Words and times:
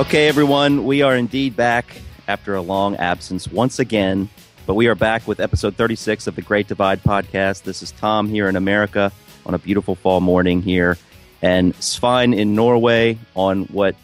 Okay, 0.00 0.28
everyone, 0.28 0.86
we 0.86 1.02
are 1.02 1.14
indeed 1.14 1.54
back 1.54 2.00
after 2.26 2.54
a 2.54 2.62
long 2.62 2.96
absence 2.96 3.46
once 3.46 3.78
again, 3.78 4.30
but 4.64 4.72
we 4.72 4.86
are 4.86 4.94
back 4.94 5.28
with 5.28 5.40
episode 5.40 5.76
36 5.76 6.26
of 6.26 6.34
the 6.34 6.40
Great 6.40 6.68
Divide 6.68 7.02
podcast. 7.02 7.64
This 7.64 7.82
is 7.82 7.92
Tom 7.92 8.26
here 8.26 8.48
in 8.48 8.56
America 8.56 9.12
on 9.44 9.52
a 9.52 9.58
beautiful 9.58 9.94
fall 9.94 10.22
morning 10.22 10.62
here, 10.62 10.96
and 11.42 11.74
Svein 11.84 12.32
in 12.32 12.54
Norway 12.54 13.18
on 13.36 13.64
what 13.64 13.94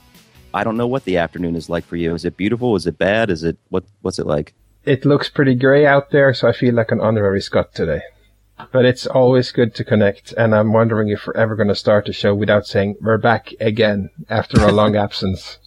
I 0.53 0.65
don't 0.65 0.77
know 0.77 0.87
what 0.87 1.07
the 1.07 1.17
afternoon 1.17 1.57
is 1.57 1.71
like 1.71 1.87
for 1.87 1.97
you. 1.97 2.15
Is 2.15 2.27
it 2.27 2.37
beautiful? 2.37 2.77
Is 2.77 2.87
it 2.87 2.99
bad? 2.99 3.31
Is 3.31 3.43
it 3.43 3.57
what? 3.71 3.85
What's 4.03 4.19
it 4.19 4.27
like? 4.27 4.53
It 4.85 5.07
looks 5.07 5.31
pretty 5.31 5.55
grey 5.55 5.87
out 5.87 6.11
there, 6.11 6.35
so 6.35 6.47
I 6.47 6.53
feel 6.53 6.75
like 6.75 6.93
an 6.93 7.01
honorary 7.01 7.41
Scot 7.41 7.75
today. 7.75 8.03
But 8.71 8.85
it's 8.85 9.07
always 9.07 9.51
good 9.51 9.75
to 9.77 9.83
connect, 9.83 10.33
and 10.33 10.55
I'm 10.55 10.75
wondering 10.75 11.09
if 11.09 11.27
we're 11.27 11.33
ever 11.41 11.57
going 11.57 11.69
to 11.69 11.75
start 11.75 12.07
a 12.11 12.13
show 12.13 12.35
without 12.35 12.67
saying 12.67 12.97
we're 13.01 13.17
back 13.17 13.55
again 13.61 14.11
after 14.29 14.61
a 14.61 14.73
long 14.73 14.95
absence. 15.07 15.59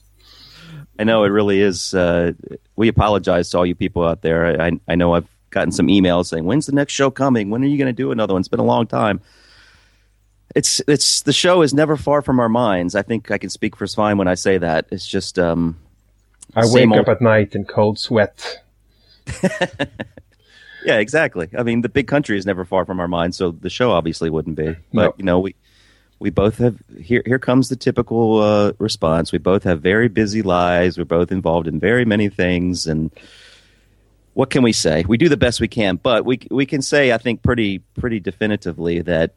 I 0.99 1.05
know 1.05 1.23
it 1.23 1.29
really 1.29 1.61
is. 1.61 1.93
Uh, 1.93 2.33
we 2.75 2.89
apologize 2.89 3.49
to 3.51 3.57
all 3.57 3.65
you 3.65 3.73
people 3.73 4.05
out 4.05 4.21
there. 4.21 4.61
I, 4.61 4.71
I 4.87 4.95
know 4.95 5.13
I've 5.15 5.27
gotten 5.49 5.71
some 5.71 5.87
emails 5.87 6.25
saying, 6.25 6.43
"When's 6.43 6.65
the 6.65 6.73
next 6.73 6.91
show 6.91 7.09
coming? 7.09 7.49
When 7.49 7.63
are 7.63 7.67
you 7.67 7.77
going 7.77 7.87
to 7.87 7.93
do 7.93 8.11
another 8.11 8.33
one?" 8.33 8.41
It's 8.41 8.49
been 8.49 8.59
a 8.59 8.65
long 8.65 8.85
time. 8.85 9.21
It's 10.55 10.81
it's 10.89 11.21
the 11.21 11.31
show 11.31 11.61
is 11.61 11.73
never 11.73 11.95
far 11.95 12.21
from 12.21 12.41
our 12.41 12.49
minds. 12.49 12.95
I 12.95 13.01
think 13.01 13.31
I 13.31 13.37
can 13.37 13.49
speak 13.49 13.77
for 13.77 13.87
Svein 13.87 14.17
when 14.17 14.27
I 14.27 14.33
say 14.33 14.57
that. 14.57 14.87
It's 14.91 15.07
just 15.07 15.39
um, 15.39 15.77
I 16.53 16.65
wake 16.65 16.89
old... 16.89 16.99
up 16.99 17.07
at 17.07 17.21
night 17.21 17.55
in 17.55 17.63
cold 17.63 17.97
sweat. 17.97 18.61
yeah, 20.83 20.97
exactly. 20.97 21.47
I 21.57 21.63
mean, 21.63 21.79
the 21.81 21.89
big 21.89 22.07
country 22.07 22.37
is 22.37 22.45
never 22.45 22.65
far 22.65 22.85
from 22.85 22.99
our 22.99 23.07
minds, 23.07 23.37
so 23.37 23.51
the 23.51 23.69
show 23.69 23.91
obviously 23.91 24.29
wouldn't 24.29 24.57
be. 24.57 24.75
But 24.93 25.05
no. 25.05 25.13
you 25.17 25.23
know, 25.23 25.39
we 25.39 25.55
we 26.19 26.29
both 26.29 26.57
have 26.57 26.77
here 26.99 27.23
here 27.25 27.39
comes 27.39 27.69
the 27.69 27.75
typical 27.75 28.39
uh, 28.39 28.73
response. 28.77 29.31
We 29.31 29.37
both 29.37 29.63
have 29.63 29.81
very 29.81 30.07
busy 30.09 30.41
lives. 30.41 30.97
We're 30.97 31.05
both 31.05 31.31
involved 31.31 31.67
in 31.67 31.79
very 31.79 32.05
many 32.05 32.29
things. 32.29 32.87
And 32.87 33.11
what 34.33 34.49
can 34.49 34.63
we 34.63 34.73
say? 34.73 35.03
We 35.07 35.17
do 35.17 35.29
the 35.29 35.37
best 35.37 35.59
we 35.61 35.67
can 35.67 35.95
but 35.97 36.25
we 36.25 36.39
we 36.51 36.65
can 36.65 36.81
say 36.81 37.11
i 37.11 37.17
think 37.17 37.41
pretty 37.43 37.79
pretty 37.99 38.19
definitively 38.19 39.01
that 39.01 39.33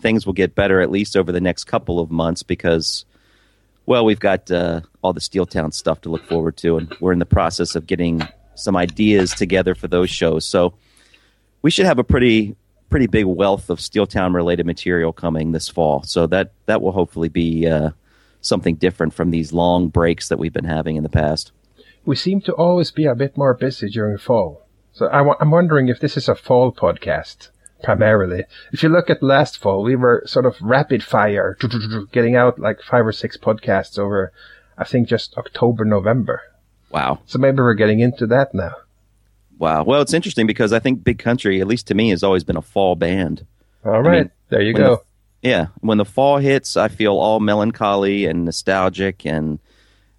things 0.00 0.26
will 0.26 0.32
get 0.32 0.54
better 0.54 0.80
at 0.80 0.90
least 0.90 1.16
over 1.16 1.32
the 1.32 1.40
next 1.40 1.64
couple 1.64 2.00
of 2.00 2.10
months 2.10 2.42
because 2.42 3.04
well 3.86 4.04
we've 4.04 4.20
got 4.20 4.50
uh, 4.50 4.80
all 5.00 5.12
the 5.12 5.20
steeltown 5.20 5.72
stuff 5.72 6.00
to 6.02 6.10
look 6.10 6.24
forward 6.24 6.56
to 6.56 6.76
and 6.76 6.94
we're 7.00 7.12
in 7.12 7.18
the 7.18 7.24
process 7.24 7.76
of 7.76 7.86
getting 7.86 8.20
some 8.54 8.76
ideas 8.76 9.34
together 9.34 9.74
for 9.74 9.88
those 9.88 10.10
shows. 10.10 10.46
So 10.46 10.74
we 11.62 11.70
should 11.70 11.86
have 11.86 11.98
a 11.98 12.04
pretty 12.04 12.56
pretty 12.92 13.06
big 13.08 13.26
wealth 13.26 13.70
of 13.70 13.78
Steeltown 13.78 14.34
related 14.34 14.66
material 14.66 15.12
coming 15.12 15.50
this 15.50 15.68
fall. 15.68 16.02
So 16.04 16.26
that 16.28 16.52
that 16.66 16.80
will 16.80 16.92
hopefully 16.92 17.28
be 17.28 17.66
uh, 17.66 17.90
something 18.40 18.76
different 18.76 19.14
from 19.14 19.30
these 19.30 19.52
long 19.52 19.88
breaks 19.88 20.28
that 20.28 20.38
we've 20.38 20.52
been 20.52 20.64
having 20.64 20.96
in 20.96 21.02
the 21.02 21.08
past. 21.08 21.50
We 22.04 22.16
seem 22.16 22.40
to 22.42 22.52
always 22.52 22.90
be 22.90 23.06
a 23.06 23.14
bit 23.14 23.36
more 23.36 23.54
busy 23.54 23.88
during 23.88 24.18
fall. 24.18 24.66
So 24.92 25.08
i 25.08 25.18
w- 25.18 25.36
I'm 25.40 25.50
wondering 25.50 25.88
if 25.88 26.00
this 26.00 26.16
is 26.16 26.28
a 26.28 26.34
fall 26.34 26.70
podcast 26.70 27.48
primarily. 27.82 28.44
If 28.72 28.82
you 28.82 28.88
look 28.88 29.10
at 29.10 29.22
last 29.22 29.58
fall, 29.58 29.82
we 29.82 29.96
were 29.96 30.22
sort 30.26 30.46
of 30.46 30.60
rapid 30.60 31.02
fire, 31.02 31.56
getting 32.12 32.36
out 32.36 32.58
like 32.58 32.80
five 32.82 33.06
or 33.06 33.12
six 33.12 33.36
podcasts 33.36 33.98
over, 33.98 34.32
I 34.76 34.84
think 34.84 35.08
just 35.08 35.36
October, 35.36 35.84
November. 35.84 36.42
Wow. 36.90 37.20
So 37.26 37.38
maybe 37.38 37.56
we're 37.56 37.74
getting 37.74 38.00
into 38.00 38.26
that 38.28 38.54
now. 38.54 38.74
Wow. 39.58 39.84
Well, 39.84 40.02
it's 40.02 40.12
interesting 40.12 40.46
because 40.46 40.72
I 40.72 40.78
think 40.78 41.04
Big 41.04 41.18
Country, 41.18 41.60
at 41.60 41.66
least 41.66 41.86
to 41.88 41.94
me, 41.94 42.10
has 42.10 42.22
always 42.22 42.44
been 42.44 42.56
a 42.56 42.62
fall 42.62 42.96
band. 42.96 43.46
All 43.84 44.02
right. 44.02 44.14
I 44.14 44.22
mean, 44.22 44.30
there 44.48 44.62
you 44.62 44.74
go. 44.74 45.02
The, 45.42 45.48
yeah. 45.48 45.66
When 45.80 45.98
the 45.98 46.04
fall 46.04 46.38
hits, 46.38 46.76
I 46.76 46.88
feel 46.88 47.16
all 47.16 47.40
melancholy 47.40 48.26
and 48.26 48.44
nostalgic, 48.44 49.24
and 49.24 49.58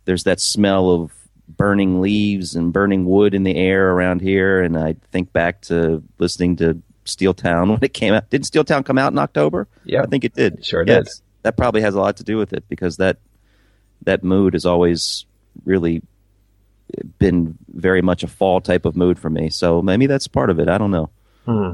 there's 0.06 0.24
that 0.24 0.40
smell 0.40 0.90
of 0.92 1.12
burning 1.48 2.02
leaves 2.02 2.56
and 2.56 2.74
burning 2.74 3.06
wood 3.06 3.34
in 3.34 3.44
the 3.44 3.56
air 3.56 3.92
around 3.92 4.22
here. 4.22 4.62
And 4.62 4.78
I 4.78 4.96
think 5.12 5.34
back 5.34 5.62
to 5.64 6.04
listening 6.18 6.56
to 6.58 6.82
Steeltown 7.06 7.70
when 7.70 7.80
it 7.82 7.94
came 7.94 8.14
out. 8.14 8.30
Didn't 8.30 8.46
Steeltown 8.46 8.86
come 8.86 8.98
out 8.98 9.12
in 9.12 9.20
October? 9.20 9.68
Yeah. 9.84 10.04
I 10.04 10.06
think 10.06 10.24
it 10.24 10.34
did. 10.34 10.66
Sure 10.66 10.84
yes. 10.86 11.18
did. 11.18 11.24
That 11.44 11.58
probably 11.58 11.82
has 11.82 11.96
a 11.96 12.00
lot 12.00 12.18
to 12.18 12.24
do 12.24 12.38
with 12.38 12.54
it 12.54 12.64
because 12.70 12.98
that 12.98 13.18
that 14.06 14.24
mood 14.24 14.56
is 14.56 14.66
always 14.66 15.26
really 15.66 16.02
been 17.20 17.58
very 17.70 18.02
much 18.02 18.24
a 18.24 18.28
fall 18.28 18.62
type 18.62 18.86
of 18.86 18.96
mood 18.96 19.20
for 19.20 19.30
me. 19.30 19.50
So 19.50 19.82
maybe 19.82 20.06
that's 20.06 20.28
part 20.28 20.50
of 20.50 20.60
it. 20.60 20.68
I 20.68 20.78
don't 20.78 20.92
know. 20.92 21.10
Hmm. 21.46 21.72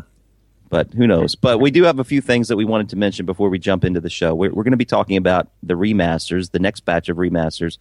But 0.69 0.93
who 0.93 1.07
knows? 1.07 1.35
But 1.35 1.59
we 1.59 1.71
do 1.71 1.83
have 1.83 1.99
a 1.99 2.03
few 2.03 2.21
things 2.21 2.47
that 2.47 2.55
we 2.55 2.65
wanted 2.65 2.89
to 2.89 2.95
mention 2.95 3.25
before 3.25 3.49
we 3.49 3.57
jump 3.57 3.83
into 3.83 3.99
the 3.99 4.09
show. 4.09 4.35
We're, 4.35 4.53
we're 4.53 4.63
going 4.63 4.71
to 4.71 4.77
be 4.77 4.85
talking 4.85 5.17
about 5.17 5.49
the 5.63 5.73
remasters, 5.73 6.51
the 6.51 6.59
next 6.59 6.81
batch 6.81 7.09
of 7.09 7.17
remasters, 7.17 7.79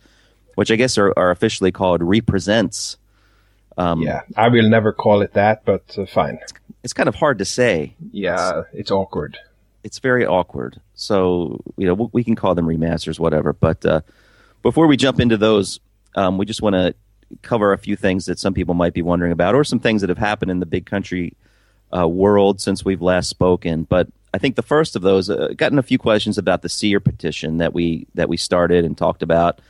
which 0.55 0.71
I 0.71 0.77
guess 0.77 0.97
are, 0.97 1.13
are 1.17 1.31
officially 1.31 1.71
called 1.71 2.03
represents. 2.03 2.97
Um, 3.77 4.01
yeah, 4.03 4.23
I 4.37 4.49
will 4.49 4.69
never 4.69 4.93
call 4.93 5.21
it 5.21 5.35
that, 5.35 5.65
but 5.65 5.97
uh, 5.99 6.07
fine. 6.07 6.39
It's, 6.43 6.53
it's, 6.83 6.93
kind 6.93 7.09
of 7.09 7.15
hard 7.15 7.39
to 7.39 7.45
say. 7.45 7.95
Yeah, 8.11 8.61
it's, 8.61 8.69
it's, 8.73 8.91
awkward. 8.91 9.39
It's 9.85 10.01
very 10.01 10.27
awkward. 10.27 10.81
So 10.95 11.63
you 11.77 11.87
know 11.87 12.11
we 12.13 12.25
can 12.25 12.35
call 12.35 12.57
them 12.57 12.67
remasters, 12.67 13.21
whatever. 13.21 13.53
But 13.53 13.87
uh, 13.87 14.01
before 14.63 14.89
we 14.89 14.97
jump 14.97 15.21
into 15.21 15.37
those, 15.37 15.79
um, 16.17 16.39
we 16.39 16.47
just 16.47 16.61
want 16.61 16.75
to 16.75 16.95
cover 17.43 17.73
a 17.73 17.79
few 17.79 17.97
things 17.97 18.27
that 18.27 18.39
some 18.39 18.55
people 18.55 18.75
might 18.75 18.95
be 18.95 19.03
wondering 19.03 19.33
about, 19.33 19.55
or 19.55 19.65
some 19.65 19.81
things 19.81 20.01
that 20.01 20.09
have 20.09 20.19
happened 20.19 20.51
in 20.51 20.61
the 20.61 20.67
big 20.67 20.87
country 20.87 21.35
uh, 21.97 22.07
world 22.07 22.61
since 22.61 22.85
we've 22.85 23.03
last 23.03 23.29
spoken. 23.29 23.85
But 23.85 24.09
I 24.35 24.39
think 24.39 24.57
the 24.57 24.63
first 24.63 24.97
of 24.97 25.03
those, 25.03 25.31
uh, 25.31 25.49
gotten 25.57 25.79
a 25.79 25.83
few 25.83 25.99
questions 25.99 26.39
about 26.39 26.63
the 26.63 26.69
SEER 26.69 27.01
petition 27.01 27.59
that 27.59 27.73
we 27.73 28.07
that 28.15 28.29
we 28.29 28.37
started 28.37 28.85
and 28.85 28.97
talked 28.97 29.23
about 29.23 29.61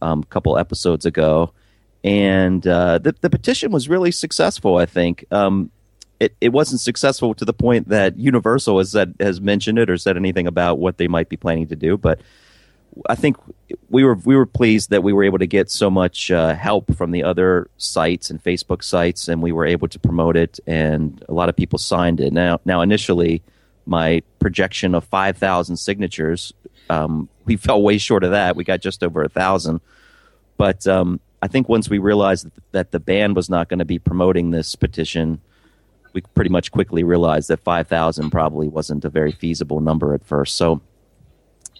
um, 0.00 0.20
a 0.20 0.26
couple 0.26 0.56
episodes 0.58 1.06
ago, 1.06 1.52
and 2.02 2.66
uh, 2.66 2.98
the 2.98 3.14
the 3.20 3.30
petition 3.30 3.72
was 3.72 3.88
really 3.88 4.12
successful. 4.12 4.76
I 4.76 4.86
think. 4.86 5.24
Um, 5.30 5.70
it, 6.20 6.36
it 6.40 6.50
wasn't 6.50 6.80
successful 6.80 7.34
to 7.34 7.44
the 7.44 7.52
point 7.52 7.88
that 7.88 8.16
Universal 8.16 8.78
has 8.78 8.92
said, 8.92 9.14
has 9.18 9.40
mentioned 9.40 9.80
it 9.80 9.90
or 9.90 9.98
said 9.98 10.16
anything 10.16 10.46
about 10.46 10.78
what 10.78 10.96
they 10.96 11.08
might 11.08 11.28
be 11.28 11.36
planning 11.36 11.66
to 11.66 11.76
do, 11.76 11.98
but 11.98 12.20
I 13.08 13.14
think 13.14 13.36
we 13.88 14.04
were 14.04 14.14
we 14.14 14.36
were 14.36 14.46
pleased 14.46 14.90
that 14.90 15.02
we 15.02 15.12
were 15.12 15.24
able 15.24 15.38
to 15.38 15.46
get 15.46 15.70
so 15.70 15.90
much 15.90 16.30
uh, 16.30 16.54
help 16.54 16.94
from 16.96 17.10
the 17.10 17.24
other 17.24 17.68
sites 17.76 18.30
and 18.30 18.42
Facebook 18.42 18.82
sites, 18.82 19.28
and 19.28 19.42
we 19.42 19.52
were 19.52 19.66
able 19.66 19.88
to 19.88 19.98
promote 19.98 20.36
it, 20.36 20.60
and 20.66 21.24
a 21.28 21.32
lot 21.32 21.48
of 21.48 21.56
people 21.56 21.78
signed 21.78 22.20
it. 22.20 22.32
Now, 22.32 22.60
now 22.64 22.80
initially, 22.82 23.42
my 23.86 24.22
projection 24.38 24.94
of 24.94 25.04
five 25.04 25.36
thousand 25.36 25.76
signatures, 25.76 26.52
um, 26.88 27.28
we 27.44 27.56
fell 27.56 27.82
way 27.82 27.98
short 27.98 28.24
of 28.24 28.30
that. 28.30 28.56
We 28.56 28.64
got 28.64 28.80
just 28.80 29.02
over 29.02 29.22
a 29.22 29.28
thousand, 29.28 29.80
but 30.56 30.86
um, 30.86 31.20
I 31.42 31.48
think 31.48 31.68
once 31.68 31.88
we 31.90 31.98
realized 31.98 32.48
that 32.72 32.92
the 32.92 33.00
band 33.00 33.36
was 33.36 33.50
not 33.50 33.68
going 33.68 33.80
to 33.80 33.84
be 33.84 33.98
promoting 33.98 34.50
this 34.50 34.76
petition, 34.76 35.40
we 36.12 36.20
pretty 36.20 36.50
much 36.50 36.70
quickly 36.70 37.02
realized 37.02 37.48
that 37.48 37.60
five 37.60 37.88
thousand 37.88 38.30
probably 38.30 38.68
wasn't 38.68 39.04
a 39.04 39.10
very 39.10 39.32
feasible 39.32 39.80
number 39.80 40.14
at 40.14 40.24
first. 40.24 40.54
So 40.56 40.80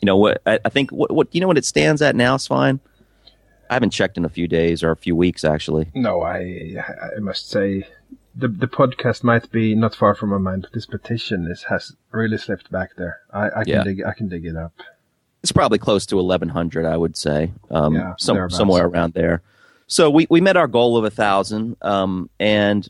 you 0.01 0.07
know 0.07 0.17
what 0.17 0.43
I, 0.47 0.59
I 0.65 0.69
think 0.69 0.91
what, 0.91 1.11
what 1.11 1.35
you 1.35 1.41
know 1.41 1.47
what 1.47 1.59
it 1.59 1.65
stands 1.65 2.03
at 2.03 2.17
now, 2.17 2.37
Svein? 2.37 2.81
I 3.71 3.75
haven't 3.75 3.91
checked 3.91 4.17
in 4.17 4.25
a 4.25 4.29
few 4.29 4.47
days 4.47 4.83
or 4.83 4.91
a 4.91 4.97
few 4.97 5.17
weeks 5.17 5.45
actually. 5.45 5.91
No, 5.95 6.23
I 6.23 6.77
I 7.17 7.21
must 7.21 7.49
say 7.49 7.87
the 8.35 8.49
the 8.49 8.67
podcast 8.67 9.23
might 9.23 9.51
be 9.51 9.75
not 9.75 9.95
far 9.95 10.15
from 10.15 10.31
my 10.31 10.39
mind, 10.39 10.63
but 10.63 10.73
this 10.73 10.87
petition 10.87 11.47
is 11.51 11.65
has 11.65 11.95
really 12.11 12.39
slipped 12.39 12.71
back 12.71 12.97
there. 12.97 13.21
I, 13.33 13.47
I 13.47 13.65
can 13.65 13.69
yeah. 13.69 13.85
dig 13.85 14.03
I 14.05 14.13
can 14.13 14.29
dig 14.29 14.45
it 14.45 14.57
up. 14.57 14.73
It's 15.43 15.53
probably 15.53 15.79
close 15.79 16.07
to 16.07 16.19
eleven 16.19 16.49
hundred, 16.49 16.87
I 16.87 16.97
would 16.97 17.17
say. 17.17 17.53
Um, 17.71 17.95
yeah, 17.95 18.15
some, 18.19 18.49
somewhere 18.51 18.87
around 18.87 19.13
there. 19.13 19.43
So 19.87 20.09
we, 20.09 20.27
we 20.31 20.41
met 20.41 20.57
our 20.57 20.67
goal 20.67 20.97
of 20.97 21.05
a 21.05 21.11
thousand, 21.11 21.77
um, 21.83 22.31
and 22.41 22.89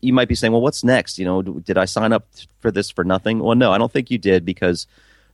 you 0.00 0.12
might 0.12 0.28
be 0.28 0.34
saying, 0.34 0.52
well, 0.52 0.60
what's 0.60 0.84
next? 0.84 1.18
You 1.18 1.24
know, 1.24 1.42
did 1.42 1.78
I 1.78 1.86
sign 1.86 2.12
up 2.12 2.26
for 2.60 2.70
this 2.70 2.90
for 2.90 3.04
nothing? 3.04 3.38
Well, 3.38 3.56
no, 3.56 3.72
I 3.72 3.78
don't 3.78 3.90
think 3.90 4.10
you 4.10 4.18
did 4.18 4.44
because 4.44 4.86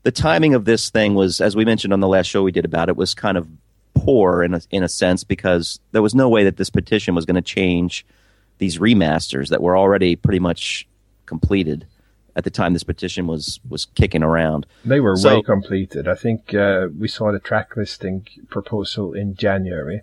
the 0.03 0.13
timing 0.13 0.55
of 0.55 0.65
this 0.65 0.91
thing 0.91 1.15
was, 1.15 1.41
as 1.41 1.55
we 1.55 1.65
mentioned 1.65 1.93
on 1.93 2.01
the 2.01 2.09
last 2.09 2.27
show 2.27 2.43
we 2.43 2.53
did 2.53 2.65
about 2.65 2.89
it, 2.89 2.97
was 2.97 3.15
kind 3.15 3.37
of 3.37 3.49
poor 3.95 4.43
in 4.43 4.55
a, 4.55 4.61
in 4.71 4.83
a 4.83 4.89
sense 4.89 5.25
because 5.25 5.81
there 5.93 6.03
was 6.03 6.15
no 6.15 6.29
way 6.29 6.45
that 6.45 6.57
this 6.57 6.71
petition 6.71 7.15
was 7.15 7.27
going 7.27 7.35
to 7.35 7.43
change 7.43 8.07
these 8.59 8.79
remasters 8.79 9.49
that 9.49 9.63
were 9.63 9.77
already 9.77 10.17
pretty 10.17 10.39
much 10.39 10.87
completed 11.27 11.87
at 12.37 12.45
the 12.45 12.51
time 12.51 12.73
this 12.73 12.85
petition 12.85 13.27
was 13.27 13.61
was 13.69 13.85
kicking 13.85 14.23
around. 14.23 14.67
They 14.85 15.01
were 15.01 15.17
so, 15.17 15.37
way 15.37 15.43
completed. 15.43 16.07
I 16.09 16.15
think 16.15 16.55
uh, 16.55 16.89
we 16.99 17.09
saw 17.09 17.33
the 17.33 17.41
track 17.41 17.77
listing 17.77 18.27
proposal 18.49 19.13
in 19.15 19.35
January, 19.35 20.03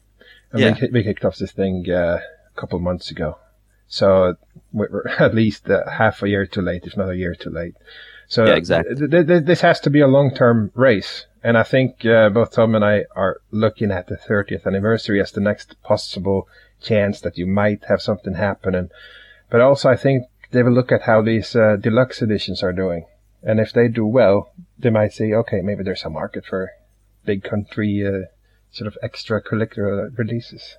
and 0.52 0.62
yeah. 0.62 0.78
we, 0.82 0.90
we 0.90 1.04
kicked 1.04 1.26
off 1.26 1.38
this 1.38 1.52
thing 1.52 1.90
uh, 1.90 2.20
a 2.56 2.60
couple 2.60 2.80
months 2.80 3.12
ago. 3.12 3.38
So 3.88 4.36
we're 4.74 5.08
at 5.20 5.34
least 5.34 5.70
uh, 5.70 5.90
half 5.90 6.22
a 6.22 6.30
year 6.30 6.46
too 6.46 6.62
late, 6.62 6.86
if 6.86 6.98
not 6.98 7.10
a 7.10 7.18
year 7.18 7.36
too 7.36 7.50
late. 7.50 7.76
So 8.27 8.45
yeah, 8.45 8.56
exactly. 8.56 8.95
Th- 8.95 9.27
th- 9.27 9.44
this 9.45 9.62
has 9.62 9.79
to 9.81 9.89
be 9.89 10.01
a 10.01 10.07
long-term 10.07 10.71
race, 10.75 11.25
and 11.44 11.57
I 11.57 11.63
think 11.63 12.06
uh, 12.06 12.29
both 12.29 12.51
Tom 12.51 12.75
and 12.75 12.83
I 12.83 13.06
are 13.15 13.41
looking 13.51 13.91
at 13.91 14.07
the 14.07 14.18
30th 14.18 14.65
anniversary 14.65 15.21
as 15.21 15.31
the 15.31 15.41
next 15.41 15.81
possible 15.81 16.47
chance 16.81 17.21
that 17.21 17.38
you 17.38 17.47
might 17.47 17.85
have 17.85 18.01
something 18.01 18.33
happen. 18.33 18.75
And 18.75 18.91
but 19.50 19.62
also, 19.62 19.89
I 19.89 19.95
think 19.95 20.27
they 20.51 20.62
will 20.62 20.74
look 20.74 20.91
at 20.91 21.03
how 21.03 21.21
these 21.21 21.56
uh, 21.56 21.77
deluxe 21.77 22.21
editions 22.21 22.62
are 22.63 22.74
doing, 22.74 23.06
and 23.44 23.59
if 23.59 23.71
they 23.71 23.88
do 23.88 24.06
well, 24.06 24.51
they 24.77 24.89
might 24.89 25.13
say, 25.13 25.31
okay, 25.31 25.62
maybe 25.62 25.83
there's 25.83 26.03
a 26.03 26.09
market 26.09 26.45
for 26.45 26.71
big 27.25 27.44
country 27.44 28.06
uh, 28.06 28.27
sort 28.71 28.88
of 28.88 28.97
extracurricular 29.01 30.18
releases. 30.18 30.75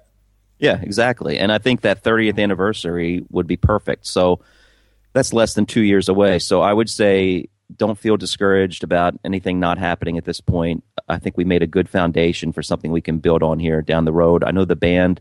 Yeah, 0.59 0.81
exactly. 0.83 1.39
And 1.39 1.53
I 1.53 1.59
think 1.59 1.83
that 1.83 2.03
30th 2.03 2.39
anniversary 2.39 3.25
would 3.31 3.47
be 3.47 3.57
perfect. 3.57 4.07
So 4.07 4.41
that's 5.13 5.33
less 5.33 5.55
than 5.55 5.67
two 5.67 5.83
years 5.83 6.09
away. 6.09 6.39
So 6.39 6.61
I 6.61 6.73
would 6.73 6.91
say 6.91 7.49
don't 7.77 7.99
feel 7.99 8.17
discouraged 8.17 8.83
about 8.83 9.15
anything 9.25 9.61
not 9.61 9.79
happening 9.79 10.17
at 10.17 10.25
this 10.25 10.41
point. 10.41 10.85
I 11.09 11.19
think 11.19 11.37
we 11.37 11.45
made 11.45 11.63
a 11.63 11.67
good 11.67 11.89
foundation 11.89 12.53
for 12.53 12.63
something 12.63 12.91
we 12.91 13.03
can 13.03 13.19
build 13.19 13.43
on 13.43 13.59
here 13.59 13.83
down 13.83 14.05
the 14.05 14.13
road. 14.13 14.43
I 14.43 14.53
know 14.53 14.65
the 14.65 14.77
band 14.77 15.21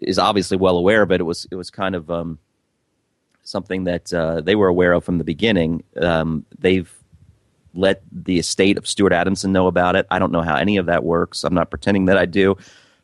is 0.00 0.18
obviously 0.18 0.56
well 0.56 0.76
aware, 0.76 1.06
but 1.06 1.20
it 1.20 1.24
was 1.24 1.46
it 1.50 1.54
was 1.54 1.70
kind 1.70 1.94
of 1.94 2.10
um, 2.10 2.38
something 3.42 3.84
that 3.84 4.12
uh, 4.12 4.40
they 4.42 4.54
were 4.54 4.68
aware 4.68 4.92
of 4.92 5.04
from 5.04 5.18
the 5.18 5.24
beginning. 5.24 5.82
Um, 6.00 6.44
they've 6.58 6.92
let 7.74 8.02
the 8.10 8.38
estate 8.38 8.78
of 8.78 8.86
Stuart 8.86 9.12
Adamson 9.12 9.52
know 9.52 9.66
about 9.66 9.96
it. 9.96 10.06
I 10.10 10.18
don't 10.18 10.32
know 10.32 10.42
how 10.42 10.56
any 10.56 10.76
of 10.78 10.86
that 10.86 11.04
works. 11.04 11.44
I'm 11.44 11.54
not 11.54 11.70
pretending 11.70 12.06
that 12.06 12.18
I 12.18 12.26
do. 12.26 12.56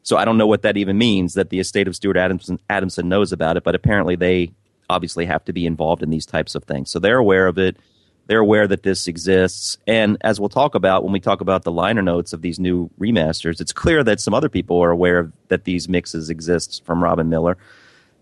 So 0.02 0.16
I 0.16 0.24
don't 0.24 0.38
know 0.38 0.46
what 0.46 0.62
that 0.62 0.76
even 0.76 0.98
means 0.98 1.34
that 1.34 1.50
the 1.50 1.60
estate 1.60 1.86
of 1.86 1.94
Stuart 1.94 2.16
Adamson, 2.16 2.58
Adamson 2.68 3.08
knows 3.08 3.32
about 3.32 3.56
it, 3.56 3.62
but 3.62 3.74
apparently 3.74 4.16
they 4.16 4.52
obviously 4.92 5.26
have 5.26 5.44
to 5.46 5.52
be 5.52 5.66
involved 5.66 6.02
in 6.02 6.10
these 6.10 6.26
types 6.26 6.54
of 6.54 6.64
things. 6.64 6.90
So 6.90 6.98
they're 6.98 7.18
aware 7.18 7.46
of 7.46 7.58
it. 7.58 7.76
They're 8.26 8.38
aware 8.38 8.68
that 8.68 8.84
this 8.84 9.08
exists. 9.08 9.76
And 9.86 10.16
as 10.20 10.38
we'll 10.38 10.48
talk 10.48 10.74
about 10.74 11.02
when 11.02 11.12
we 11.12 11.20
talk 11.20 11.40
about 11.40 11.64
the 11.64 11.72
liner 11.72 12.02
notes 12.02 12.32
of 12.32 12.42
these 12.42 12.60
new 12.60 12.88
remasters, 13.00 13.60
it's 13.60 13.72
clear 13.72 14.04
that 14.04 14.20
some 14.20 14.32
other 14.32 14.48
people 14.48 14.80
are 14.80 14.90
aware 14.90 15.18
of, 15.18 15.32
that 15.48 15.64
these 15.64 15.88
mixes 15.88 16.30
exist 16.30 16.84
from 16.84 17.02
Robin 17.02 17.28
Millar. 17.28 17.56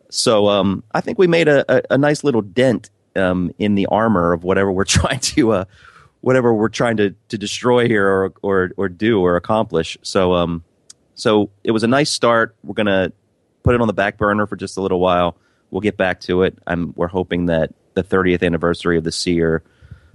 So 0.09 0.49
um, 0.49 0.83
I 0.93 1.01
think 1.01 1.19
we 1.19 1.27
made 1.27 1.49
a, 1.49 1.65
a, 1.73 1.83
a 1.91 1.99
nice 1.99 2.25
little 2.25 2.43
dent 2.43 2.91
um, 3.17 3.53
in 3.59 3.75
the 3.75 3.87
armor 3.87 4.33
of 4.33 4.45
whatever 4.45 4.73
we're 4.73 4.85
trying 5.01 5.21
to 5.21 5.53
uh, 5.53 5.65
whatever 6.23 6.53
we're 6.53 6.69
trying 6.69 6.97
to, 6.99 7.15
to 7.29 7.39
destroy 7.39 7.87
here 7.87 8.07
or, 8.07 8.33
or 8.43 8.71
or 8.77 8.89
do 8.89 9.21
or 9.21 9.37
accomplish. 9.37 9.97
So 10.03 10.35
um, 10.35 10.65
so 11.15 11.51
it 11.65 11.71
was 11.71 11.83
a 11.83 11.89
nice 11.89 12.11
start. 12.11 12.57
We're 12.65 12.75
gonna 12.75 13.13
put 13.63 13.75
it 13.75 13.81
on 13.81 13.87
the 13.87 13.93
back 13.93 14.17
burner 14.17 14.47
for 14.47 14.57
just 14.57 14.77
a 14.77 14.81
little 14.81 15.01
while. 15.01 15.37
We'll 15.71 15.81
get 15.81 15.97
back 15.97 16.21
to 16.23 16.43
it. 16.43 16.59
I'm 16.67 16.93
we're 16.97 17.09
hoping 17.09 17.47
that 17.47 17.73
the 17.95 18.03
30th 18.03 18.43
anniversary 18.43 18.97
of 18.97 19.05
the 19.05 19.13
Seer 19.13 19.63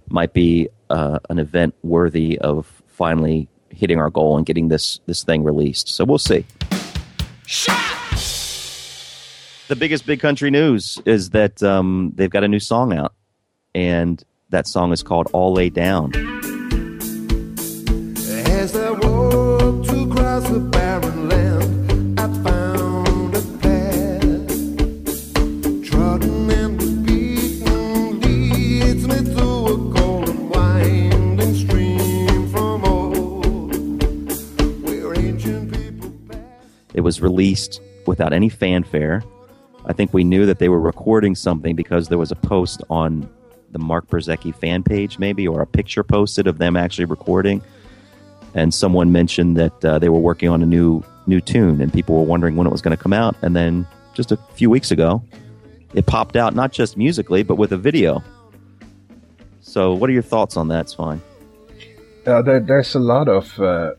might 0.09 0.33
be 0.33 0.69
uh, 0.89 1.19
an 1.29 1.39
event 1.39 1.75
worthy 1.83 2.37
of 2.39 2.81
finally 2.87 3.47
hitting 3.69 3.99
our 3.99 4.09
goal 4.09 4.37
and 4.37 4.45
getting 4.45 4.69
this 4.69 4.99
this 5.05 5.23
thing 5.23 5.43
released. 5.43 5.89
So 5.89 6.05
we'll 6.05 6.17
see. 6.17 6.45
The 9.67 9.75
biggest 9.75 10.05
big 10.05 10.19
country 10.19 10.51
news 10.51 10.99
is 11.05 11.31
that 11.31 11.63
um, 11.63 12.11
they've 12.15 12.29
got 12.29 12.43
a 12.43 12.47
new 12.47 12.59
song 12.59 12.93
out, 12.93 13.13
and 13.73 14.23
that 14.49 14.67
song 14.67 14.91
is 14.91 15.01
called 15.03 15.27
"All 15.33 15.53
Lay 15.53 15.69
Down." 15.69 16.11
It 36.95 37.01
was 37.01 37.21
released 37.21 37.81
without 38.07 38.33
any 38.33 38.49
fanfare. 38.49 39.21
I 39.85 39.93
think 39.93 40.13
we 40.13 40.23
knew 40.23 40.45
that 40.45 40.59
they 40.59 40.69
were 40.69 40.79
recording 40.79 41.35
something 41.35 41.75
because 41.75 42.07
there 42.07 42.17
was 42.17 42.31
a 42.31 42.35
post 42.35 42.81
on 42.89 43.29
the 43.71 43.79
Mark 43.79 44.07
Brzezicki 44.07 44.55
fan 44.55 44.81
page, 44.81 45.19
maybe, 45.19 45.45
or 45.47 45.61
a 45.61 45.67
picture 45.67 46.03
posted 46.03 46.47
of 46.47 46.57
them 46.57 46.77
actually 46.77 47.05
recording. 47.05 47.61
And 48.53 48.73
someone 48.73 49.11
mentioned 49.11 49.57
that 49.57 49.85
uh, 49.85 49.99
they 49.99 50.07
were 50.07 50.19
working 50.19 50.49
on 50.49 50.63
a 50.63 50.65
new 50.65 51.03
new 51.27 51.41
tune, 51.41 51.81
and 51.81 51.91
people 51.91 52.15
were 52.15 52.23
wondering 52.23 52.55
when 52.55 52.65
it 52.65 52.69
was 52.69 52.81
going 52.81 52.95
to 52.95 53.01
come 53.01 53.13
out. 53.13 53.35
And 53.41 53.55
then 53.55 53.85
just 54.13 54.31
a 54.31 54.37
few 54.53 54.69
weeks 54.69 54.91
ago, 54.91 55.21
it 55.93 56.05
popped 56.05 56.37
out 56.37 56.55
not 56.55 56.71
just 56.71 56.95
musically, 56.95 57.43
but 57.43 57.55
with 57.55 57.73
a 57.73 57.77
video. 57.77 58.23
So, 59.59 59.93
what 59.93 60.09
are 60.09 60.13
your 60.13 60.21
thoughts 60.21 60.55
on 60.55 60.69
that, 60.69 60.89
Svein? 60.89 61.21
Uh, 62.25 62.41
there, 62.41 62.59
there's 62.59 62.95
a 62.95 62.99
lot 62.99 63.27
of 63.27 63.59
uh, 63.59 63.93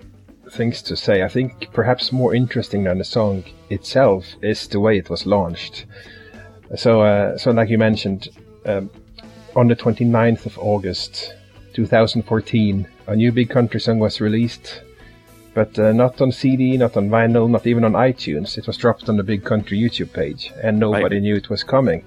things 0.56 0.82
to 0.82 0.96
say. 0.96 1.22
I 1.22 1.28
think 1.28 1.68
perhaps 1.72 2.12
more 2.12 2.34
interesting 2.34 2.84
than 2.84 2.98
the 2.98 3.04
song 3.04 3.44
itself 3.70 4.24
is 4.42 4.66
the 4.68 4.80
way 4.80 4.96
it 4.98 5.10
was 5.10 5.26
launched. 5.26 5.86
So, 6.76 7.02
uh, 7.02 7.36
so 7.38 7.50
like 7.52 7.68
you 7.68 7.78
mentioned, 7.78 8.28
um, 8.64 8.90
on 9.54 9.68
the 9.68 9.76
29th 9.76 10.46
of 10.46 10.58
August 10.58 11.34
2014, 11.74 12.86
a 13.06 13.16
new 13.16 13.30
Big 13.32 13.50
Country 13.50 13.80
song 13.80 13.98
was 13.98 14.20
released, 14.20 14.82
but 15.54 15.78
uh, 15.78 15.92
not 15.92 16.20
on 16.20 16.32
CD, 16.32 16.76
not 16.76 16.96
on 16.96 17.08
vinyl, 17.08 17.48
not 17.48 17.66
even 17.66 17.84
on 17.84 17.92
iTunes. 17.92 18.58
It 18.58 18.66
was 18.66 18.76
dropped 18.76 19.08
on 19.08 19.16
the 19.16 19.22
Big 19.22 19.44
Country 19.44 19.78
YouTube 19.78 20.12
page, 20.12 20.52
and 20.62 20.78
nobody 20.78 21.16
Right. 21.16 21.22
knew 21.22 21.36
it 21.36 21.48
was 21.48 21.62
coming. 21.64 22.04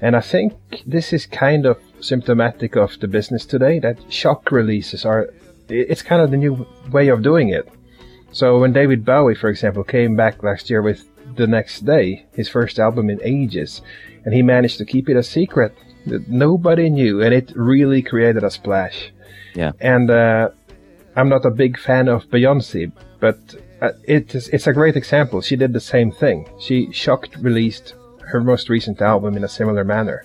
And 0.00 0.16
I 0.16 0.20
think 0.20 0.54
this 0.86 1.12
is 1.12 1.26
kind 1.26 1.66
of 1.66 1.76
symptomatic 2.00 2.76
of 2.76 2.98
the 3.00 3.08
business 3.08 3.44
today 3.44 3.78
that 3.80 3.98
shock 4.08 4.50
releases 4.52 5.04
are. 5.04 5.28
It's 5.68 6.02
kind 6.02 6.22
of 6.22 6.30
the 6.30 6.36
new 6.36 6.66
way 6.90 7.08
of 7.08 7.22
doing 7.22 7.50
it. 7.50 7.68
So 8.30 8.58
when 8.60 8.72
David 8.72 9.04
Bowie, 9.04 9.34
for 9.34 9.48
example, 9.48 9.84
came 9.84 10.16
back 10.16 10.42
last 10.42 10.70
year 10.70 10.82
with 10.82 11.08
The 11.36 11.46
Next 11.46 11.84
Day, 11.86 12.26
his 12.32 12.48
first 12.48 12.78
album 12.78 13.10
in 13.10 13.20
ages, 13.22 13.82
and 14.24 14.34
he 14.34 14.42
managed 14.42 14.78
to 14.78 14.84
keep 14.84 15.08
it 15.08 15.16
a 15.16 15.22
secret 15.22 15.74
that 16.06 16.28
nobody 16.28 16.90
knew, 16.90 17.22
and 17.22 17.32
it 17.32 17.52
really 17.56 18.02
created 18.02 18.44
a 18.44 18.50
splash. 18.50 19.12
Yeah. 19.54 19.72
And 19.80 20.10
uh, 20.10 20.50
I'm 21.16 21.28
not 21.28 21.44
a 21.44 21.50
big 21.50 21.78
fan 21.78 22.08
of 22.08 22.28
Beyonce, 22.30 22.92
but 23.18 23.38
uh, 23.80 23.90
it 24.04 24.34
is, 24.34 24.48
it's 24.48 24.66
a 24.66 24.72
great 24.72 24.96
example. 24.96 25.40
She 25.40 25.56
did 25.56 25.72
the 25.72 25.80
same 25.80 26.12
thing. 26.12 26.48
She 26.60 26.92
shocked 26.92 27.36
released 27.36 27.94
her 28.26 28.40
most 28.40 28.68
recent 28.68 29.00
album 29.00 29.36
in 29.36 29.44
a 29.44 29.48
similar 29.48 29.84
manner. 29.84 30.24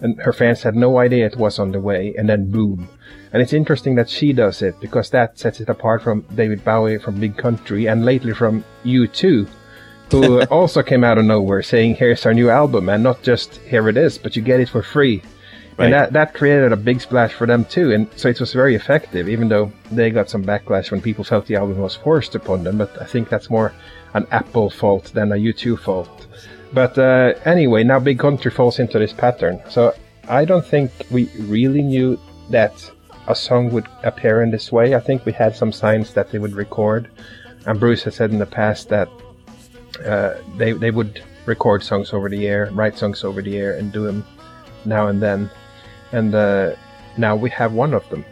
And 0.00 0.20
her 0.20 0.32
fans 0.32 0.62
had 0.62 0.74
no 0.74 0.98
idea 0.98 1.26
it 1.26 1.36
was 1.36 1.58
on 1.58 1.72
the 1.72 1.80
way, 1.80 2.14
and 2.16 2.28
then 2.28 2.50
boom. 2.50 2.88
And 3.34 3.42
it's 3.42 3.52
interesting 3.52 3.96
that 3.96 4.08
she 4.08 4.32
does 4.32 4.62
it 4.62 4.78
because 4.78 5.10
that 5.10 5.36
sets 5.40 5.60
it 5.60 5.68
apart 5.68 6.02
from 6.02 6.24
David 6.36 6.64
Bowie 6.64 6.98
from 6.98 7.18
Big 7.18 7.36
Country 7.36 7.88
and 7.88 8.04
lately 8.04 8.32
from 8.32 8.64
U2, 8.84 9.48
who 10.12 10.42
also 10.52 10.84
came 10.84 11.02
out 11.02 11.18
of 11.18 11.24
nowhere 11.24 11.60
saying, 11.60 11.96
Here's 11.96 12.24
our 12.26 12.32
new 12.32 12.48
album, 12.48 12.88
and 12.88 13.02
not 13.02 13.24
just 13.24 13.56
here 13.56 13.88
it 13.88 13.96
is, 13.96 14.18
but 14.18 14.36
you 14.36 14.42
get 14.42 14.60
it 14.60 14.68
for 14.68 14.84
free. 14.84 15.20
Right. 15.76 15.86
And 15.86 15.94
that, 15.94 16.12
that 16.12 16.34
created 16.34 16.70
a 16.70 16.76
big 16.76 17.00
splash 17.00 17.32
for 17.32 17.48
them 17.48 17.64
too, 17.64 17.90
and 17.90 18.08
so 18.14 18.28
it 18.28 18.38
was 18.38 18.52
very 18.52 18.76
effective, 18.76 19.28
even 19.28 19.48
though 19.48 19.72
they 19.90 20.10
got 20.10 20.30
some 20.30 20.44
backlash 20.44 20.92
when 20.92 21.02
people 21.02 21.24
felt 21.24 21.46
the 21.46 21.56
album 21.56 21.78
was 21.78 21.96
forced 21.96 22.36
upon 22.36 22.62
them. 22.62 22.78
But 22.78 23.02
I 23.02 23.04
think 23.04 23.28
that's 23.28 23.50
more 23.50 23.72
an 24.14 24.28
Apple 24.30 24.70
fault 24.70 25.06
than 25.12 25.32
a 25.32 25.34
U2 25.34 25.80
fault. 25.80 26.28
But 26.72 26.96
uh, 26.96 27.34
anyway, 27.44 27.82
now 27.82 27.98
Big 27.98 28.20
Country 28.20 28.52
falls 28.52 28.78
into 28.78 29.00
this 29.00 29.12
pattern. 29.12 29.60
So 29.68 29.92
I 30.28 30.44
don't 30.44 30.64
think 30.64 30.92
we 31.10 31.28
really 31.40 31.82
knew 31.82 32.16
that 32.50 32.92
a 33.28 33.34
song 33.34 33.70
would 33.70 33.88
appear 34.02 34.42
in 34.42 34.50
this 34.50 34.70
way. 34.70 34.94
I 34.94 35.00
think 35.00 35.24
we 35.24 35.32
had 35.32 35.56
some 35.56 35.72
signs 35.72 36.12
that 36.14 36.30
they 36.30 36.38
would 36.38 36.54
record, 36.54 37.10
and 37.66 37.80
Bruce 37.80 38.02
has 38.04 38.14
said 38.14 38.30
in 38.30 38.38
the 38.38 38.46
past 38.46 38.88
that 38.88 39.08
uh, 40.04 40.34
they 40.56 40.72
they 40.72 40.90
would 40.90 41.22
record 41.46 41.82
songs 41.82 42.12
over 42.12 42.28
the 42.28 42.46
air, 42.46 42.68
write 42.72 42.96
songs 42.98 43.24
over 43.24 43.42
the 43.42 43.56
air, 43.56 43.76
and 43.76 43.92
do 43.92 44.04
them 44.04 44.24
now 44.84 45.08
and 45.08 45.22
then. 45.22 45.50
And 46.12 46.34
uh, 46.34 46.74
now 47.16 47.36
we 47.36 47.50
have 47.50 47.72
one 47.72 47.94
of 47.94 48.08
them. 48.10 48.24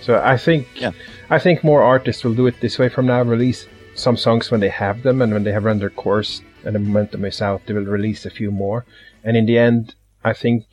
So 0.00 0.20
I 0.22 0.36
think 0.36 0.66
Yeah. 0.76 0.92
I 1.30 1.38
think 1.38 1.64
more 1.64 1.82
artists 1.82 2.24
will 2.24 2.34
do 2.34 2.46
it 2.46 2.60
this 2.60 2.78
way 2.78 2.88
from 2.88 3.06
now. 3.06 3.22
Release 3.22 3.66
some 3.94 4.16
songs 4.16 4.50
when 4.50 4.60
they 4.60 4.68
have 4.68 5.02
them, 5.02 5.22
and 5.22 5.32
when 5.32 5.44
they 5.44 5.52
have 5.52 5.64
run 5.64 5.78
their 5.78 5.90
course 5.90 6.42
and 6.64 6.74
the 6.74 6.78
momentum 6.78 7.24
is 7.24 7.40
out, 7.42 7.62
they 7.66 7.74
will 7.74 7.84
release 7.84 8.26
a 8.26 8.30
few 8.30 8.50
more. 8.50 8.84
And 9.24 9.36
in 9.36 9.46
the 9.46 9.58
end, 9.58 9.94
I 10.24 10.32
think 10.32 10.64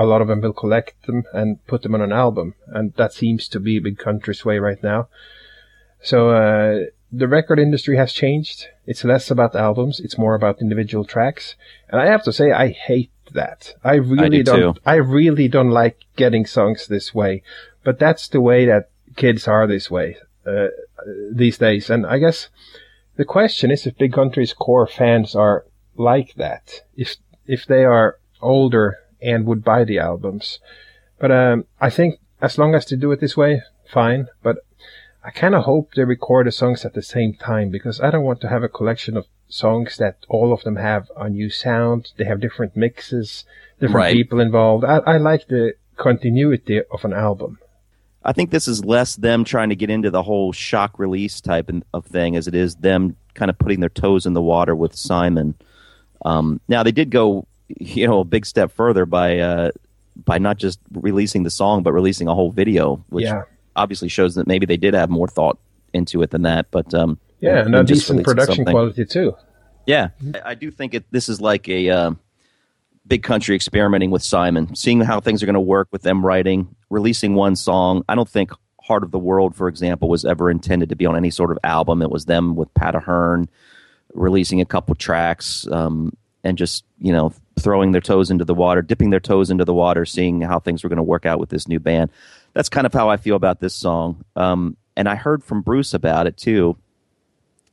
a 0.00 0.06
lot 0.06 0.22
of 0.22 0.28
them 0.28 0.40
will 0.40 0.54
collect 0.54 1.06
them 1.06 1.24
and 1.34 1.64
put 1.66 1.82
them 1.82 1.94
on 1.94 2.00
an 2.00 2.12
album, 2.12 2.54
and 2.68 2.94
that 2.94 3.12
seems 3.12 3.46
to 3.48 3.60
be 3.60 3.78
Big 3.78 3.98
Country's 3.98 4.44
way 4.46 4.58
right 4.58 4.82
now. 4.82 5.08
So 6.00 6.30
uh, 6.30 6.86
the 7.12 7.28
record 7.28 7.58
industry 7.58 7.98
has 7.98 8.14
changed. 8.14 8.66
It's 8.86 9.04
less 9.04 9.30
about 9.30 9.54
albums; 9.54 10.00
it's 10.00 10.16
more 10.16 10.34
about 10.34 10.62
individual 10.62 11.04
tracks. 11.04 11.54
And 11.90 12.00
I 12.00 12.06
have 12.06 12.24
to 12.24 12.32
say, 12.32 12.50
I 12.50 12.68
hate 12.68 13.12
that. 13.32 13.74
I 13.84 13.96
really 13.96 14.42
do 14.42 14.58
not. 14.58 14.78
I 14.86 14.94
really 14.94 15.48
don't 15.48 15.70
like 15.70 15.98
getting 16.16 16.46
songs 16.46 16.86
this 16.86 17.14
way. 17.14 17.42
But 17.84 17.98
that's 17.98 18.26
the 18.28 18.40
way 18.40 18.64
that 18.64 18.90
kids 19.16 19.46
are 19.46 19.66
this 19.66 19.90
way 19.90 20.16
uh, 20.46 20.68
these 21.30 21.58
days. 21.58 21.90
And 21.90 22.06
I 22.06 22.18
guess 22.18 22.48
the 23.16 23.26
question 23.26 23.70
is 23.70 23.86
if 23.86 23.98
Big 23.98 24.14
Country's 24.14 24.54
core 24.54 24.86
fans 24.86 25.34
are 25.34 25.66
like 25.94 26.34
that. 26.36 26.80
If 26.96 27.16
if 27.46 27.66
they 27.66 27.84
are 27.84 28.18
older 28.40 28.96
and 29.22 29.46
would 29.46 29.64
buy 29.64 29.84
the 29.84 29.98
albums. 29.98 30.58
But 31.18 31.30
um, 31.30 31.64
I 31.80 31.90
think 31.90 32.18
as 32.40 32.58
long 32.58 32.74
as 32.74 32.86
they 32.86 32.96
do 32.96 33.12
it 33.12 33.20
this 33.20 33.36
way, 33.36 33.62
fine. 33.90 34.28
But 34.42 34.58
I 35.22 35.30
kind 35.30 35.54
of 35.54 35.64
hope 35.64 35.92
they 35.94 36.04
record 36.04 36.46
the 36.46 36.52
songs 36.52 36.84
at 36.84 36.94
the 36.94 37.02
same 37.02 37.34
time 37.34 37.70
because 37.70 38.00
I 38.00 38.10
don't 38.10 38.24
want 38.24 38.40
to 38.42 38.48
have 38.48 38.62
a 38.62 38.68
collection 38.68 39.16
of 39.16 39.26
songs 39.48 39.96
that 39.98 40.16
all 40.28 40.52
of 40.52 40.62
them 40.62 40.76
have 40.76 41.10
a 41.16 41.28
new 41.28 41.50
sound. 41.50 42.12
They 42.16 42.24
have 42.24 42.40
different 42.40 42.76
mixes, 42.76 43.44
different 43.80 43.96
Right. 43.96 44.12
people 44.14 44.40
involved. 44.40 44.84
I, 44.84 44.98
I 44.98 45.16
like 45.18 45.48
the 45.48 45.74
continuity 45.96 46.80
of 46.90 47.04
an 47.04 47.12
album. 47.12 47.58
I 48.24 48.32
think 48.32 48.50
this 48.50 48.68
is 48.68 48.84
less 48.84 49.16
them 49.16 49.44
trying 49.44 49.70
to 49.70 49.76
get 49.76 49.88
into 49.90 50.10
the 50.10 50.22
whole 50.22 50.52
shock 50.52 50.98
release 50.98 51.40
type 51.40 51.70
of 51.94 52.04
thing 52.06 52.36
as 52.36 52.46
it 52.48 52.54
is 52.54 52.76
them 52.76 53.16
kind 53.34 53.50
of 53.50 53.58
putting 53.58 53.80
their 53.80 53.88
toes 53.88 54.26
in 54.26 54.34
the 54.34 54.42
water 54.42 54.74
with 54.76 54.94
Simon. 54.94 55.54
Um, 56.24 56.60
now 56.68 56.82
they 56.82 56.92
did 56.92 57.10
go, 57.10 57.46
you 57.78 58.06
know, 58.06 58.20
a 58.20 58.24
big 58.24 58.46
step 58.46 58.72
further 58.72 59.06
by 59.06 59.38
uh, 59.38 59.70
by 60.24 60.38
not 60.38 60.58
just 60.58 60.78
releasing 60.92 61.42
the 61.44 61.50
song 61.50 61.82
but 61.82 61.92
releasing 61.92 62.28
a 62.28 62.34
whole 62.34 62.50
video, 62.50 63.04
which 63.10 63.24
Yeah. 63.24 63.42
obviously 63.76 64.08
shows 64.08 64.34
that 64.34 64.46
maybe 64.46 64.66
they 64.66 64.76
did 64.76 64.94
have 64.94 65.10
more 65.10 65.28
thought 65.28 65.58
into 65.92 66.22
it 66.22 66.30
than 66.30 66.42
that. 66.42 66.66
But 66.70 66.92
um, 66.94 67.18
Yeah, 67.40 67.64
and 67.64 67.74
a 67.74 67.84
just 67.84 68.02
decent 68.08 68.24
production 68.24 68.56
something. 68.56 68.72
quality 68.74 69.04
too. 69.04 69.34
Yeah, 69.86 70.08
I 70.34 70.50
I 70.50 70.54
do 70.54 70.70
think 70.70 70.94
it. 70.94 71.04
This 71.10 71.28
is 71.28 71.40
like 71.40 71.68
a 71.68 71.88
uh, 71.90 72.10
big 73.06 73.22
country 73.22 73.54
experimenting 73.56 74.10
with 74.10 74.22
Simon, 74.22 74.74
seeing 74.74 75.00
how 75.00 75.20
things 75.20 75.42
are 75.42 75.46
going 75.46 75.54
to 75.54 75.60
work 75.60 75.88
with 75.90 76.02
them 76.02 76.24
writing, 76.24 76.74
releasing 76.90 77.34
one 77.34 77.56
song. 77.56 78.04
I 78.08 78.14
don't 78.14 78.28
think 78.28 78.52
"Heart 78.82 79.04
of 79.04 79.10
the 79.10 79.18
World," 79.18 79.56
for 79.56 79.68
example, 79.68 80.08
was 80.08 80.24
ever 80.24 80.50
intended 80.50 80.90
to 80.90 80.96
be 80.96 81.06
on 81.06 81.16
any 81.16 81.30
sort 81.30 81.50
of 81.50 81.58
album. 81.64 82.02
It 82.02 82.10
was 82.10 82.26
them 82.26 82.56
with 82.56 82.72
Pat 82.74 82.94
Ahern 82.94 83.48
releasing 84.14 84.60
a 84.60 84.64
couple 84.64 84.94
tracks 84.96 85.66
um, 85.72 86.12
and 86.44 86.56
just 86.58 86.84
you 86.98 87.12
know 87.12 87.32
throwing 87.58 87.92
their 87.92 88.00
toes 88.00 88.30
into 88.30 88.44
the 88.44 88.54
water, 88.54 88.82
dipping 88.82 89.10
their 89.10 89.20
toes 89.20 89.50
into 89.50 89.64
the 89.64 89.74
water, 89.74 90.04
seeing 90.04 90.40
how 90.40 90.58
things 90.58 90.82
were 90.82 90.88
going 90.88 90.96
to 90.96 91.02
work 91.02 91.26
out 91.26 91.38
with 91.38 91.50
this 91.50 91.68
new 91.68 91.78
band. 91.78 92.10
That's 92.52 92.68
kind 92.68 92.86
of 92.86 92.92
how 92.92 93.08
I 93.08 93.16
feel 93.16 93.36
about 93.36 93.60
this 93.60 93.74
song. 93.74 94.24
Um, 94.36 94.76
and 94.96 95.08
I 95.08 95.14
heard 95.14 95.44
from 95.44 95.62
Bruce 95.62 95.94
about 95.94 96.26
it 96.26 96.36
too. 96.36 96.76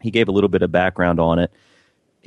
He 0.01 0.11
gave 0.11 0.27
a 0.27 0.31
little 0.31 0.49
bit 0.49 0.61
of 0.61 0.71
background 0.71 1.19
on 1.19 1.39
it 1.39 1.51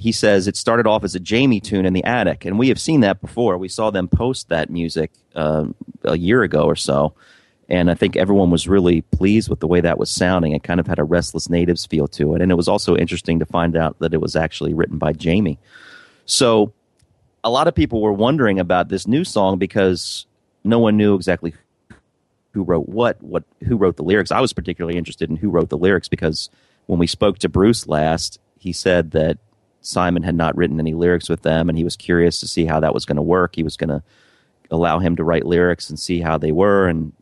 he 0.00 0.12
says 0.12 0.48
it 0.48 0.56
started 0.56 0.86
off 0.86 1.04
as 1.04 1.14
a 1.14 1.20
Jamie 1.20 1.60
tune 1.60 1.84
in 1.84 1.92
the 1.92 2.04
attic, 2.04 2.44
and 2.44 2.58
we 2.58 2.68
have 2.68 2.80
seen 2.80 3.00
that 3.00 3.20
before. 3.20 3.58
We 3.58 3.68
saw 3.68 3.90
them 3.90 4.08
post 4.08 4.48
that 4.48 4.70
music 4.70 5.10
uh, 5.34 5.66
a 6.04 6.16
year 6.16 6.42
ago 6.42 6.62
or 6.62 6.76
so, 6.76 7.14
and 7.68 7.90
I 7.90 7.94
think 7.94 8.16
everyone 8.16 8.50
was 8.50 8.66
really 8.66 9.02
pleased 9.02 9.50
with 9.50 9.60
the 9.60 9.66
way 9.66 9.80
that 9.82 9.98
was 9.98 10.10
sounding. 10.10 10.52
It 10.52 10.62
kind 10.62 10.80
of 10.80 10.86
had 10.86 10.98
a 10.98 11.04
Restless 11.04 11.50
Natives 11.50 11.84
feel 11.84 12.08
to 12.08 12.34
it, 12.34 12.40
and 12.40 12.50
it 12.50 12.56
was 12.56 12.68
also 12.68 12.96
interesting 12.96 13.38
to 13.40 13.46
find 13.46 13.76
out 13.76 13.98
that 13.98 14.14
it 14.14 14.20
was 14.20 14.36
actually 14.36 14.72
written 14.72 14.96
by 14.96 15.12
Jamie. 15.12 15.58
So, 16.30 16.72
a 17.42 17.50
lot 17.50 17.66
of 17.66 17.74
people 17.74 18.00
were 18.00 18.12
wondering 18.12 18.60
about 18.60 18.88
this 18.88 19.08
new 19.08 19.24
song 19.24 19.58
because 19.58 20.26
no 20.62 20.78
one 20.78 20.96
knew 20.96 21.16
exactly 21.16 21.54
who 22.52 22.62
wrote 22.62 22.88
what, 22.88 23.20
what 23.20 23.42
who 23.66 23.76
wrote 23.76 23.96
the 23.96 24.04
lyrics. 24.04 24.30
I 24.30 24.40
was 24.40 24.52
particularly 24.52 24.96
interested 24.96 25.28
in 25.28 25.34
who 25.34 25.50
wrote 25.50 25.70
the 25.70 25.76
lyrics 25.76 26.06
because 26.06 26.48
when 26.86 27.00
we 27.00 27.08
spoke 27.08 27.38
to 27.38 27.48
Bruce 27.48 27.88
last, 27.88 28.38
he 28.60 28.72
said 28.72 29.10
that 29.10 29.38
Simon 29.80 30.22
had 30.22 30.36
not 30.36 30.56
written 30.56 30.78
any 30.78 30.94
lyrics 30.94 31.28
with 31.28 31.42
them, 31.42 31.68
and 31.68 31.76
he 31.76 31.82
was 31.82 31.96
curious 31.96 32.38
to 32.38 32.46
see 32.46 32.64
how 32.64 32.78
that 32.78 32.94
was 32.94 33.04
going 33.04 33.16
to 33.16 33.22
work. 33.22 33.56
He 33.56 33.64
was 33.64 33.76
going 33.76 33.90
to 33.90 34.00
allow 34.70 35.00
him 35.00 35.16
to 35.16 35.24
write 35.24 35.46
lyrics 35.46 35.90
and 35.90 35.98
see 35.98 36.20
how 36.20 36.38
they 36.38 36.52
were. 36.52 36.86
And 36.86 37.12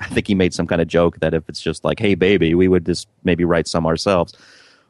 I 0.00 0.06
think 0.06 0.26
he 0.26 0.34
made 0.34 0.54
some 0.54 0.66
kind 0.66 0.80
of 0.80 0.88
joke 0.88 1.20
that 1.20 1.34
if 1.34 1.50
it's 1.50 1.60
just 1.60 1.84
like, 1.84 1.98
"Hey, 1.98 2.14
baby," 2.14 2.54
we 2.54 2.68
would 2.68 2.86
just 2.86 3.08
maybe 3.24 3.44
write 3.44 3.68
some 3.68 3.84
ourselves. 3.84 4.32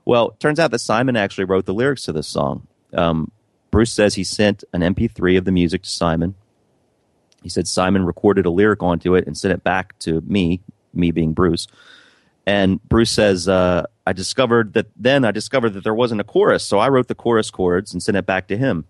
Well, 0.05 0.31
turns 0.39 0.61
out 0.61 0.71
that 0.71 0.79
Simon 0.79 1.17
actually 1.17 1.47
wrote 1.47 1.67
the 1.67 1.75
lyrics 1.75 2.05
to 2.05 2.13
this 2.13 2.29
song. 2.29 2.69
Um, 2.93 3.33
Bruce 3.75 3.93
says 3.93 4.15
he 4.15 4.23
sent 4.23 4.63
an 4.73 4.83
MP3 4.83 5.37
of 5.37 5.45
the 5.45 5.51
music 5.51 5.83
to 5.83 5.89
Simon. 5.89 6.37
He 7.43 7.49
said 7.49 7.67
Simon 7.67 8.07
recorded 8.07 8.47
a 8.47 8.51
lyric 8.51 8.85
onto 8.85 9.17
it 9.17 9.27
and 9.27 9.37
sent 9.37 9.53
it 9.53 9.65
back 9.65 9.99
to 9.99 10.21
me, 10.21 10.61
me 10.93 11.11
being 11.11 11.33
Bruce. 11.33 11.67
And 12.47 12.81
Bruce 12.89 13.11
says, 13.11 13.49
uh, 13.49 13.87
I 14.07 14.13
discovered 14.13 14.75
that 14.75 14.87
then 14.95 15.25
I 15.25 15.33
discovered 15.33 15.71
that 15.71 15.83
there 15.83 15.93
wasn't 15.93 16.21
a 16.21 16.25
chorus. 16.25 16.63
So 16.63 16.79
I 16.79 16.89
wrote 16.89 17.09
the 17.09 17.17
chorus 17.17 17.51
chords 17.51 17.93
and 17.93 18.01
sent 18.01 18.17
it 18.17 18.25
back 18.27 18.47
to 18.47 18.57
him. 18.57 18.85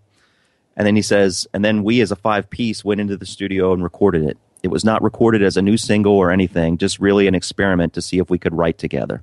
And 0.76 0.86
then 0.86 0.96
he 0.96 1.02
says, 1.02 1.46
and 1.54 1.64
then 1.64 1.82
we 1.82 2.02
as 2.02 2.12
a 2.12 2.16
five 2.16 2.50
piece 2.50 2.84
went 2.84 3.00
into 3.00 3.16
the 3.16 3.24
studio 3.24 3.72
and 3.72 3.82
recorded 3.82 4.24
it. 4.24 4.36
It 4.62 4.68
was 4.68 4.84
not 4.84 5.02
recorded 5.02 5.42
as 5.42 5.56
a 5.56 5.62
new 5.62 5.78
single 5.78 6.12
or 6.12 6.30
anything, 6.30 6.76
just 6.76 7.00
really 7.00 7.26
an 7.26 7.34
experiment 7.34 7.94
to 7.94 8.02
see 8.02 8.18
if 8.18 8.28
we 8.28 8.36
could 8.36 8.54
write 8.54 8.76
together. 8.76 9.22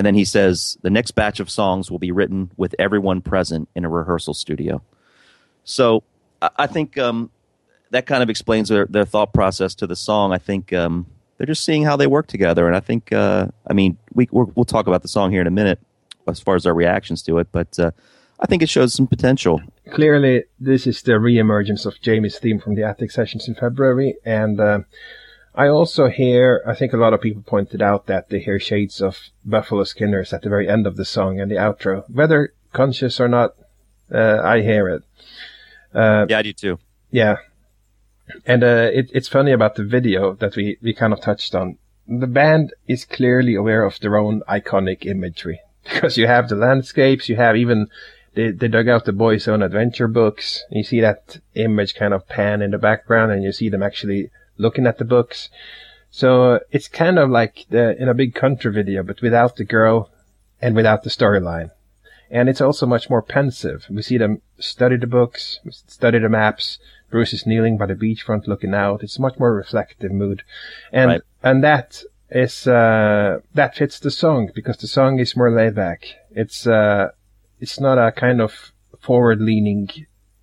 And 0.00 0.06
then 0.06 0.14
he 0.14 0.24
says, 0.24 0.78
the 0.80 0.88
next 0.88 1.10
batch 1.10 1.40
of 1.40 1.50
songs 1.50 1.90
will 1.90 1.98
be 1.98 2.10
written 2.10 2.50
with 2.56 2.74
everyone 2.78 3.20
present 3.20 3.68
in 3.74 3.84
a 3.84 3.90
rehearsal 3.90 4.32
studio. 4.32 4.80
So 5.64 6.04
I, 6.40 6.48
I 6.56 6.66
think 6.68 6.96
um, 6.96 7.30
that 7.90 8.06
kind 8.06 8.22
of 8.22 8.30
explains 8.30 8.70
their, 8.70 8.86
their 8.86 9.04
thought 9.04 9.34
process 9.34 9.74
to 9.74 9.86
the 9.86 9.94
song. 9.94 10.32
I 10.32 10.38
think 10.38 10.72
um, 10.72 11.04
they're 11.36 11.46
just 11.46 11.66
seeing 11.66 11.82
how 11.82 11.98
they 11.98 12.06
work 12.06 12.28
together, 12.28 12.66
and 12.66 12.74
I 12.74 12.80
think, 12.80 13.12
uh, 13.12 13.48
I 13.66 13.74
mean, 13.74 13.98
we 14.14 14.26
we're, 14.32 14.44
we'll 14.54 14.64
talk 14.64 14.86
about 14.86 15.02
the 15.02 15.08
song 15.08 15.32
here 15.32 15.42
in 15.42 15.46
a 15.46 15.50
minute 15.50 15.78
as 16.26 16.40
far 16.40 16.56
as 16.56 16.64
our 16.64 16.72
reactions 16.72 17.22
to 17.24 17.36
it, 17.36 17.48
but 17.52 17.78
uh, 17.78 17.90
I 18.40 18.46
think 18.46 18.62
it 18.62 18.70
shows 18.70 18.94
some 18.94 19.06
potential. 19.06 19.60
Clearly, 19.92 20.44
this 20.58 20.86
is 20.86 21.02
the 21.02 21.20
re-emergence 21.20 21.84
of 21.84 22.00
Jamie's 22.00 22.38
theme 22.38 22.58
from 22.58 22.74
the 22.74 22.84
Attic 22.84 23.10
sessions 23.10 23.48
in 23.48 23.54
February, 23.54 24.16
and 24.24 24.58
uh, 24.60 24.80
I 25.54 25.68
also 25.68 26.08
hear. 26.08 26.62
I 26.66 26.74
think 26.74 26.92
a 26.92 26.96
lot 26.96 27.12
of 27.12 27.20
people 27.20 27.42
pointed 27.42 27.82
out 27.82 28.06
that 28.06 28.28
they 28.28 28.38
hear 28.38 28.60
shades 28.60 29.00
of 29.00 29.18
Buffalo 29.44 29.84
Skinners 29.84 30.32
at 30.32 30.42
the 30.42 30.48
very 30.48 30.68
end 30.68 30.86
of 30.86 30.96
the 30.96 31.04
song 31.04 31.40
and 31.40 31.50
the 31.50 31.56
outro, 31.56 32.08
whether 32.08 32.52
conscious 32.72 33.20
or 33.20 33.28
not. 33.28 33.54
Uh, 34.12 34.40
I 34.42 34.62
hear 34.62 34.88
it. 34.88 35.02
Uh, 35.94 36.26
Yeah, 36.28 36.38
I 36.38 36.42
do 36.42 36.52
too. 36.52 36.78
Yeah. 37.10 37.36
And 38.46 38.62
uh, 38.62 38.90
it, 38.92 39.10
it's 39.12 39.28
funny 39.28 39.52
about 39.52 39.74
the 39.74 39.84
video 39.84 40.34
that 40.34 40.56
we, 40.56 40.78
we 40.82 40.94
kind 40.94 41.12
of 41.12 41.20
touched 41.20 41.54
on. 41.54 41.78
The 42.06 42.26
band 42.26 42.74
is 42.88 43.04
clearly 43.04 43.54
aware 43.54 43.84
of 43.84 44.00
their 44.00 44.16
own 44.16 44.42
iconic 44.48 45.06
imagery 45.06 45.60
because 45.84 46.16
you 46.16 46.26
have 46.26 46.48
the 46.48 46.56
landscapes, 46.56 47.28
you 47.28 47.36
have 47.36 47.56
even 47.56 47.88
they, 48.34 48.50
they 48.50 48.68
dug 48.68 48.88
out 48.88 49.04
the 49.04 49.12
boys' 49.12 49.48
own 49.48 49.62
adventure 49.62 50.08
books. 50.08 50.64
You 50.70 50.84
see 50.84 51.00
that 51.00 51.38
image 51.54 51.94
kind 51.94 52.14
of 52.14 52.28
pan 52.28 52.62
in 52.62 52.70
the 52.70 52.78
background, 52.78 53.32
and 53.32 53.42
you 53.42 53.52
see 53.52 53.68
them 53.68 53.82
actually 53.82 54.30
looking 54.60 54.86
at 54.86 54.98
the 54.98 55.04
books. 55.04 55.48
So 56.10 56.54
uh, 56.54 56.58
it's 56.70 56.88
kind 56.88 57.18
of 57.18 57.30
like 57.30 57.66
the, 57.70 58.00
in 58.00 58.08
a 58.08 58.14
big 58.14 58.34
country 58.34 58.72
video, 58.72 59.02
but 59.02 59.22
without 59.22 59.56
the 59.56 59.64
girl 59.64 60.10
and 60.60 60.74
without 60.76 61.02
the 61.02 61.10
storyline. 61.10 61.70
And 62.30 62.48
it's 62.48 62.60
also 62.60 62.86
much 62.86 63.10
more 63.10 63.22
pensive. 63.22 63.86
We 63.90 64.02
see 64.02 64.18
them 64.18 64.42
study 64.58 64.96
the 64.96 65.06
books, 65.06 65.58
study 65.70 66.18
the 66.18 66.28
maps. 66.28 66.78
Bruce 67.10 67.32
is 67.32 67.46
kneeling 67.46 67.76
by 67.76 67.86
the 67.86 67.94
beachfront 67.94 68.46
looking 68.46 68.74
out. 68.74 69.02
It's 69.02 69.18
a 69.18 69.22
much 69.22 69.38
more 69.38 69.52
reflective 69.52 70.12
mood. 70.12 70.42
And, 70.92 71.08
Right. 71.10 71.22
and 71.42 71.64
that 71.64 72.02
is, 72.30 72.66
uh, 72.68 73.40
that 73.54 73.74
fits 73.74 73.98
the 73.98 74.12
song 74.12 74.50
because 74.54 74.76
the 74.76 74.86
song 74.86 75.18
is 75.18 75.36
more 75.36 75.50
laid 75.50 75.74
back. 75.74 76.04
It's, 76.30 76.66
uh, 76.68 77.10
it's 77.60 77.80
not 77.80 77.98
a 77.98 78.12
kind 78.12 78.40
of 78.40 78.72
forward 79.00 79.40
leaning, 79.40 79.90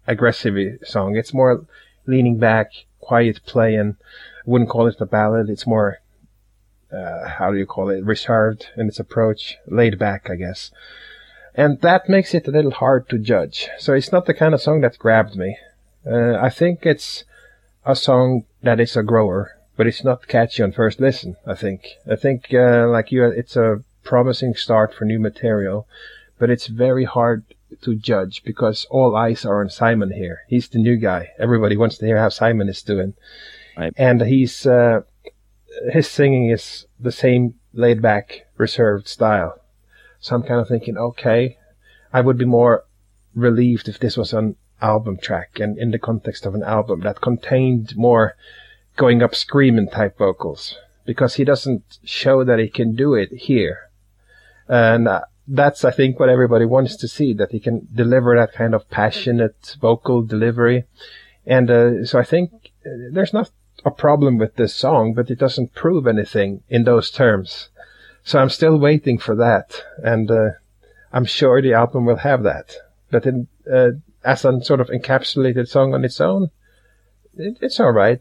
aggressive 0.08 0.80
song. 0.84 1.16
It's 1.16 1.34
more 1.34 1.66
leaning 2.06 2.38
back, 2.38 2.72
quiet 3.08 3.40
play, 3.46 3.76
and 3.76 3.96
I 4.46 4.50
wouldn't 4.52 4.70
call 4.70 4.88
it 4.88 5.02
a 5.02 5.06
ballad. 5.06 5.50
It's 5.50 5.68
more, 5.68 6.00
uh, 6.92 7.28
how 7.38 7.52
do 7.52 7.58
you 7.58 7.66
call 7.66 7.90
it? 7.90 8.04
Reserved 8.04 8.68
in 8.76 8.88
its 8.88 9.00
approach, 9.00 9.58
laid 9.68 9.98
back, 9.98 10.30
I 10.30 10.36
guess. 10.36 10.72
And 11.56 11.82
that 11.82 12.10
makes 12.10 12.34
it 12.34 12.48
a 12.48 12.52
little 12.52 12.72
hard 12.84 13.10
to 13.10 13.18
judge. 13.18 13.68
So 13.80 13.94
it's 13.94 14.12
not 14.12 14.26
the 14.26 14.34
kind 14.42 14.54
of 14.54 14.62
song 14.62 14.82
that 14.82 15.00
grabbed 15.00 15.36
me. 15.36 15.58
Uh, 16.06 16.36
I 16.48 16.50
think 16.50 16.86
it's 16.86 17.26
a 17.84 17.96
song 17.96 18.44
that 18.62 18.80
is 18.80 18.96
a 18.98 19.04
grower, 19.04 19.58
but 19.76 19.88
it's 19.88 20.04
not 20.04 20.28
catchy 20.28 20.64
on 20.64 20.72
first 20.72 21.00
listen. 21.00 21.36
I 21.46 21.56
think. 21.56 21.82
I 22.14 22.16
think, 22.16 22.54
uh, 22.54 22.88
like 22.88 23.12
you, 23.12 23.26
it's 23.26 23.56
a 23.56 23.84
promising 24.04 24.56
start 24.56 24.94
for 24.94 25.06
new 25.06 25.20
material, 25.20 25.88
but 26.40 26.50
it's 26.50 26.68
very 26.68 27.06
hard 27.06 27.44
to 27.82 27.96
judge 27.96 28.44
because 28.44 28.86
all 28.90 29.16
eyes 29.16 29.46
are 29.46 29.62
on 29.62 29.70
Simon 29.70 30.12
here. 30.12 30.42
He's 30.48 30.68
the 30.70 30.80
new 30.80 30.96
guy. 30.98 31.30
Everybody 31.40 31.78
wants 31.78 31.98
to 31.98 32.06
hear 32.06 32.18
how 32.18 32.30
Simon 32.30 32.70
is 32.70 32.82
doing, 32.82 33.14
Right. 33.78 33.94
and 33.98 34.22
he's 34.22 34.66
uh, 34.66 35.02
his 35.92 36.08
singing 36.08 36.50
is 36.50 36.86
the 37.00 37.12
same 37.12 37.56
laid 37.74 38.02
back, 38.02 38.48
reserved 38.58 39.08
style. 39.08 39.60
So 40.20 40.36
I'm 40.36 40.44
kind 40.44 40.60
of 40.60 40.68
thinking, 40.68 40.98
okay, 40.98 41.58
I 42.12 42.22
would 42.22 42.38
be 42.38 42.46
more 42.46 42.86
relieved 43.36 43.88
if 43.88 44.00
this 44.00 44.18
was 44.18 44.34
an 44.34 44.56
album 44.82 45.18
track 45.18 45.60
and 45.60 45.78
in 45.78 45.92
the 45.92 46.00
context 46.00 46.46
of 46.46 46.56
an 46.56 46.64
album 46.64 47.02
that 47.02 47.22
contained 47.22 47.96
more 47.96 48.36
going 48.96 49.22
up 49.22 49.36
screaming 49.36 49.88
type 49.90 50.18
vocals 50.18 50.76
because 51.06 51.36
he 51.36 51.44
doesn't 51.44 52.00
show 52.04 52.44
that 52.44 52.60
he 52.60 52.68
can 52.68 52.96
do 52.96 53.14
it 53.14 53.32
here. 53.32 53.90
And 54.68 55.08
uh, 55.08 55.22
that's, 55.48 55.86
I 55.86 55.92
think, 55.92 56.20
what 56.20 56.30
everybody 56.30 56.66
wants 56.66 56.96
to 56.98 57.08
see, 57.08 57.34
that 57.34 57.52
he 57.52 57.60
can 57.60 57.88
deliver 57.94 58.36
that 58.36 58.54
kind 58.54 58.74
of 58.74 58.90
passionate 58.90 59.76
vocal 59.80 60.22
delivery. 60.22 60.86
And 61.46 61.72
uh, 61.72 62.06
so 62.06 62.20
I 62.20 62.24
think 62.24 62.52
uh, 62.86 62.90
there's 63.12 63.34
not 63.34 63.50
a 63.86 63.92
problem 63.92 64.38
with 64.38 64.56
this 64.56 64.76
song, 64.76 65.14
but 65.14 65.32
it 65.32 65.40
doesn't 65.40 65.74
prove 65.74 66.08
anything 66.08 66.64
in 66.70 66.84
those 66.84 67.10
terms. 67.10 67.70
So 68.24 68.40
I'm 68.40 68.50
still 68.50 68.78
waiting 68.78 69.18
for 69.18 69.36
that, 69.36 69.84
and 70.04 70.30
uh, 70.30 70.50
I'm 71.14 71.24
sure 71.24 71.62
the 71.62 71.74
album 71.74 72.06
will 72.06 72.18
have 72.18 72.44
that. 72.44 72.76
But 73.10 73.26
in, 73.26 73.48
uh, 73.72 73.92
as 74.26 74.44
a 74.44 74.62
sort 74.62 74.82
of 74.82 74.90
encapsulated 74.90 75.70
song 75.70 75.94
on 75.94 76.04
its 76.04 76.20
own, 76.20 76.52
it, 77.38 77.58
it's 77.62 77.80
all 77.80 77.94
right. 77.94 78.20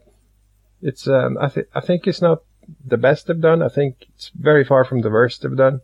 It's 0.81 1.07
um, 1.07 1.37
I 1.41 1.49
think 1.49 1.67
I 1.75 1.81
think 1.81 2.07
it's 2.07 2.21
not 2.21 2.43
the 2.85 2.97
best 2.97 3.27
they've 3.27 3.41
done. 3.41 3.61
I 3.61 3.67
think 3.67 4.05
it's 4.15 4.31
very 4.33 4.63
far 4.63 4.85
from 4.85 5.01
the 5.01 5.09
worst 5.09 5.41
they've 5.41 5.57
done. 5.57 5.81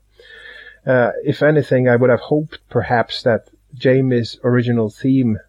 Uh, 0.85 1.11
if 1.23 1.41
anything, 1.41 1.87
I 1.87 1.95
would 1.95 2.09
have 2.09 2.19
hoped 2.19 2.59
perhaps 2.69 3.23
that 3.23 3.49
Jamie's 3.73 4.37
original 4.43 4.89
theme. 4.89 5.39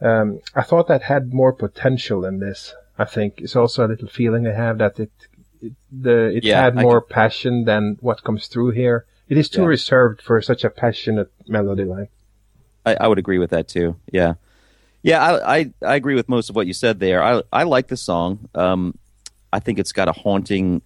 Um, 0.00 0.40
I 0.54 0.62
thought 0.62 0.88
that 0.88 1.02
had 1.02 1.32
more 1.32 1.52
potential 1.52 2.24
in 2.24 2.40
this. 2.40 2.74
I 2.98 3.04
think 3.04 3.40
it's 3.40 3.56
also 3.56 3.86
a 3.86 3.88
little 3.88 4.08
feeling 4.08 4.46
I 4.46 4.52
have 4.52 4.78
that 4.78 4.98
it 4.98 5.10
it, 5.60 5.72
the 5.92 6.36
it 6.36 6.44
Yeah, 6.44 6.60
had 6.60 6.74
more 6.74 7.00
passion 7.00 7.64
than 7.64 7.96
what 8.00 8.24
comes 8.24 8.48
through 8.48 8.70
here. 8.72 9.06
It 9.28 9.38
is 9.38 9.48
too 9.48 9.62
Yeah. 9.62 9.68
reserved 9.68 10.20
for 10.20 10.42
such 10.42 10.64
a 10.64 10.70
passionate 10.70 11.30
melody 11.46 11.84
line. 11.84 12.08
I, 12.84 12.96
I 13.00 13.06
would 13.08 13.18
agree 13.18 13.38
with 13.38 13.50
that 13.50 13.68
too. 13.68 13.94
Yeah, 14.10 14.34
yeah. 15.02 15.22
I, 15.22 15.56
I 15.58 15.72
I 15.86 15.94
agree 15.94 16.16
with 16.16 16.28
most 16.28 16.50
of 16.50 16.56
what 16.56 16.66
you 16.66 16.72
said 16.74 16.98
there. 16.98 17.22
I 17.22 17.42
I 17.52 17.62
like 17.62 17.86
the 17.86 17.96
song. 17.96 18.48
Um, 18.56 18.98
I 19.52 19.60
think 19.60 19.78
it's 19.78 19.92
got 19.92 20.08
a 20.08 20.12
haunting 20.12 20.82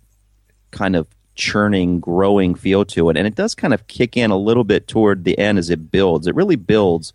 kind 0.73 0.95
of 0.95 1.07
churning, 1.37 2.01
growing 2.01 2.55
feel 2.55 2.85
to 2.87 3.11
it, 3.11 3.17
and 3.17 3.27
it 3.27 3.35
does 3.35 3.55
kind 3.55 3.73
of 3.73 3.87
kick 3.87 4.17
in 4.17 4.31
a 4.31 4.37
little 4.37 4.65
bit 4.65 4.89
toward 4.89 5.25
the 5.25 5.39
end 5.39 5.59
as 5.59 5.71
it 5.71 5.91
builds. 5.91 6.27
It 6.27 6.35
really 6.35 6.57
builds 6.57 7.13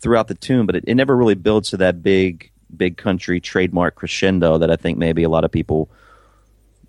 throughout 0.00 0.28
the 0.28 0.34
tune, 0.34 0.66
but 0.66 0.76
it, 0.76 0.84
it 0.86 0.94
never 0.94 1.16
really 1.16 1.34
builds 1.34 1.70
to 1.70 1.76
that 1.78 2.02
big 2.02 2.50
big 2.74 2.96
country 2.96 3.40
trademark 3.40 3.94
crescendo 3.94 4.58
that 4.58 4.70
I 4.70 4.76
think 4.76 4.96
maybe 4.96 5.22
a 5.24 5.28
lot 5.28 5.44
of 5.44 5.52
people 5.52 5.90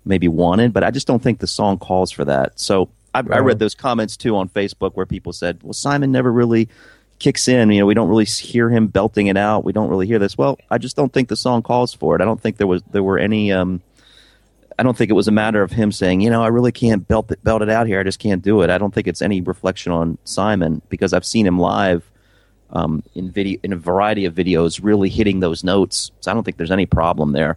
maybe 0.04 0.28
wanted, 0.28 0.72
but 0.72 0.84
I 0.84 0.90
just 0.90 1.06
don't 1.06 1.22
think 1.22 1.40
the 1.40 1.46
song 1.46 1.78
calls 1.78 2.10
for 2.10 2.24
that. 2.24 2.58
So 2.58 2.90
I, 3.14 3.18
I 3.18 3.38
read 3.38 3.58
those 3.58 3.74
comments 3.74 4.16
too 4.16 4.36
on 4.36 4.48
Facebook 4.48 4.92
where 4.94 5.06
people 5.06 5.32
said, 5.32 5.62
"Well, 5.62 5.72
Simon 5.72 6.12
never 6.12 6.32
really 6.32 6.68
kicks 7.18 7.48
in. 7.48 7.70
You 7.70 7.80
know, 7.80 7.86
we 7.86 7.94
don't 7.94 8.08
really 8.08 8.24
hear 8.24 8.68
him 8.68 8.88
belting 8.88 9.28
it 9.28 9.36
out. 9.36 9.64
We 9.64 9.72
don't 9.72 9.88
really 9.88 10.06
hear 10.06 10.18
this." 10.18 10.36
Well, 10.36 10.58
I 10.70 10.78
just 10.78 10.96
don't 10.96 11.12
think 11.12 11.28
the 11.28 11.36
song 11.36 11.62
calls 11.62 11.94
for 11.94 12.16
it. 12.16 12.20
I 12.20 12.24
don't 12.24 12.40
think 12.40 12.56
there 12.56 12.66
was 12.66 12.82
there 12.90 13.02
were 13.02 13.18
any. 13.18 13.52
Um, 13.52 13.82
I 14.78 14.82
don't 14.82 14.96
think 14.96 15.10
it 15.10 15.14
was 15.14 15.28
a 15.28 15.32
matter 15.32 15.62
of 15.62 15.70
him 15.70 15.92
saying, 15.92 16.20
"You 16.20 16.30
know, 16.30 16.42
I 16.42 16.48
really 16.48 16.72
can't 16.72 17.06
belt 17.06 17.30
it, 17.30 17.42
belt 17.44 17.62
it 17.62 17.70
out 17.70 17.86
here. 17.86 18.00
I 18.00 18.02
just 18.02 18.18
can't 18.18 18.42
do 18.42 18.62
it." 18.62 18.70
I 18.70 18.78
don't 18.78 18.92
think 18.92 19.06
it's 19.06 19.22
any 19.22 19.40
reflection 19.40 19.92
on 19.92 20.18
Simon 20.24 20.82
because 20.88 21.12
I've 21.12 21.24
seen 21.24 21.46
him 21.46 21.58
live 21.58 22.10
um, 22.70 23.02
in 23.14 23.30
video 23.30 23.58
in 23.62 23.72
a 23.72 23.76
variety 23.76 24.24
of 24.24 24.34
videos, 24.34 24.80
really 24.82 25.08
hitting 25.08 25.40
those 25.40 25.64
notes. 25.64 26.10
So 26.20 26.30
I 26.30 26.34
don't 26.34 26.44
think 26.44 26.56
there's 26.56 26.70
any 26.70 26.86
problem 26.86 27.32
there. 27.32 27.56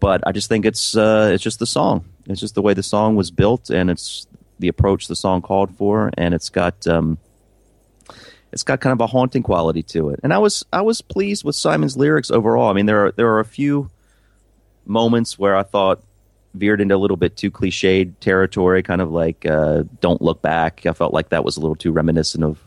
But 0.00 0.26
I 0.26 0.32
just 0.32 0.48
think 0.48 0.64
it's 0.64 0.96
uh, 0.96 1.30
it's 1.32 1.42
just 1.42 1.58
the 1.58 1.66
song. 1.66 2.04
It's 2.26 2.40
just 2.40 2.54
the 2.54 2.62
way 2.62 2.74
the 2.74 2.82
song 2.82 3.16
was 3.16 3.30
built, 3.30 3.70
and 3.70 3.90
it's 3.90 4.26
the 4.58 4.68
approach 4.68 5.08
the 5.08 5.16
song 5.16 5.42
called 5.42 5.76
for, 5.76 6.10
and 6.16 6.34
it's 6.34 6.48
got 6.48 6.86
um, 6.86 7.18
it's 8.52 8.62
got 8.62 8.80
kind 8.80 8.92
of 8.92 9.00
a 9.00 9.06
haunting 9.06 9.42
quality 9.42 9.82
to 9.82 10.10
it. 10.10 10.20
And 10.22 10.32
I 10.32 10.38
was 10.38 10.64
I 10.72 10.82
was 10.82 11.00
pleased 11.02 11.44
with 11.44 11.54
Simon's 11.54 11.96
lyrics 11.96 12.30
overall. 12.30 12.70
I 12.70 12.72
mean, 12.72 12.86
there 12.86 13.06
are 13.06 13.12
there 13.12 13.28
are 13.32 13.40
a 13.40 13.44
few 13.44 13.90
moments 14.84 15.38
where 15.38 15.56
I 15.56 15.62
thought 15.62 16.02
veered 16.56 16.80
into 16.80 16.94
a 16.94 16.98
little 16.98 17.16
bit 17.16 17.36
too 17.36 17.50
cliched 17.50 18.14
territory, 18.20 18.82
kind 18.82 19.00
of 19.00 19.10
like 19.12 19.46
uh, 19.46 19.84
"Don't 20.00 20.20
Look 20.20 20.42
Back." 20.42 20.86
I 20.86 20.92
felt 20.92 21.12
like 21.12 21.28
that 21.30 21.44
was 21.44 21.56
a 21.56 21.60
little 21.60 21.76
too 21.76 21.92
reminiscent 21.92 22.44
of 22.44 22.62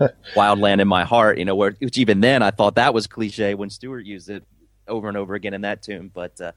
"Wildland 0.34 0.80
in 0.80 0.88
My 0.88 1.04
Heart," 1.04 1.38
you 1.38 1.44
know, 1.44 1.54
where 1.54 1.76
which 1.78 1.98
even 1.98 2.20
then 2.20 2.42
I 2.42 2.50
thought 2.50 2.76
that 2.76 2.94
was 2.94 3.06
cliche 3.06 3.54
when 3.54 3.70
Stuart 3.70 4.06
used 4.06 4.28
it 4.28 4.44
over 4.88 5.08
and 5.08 5.16
over 5.16 5.34
again 5.34 5.54
in 5.54 5.62
that 5.62 5.82
tune. 5.82 6.10
But 6.12 6.40
uh, 6.40 6.52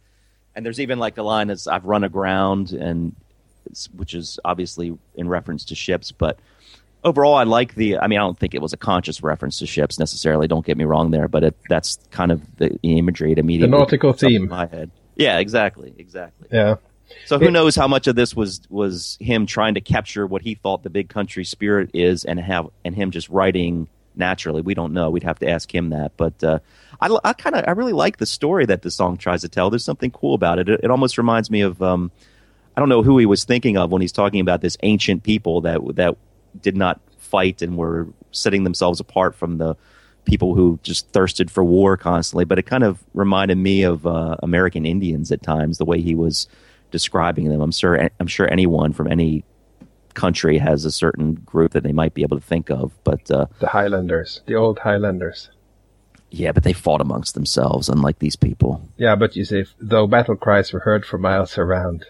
and 0.55 0.65
there's 0.65 0.79
even 0.79 0.99
like 0.99 1.15
the 1.15 1.23
line 1.23 1.49
as 1.49 1.67
"I've 1.67 1.85
run 1.85 2.03
aground," 2.03 2.71
and 2.71 3.15
which 3.95 4.13
is 4.13 4.39
obviously 4.45 4.97
in 5.15 5.27
reference 5.27 5.65
to 5.65 5.75
ships, 5.75 6.11
but. 6.11 6.39
Overall, 7.03 7.35
I 7.35 7.43
like 7.43 7.75
the. 7.75 7.99
I 7.99 8.07
mean, 8.07 8.17
I 8.17 8.23
don't 8.23 8.35
think 8.35 8.55
it 8.55 8.63
was 8.63 8.73
a 8.73 8.77
conscious 8.77 9.21
reference 9.21 9.59
to 9.59 9.67
ships 9.67 9.99
necessarily. 9.99 10.47
Don't 10.47 10.65
get 10.65 10.75
me 10.75 10.85
wrong 10.85 11.11
there, 11.11 11.27
but 11.27 11.43
it, 11.43 11.55
that's 11.69 11.99
kind 12.09 12.31
of 12.31 12.41
the 12.57 12.79
imagery 12.81 13.31
it 13.31 13.37
immediately. 13.37 13.77
nautical 13.77 14.11
comes 14.11 14.23
up 14.23 14.31
in 14.31 14.39
theme. 14.39 14.49
my 14.49 14.65
head. 14.65 14.89
Yeah, 15.15 15.39
exactly, 15.39 15.93
exactly. 15.97 16.47
Yeah. 16.51 16.75
So 17.25 17.37
who 17.39 17.45
It- 17.47 17.51
knows 17.51 17.75
how 17.75 17.87
much 17.87 18.07
of 18.07 18.15
this 18.15 18.35
was 18.35 18.61
was 18.69 19.17
him 19.21 19.45
trying 19.45 19.75
to 19.75 19.81
capture 19.81 20.25
what 20.25 20.41
he 20.41 20.55
thought 20.55 20.83
the 20.83 20.89
big 20.89 21.09
country 21.09 21.45
spirit 21.45 21.89
is, 21.93 22.25
and 22.25 22.39
have 22.39 22.67
and 22.83 22.95
him 22.95 23.11
just 23.11 23.29
writing 23.29 23.87
naturally. 24.15 24.61
We 24.61 24.73
don't 24.73 24.93
know. 24.93 25.09
We'd 25.09 25.23
have 25.23 25.39
to 25.39 25.49
ask 25.49 25.73
him 25.73 25.89
that. 25.89 26.13
But 26.17 26.43
uh, 26.43 26.59
I, 27.01 27.15
I 27.23 27.33
kind 27.33 27.55
of 27.55 27.65
I 27.67 27.71
really 27.71 27.93
like 27.93 28.17
the 28.17 28.25
story 28.25 28.65
that 28.65 28.81
the 28.81 28.89
song 28.91 29.17
tries 29.17 29.41
to 29.41 29.49
tell. 29.49 29.69
There's 29.69 29.85
something 29.85 30.11
cool 30.11 30.33
about 30.33 30.57
it. 30.59 30.67
It, 30.69 30.81
it 30.83 30.91
almost 30.91 31.17
reminds 31.17 31.51
me 31.51 31.61
of 31.61 31.81
um, 31.81 32.11
I 32.75 32.81
don't 32.81 32.89
know 32.89 33.03
who 33.03 33.17
he 33.17 33.25
was 33.25 33.43
thinking 33.45 33.77
of 33.77 33.91
when 33.91 34.01
he's 34.01 34.11
talking 34.11 34.39
about 34.39 34.61
this 34.61 34.75
ancient 34.83 35.23
people 35.23 35.61
that 35.61 35.79
that 35.95 36.17
did 36.61 36.75
not 36.75 36.99
fight 37.17 37.61
and 37.61 37.77
were 37.77 38.07
setting 38.31 38.63
themselves 38.63 38.99
apart 38.99 39.35
from 39.35 39.57
the 39.59 39.75
people 40.25 40.55
who 40.55 40.79
just 40.83 41.07
thirsted 41.09 41.49
for 41.51 41.63
war 41.63 41.97
constantly. 41.97 42.45
But 42.45 42.59
it 42.59 42.63
kind 42.63 42.83
of 42.83 43.03
reminded 43.13 43.57
me 43.57 43.83
of 43.83 44.05
uh, 44.05 44.35
American 44.43 44.85
Indians 44.85 45.31
at 45.31 45.41
times, 45.43 45.77
the 45.77 45.85
way 45.85 46.01
he 46.01 46.15
was 46.15 46.47
describing 46.91 47.49
them. 47.49 47.61
I'm 47.61 47.71
sure 47.71 48.09
I'm 48.19 48.27
sure 48.27 48.51
anyone 48.51 48.93
from 48.93 49.07
any 49.11 49.43
country 50.13 50.57
has 50.57 50.85
a 50.85 50.91
certain 50.91 51.33
group 51.33 51.73
that 51.73 51.83
they 51.83 51.91
might 51.91 52.13
be 52.13 52.21
able 52.21 52.39
to 52.39 52.45
think 52.45 52.69
of, 52.69 52.91
but 53.03 53.29
uh, 53.29 53.47
The 53.59 53.67
Highlanders, 53.67 54.41
the 54.45 54.55
old 54.55 54.79
Highlanders. 54.79 55.49
yeah, 56.31 56.53
but 56.53 56.63
they 56.63 56.71
fought 56.71 57.01
amongst 57.01 57.33
themselves, 57.33 57.89
unlike 57.89 58.19
these 58.19 58.37
people. 58.37 58.81
Yeah, 58.95 59.15
but 59.17 59.35
you 59.35 59.43
see, 59.43 59.65
though 59.79 60.07
battle 60.07 60.37
cries 60.37 60.71
were 60.71 60.79
heard 60.79 61.05
for 61.05 61.17
miles 61.17 61.57
around, 61.57 62.05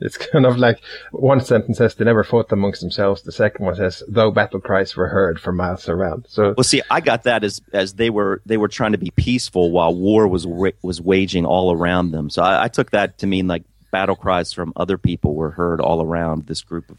it's 0.00 0.16
kind 0.32 0.46
of 0.46 0.56
like 0.58 0.80
one 1.12 1.40
sentence 1.40 1.78
says 1.78 1.94
they 1.94 2.04
never 2.04 2.24
fought 2.24 2.50
amongst 2.52 2.80
themselves. 2.80 3.22
The 3.22 3.32
second 3.32 3.64
one 3.64 3.76
says 3.76 4.02
though 4.08 4.30
battle 4.30 4.60
cries 4.60 4.96
were 4.96 5.08
heard 5.08 5.40
for 5.40 5.52
miles 5.52 5.88
around. 5.88 6.26
So 6.28 6.54
Well, 6.56 6.64
see, 6.64 6.82
I 6.90 7.00
got 7.00 7.24
that 7.24 7.44
as 7.44 7.60
as 7.72 7.94
they 7.94 8.10
were 8.10 8.42
they 8.46 8.56
were 8.56 8.68
trying 8.68 8.92
to 8.92 8.98
be 8.98 9.10
peaceful 9.10 9.70
while 9.70 9.94
war 9.94 10.28
was 10.28 10.46
was 10.82 11.00
waging 11.00 11.46
all 11.46 11.72
around 11.72 12.10
them. 12.10 12.30
So 12.30 12.42
I, 12.42 12.64
I 12.64 12.68
took 12.68 12.90
that 12.90 13.18
to 13.18 13.26
mean 13.26 13.46
like 13.46 13.64
battle 13.90 14.16
cries 14.16 14.52
from 14.52 14.72
other 14.74 14.98
people 14.98 15.34
were 15.34 15.52
heard 15.52 15.80
all 15.80 16.02
around 16.02 16.46
this 16.46 16.62
group 16.62 16.90
of 16.90 16.98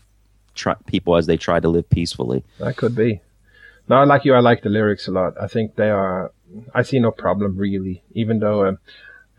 try, 0.54 0.76
people 0.86 1.18
as 1.18 1.26
they 1.26 1.38
tried 1.38 1.64
to 1.64 1.70
live 1.70 1.90
peacefully. 1.90 2.44
that 2.60 2.78
could 2.78 2.96
be. 2.96 3.22
No, 3.88 3.98
I 3.98 4.06
like 4.06 4.26
you, 4.26 4.34
I 4.34 4.40
like 4.40 4.64
the 4.64 4.70
lyrics 4.70 5.08
a 5.08 5.12
lot. 5.12 5.34
I 5.40 5.48
think 5.48 5.76
they 5.76 5.90
are. 5.90 6.32
I 6.74 6.82
see 6.82 7.00
no 7.00 7.12
problem 7.12 7.58
really, 7.58 8.04
even 8.14 8.40
though 8.40 8.66
um, 8.66 8.80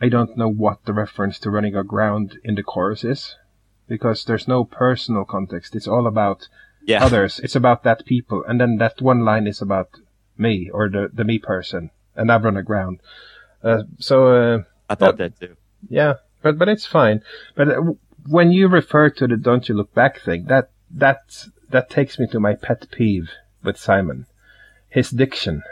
I 0.01 0.09
don't 0.09 0.37
know 0.37 0.51
what 0.51 0.85
the 0.85 0.93
reference 0.93 1.39
to 1.41 1.51
running 1.51 1.75
aground 1.75 2.39
in 2.45 2.55
the 2.55 2.63
chorus 2.63 3.03
is, 3.03 3.37
because 3.89 4.25
there's 4.25 4.49
no 4.49 4.65
personal 4.65 5.25
context. 5.25 5.75
It's 5.77 5.89
all 5.89 6.07
about 6.07 6.49
Yeah, 6.87 7.05
others. 7.05 7.41
It's 7.41 7.57
about 7.57 7.83
that 7.83 8.05
people, 8.07 8.45
and 8.47 8.61
then 8.61 8.79
that 8.79 9.01
one 9.03 9.25
line 9.25 9.47
is 9.47 9.63
about 9.63 9.89
me 10.39 10.71
or 10.71 10.89
the 10.89 11.11
the 11.13 11.25
me 11.25 11.39
person, 11.39 11.91
and 12.15 12.31
I've 12.31 12.45
run 12.45 12.57
aground. 12.57 13.01
Uh, 13.63 13.83
so 13.99 14.17
uh, 14.29 14.59
I 14.89 14.95
thought 14.95 15.17
that 15.19 15.41
too. 15.41 15.57
yeah, 15.89 16.15
but 16.43 16.59
but 16.59 16.69
it's 16.69 16.87
fine. 16.87 17.23
But 17.55 17.69
uh, 17.69 17.83
when 18.29 18.53
you 18.53 18.69
refer 18.69 19.11
to 19.11 19.27
the 19.27 19.37
"Don't 19.37 19.69
You 19.69 19.75
Look 19.77 19.95
Back" 19.95 20.21
thing, 20.21 20.47
that 20.47 20.71
that 20.91 21.47
that 21.71 21.91
takes 21.91 22.19
me 22.19 22.27
to 22.29 22.39
my 22.41 22.55
pet 22.55 22.87
peeve 22.93 23.31
with 23.65 23.77
Simon, 23.79 24.27
his 24.89 25.11
diction. 25.11 25.63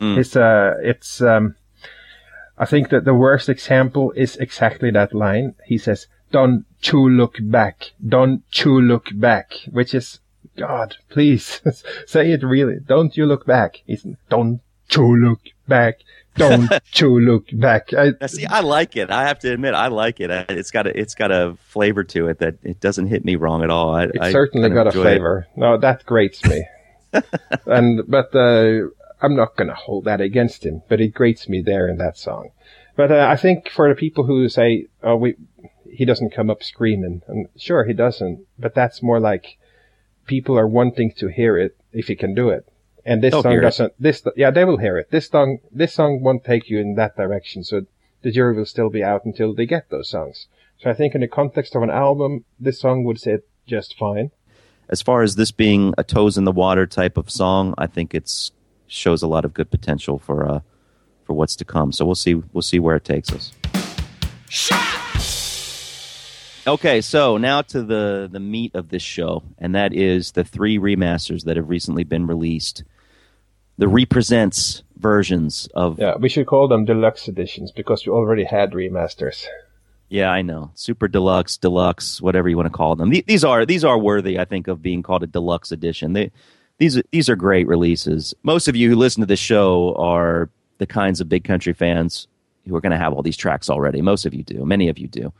Mm. 0.00 0.16
His 0.16 0.36
uh, 0.36 0.74
it's 0.80 1.20
um, 1.20 1.56
I 2.58 2.64
think 2.64 2.88
that 2.88 3.04
the 3.04 3.14
worst 3.14 3.48
example 3.48 4.12
is 4.16 4.36
exactly 4.36 4.90
that 4.92 5.12
line. 5.12 5.54
He 5.66 5.76
says, 5.78 6.06
"Don't 6.32 6.64
you 6.92 7.08
look 7.10 7.36
back? 7.40 7.92
Don't 8.06 8.42
you 8.64 8.80
look 8.80 9.08
back?" 9.14 9.52
Which 9.70 9.94
is, 9.94 10.20
God, 10.56 10.96
please 11.08 11.60
say 12.06 12.32
it 12.32 12.42
really. 12.42 12.78
Don't 12.84 13.16
you 13.16 13.26
look 13.26 13.46
back? 13.46 13.82
It's 13.86 14.06
don't 14.28 14.60
you 14.94 15.16
look 15.16 15.40
back? 15.68 16.00
Don't 16.36 16.70
you 16.94 17.20
look 17.20 17.46
back? 17.52 17.92
I, 17.94 18.12
see, 18.26 18.44
I 18.46 18.60
like 18.60 18.94
it. 18.96 19.10
I 19.10 19.26
have 19.26 19.38
to 19.40 19.52
admit, 19.52 19.74
I 19.74 19.88
like 19.88 20.20
it. 20.20 20.30
It's 20.50 20.70
got 20.70 20.86
a 20.86 20.98
it's 20.98 21.14
got 21.14 21.30
a 21.32 21.56
flavor 21.68 22.04
to 22.04 22.28
it 22.28 22.38
that 22.40 22.56
it 22.62 22.78
doesn't 22.80 23.06
hit 23.06 23.24
me 23.24 23.36
wrong 23.36 23.62
at 23.62 23.70
all. 23.70 23.94
I, 23.94 24.04
It 24.04 24.18
I 24.20 24.32
certainly 24.32 24.68
got 24.70 24.86
a 24.86 24.90
enjoy 24.90 25.00
it. 25.00 25.04
flavor. 25.04 25.46
No, 25.56 25.78
that 25.78 26.04
grates 26.04 26.44
me. 26.44 26.66
and 27.66 28.02
but 28.06 28.34
uh, 28.34 28.88
I'm 29.22 29.34
not 29.34 29.56
going 29.56 29.68
to 29.68 29.74
hold 29.74 30.04
that 30.04 30.20
against 30.20 30.64
him. 30.66 30.82
But 30.88 31.00
it 31.00 31.14
grates 31.14 31.48
me 31.48 31.62
there 31.62 31.88
in 31.88 31.96
that 31.98 32.18
song. 32.18 32.50
But 32.96 33.10
uh, 33.10 33.26
I 33.30 33.36
think 33.36 33.70
for 33.70 33.88
the 33.88 33.94
people 33.94 34.24
who 34.24 34.48
say, 34.50 34.86
"Oh, 35.02 35.16
we," 35.16 35.36
he 35.96 36.04
doesn't 36.04 36.30
come 36.30 36.50
up 36.50 36.62
screaming, 36.62 37.22
and 37.26 37.48
sure 37.56 37.84
he 37.84 37.94
doesn't. 37.94 38.46
But 38.58 38.74
that's 38.74 39.02
more 39.02 39.18
like 39.18 39.56
people 40.26 40.58
are 40.58 40.66
wanting 40.66 41.12
to 41.12 41.28
hear 41.28 41.56
it 41.56 41.76
if 41.92 42.08
he 42.08 42.16
can 42.16 42.34
do 42.34 42.50
it. 42.50 42.68
And 43.04 43.22
this 43.22 43.32
They'll 43.32 43.42
song 43.42 43.60
doesn't. 43.60 43.94
This 43.98 44.22
yeah, 44.36 44.50
they 44.50 44.64
will 44.64 44.78
hear 44.78 44.98
it. 44.98 45.10
This 45.10 45.28
song, 45.28 45.58
this 45.72 45.94
song 45.94 46.22
won't 46.22 46.44
take 46.44 46.68
you 46.68 46.78
in 46.78 46.96
that 46.96 47.16
direction. 47.16 47.64
So 47.64 47.86
the 48.22 48.30
jury 48.30 48.54
will 48.54 48.66
still 48.66 48.90
be 48.90 49.02
out 49.02 49.24
until 49.24 49.54
they 49.54 49.64
get 49.64 49.90
those 49.90 50.10
songs. 50.10 50.48
So 50.78 50.90
I 50.90 50.92
think 50.94 51.14
in 51.14 51.22
the 51.22 51.28
context 51.28 51.74
of 51.74 51.82
an 51.82 51.90
album, 51.90 52.44
this 52.60 52.80
song 52.80 53.04
would 53.04 53.18
sit 53.18 53.48
just 53.66 53.96
fine. 53.96 54.32
As 54.88 55.02
far 55.02 55.22
as 55.22 55.36
this 55.36 55.50
being 55.50 55.94
a 55.96 56.04
toes 56.04 56.36
in 56.36 56.44
the 56.44 56.52
water 56.52 56.86
type 56.86 57.16
of 57.16 57.30
song, 57.30 57.74
I 57.78 57.86
think 57.86 58.14
it's 58.14 58.52
shows 58.88 59.22
a 59.22 59.26
lot 59.26 59.44
of 59.44 59.52
good 59.52 59.68
potential 59.70 60.18
for 60.18 60.48
uh 60.48 60.60
for 61.24 61.32
what's 61.32 61.56
to 61.56 61.64
come. 61.64 61.92
So 61.92 62.04
we'll 62.04 62.14
see 62.14 62.34
we'll 62.52 62.62
see 62.62 62.78
where 62.78 62.96
it 62.96 63.04
takes 63.04 63.32
us. 63.32 63.52
Okay, 66.66 67.00
so 67.00 67.36
now 67.36 67.62
to 67.62 67.82
the 67.82 68.28
the 68.30 68.40
meat 68.40 68.74
of 68.74 68.88
this 68.88 69.02
show, 69.02 69.42
and 69.58 69.74
that 69.74 69.92
is 69.92 70.32
the 70.32 70.42
three 70.44 70.78
remasters 70.78 71.44
that 71.44 71.56
have 71.56 71.68
recently 71.68 72.02
been 72.02 72.26
released. 72.26 72.82
The 73.78 73.86
represents 73.88 74.82
versions 74.96 75.68
of 75.74 75.98
Yeah, 75.98 76.16
we 76.16 76.28
should 76.28 76.46
call 76.46 76.66
them 76.66 76.84
deluxe 76.84 77.28
editions 77.28 77.70
because 77.70 78.04
we 78.06 78.10
already 78.12 78.44
had 78.44 78.72
remasters. 78.72 79.44
Yeah, 80.08 80.30
I 80.30 80.42
know. 80.42 80.70
Super 80.74 81.08
deluxe, 81.08 81.56
deluxe, 81.56 82.20
whatever 82.22 82.48
you 82.48 82.56
want 82.56 82.66
to 82.66 82.76
call 82.76 82.96
them. 82.96 83.10
The- 83.10 83.24
These 83.26 83.44
are 83.44 83.64
these 83.66 83.84
are 83.84 83.98
worthy, 83.98 84.38
I 84.38 84.44
think, 84.44 84.66
of 84.66 84.82
being 84.82 85.02
called 85.02 85.22
a 85.22 85.26
deluxe 85.26 85.70
edition. 85.70 86.14
They, 86.14 86.32
these 86.78 87.00
these 87.12 87.28
are 87.28 87.36
great 87.36 87.68
releases. 87.68 88.34
Most 88.42 88.66
of 88.66 88.74
you 88.74 88.88
who 88.88 88.96
listen 88.96 89.20
to 89.20 89.26
this 89.26 89.38
show 89.38 89.94
are 89.96 90.48
the 90.78 90.86
kinds 90.86 91.20
of 91.20 91.28
big 91.28 91.44
country 91.44 91.72
fans 91.74 92.26
who 92.66 92.74
are 92.74 92.80
going 92.80 92.90
to 92.92 92.98
have 92.98 93.12
all 93.12 93.22
these 93.22 93.36
tracks 93.36 93.70
already. 93.70 94.02
Most 94.02 94.26
of 94.26 94.34
you 94.34 94.42
do. 94.42 94.64
Many 94.66 94.88
of 94.88 94.98
you 94.98 95.06
do. 95.06 95.32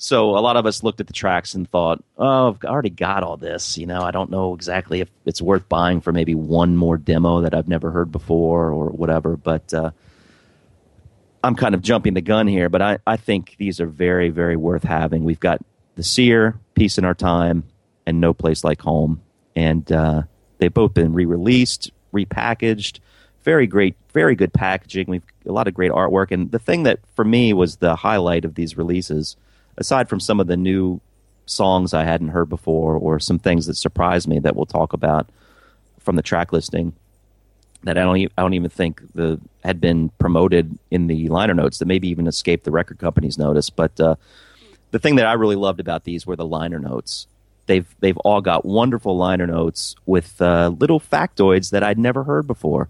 So 0.00 0.30
a 0.30 0.40
lot 0.40 0.56
of 0.56 0.64
us 0.64 0.84
looked 0.84 1.00
at 1.00 1.08
the 1.08 1.12
tracks 1.12 1.54
and 1.54 1.68
thought, 1.68 2.02
"Oh, 2.16 2.50
I've 2.50 2.64
already 2.64 2.90
got 2.90 3.24
all 3.24 3.36
this. 3.36 3.76
You 3.76 3.86
know, 3.86 4.00
I 4.00 4.12
don't 4.12 4.30
know 4.30 4.54
exactly 4.54 5.00
if 5.00 5.10
it's 5.26 5.42
worth 5.42 5.68
buying 5.68 6.00
for 6.00 6.12
maybe 6.12 6.36
one 6.36 6.76
more 6.76 6.96
demo 6.96 7.40
that 7.40 7.52
I've 7.52 7.66
never 7.66 7.90
heard 7.90 8.12
before 8.12 8.70
or 8.70 8.90
whatever." 8.90 9.36
But 9.36 9.74
uh, 9.74 9.90
I'm 11.42 11.56
kind 11.56 11.74
of 11.74 11.82
jumping 11.82 12.14
the 12.14 12.20
gun 12.20 12.46
here, 12.46 12.68
but 12.68 12.80
I, 12.80 12.98
I 13.08 13.16
think 13.16 13.56
these 13.58 13.80
are 13.80 13.86
very, 13.86 14.30
very 14.30 14.56
worth 14.56 14.84
having. 14.84 15.24
We've 15.24 15.40
got 15.40 15.60
the 15.96 16.04
Seer, 16.04 16.54
Peace 16.74 16.96
in 16.96 17.04
Our 17.04 17.14
Time, 17.14 17.64
and 18.06 18.20
No 18.20 18.32
Place 18.32 18.62
Like 18.62 18.80
Home, 18.82 19.20
and 19.56 19.90
uh, 19.90 20.22
they've 20.58 20.72
both 20.72 20.94
been 20.94 21.12
re-released, 21.12 21.90
repackaged. 22.14 23.00
Very 23.42 23.66
great, 23.66 23.96
very 24.12 24.36
good 24.36 24.52
packaging. 24.52 25.06
We've 25.08 25.24
a 25.44 25.50
lot 25.50 25.66
of 25.66 25.74
great 25.74 25.90
artwork, 25.90 26.30
and 26.30 26.52
the 26.52 26.60
thing 26.60 26.84
that 26.84 27.00
for 27.16 27.24
me 27.24 27.52
was 27.52 27.76
the 27.76 27.96
highlight 27.96 28.44
of 28.44 28.54
these 28.54 28.76
releases 28.76 29.36
aside 29.78 30.08
from 30.08 30.20
some 30.20 30.40
of 30.40 30.46
the 30.46 30.56
new 30.56 31.00
songs 31.46 31.94
I 31.94 32.04
hadn't 32.04 32.28
heard 32.28 32.48
before 32.48 32.96
or 32.96 33.18
some 33.18 33.38
things 33.38 33.66
that 33.66 33.76
surprised 33.76 34.28
me 34.28 34.38
that 34.40 34.54
we'll 34.54 34.66
talk 34.66 34.92
about 34.92 35.30
from 35.98 36.16
the 36.16 36.22
track 36.22 36.52
listing 36.52 36.92
that 37.84 37.96
I 37.96 38.02
don't 38.02 38.16
even, 38.16 38.32
I 38.36 38.42
don't 38.42 38.54
even 38.54 38.70
think 38.70 39.00
the 39.14 39.40
had 39.64 39.80
been 39.80 40.10
promoted 40.18 40.78
in 40.90 41.06
the 41.06 41.28
liner 41.28 41.54
notes 41.54 41.78
that 41.78 41.86
maybe 41.86 42.08
even 42.08 42.26
escaped 42.26 42.64
the 42.64 42.70
record 42.70 42.98
company's 42.98 43.38
notice. 43.38 43.70
But 43.70 43.98
uh, 44.00 44.16
the 44.90 44.98
thing 44.98 45.16
that 45.16 45.26
I 45.26 45.34
really 45.34 45.56
loved 45.56 45.80
about 45.80 46.04
these 46.04 46.26
were 46.26 46.36
the 46.36 46.46
liner 46.46 46.78
notes. 46.78 47.26
They've 47.66 47.86
they've 48.00 48.16
all 48.18 48.40
got 48.40 48.64
wonderful 48.64 49.16
liner 49.16 49.46
notes 49.46 49.94
with 50.06 50.40
uh, 50.42 50.68
little 50.78 51.00
factoids 51.00 51.70
that 51.70 51.82
I'd 51.82 51.98
never 51.98 52.24
heard 52.24 52.46
before, 52.46 52.88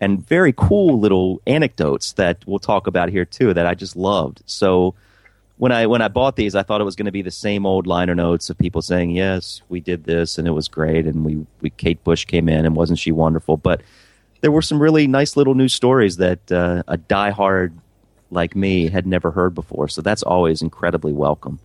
and 0.00 0.26
very 0.26 0.52
cool 0.52 0.98
little 0.98 1.40
anecdotes 1.46 2.12
that 2.12 2.44
we'll 2.46 2.58
talk 2.58 2.86
about 2.86 3.08
here 3.08 3.24
too 3.24 3.54
that 3.54 3.66
I 3.66 3.74
just 3.74 3.96
loved. 3.96 4.42
So 4.44 4.94
when 5.58 5.72
I 5.72 5.86
when 5.86 6.00
I 6.00 6.08
bought 6.08 6.36
these, 6.36 6.54
I 6.54 6.62
thought 6.62 6.80
it 6.80 6.84
was 6.84 6.96
going 6.96 7.06
to 7.06 7.12
be 7.12 7.22
the 7.22 7.30
same 7.30 7.66
old 7.66 7.86
liner 7.86 8.14
notes 8.14 8.48
of 8.48 8.56
people 8.56 8.80
saying, 8.80 9.10
"Yes, 9.10 9.60
we 9.68 9.80
did 9.80 10.04
this 10.04 10.38
and 10.38 10.48
it 10.48 10.52
was 10.52 10.68
great," 10.68 11.04
and 11.06 11.24
we, 11.24 11.44
we 11.60 11.70
Kate 11.70 12.02
Bush 12.04 12.24
came 12.24 12.48
in 12.48 12.64
and 12.64 12.76
wasn't 12.76 13.00
she 13.00 13.12
wonderful? 13.12 13.56
But 13.56 13.82
there 14.40 14.52
were 14.52 14.62
some 14.62 14.80
really 14.80 15.06
nice 15.06 15.36
little 15.36 15.54
news 15.54 15.74
stories 15.74 16.16
that 16.18 16.50
uh, 16.50 16.84
a 16.86 16.96
diehard 16.96 17.72
like 18.30 18.54
me 18.54 18.88
had 18.88 19.06
never 19.06 19.32
heard 19.32 19.54
before. 19.54 19.88
So 19.88 20.00
that's 20.00 20.22
always 20.22 20.62
incredibly 20.62 21.12
welcome. 21.12 21.58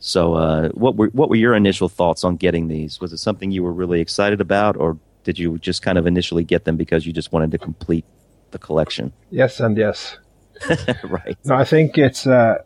So, 0.00 0.34
uh, 0.34 0.70
what 0.70 0.96
were 0.96 1.08
what 1.08 1.28
were 1.28 1.36
your 1.36 1.54
initial 1.54 1.88
thoughts 1.88 2.24
on 2.24 2.36
getting 2.36 2.66
these? 2.66 3.00
Was 3.00 3.12
it 3.12 3.18
something 3.18 3.52
you 3.52 3.62
were 3.62 3.72
really 3.72 4.00
excited 4.00 4.40
about, 4.40 4.76
or 4.76 4.98
did 5.22 5.38
you 5.38 5.58
just 5.58 5.80
kind 5.82 5.96
of 5.96 6.08
initially 6.08 6.42
get 6.42 6.64
them 6.64 6.76
because 6.76 7.06
you 7.06 7.12
just 7.12 7.30
wanted 7.30 7.52
to 7.52 7.58
complete 7.58 8.04
the 8.50 8.58
collection? 8.58 9.12
Yes, 9.30 9.60
and 9.60 9.76
yes. 9.76 10.18
right. 11.04 11.38
No, 11.44 11.54
I 11.54 11.64
think 11.64 11.98
it's. 11.98 12.26
Uh, 12.26 12.58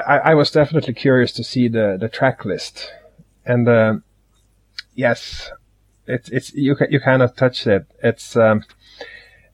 I, 0.00 0.16
I, 0.30 0.34
was 0.34 0.50
definitely 0.50 0.94
curious 0.94 1.32
to 1.32 1.44
see 1.44 1.68
the, 1.68 1.96
the 2.00 2.08
track 2.08 2.44
list, 2.44 2.92
and 3.44 3.68
uh, 3.68 3.94
yes, 4.94 5.50
it's 6.06 6.28
it's 6.30 6.54
you 6.54 6.76
ca- 6.76 6.86
you 6.90 7.00
kind 7.00 7.22
of 7.22 7.36
touched 7.36 7.66
it. 7.66 7.86
It's 8.02 8.36
um, 8.36 8.64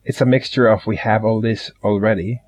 it's 0.03 0.21
a 0.21 0.25
mixture 0.25 0.67
of 0.67 0.85
we 0.85 0.97
have 0.97 1.23
all 1.25 1.41
this 1.41 1.71
already, 1.83 2.41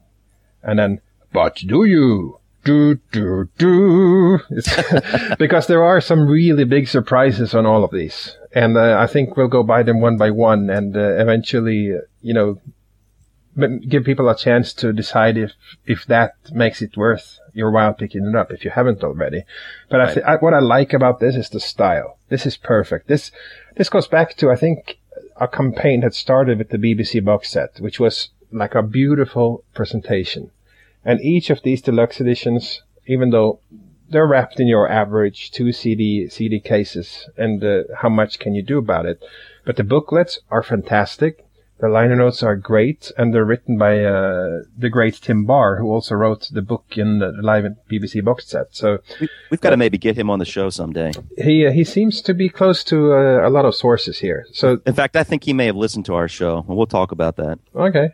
and 0.62 0.80
then 0.80 1.02
but 1.32 1.56
do 1.56 1.86
you 1.86 2.40
do 2.64 3.00
do 3.12 3.50
do? 3.58 4.40
Because 5.38 5.68
there 5.68 5.84
are 5.84 6.02
some 6.02 6.28
really 6.28 6.64
big 6.64 6.88
surprises 6.88 7.54
on 7.54 7.66
all 7.66 7.84
of 7.84 7.92
these, 7.92 8.38
and 8.54 8.78
uh, 8.78 8.98
I 9.00 9.08
think 9.08 9.36
we'll 9.36 9.48
go 9.48 9.64
by 9.64 9.84
them 9.84 10.02
one 10.02 10.18
by 10.18 10.32
one, 10.32 10.70
and 10.70 10.96
uh, 10.96 11.16
eventually, 11.18 11.98
you 12.22 12.34
know, 12.34 12.60
give 13.88 14.04
people 14.04 14.30
a 14.30 14.38
chance 14.38 14.74
to 14.74 14.92
decide 14.92 15.38
if 15.38 15.54
if 15.86 16.06
that 16.06 16.36
makes 16.52 16.82
it 16.82 16.98
worth 16.98 17.40
your 17.54 17.72
while 17.72 17.94
picking 17.94 18.26
it 18.26 18.36
up 18.36 18.52
if 18.52 18.66
you 18.66 18.72
haven't 18.72 19.04
already. 19.04 19.44
But 19.90 20.02
I 20.02 20.14
th- 20.14 20.26
I, 20.26 20.36
what 20.38 20.54
I 20.54 20.60
like 20.60 20.94
about 20.94 21.20
this 21.20 21.36
is 21.36 21.50
the 21.50 21.60
style. 21.60 22.18
This 22.30 22.46
is 22.46 22.58
perfect. 22.58 23.08
This 23.08 23.32
this 23.76 23.90
goes 23.90 24.08
back 24.08 24.36
to 24.38 24.50
I 24.50 24.56
think 24.56 24.98
a 25.38 25.48
campaign 25.48 26.02
that 26.02 26.16
started 26.16 26.58
with 26.58 26.70
the 26.70 26.78
BBC 26.78 27.24
box 27.24 27.50
set, 27.50 27.80
which 27.80 28.00
was 28.00 28.30
like 28.52 28.76
a 28.76 28.84
beautiful 28.84 29.64
presentation. 29.74 30.52
And 31.06 31.20
each 31.22 31.50
of 31.50 31.62
these 31.64 31.82
deluxe 31.82 32.22
editions, 32.22 32.82
even 33.08 33.32
though 33.32 33.60
they're 34.10 34.28
wrapped 34.28 34.60
in 34.60 34.68
your 34.68 34.90
average 34.90 35.52
two 35.52 35.72
CD 35.72 36.30
CD 36.30 36.60
cases, 36.60 37.30
and 37.38 37.64
uh, 37.64 37.84
how 37.98 38.10
much 38.10 38.40
can 38.40 38.56
you 38.56 38.62
do 38.62 38.78
about 38.78 39.06
it? 39.06 39.22
But 39.66 39.76
the 39.76 39.84
booklets 39.84 40.40
are 40.50 40.64
fantastic. 40.64 41.46
The 41.80 41.90
liner 41.90 42.16
notes 42.16 42.42
are 42.44 42.56
great, 42.56 43.12
and 43.18 43.34
they're 43.34 43.44
written 43.44 43.78
by 43.78 44.04
uh, 44.06 44.62
the 44.78 44.90
great 44.90 45.16
Tim 45.16 45.44
Barr, 45.46 45.78
who 45.80 45.90
also 45.92 46.16
wrote 46.16 46.48
the 46.52 46.62
book 46.62 46.86
in 46.96 47.20
the 47.20 47.34
live 47.42 47.66
BBC 47.92 48.24
box 48.24 48.48
set. 48.48 48.68
So 48.76 49.00
We, 49.20 49.28
we've 49.50 49.60
got 49.60 49.72
to 49.72 49.78
maybe 49.78 49.98
get 49.98 50.16
him 50.18 50.30
on 50.30 50.40
the 50.40 50.46
show 50.46 50.70
someday. 50.70 51.12
he 51.38 51.66
uh, 51.66 51.72
he 51.72 51.84
seems 51.84 52.22
to 52.22 52.34
be 52.34 52.48
close 52.48 52.84
to 52.86 53.14
uh, 53.14 53.48
a 53.48 53.50
lot 53.50 53.66
of 53.66 53.76
sources 53.76 54.20
here. 54.20 54.46
So 54.54 54.80
In 54.86 54.94
fact, 54.94 55.16
I 55.18 55.24
think 55.24 55.44
he 55.44 55.52
may 55.54 55.66
have 55.66 55.76
listened 55.76 56.06
to 56.06 56.14
our 56.14 56.30
show, 56.30 56.60
and 56.68 56.78
we'll 56.78 56.88
talk 56.88 57.12
about 57.12 57.36
that. 57.38 57.60
okay, 57.76 58.10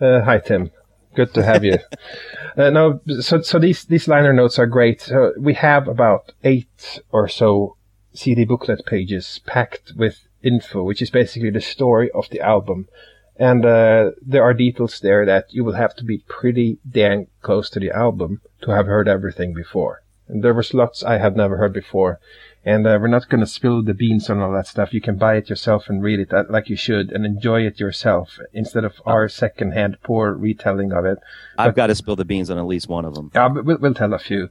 uh, 0.00 0.22
hi 0.22 0.38
Tim, 0.38 0.70
good 1.14 1.32
to 1.34 1.44
have 1.44 1.62
you. 1.64 1.78
uh, 2.56 2.70
no, 2.70 3.00
so 3.20 3.42
so 3.42 3.58
these 3.60 3.84
these 3.84 4.08
liner 4.08 4.32
notes 4.32 4.58
are 4.58 4.66
great. 4.66 5.02
So 5.02 5.34
we 5.38 5.54
have 5.54 5.86
about 5.86 6.32
eight 6.42 7.00
or 7.12 7.28
so 7.28 7.76
CD 8.14 8.44
booklet 8.44 8.84
pages 8.86 9.40
packed 9.46 9.92
with 9.96 10.26
info, 10.42 10.82
which 10.82 11.02
is 11.02 11.10
basically 11.10 11.50
the 11.50 11.60
story 11.60 12.10
of 12.12 12.28
the 12.30 12.40
album. 12.40 12.88
And 13.36 13.64
uh, 13.64 14.10
there 14.20 14.42
are 14.42 14.54
details 14.54 15.00
there 15.00 15.24
that 15.26 15.52
you 15.52 15.64
will 15.64 15.72
have 15.72 15.96
to 15.96 16.04
be 16.04 16.18
pretty 16.28 16.78
dang 16.88 17.28
close 17.40 17.70
to 17.70 17.80
the 17.80 17.90
album 17.90 18.40
to 18.62 18.70
have 18.70 18.86
heard 18.86 19.08
everything 19.08 19.54
before. 19.54 20.02
And 20.28 20.44
there 20.44 20.54
was 20.54 20.74
lots 20.74 21.02
I 21.02 21.18
had 21.18 21.36
never 21.36 21.56
heard 21.56 21.72
before. 21.72 22.20
And 22.64 22.86
uh, 22.86 22.96
we're 23.00 23.08
not 23.08 23.28
going 23.28 23.40
to 23.40 23.46
spill 23.46 23.82
the 23.82 23.92
beans 23.92 24.30
on 24.30 24.38
all 24.38 24.52
that 24.52 24.68
stuff. 24.68 24.94
You 24.94 25.00
can 25.00 25.16
buy 25.16 25.34
it 25.36 25.50
yourself 25.50 25.88
and 25.88 26.00
read 26.00 26.20
it 26.20 26.32
uh, 26.32 26.44
like 26.48 26.68
you 26.68 26.76
should 26.76 27.10
and 27.10 27.26
enjoy 27.26 27.62
it 27.66 27.80
yourself 27.80 28.38
instead 28.52 28.84
of 28.84 28.94
our 29.04 29.28
second-hand 29.28 29.96
poor 30.04 30.32
retelling 30.32 30.92
of 30.92 31.04
it. 31.04 31.18
I've 31.58 31.74
got 31.74 31.88
to 31.88 31.96
spill 31.96 32.14
the 32.14 32.24
beans 32.24 32.50
on 32.50 32.58
at 32.58 32.66
least 32.66 32.88
one 32.88 33.04
of 33.04 33.14
them. 33.14 33.32
Yeah, 33.34 33.48
we'll, 33.48 33.78
we'll 33.78 33.94
tell 33.94 34.14
a 34.14 34.18
few. 34.20 34.48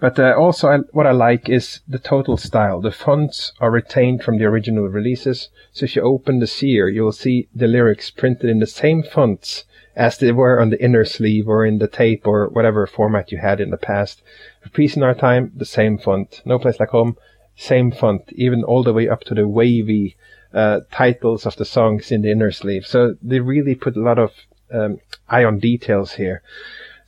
But 0.00 0.18
uh, 0.18 0.34
also, 0.38 0.68
I, 0.68 0.78
what 0.92 1.06
I 1.06 1.10
like 1.10 1.48
is 1.48 1.80
the 1.88 1.98
total 1.98 2.36
style. 2.36 2.80
The 2.80 2.92
fonts 2.92 3.52
are 3.60 3.70
retained 3.70 4.22
from 4.22 4.38
the 4.38 4.44
original 4.44 4.86
releases. 4.88 5.48
So 5.72 5.84
if 5.84 5.96
you 5.96 6.02
open 6.02 6.38
the 6.38 6.46
Seer, 6.46 6.88
you 6.88 7.02
will 7.02 7.12
see 7.12 7.48
the 7.54 7.66
lyrics 7.66 8.10
printed 8.10 8.48
in 8.48 8.60
the 8.60 8.66
same 8.66 9.02
fonts 9.02 9.64
as 9.96 10.18
they 10.18 10.30
were 10.30 10.60
on 10.60 10.70
the 10.70 10.82
inner 10.82 11.04
sleeve 11.04 11.48
or 11.48 11.66
in 11.66 11.78
the 11.78 11.88
tape 11.88 12.26
or 12.26 12.48
whatever 12.48 12.86
format 12.86 13.32
you 13.32 13.38
had 13.38 13.60
in 13.60 13.70
the 13.70 13.76
past. 13.76 14.22
For 14.62 14.68
Peace 14.68 14.96
in 14.96 15.02
Our 15.02 15.14
Time, 15.14 15.50
the 15.56 15.64
same 15.64 15.98
font. 15.98 16.42
No 16.44 16.60
Place 16.60 16.78
Like 16.78 16.90
Home, 16.90 17.16
same 17.56 17.90
font, 17.90 18.32
even 18.32 18.62
all 18.62 18.84
the 18.84 18.92
way 18.92 19.08
up 19.08 19.22
to 19.24 19.34
the 19.34 19.48
wavy 19.48 20.16
uh, 20.54 20.80
titles 20.92 21.44
of 21.44 21.56
the 21.56 21.64
songs 21.64 22.12
in 22.12 22.22
the 22.22 22.30
inner 22.30 22.52
sleeve. 22.52 22.86
So 22.86 23.16
they 23.20 23.40
really 23.40 23.74
put 23.74 23.96
a 23.96 24.00
lot 24.00 24.20
of 24.20 24.30
um, 24.72 25.00
eye 25.28 25.44
on 25.44 25.58
details 25.58 26.12
here. 26.12 26.42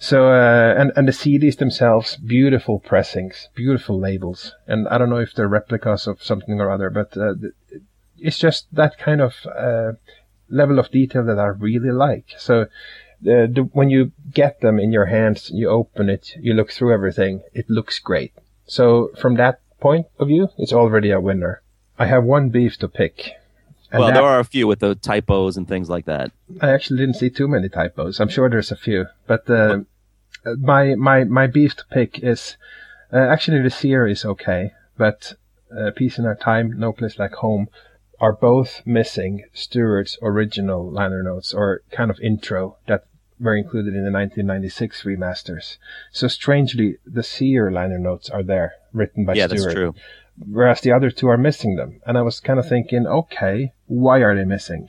So 0.02 0.32
uh, 0.32 0.74
and 0.78 0.92
and 0.96 1.06
the 1.06 1.12
CDs 1.12 1.58
themselves, 1.58 2.16
beautiful 2.16 2.80
pressings, 2.80 3.50
beautiful 3.54 4.00
labels, 4.00 4.54
and 4.66 4.88
I 4.88 4.96
don't 4.96 5.10
know 5.10 5.18
if 5.18 5.34
they're 5.34 5.46
replicas 5.46 6.06
of 6.06 6.22
something 6.22 6.58
or 6.58 6.70
other, 6.70 6.88
but 6.88 7.14
uh, 7.18 7.34
it's 8.16 8.38
just 8.38 8.74
that 8.74 8.96
kind 8.96 9.20
of 9.20 9.34
uh, 9.46 9.92
level 10.48 10.78
of 10.78 10.90
detail 10.90 11.22
that 11.26 11.38
I 11.38 11.48
really 11.48 11.92
like. 11.92 12.32
So 12.38 12.66
the, 13.20 13.46
the, 13.52 13.62
when 13.74 13.90
you 13.90 14.12
get 14.32 14.62
them 14.62 14.78
in 14.78 14.90
your 14.90 15.06
hands, 15.06 15.50
you 15.52 15.68
open 15.68 16.08
it, 16.08 16.34
you 16.40 16.54
look 16.54 16.72
through 16.72 16.94
everything, 16.94 17.42
it 17.52 17.68
looks 17.68 17.98
great. 17.98 18.32
So 18.64 19.10
from 19.20 19.34
that 19.34 19.60
point 19.80 20.06
of 20.18 20.28
view, 20.28 20.48
it's 20.56 20.72
already 20.72 21.10
a 21.10 21.20
winner. 21.20 21.62
I 21.98 22.06
have 22.06 22.24
one 22.24 22.48
beef 22.48 22.78
to 22.78 22.88
pick. 22.88 23.32
And 23.92 24.00
well, 24.00 24.09
that- 24.09 24.14
there 24.14 24.24
are 24.24 24.40
a 24.40 24.44
few 24.44 24.66
with 24.66 24.81
the 24.81 24.94
typos 24.94 25.57
and 25.57 25.66
things 25.66 25.88
like 25.88 26.05
that. 26.05 26.31
I 26.61 26.70
actually 26.70 26.98
didn't 26.98 27.16
see 27.16 27.31
too 27.31 27.48
many 27.48 27.68
typos. 27.68 28.20
I'm 28.20 28.29
sure 28.29 28.48
there's 28.48 28.70
a 28.70 28.76
few, 28.76 29.07
but 29.26 29.48
uh, 29.50 29.81
my 30.59 30.94
my 30.94 31.24
my 31.24 31.46
beef 31.46 31.76
to 31.76 31.85
pick 31.90 32.22
is 32.22 32.57
uh, 33.12 33.16
actually 33.16 33.62
the 33.62 33.70
series 33.70 34.24
okay, 34.24 34.72
but 34.96 35.35
uh, 35.76 35.90
Peace 35.94 36.18
in 36.18 36.26
Our 36.26 36.37
Time, 36.37 36.79
No 36.79 36.92
Place 36.92 37.18
Like 37.18 37.35
Home 37.35 37.68
are 38.20 38.33
both 38.33 38.83
missing 38.85 39.44
Stuart's 39.55 40.18
original 40.22 40.90
liner 40.90 41.22
notes 41.22 41.55
or 41.55 41.83
kind 41.90 42.11
of 42.11 42.20
intro 42.20 42.76
that 42.87 43.05
were 43.38 43.57
included 43.57 43.94
in 43.94 44.05
the 44.05 44.11
1996 44.11 45.03
remasters. 45.05 45.79
So 46.12 46.29
strangely, 46.29 46.98
the 47.07 47.22
Seer 47.22 47.70
liner 47.70 47.98
notes 47.98 48.29
are 48.29 48.42
there, 48.42 48.74
written 48.92 49.24
by 49.24 49.35
yeah, 49.35 49.46
Stuart 49.46 49.61
that's 49.62 49.74
true. 49.74 49.94
Whereas 50.46 50.81
the 50.81 50.92
other 50.92 51.11
two 51.11 51.29
are 51.29 51.37
missing 51.37 51.76
them. 51.76 52.00
And 52.07 52.16
I 52.16 52.22
was 52.22 52.40
kind 52.40 52.59
of 52.59 52.68
thinking, 52.68 53.07
okay, 53.07 53.72
why 53.87 54.20
are 54.20 54.35
they 54.35 54.44
missing? 54.44 54.88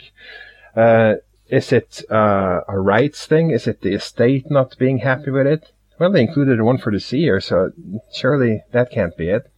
Uh, 0.76 1.16
is 1.48 1.72
it 1.72 2.04
uh, 2.10 2.62
a 2.68 2.80
rights 2.80 3.26
thing? 3.26 3.52
Is 3.52 3.68
it 3.68 3.82
the 3.82 3.94
estate 3.94 4.50
not 4.50 4.78
being 4.78 5.00
happy 5.00 5.32
with 5.32 5.48
it? 5.48 5.72
Well, 6.00 6.12
they 6.12 6.22
included 6.22 6.62
one 6.62 6.78
for 6.78 6.92
the 6.92 7.00
seer, 7.00 7.42
so 7.42 7.72
surely 8.14 8.64
that 8.72 8.92
can't 8.92 9.16
be 9.16 9.30
it. 9.30 9.52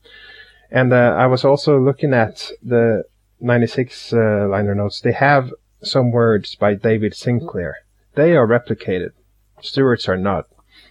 And 0.71 0.91
uh, 0.91 1.15
I 1.17 1.27
was 1.27 1.45
also 1.45 1.79
looking 1.79 2.13
at 2.13 2.51
the 2.63 3.03
96 3.39 4.11
uh, 4.11 4.47
liner 4.49 4.73
notes. 4.73 4.99
They 4.99 5.11
have 5.11 5.51
some 5.83 6.11
words 6.11 6.55
by 6.55 6.73
David 6.73 7.15
Sinclair. 7.15 7.77
They 8.15 8.35
are 8.35 8.47
replicated. 8.47 9.11
Stuart's 9.61 10.09
are 10.09 10.17
not. 10.17 10.47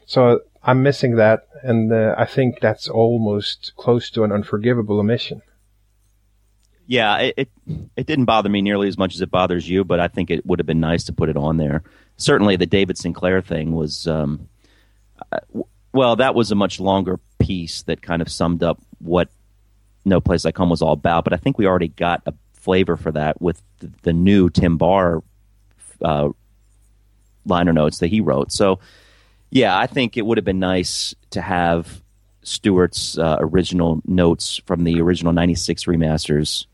So 0.07 0.41
I'm 0.65 0.83
missing 0.83 1.17
that, 1.17 1.49
and 1.63 1.93
uh, 1.93 2.15
I 2.17 2.25
think 2.25 2.61
that's 2.61 2.89
almost 2.89 3.73
close 3.77 4.11
to 4.11 4.23
an 4.23 4.33
unforgivable 4.33 5.01
omission. 5.01 5.43
Yeah, 6.87 7.19
it, 7.19 7.35
it 7.37 7.49
it 7.97 8.07
didn't 8.07 8.27
bother 8.27 8.49
me 8.49 8.61
nearly 8.61 8.89
as 8.89 8.99
much 8.99 9.15
as 9.15 9.21
it 9.21 9.31
bothers 9.31 9.69
you, 9.69 9.85
but 9.85 9.99
I 10.01 10.09
think 10.09 10.31
it 10.31 10.45
would 10.45 10.59
have 10.59 10.67
been 10.67 10.81
nice 10.81 11.05
to 11.05 11.13
put 11.13 11.29
it 11.29 11.37
on 11.37 11.57
there. 11.57 11.83
Certainly, 12.17 12.57
the 12.57 12.67
David 12.67 12.99
Sinclair 12.99 13.41
thing 13.41 13.73
was, 13.73 14.07
um, 14.07 14.49
uh, 15.33 15.39
well, 15.93 16.17
that 16.17 16.35
was 16.35 16.51
a 16.51 16.55
much 16.55 16.81
longer 16.81 17.19
piece 17.39 17.83
that 17.83 18.03
kind 18.03 18.21
of 18.21 18.31
summed 18.31 18.63
up 18.63 18.81
what 18.99 19.31
No 20.05 20.21
Place 20.21 20.45
Like 20.45 20.57
Home 20.59 20.71
was 20.71 20.83
all 20.83 20.93
about. 20.93 21.25
But 21.25 21.33
I 21.33 21.37
think 21.37 21.59
we 21.59 21.67
already 21.67 21.89
got 21.89 22.23
a 22.27 22.35
flavor 22.53 22.97
for 22.97 23.13
that 23.13 23.41
with 23.41 23.61
the, 23.79 23.91
the 24.03 24.13
new 24.13 24.51
Tim 24.51 24.77
Barr 24.77 25.23
uh, 26.03 26.29
liner 27.47 27.73
notes 27.73 27.99
that 27.99 28.09
he 28.09 28.21
wrote. 28.21 28.53
So, 28.53 28.81
yeah, 29.53 29.79
I 29.79 29.87
think 29.87 30.17
it 30.17 30.25
would 30.25 30.39
have 30.39 30.47
been 30.47 30.59
nice 30.59 31.15
to 31.31 31.43
have 31.43 32.03
Stuart's 32.43 33.19
uh, 33.19 33.37
original 33.39 34.01
notes 34.07 34.63
from 34.65 34.85
the 34.85 34.99
original 35.03 35.35
'96 35.35 35.85
remasters 35.85 36.65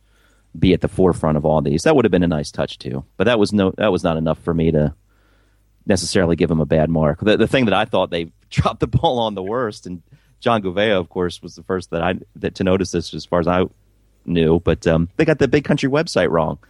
be 0.56 0.72
at 0.72 0.80
the 0.80 0.88
forefront 0.88 1.36
of 1.36 1.44
all 1.44 1.60
these. 1.60 1.82
That 1.82 1.96
would 1.96 2.04
have 2.04 2.12
been 2.12 2.22
a 2.22 2.28
nice 2.28 2.52
touch 2.52 2.78
too. 2.78 3.04
But 3.16 3.24
that 3.24 3.36
was 3.36 3.52
no, 3.52 3.72
that 3.78 3.90
was 3.90 4.04
not 4.04 4.16
enough 4.16 4.38
for 4.38 4.54
me 4.54 4.70
to 4.70 4.94
necessarily 5.86 6.36
give 6.36 6.52
him 6.52 6.60
a 6.60 6.66
bad 6.66 6.88
mark. 6.88 7.18
The, 7.20 7.36
the 7.36 7.48
thing 7.48 7.64
that 7.64 7.74
I 7.74 7.84
thought 7.84 8.10
they 8.10 8.30
dropped 8.50 8.78
the 8.78 8.86
ball 8.86 9.18
on 9.18 9.34
the 9.34 9.42
worst, 9.42 9.84
and 9.84 10.00
John 10.38 10.62
Gouveia, 10.62 11.00
of 11.00 11.08
course, 11.08 11.42
was 11.42 11.56
the 11.56 11.64
first 11.64 11.90
that 11.90 12.02
I 12.02 12.14
that 12.36 12.54
to 12.56 12.64
notice 12.64 12.92
this 12.92 13.12
as 13.12 13.24
far 13.24 13.40
as 13.40 13.48
I 13.48 13.64
knew. 14.24 14.60
But 14.60 14.86
um, 14.86 15.08
they 15.16 15.24
got 15.24 15.40
the 15.40 15.48
Big 15.48 15.64
Country 15.64 15.88
website 15.88 16.30
wrong. 16.30 16.60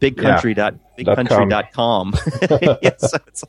Bigcountry 0.00 0.54
dot 0.54 0.76
bigcountry 0.96 1.50
dot 1.50 1.72
com. 1.72 2.14
yes, 2.80 3.10
so 3.10 3.18
it's 3.26 3.42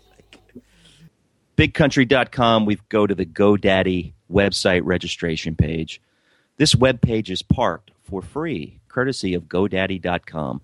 bigcountry.com. 1.58 2.66
We 2.66 2.80
go 2.90 3.06
to 3.08 3.16
the 3.16 3.26
GoDaddy 3.26 4.14
website 4.32 4.82
registration 4.84 5.56
page. 5.56 6.02
This 6.58 6.76
web 6.76 7.02
page 7.02 7.30
is 7.30 7.42
parked 7.42 7.92
for 8.04 8.22
free, 8.22 8.80
courtesy 8.88 9.34
of 9.34 9.44
GoDaddy.com. 9.44 10.62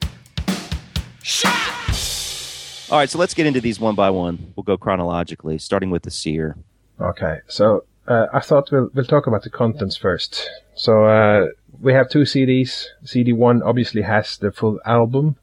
All 2.89 2.99
right, 2.99 3.09
so 3.09 3.17
let's 3.17 3.33
get 3.33 3.45
into 3.45 3.61
these 3.61 3.79
one 3.79 3.95
by 3.95 4.09
one. 4.09 4.53
We'll 4.55 4.63
go 4.63 4.77
chronologically, 4.77 5.57
starting 5.57 5.89
with 5.89 6.03
the 6.03 6.11
seer. 6.11 6.57
Okay, 6.99 7.39
so 7.47 7.85
uh, 8.07 8.27
I 8.31 8.39
thought 8.39 8.71
we'll 8.71 8.89
we'll 8.93 9.05
talk 9.05 9.25
about 9.25 9.43
the 9.43 9.49
contents 9.49 9.97
first. 9.97 10.49
So 10.75 11.05
uh, 11.05 11.47
we 11.81 11.93
have 11.93 12.09
two 12.09 12.21
CDs. 12.21 12.87
CD 13.03 13.33
one 13.33 13.63
obviously 13.63 14.01
has 14.03 14.37
the 14.37 14.51
full 14.51 14.79
album. 14.85 15.37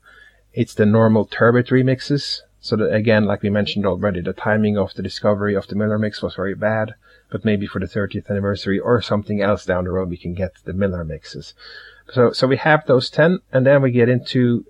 It's 0.52 0.74
the 0.74 0.86
normal 0.86 1.24
Turbot 1.24 1.68
remixes. 1.68 2.40
So 2.60 2.76
that, 2.76 2.94
again, 2.94 3.24
like 3.24 3.42
we 3.42 3.50
mentioned 3.50 3.86
already, 3.86 4.20
the 4.20 4.32
timing 4.32 4.76
of 4.76 4.94
the 4.94 5.02
discovery 5.02 5.54
of 5.54 5.66
the 5.66 5.74
Millar 5.74 5.98
mix 5.98 6.22
was 6.22 6.34
very 6.34 6.54
bad. 6.54 6.94
But 7.30 7.44
maybe 7.44 7.66
for 7.66 7.78
the 7.78 7.86
30th 7.86 8.28
anniversary 8.28 8.78
or 8.78 9.00
something 9.00 9.40
else 9.40 9.64
down 9.64 9.84
the 9.84 9.90
road, 9.90 10.10
we 10.10 10.16
can 10.16 10.34
get 10.34 10.52
the 10.64 10.72
Millar 10.72 11.04
mixes. 11.04 11.54
So 12.12 12.32
so 12.32 12.48
we 12.48 12.56
have 12.56 12.86
those 12.86 13.08
ten, 13.08 13.38
and 13.52 13.64
then 13.64 13.82
we 13.82 13.92
get 13.92 14.08
into 14.08 14.66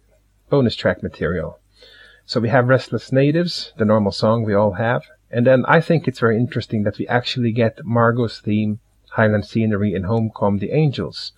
bonus 0.51 0.77
track 0.77 1.03
material. 1.03 1.59
So 2.27 2.39
we 2.39 2.51
have 2.51 2.69
Restless 2.69 3.13
Natives, 3.13 3.73
the 3.79 3.85
normal 3.87 4.13
song 4.13 4.45
we 4.45 4.55
all 4.55 4.73
have. 4.73 5.05
And 5.31 5.47
then 5.47 5.65
I 5.67 5.81
think 5.81 6.07
it's 6.07 6.21
very 6.21 6.37
interesting 6.37 6.83
that 6.83 6.99
we 6.99 7.09
actually 7.09 7.53
get 7.53 7.85
Margo's 7.85 8.41
theme, 8.41 8.81
Highland 9.13 9.47
Scenery, 9.47 9.95
and 9.95 10.05
Home 10.05 10.31
Come 10.37 10.59
the 10.59 10.73
Angels. 10.73 11.33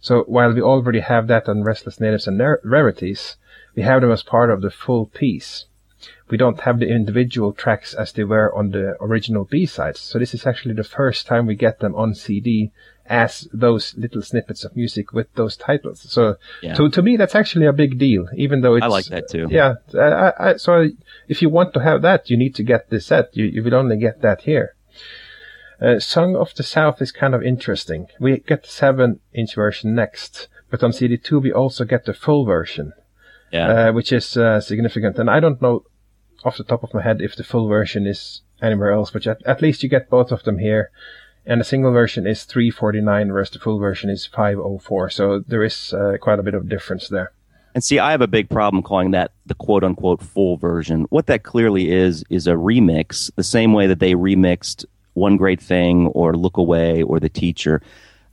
So 0.00 0.24
while 0.24 0.52
we 0.52 0.60
already 0.60 1.00
have 1.00 1.28
that 1.28 1.48
on 1.48 1.62
Restless 1.62 2.00
Natives 2.00 2.26
and 2.26 2.38
Rar- 2.38 2.60
Rarities, 2.64 3.36
we 3.74 3.82
have 3.82 4.00
them 4.00 4.10
as 4.10 4.22
part 4.22 4.50
of 4.50 4.60
the 4.60 4.70
full 4.70 5.06
piece. 5.06 5.66
We 6.30 6.36
don't 6.38 6.60
have 6.60 6.78
the 6.78 6.88
individual 6.88 7.52
tracks 7.52 7.92
as 7.94 8.12
they 8.12 8.24
were 8.24 8.54
on 8.54 8.70
the 8.70 8.96
original 9.00 9.44
B-sides. 9.44 10.00
So 10.00 10.18
this 10.18 10.32
is 10.34 10.46
actually 10.46 10.74
the 10.74 10.82
first 10.84 11.26
time 11.26 11.46
we 11.46 11.54
get 11.54 11.80
them 11.80 11.94
on 11.94 12.14
CD 12.14 12.72
as 13.06 13.46
those 13.52 13.94
little 13.98 14.22
snippets 14.22 14.64
of 14.64 14.74
music 14.74 15.12
with 15.12 15.30
those 15.34 15.56
titles. 15.56 16.00
So 16.10 16.36
Yeah. 16.62 16.74
to, 16.74 16.88
to 16.88 17.02
me, 17.02 17.18
that's 17.18 17.34
actually 17.34 17.66
a 17.66 17.72
big 17.74 17.98
deal, 17.98 18.26
even 18.34 18.62
though 18.62 18.74
it's, 18.76 18.84
I 18.84 18.88
like 18.88 19.04
that 19.06 19.28
too. 19.28 19.48
yeah. 19.50 19.74
I, 19.94 20.32
I, 20.38 20.56
so 20.56 20.88
if 21.28 21.42
you 21.42 21.50
want 21.50 21.74
to 21.74 21.80
have 21.80 22.00
that, 22.02 22.30
you 22.30 22.36
need 22.38 22.54
to 22.54 22.62
get 22.62 22.88
this 22.88 23.06
set. 23.06 23.36
You, 23.36 23.44
you 23.44 23.62
will 23.62 23.74
only 23.74 23.98
get 23.98 24.22
that 24.22 24.42
here. 24.42 24.74
Uh, 25.82 25.98
Song 25.98 26.36
of 26.36 26.54
the 26.54 26.62
South 26.62 27.02
is 27.02 27.12
kind 27.12 27.34
of 27.34 27.42
interesting. 27.42 28.06
We 28.18 28.38
get 28.38 28.62
the 28.62 28.68
7 28.70 29.20
inch 29.34 29.54
version 29.54 29.94
next, 29.94 30.48
but 30.70 30.82
on 30.82 30.92
CD2 30.92 31.42
we 31.42 31.52
also 31.52 31.84
get 31.84 32.06
the 32.06 32.14
full 32.14 32.46
version, 32.46 32.94
Yeah. 33.52 33.88
uh, 33.88 33.92
which 33.92 34.12
is 34.12 34.36
uh, 34.38 34.60
significant. 34.60 35.18
And 35.18 35.28
I 35.28 35.40
don't 35.40 35.60
know 35.60 35.84
off 36.44 36.58
the 36.58 36.64
top 36.64 36.82
of 36.82 36.94
my 36.94 37.02
head 37.02 37.20
if 37.20 37.36
the 37.36 37.44
full 37.44 37.68
version 37.68 38.06
is 38.06 38.42
anywhere 38.62 38.92
else, 38.92 39.10
but 39.10 39.26
at, 39.26 39.44
at 39.46 39.62
least 39.62 39.82
you 39.82 39.88
get 39.88 40.10
both 40.10 40.30
of 40.30 40.44
them 40.44 40.58
here. 40.58 40.90
And 41.46 41.60
the 41.60 41.64
single 41.64 41.92
version 41.92 42.26
is 42.26 42.44
349, 42.44 43.32
whereas 43.32 43.50
the 43.50 43.58
full 43.58 43.78
version 43.78 44.08
is 44.08 44.26
504. 44.26 45.10
So 45.10 45.40
there 45.40 45.62
is 45.62 45.92
uh, 45.92 46.16
quite 46.20 46.38
a 46.38 46.42
bit 46.42 46.54
of 46.54 46.68
difference 46.68 47.08
there. 47.08 47.32
And 47.74 47.82
see, 47.82 47.98
I 47.98 48.12
have 48.12 48.20
a 48.20 48.28
big 48.28 48.48
problem 48.48 48.82
calling 48.82 49.10
that 49.10 49.32
the 49.46 49.54
quote 49.54 49.84
unquote 49.84 50.22
full 50.22 50.56
version. 50.56 51.06
What 51.10 51.26
that 51.26 51.42
clearly 51.42 51.90
is, 51.90 52.24
is 52.30 52.46
a 52.46 52.52
remix, 52.52 53.30
the 53.34 53.42
same 53.42 53.72
way 53.72 53.88
that 53.88 53.98
they 53.98 54.14
remixed 54.14 54.84
One 55.14 55.36
Great 55.36 55.60
Thing 55.60 56.06
or 56.08 56.34
Look 56.34 56.56
Away 56.56 57.02
or 57.02 57.18
The 57.18 57.28
Teacher. 57.28 57.82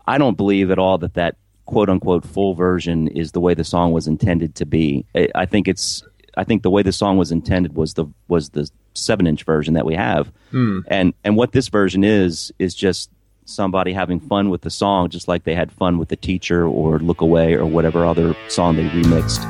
I 0.07 0.17
don't 0.17 0.37
believe 0.37 0.71
at 0.71 0.79
all 0.79 0.97
that 0.99 1.15
that 1.15 1.37
quote 1.65 1.89
unquote 1.89 2.25
full 2.25 2.53
version 2.53 3.07
is 3.07 3.31
the 3.31 3.39
way 3.39 3.53
the 3.53 3.63
song 3.63 3.91
was 3.91 4.07
intended 4.07 4.55
to 4.55 4.65
be. 4.65 5.05
I, 5.15 5.27
I 5.33 5.45
think 5.47 5.67
it's, 5.67 6.03
I 6.37 6.43
think 6.43 6.63
the 6.63 6.69
way 6.69 6.81
the 6.81 6.91
song 6.91 7.17
was 7.17 7.31
intended 7.31 7.75
was 7.75 7.93
the, 7.95 8.05
was 8.27 8.49
the 8.49 8.69
seven 8.93 9.27
inch 9.27 9.43
version 9.43 9.73
that 9.73 9.85
we 9.85 9.95
have. 9.95 10.31
Hmm. 10.51 10.79
And, 10.87 11.13
and 11.23 11.35
what 11.35 11.51
this 11.51 11.67
version 11.67 12.03
is, 12.03 12.51
is 12.59 12.73
just 12.73 13.09
somebody 13.45 13.93
having 13.93 14.19
fun 14.19 14.49
with 14.49 14.61
the 14.61 14.69
song, 14.69 15.09
just 15.09 15.27
like 15.27 15.43
they 15.43 15.55
had 15.55 15.71
fun 15.71 15.97
with 15.97 16.09
The 16.09 16.15
Teacher 16.15 16.65
or 16.65 16.99
Look 16.99 17.21
Away 17.21 17.55
or 17.55 17.65
whatever 17.65 18.05
other 18.05 18.35
song 18.47 18.75
they 18.75 18.87
remixed. 18.89 19.45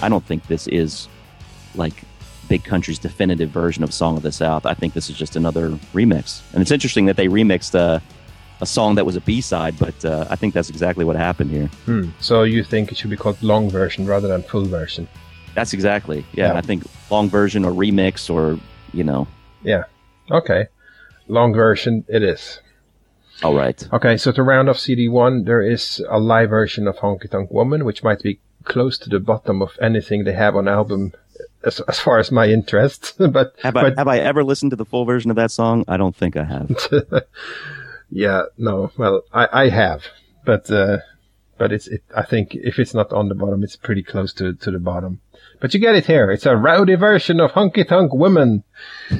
I 0.00 0.08
don't 0.08 0.24
think 0.24 0.46
this 0.46 0.68
is 0.68 1.08
like 1.74 2.04
Big 2.48 2.64
Country's 2.64 2.98
definitive 2.98 3.50
version 3.50 3.84
of 3.84 3.92
Song 3.92 4.16
of 4.16 4.22
the 4.22 4.32
South. 4.32 4.66
I 4.66 4.74
think 4.74 4.94
this 4.94 5.10
is 5.10 5.16
just 5.16 5.36
another 5.36 5.70
remix. 5.92 6.40
And 6.52 6.62
it's 6.62 6.70
interesting 6.70 7.06
that 7.06 7.16
they 7.16 7.28
remixed 7.28 7.74
a, 7.74 8.02
a 8.60 8.66
song 8.66 8.94
that 8.96 9.06
was 9.06 9.16
a 9.16 9.20
B 9.20 9.40
side, 9.40 9.78
but 9.78 10.04
uh, 10.04 10.26
I 10.30 10.36
think 10.36 10.54
that's 10.54 10.70
exactly 10.70 11.04
what 11.04 11.16
happened 11.16 11.50
here. 11.50 11.66
Hmm. 11.84 12.10
So 12.20 12.42
you 12.42 12.64
think 12.64 12.90
it 12.90 12.98
should 12.98 13.10
be 13.10 13.16
called 13.16 13.42
long 13.42 13.70
version 13.70 14.06
rather 14.06 14.28
than 14.28 14.42
full 14.42 14.64
version? 14.64 15.08
That's 15.54 15.72
exactly. 15.72 16.24
Yeah, 16.32 16.52
Yeah. 16.52 16.58
I 16.58 16.60
think 16.62 16.84
long 17.10 17.28
version 17.28 17.64
or 17.64 17.72
remix 17.72 18.30
or, 18.30 18.58
you 18.92 19.04
know, 19.04 19.26
Yeah. 19.62 19.84
Okay. 20.30 20.66
Long 21.26 21.52
version 21.54 22.04
it 22.08 22.22
is. 22.22 22.60
all 23.42 23.54
right. 23.54 23.86
Okay, 23.92 24.16
so 24.16 24.32
to 24.32 24.42
round 24.42 24.68
off 24.68 24.78
CD1, 24.78 25.44
there 25.46 25.62
is 25.62 26.02
a 26.08 26.18
live 26.18 26.50
version 26.50 26.88
of 26.88 26.96
Honky 26.96 27.30
Tonk 27.30 27.50
Woman, 27.50 27.84
which 27.84 28.02
might 28.02 28.22
be 28.22 28.40
close 28.64 28.98
to 28.98 29.08
the 29.08 29.20
bottom 29.20 29.62
of 29.62 29.78
anything 29.80 30.24
they 30.24 30.32
have 30.32 30.56
on 30.56 30.66
album 30.68 31.12
as, 31.64 31.80
as 31.80 31.98
far 31.98 32.18
as 32.18 32.30
my 32.30 32.46
interest. 32.48 33.14
but 33.18 33.54
Have 33.62 33.76
I, 33.76 33.82
but 33.82 33.98
have 33.98 34.08
I 34.08 34.18
ever 34.18 34.44
listened 34.44 34.70
to 34.70 34.76
the 34.76 34.84
full 34.84 35.04
version 35.04 35.30
of 35.30 35.36
that 35.36 35.50
song? 35.50 35.84
I 35.88 35.96
don't 35.96 36.16
think 36.16 36.36
I 36.36 36.44
have. 36.44 36.70
yeah, 38.10 38.42
no, 38.56 38.90
well, 38.96 39.22
I, 39.32 39.48
I 39.64 39.68
have, 39.68 40.04
but 40.44 40.70
uh, 40.70 40.98
but 41.58 41.72
it's 41.72 41.88
it, 41.88 42.02
I 42.16 42.24
think 42.24 42.54
if 42.54 42.78
it's 42.78 42.94
not 42.94 43.12
on 43.12 43.28
the 43.28 43.34
bottom, 43.34 43.62
it's 43.62 43.76
pretty 43.76 44.02
close 44.02 44.32
to 44.34 44.54
to 44.54 44.70
the 44.70 44.78
bottom. 44.78 45.20
But 45.60 45.74
you 45.74 45.80
get 45.80 45.96
it 45.96 46.06
here. 46.06 46.30
It's 46.30 46.46
a 46.46 46.56
rowdy 46.56 46.94
version 46.94 47.40
of 47.40 47.50
Honky 47.52 47.86
Tonk 47.86 48.14
Woman, 48.14 48.62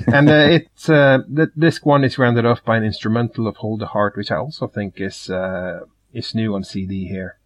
and 0.07 0.29
uh, 0.31 0.35
it's 0.51 0.88
uh, 0.88 1.18
th- 1.35 1.48
this 1.57 1.83
one 1.83 2.05
is 2.05 2.16
rounded 2.18 2.46
off 2.46 2.64
by 2.64 2.77
an 2.77 2.85
instrumental 2.85 3.48
of 3.48 3.57
Hold 3.57 3.81
the 3.81 3.87
Heart, 3.87 4.16
which 4.16 4.31
I 4.31 4.37
also 4.37 4.68
think 4.68 5.01
is 5.01 5.29
uh, 5.29 5.81
is 6.12 6.35
new 6.37 6.55
on 6.55 6.62
CD 6.62 7.09
here. 7.09 7.38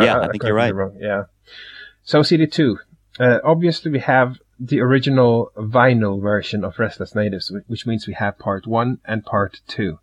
Yeah, 0.00 0.16
Uh, 0.16 0.20
I 0.22 0.28
think 0.28 0.42
you're 0.44 0.54
right. 0.54 0.74
Wrong. 0.74 0.96
Yeah. 0.98 1.24
So 2.04 2.22
CD 2.22 2.46
two. 2.46 2.78
Uh, 3.18 3.38
obviously, 3.44 3.90
we 3.90 3.98
have 4.00 4.38
the 4.60 4.80
original 4.80 5.50
vinyl 5.56 6.20
version 6.20 6.64
of 6.64 6.78
Restless 6.78 7.14
Natives, 7.14 7.52
which 7.66 7.86
means 7.86 8.06
we 8.06 8.14
have 8.14 8.38
part 8.38 8.66
one 8.66 8.98
and 9.04 9.24
part 9.24 9.60
two. 9.66 9.98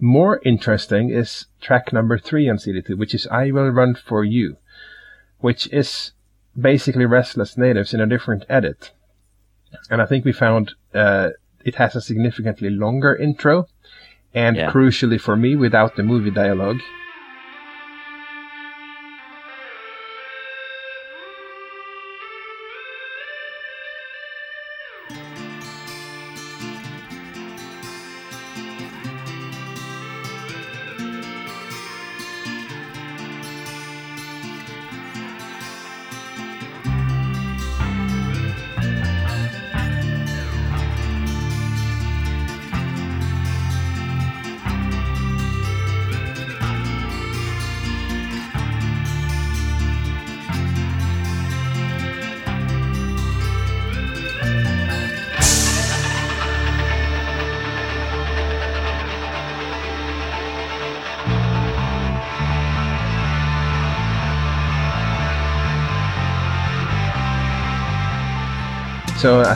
More 0.00 0.40
interesting 0.44 1.10
is 1.10 1.46
track 1.60 1.92
number 1.92 2.18
three 2.18 2.48
on 2.48 2.56
CD2, 2.56 2.96
which 2.98 3.14
is 3.14 3.26
I 3.28 3.50
Will 3.50 3.68
Run 3.68 3.94
For 3.94 4.24
You, 4.24 4.56
which 5.38 5.68
is 5.72 6.12
basically 6.58 7.06
Restless 7.06 7.56
Natives 7.56 7.94
in 7.94 8.00
a 8.00 8.06
different 8.06 8.44
edit. 8.48 8.90
And 9.90 10.02
I 10.02 10.06
think 10.06 10.24
we 10.24 10.32
found 10.32 10.74
uh, 10.94 11.30
it 11.64 11.76
has 11.76 11.94
a 11.94 12.00
significantly 12.00 12.70
longer 12.70 13.14
intro, 13.14 13.68
and 14.34 14.56
Yeah. 14.56 14.70
crucially 14.70 15.20
for 15.20 15.36
me, 15.36 15.56
without 15.56 15.96
the 15.96 16.02
movie 16.02 16.30
dialogue. 16.30 16.80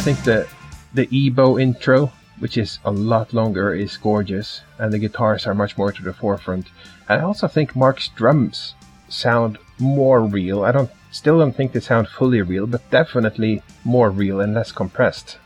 Think 0.06 0.22
the 0.22 0.46
the 0.94 1.08
EBow 1.08 1.60
intro, 1.60 2.12
which 2.38 2.56
is 2.56 2.78
a 2.84 2.92
lot 2.92 3.32
longer, 3.32 3.74
is 3.74 3.96
gorgeous, 3.96 4.62
and 4.78 4.92
the 4.92 5.00
guitars 5.00 5.48
are 5.48 5.54
much 5.54 5.76
more 5.76 5.90
to 5.90 6.00
the 6.00 6.12
forefront. 6.12 6.68
And 7.08 7.20
I 7.20 7.24
also 7.24 7.48
think 7.48 7.74
Mark's 7.74 8.06
drums 8.06 8.76
sound 9.08 9.58
more 9.80 10.20
real. 10.22 10.64
I 10.64 10.70
don't 10.70 10.90
still 11.10 11.40
don't 11.40 11.56
think 11.56 11.72
they 11.72 11.80
sound 11.80 12.06
fully 12.06 12.40
real, 12.40 12.68
but 12.68 12.88
definitely 12.88 13.64
more 13.82 14.08
real 14.08 14.40
and 14.40 14.54
less 14.54 14.70
compressed. 14.70 15.38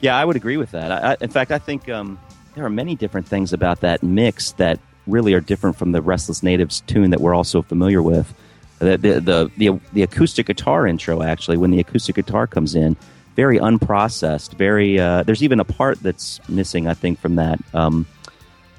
Yeah, 0.00 0.16
I 0.16 0.24
would 0.24 0.36
agree 0.36 0.56
with 0.56 0.70
that. 0.70 0.90
I, 0.90 1.12
I, 1.12 1.16
in 1.20 1.28
fact, 1.28 1.50
I 1.52 1.58
think 1.58 1.86
um, 1.90 2.18
there 2.54 2.64
are 2.64 2.70
many 2.70 2.94
different 2.94 3.28
things 3.28 3.52
about 3.52 3.82
that 3.82 4.02
mix 4.02 4.52
that 4.52 4.80
really 5.06 5.34
are 5.34 5.42
different 5.42 5.76
from 5.76 5.92
the 5.92 6.00
Restless 6.00 6.42
Natives 6.42 6.80
tune 6.86 7.10
that 7.10 7.20
we're 7.20 7.34
also 7.34 7.60
familiar 7.60 8.00
with. 8.02 8.34
The 8.78 8.96
the 8.96 9.20
the, 9.20 9.50
the, 9.58 9.80
the 9.92 10.02
acoustic 10.02 10.46
guitar 10.46 10.86
intro, 10.86 11.22
actually, 11.22 11.58
when 11.58 11.70
the 11.72 11.80
acoustic 11.80 12.14
guitar 12.16 12.46
comes 12.46 12.74
in, 12.74 12.96
very 13.36 13.58
unprocessed. 13.58 14.54
Very 14.54 14.98
uh, 14.98 15.22
there's 15.22 15.42
even 15.42 15.60
a 15.60 15.64
part 15.64 16.02
that's 16.02 16.40
missing, 16.48 16.88
I 16.88 16.94
think, 16.94 17.20
from 17.20 17.36
that. 17.36 17.60
Um, 17.74 18.06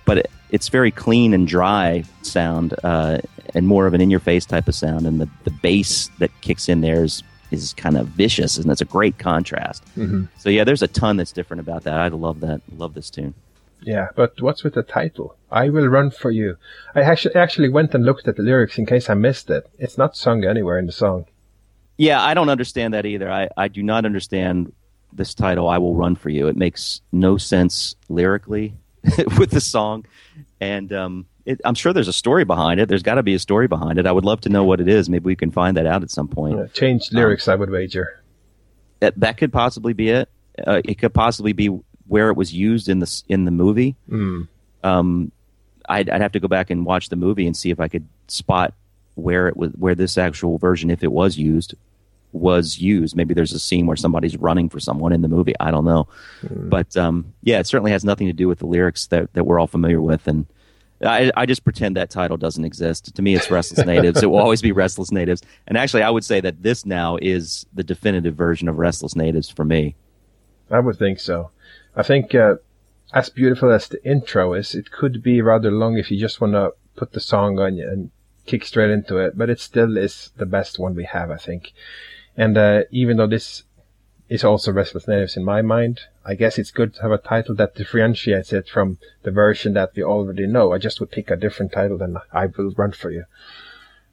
but 0.05 0.17
it, 0.17 0.31
it's 0.49 0.69
very 0.69 0.91
clean 0.91 1.33
and 1.33 1.47
dry 1.47 2.03
sound, 2.23 2.73
uh, 2.83 3.19
and 3.53 3.67
more 3.67 3.87
of 3.87 3.93
an 3.93 4.01
in-your-face 4.01 4.45
type 4.45 4.67
of 4.67 4.75
sound. 4.75 5.05
And 5.05 5.21
the, 5.21 5.29
the 5.43 5.51
bass 5.51 6.09
that 6.19 6.31
kicks 6.41 6.67
in 6.67 6.81
there 6.81 7.03
is 7.03 7.23
is 7.49 7.73
kind 7.73 7.95
of 7.95 8.07
vicious, 8.07 8.57
and 8.57 8.69
that's 8.69 8.81
a 8.81 8.85
great 8.85 9.17
contrast. 9.19 9.83
Mm-hmm. 9.95 10.25
So 10.37 10.49
yeah, 10.49 10.65
there's 10.65 10.81
a 10.81 10.87
ton 10.87 11.15
that's 11.15 11.31
different 11.31 11.61
about 11.61 11.83
that. 11.83 11.93
I 11.93 12.07
love 12.09 12.41
that. 12.41 12.61
Love 12.75 12.93
this 12.93 13.09
tune. 13.09 13.33
Yeah, 13.81 14.07
but 14.15 14.41
what's 14.41 14.63
with 14.63 14.73
the 14.73 14.83
title? 14.83 15.35
I 15.51 15.69
will 15.69 15.87
run 15.87 16.09
for 16.11 16.31
you. 16.31 16.57
I 16.95 17.01
actually 17.01 17.35
actually 17.35 17.69
went 17.69 17.93
and 17.93 18.03
looked 18.03 18.27
at 18.27 18.35
the 18.35 18.43
lyrics 18.43 18.77
in 18.77 18.85
case 18.85 19.09
I 19.09 19.13
missed 19.13 19.49
it. 19.49 19.69
It's 19.77 19.97
not 19.97 20.17
sung 20.17 20.43
anywhere 20.43 20.79
in 20.79 20.87
the 20.87 20.91
song. 20.91 21.25
Yeah, 21.97 22.21
I 22.23 22.33
don't 22.33 22.49
understand 22.49 22.93
that 22.93 23.05
either. 23.05 23.31
I, 23.31 23.49
I 23.57 23.67
do 23.67 23.81
not 23.81 24.05
understand 24.05 24.71
this 25.11 25.33
title, 25.33 25.67
I 25.67 25.79
Will 25.79 25.95
Run 25.95 26.15
For 26.15 26.29
You. 26.29 26.47
It 26.47 26.55
makes 26.55 27.01
no 27.11 27.37
sense 27.37 27.95
lyrically 28.07 28.75
with 29.37 29.51
the 29.51 29.61
song. 29.61 30.05
And 30.61 30.93
um, 30.93 31.25
it, 31.45 31.59
I'm 31.65 31.75
sure 31.75 31.93
there's 31.93 32.07
a 32.07 32.13
story 32.13 32.45
behind 32.45 32.79
it. 32.79 32.87
There's 32.87 33.03
got 33.03 33.15
to 33.15 33.23
be 33.23 33.33
a 33.33 33.39
story 33.39 33.67
behind 33.67 33.97
it. 33.99 34.05
I 34.05 34.11
would 34.11 34.25
love 34.25 34.41
to 34.41 34.49
know 34.49 34.63
what 34.63 34.79
it 34.79 34.87
is. 34.87 35.09
Maybe 35.09 35.25
we 35.25 35.35
can 35.35 35.51
find 35.51 35.75
that 35.77 35.85
out 35.85 36.03
at 36.03 36.11
some 36.11 36.27
point. 36.27 36.59
Uh, 36.59 36.67
changed 36.67 37.13
lyrics, 37.13 37.47
I 37.47 37.55
would 37.55 37.69
wager. 37.69 38.21
That, 38.99 39.19
that 39.19 39.37
could 39.37 39.51
possibly 39.51 39.93
be 39.93 40.09
it. 40.09 40.29
Uh, 40.65 40.81
it 40.85 40.95
could 40.99 41.13
possibly 41.13 41.53
be 41.53 41.67
where 42.07 42.29
it 42.29 42.37
was 42.37 42.53
used 42.53 42.89
in 42.89 42.99
the, 42.99 43.23
in 43.27 43.45
the 43.45 43.51
movie. 43.51 43.95
Mm. 44.09 44.47
um, 44.83 45.31
I'd, 45.89 46.09
I'd 46.09 46.21
have 46.21 46.33
to 46.33 46.39
go 46.41 46.49
back 46.49 46.69
and 46.69 46.85
watch 46.85 47.07
the 47.09 47.15
movie 47.15 47.47
and 47.47 47.55
see 47.55 47.69
if 47.69 47.79
I 47.79 47.87
could 47.87 48.07
spot 48.27 48.73
where 49.17 49.47
it 49.47 49.57
was, 49.57 49.71
where 49.73 49.95
this 49.95 50.17
actual 50.17 50.57
version, 50.57 50.89
if 50.89 51.03
it 51.03 51.11
was 51.11 51.37
used, 51.37 51.75
was 52.31 52.79
used. 52.79 53.15
Maybe 53.15 53.33
there's 53.33 53.53
a 53.53 53.59
scene 53.59 53.87
where 53.87 53.97
somebody's 53.97 54.37
running 54.37 54.69
for 54.69 54.79
someone 54.79 55.11
in 55.11 55.21
the 55.21 55.27
movie. 55.27 55.55
I 55.59 55.71
don't 55.71 55.85
know, 55.85 56.07
but 56.51 56.95
um, 56.95 57.33
yeah, 57.41 57.59
it 57.59 57.67
certainly 57.67 57.91
has 57.91 58.05
nothing 58.05 58.27
to 58.27 58.33
do 58.33 58.47
with 58.47 58.59
the 58.59 58.67
lyrics 58.67 59.07
that, 59.07 59.33
that 59.33 59.45
we're 59.45 59.59
all 59.59 59.67
familiar 59.67 60.01
with. 60.01 60.27
And 60.27 60.45
I, 61.03 61.31
I 61.35 61.45
just 61.45 61.63
pretend 61.63 61.95
that 61.95 62.09
title 62.09 62.37
doesn't 62.37 62.63
exist. 62.63 63.15
To 63.15 63.21
me, 63.21 63.35
it's 63.35 63.49
Restless 63.49 63.85
Natives. 63.85 64.21
it 64.23 64.27
will 64.27 64.39
always 64.39 64.61
be 64.61 64.71
Restless 64.71 65.11
Natives. 65.11 65.41
And 65.67 65.77
actually, 65.77 66.03
I 66.03 66.09
would 66.09 66.25
say 66.25 66.39
that 66.41 66.63
this 66.63 66.85
now 66.85 67.17
is 67.21 67.65
the 67.73 67.83
definitive 67.83 68.35
version 68.35 68.67
of 68.67 68.77
Restless 68.77 69.15
Natives 69.15 69.49
for 69.49 69.65
me. 69.65 69.95
I 70.69 70.79
would 70.79 70.97
think 70.97 71.19
so. 71.19 71.51
I 71.95 72.03
think 72.03 72.35
uh, 72.35 72.55
as 73.13 73.29
beautiful 73.29 73.71
as 73.71 73.87
the 73.87 74.03
intro 74.05 74.53
is, 74.53 74.75
it 74.75 74.91
could 74.91 75.23
be 75.23 75.41
rather 75.41 75.71
long 75.71 75.97
if 75.97 76.11
you 76.11 76.19
just 76.19 76.41
want 76.41 76.53
to 76.53 76.73
put 76.95 77.13
the 77.13 77.19
song 77.19 77.59
on 77.59 77.79
and 77.79 78.11
kick 78.47 78.65
straight 78.65 78.89
into 78.89 79.17
it. 79.17 79.37
But 79.37 79.49
it 79.49 79.59
still 79.59 79.97
is 79.97 80.31
the 80.37 80.45
best 80.45 80.79
one 80.79 80.95
we 80.95 81.05
have, 81.05 81.29
I 81.29 81.37
think. 81.37 81.73
And 82.35 82.57
uh, 82.57 82.83
even 82.91 83.17
though 83.17 83.27
this 83.27 83.63
is 84.29 84.43
also 84.43 84.71
Restless 84.71 85.07
Natives 85.07 85.37
in 85.37 85.43
my 85.45 85.61
mind, 85.61 86.01
I 86.25 86.35
guess 86.35 86.57
it's 86.57 86.71
good 86.71 86.93
to 86.95 87.01
have 87.01 87.11
a 87.11 87.17
title 87.17 87.55
that 87.55 87.75
differentiates 87.75 88.51
it 88.51 88.67
from 88.67 88.97
the 89.23 89.31
version 89.31 89.73
that 89.73 89.91
we 89.95 90.03
already 90.03 90.47
know. 90.47 90.73
I 90.73 90.77
just 90.77 90.99
would 90.99 91.11
pick 91.11 91.31
a 91.31 91.37
different 91.37 91.71
title 91.71 91.97
than 91.97 92.17
I 92.33 92.47
Will 92.47 92.71
Run 92.75 92.91
For 92.91 93.11
You. 93.11 93.25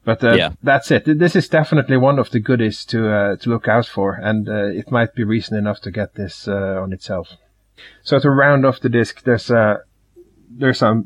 But 0.05 0.23
uh, 0.23 0.35
Yeah. 0.35 0.49
that's 0.63 0.91
it. 0.91 1.03
This 1.05 1.35
is 1.35 1.49
definitely 1.49 1.97
one 1.97 2.19
of 2.19 2.29
the 2.29 2.39
goodies 2.39 2.85
to 2.85 3.09
uh, 3.11 3.35
to 3.37 3.49
look 3.49 3.67
out 3.67 3.87
for, 3.87 4.13
and 4.13 4.47
uh, 4.47 4.67
it 4.67 4.91
might 4.91 5.15
be 5.15 5.23
reason 5.23 5.57
enough 5.57 5.81
to 5.81 5.91
get 5.91 6.13
this 6.13 6.47
uh, 6.47 6.79
on 6.81 6.93
itself. 6.93 7.29
So 8.03 8.19
to 8.19 8.29
round 8.29 8.65
off 8.65 8.79
the 8.79 8.89
disc, 8.89 9.23
there's 9.23 9.49
a 9.49 9.79
there's 10.49 10.81
a 10.81 11.03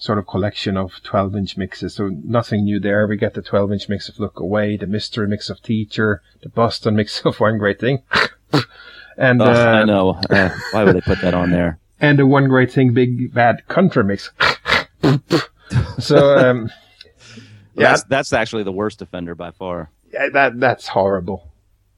sort 0.00 0.18
of 0.18 0.26
collection 0.26 0.76
of 0.76 1.00
12 1.04 1.36
inch 1.36 1.56
mixes. 1.56 1.94
So 1.94 2.08
nothing 2.08 2.64
new 2.64 2.80
there. 2.80 3.06
We 3.06 3.16
get 3.16 3.34
the 3.34 3.42
12 3.42 3.72
inch 3.72 3.88
mix 3.88 4.08
of 4.08 4.18
Look 4.18 4.40
Away, 4.40 4.76
the 4.76 4.86
Mystery 4.86 5.28
mix 5.28 5.48
of 5.50 5.62
Teacher, 5.62 6.22
the 6.42 6.48
Boston 6.48 6.96
mix 6.96 7.20
of 7.24 7.38
One 7.38 7.58
Great 7.58 7.78
Thing, 7.78 8.02
and 9.16 9.42
I 9.42 9.82
uh, 9.82 9.84
know. 9.84 10.20
Uh, 10.28 10.50
why 10.72 10.82
would 10.82 10.96
they 10.96 11.00
put 11.02 11.20
that 11.20 11.34
on 11.34 11.50
there? 11.50 11.78
and 12.00 12.18
the 12.18 12.26
One 12.26 12.48
Great 12.48 12.72
Thing 12.72 12.92
Big 12.92 13.32
Bad 13.32 13.68
Country 13.68 14.02
mix. 14.02 14.30
so 15.98 16.36
um, 16.36 16.70
yeah, 17.74 17.90
That's, 17.90 18.02
that's 18.04 18.32
actually 18.32 18.64
the 18.64 18.72
worst 18.72 19.02
offender 19.02 19.34
by 19.34 19.50
far. 19.52 19.90
Yeah, 20.12 20.28
that 20.32 20.58
that's 20.58 20.88
horrible. 20.88 21.46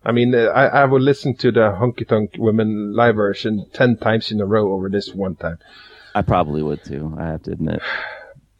I 0.04 0.10
mean, 0.10 0.34
uh, 0.34 0.46
I 0.46 0.66
I 0.66 0.84
would 0.84 1.02
listen 1.02 1.36
to 1.36 1.52
the 1.52 1.70
Honky 1.80 2.06
Tonk 2.06 2.34
Women 2.36 2.94
live 2.94 3.14
version 3.14 3.66
ten 3.72 3.96
times 3.96 4.32
in 4.32 4.40
a 4.40 4.44
row 4.44 4.72
over 4.72 4.88
this 4.88 5.14
one 5.14 5.36
time. 5.36 5.58
I 6.14 6.22
probably 6.22 6.62
would 6.62 6.84
too. 6.84 7.14
I 7.18 7.26
have 7.26 7.42
to 7.44 7.52
admit. 7.52 7.80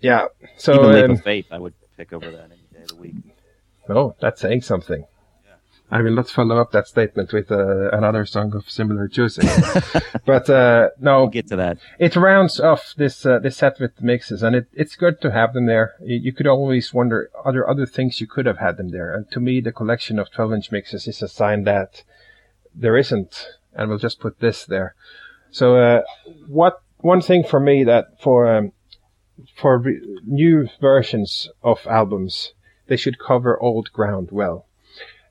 Yeah. 0.01 0.27
So 0.57 0.75
Even 0.75 0.93
Leap 0.95 1.05
um, 1.05 1.11
of 1.13 1.23
Faith, 1.23 1.47
I 1.51 1.59
would 1.59 1.75
pick 1.97 2.13
over 2.13 2.31
that 2.31 2.45
any 2.51 2.57
day 2.73 2.83
of 2.83 2.89
the 2.89 2.97
week. 2.97 3.15
oh, 3.89 4.15
that's 4.21 4.41
saying 4.41 4.63
something. 4.63 5.05
I 5.91 6.01
will 6.01 6.15
not 6.15 6.31
follow 6.31 6.57
up 6.57 6.73
that 6.73 6.89
statement 6.89 7.35
with 7.35 7.53
uh, 7.53 7.91
another 7.91 8.25
song 8.25 8.55
of 8.57 8.71
similar 8.71 9.09
choosing. 9.09 9.47
but 10.25 10.49
uh, 10.49 10.89
no, 10.99 11.19
We'll 11.21 11.27
get 11.29 11.49
to 11.49 11.57
that. 11.57 11.77
it 11.99 12.17
rounds 12.17 12.59
off 12.59 12.95
this 12.97 13.27
uh, 13.27 13.39
this 13.41 13.59
set 13.59 13.79
with 13.79 14.01
mixes, 14.01 14.43
and 14.43 14.57
it, 14.57 14.69
it's 14.73 14.97
good 14.97 15.21
to 15.21 15.31
have 15.31 15.53
them 15.53 15.67
there. 15.67 15.93
You, 16.03 16.17
you 16.17 16.33
could 16.33 16.47
always 16.47 16.95
wonder 16.95 17.31
other 17.45 17.69
other 17.69 17.85
things 17.85 18.23
you 18.23 18.27
could 18.27 18.47
have 18.47 18.57
had 18.57 18.79
them 18.79 18.89
there, 18.89 19.15
and 19.15 19.31
to 19.33 19.39
me, 19.41 19.61
the 19.61 19.71
collection 19.71 20.19
of 20.19 20.31
12 20.31 20.55
inch 20.55 20.73
mixes 20.73 21.07
is 21.07 21.21
a 21.21 21.29
sign 21.29 21.65
that 21.65 22.05
there 22.75 22.97
isn't, 22.97 23.49
and 23.75 23.91
we'll 23.91 23.99
just 23.99 24.19
put 24.19 24.41
this 24.41 24.65
there. 24.65 24.95
So, 25.51 25.77
uh, 25.77 26.03
what 26.49 26.81
one 27.03 27.21
thing 27.21 27.45
for 27.45 27.61
me 27.61 27.85
that 27.85 28.21
for 28.21 28.53
um, 28.53 28.73
for 29.55 29.79
re- 29.79 30.01
new 30.25 30.69
versions 30.81 31.49
of 31.63 31.87
albums, 31.87 32.53
they 32.87 32.97
should 32.97 33.19
cover 33.19 33.61
old 33.61 33.93
ground 33.93 34.29
well. 34.31 34.67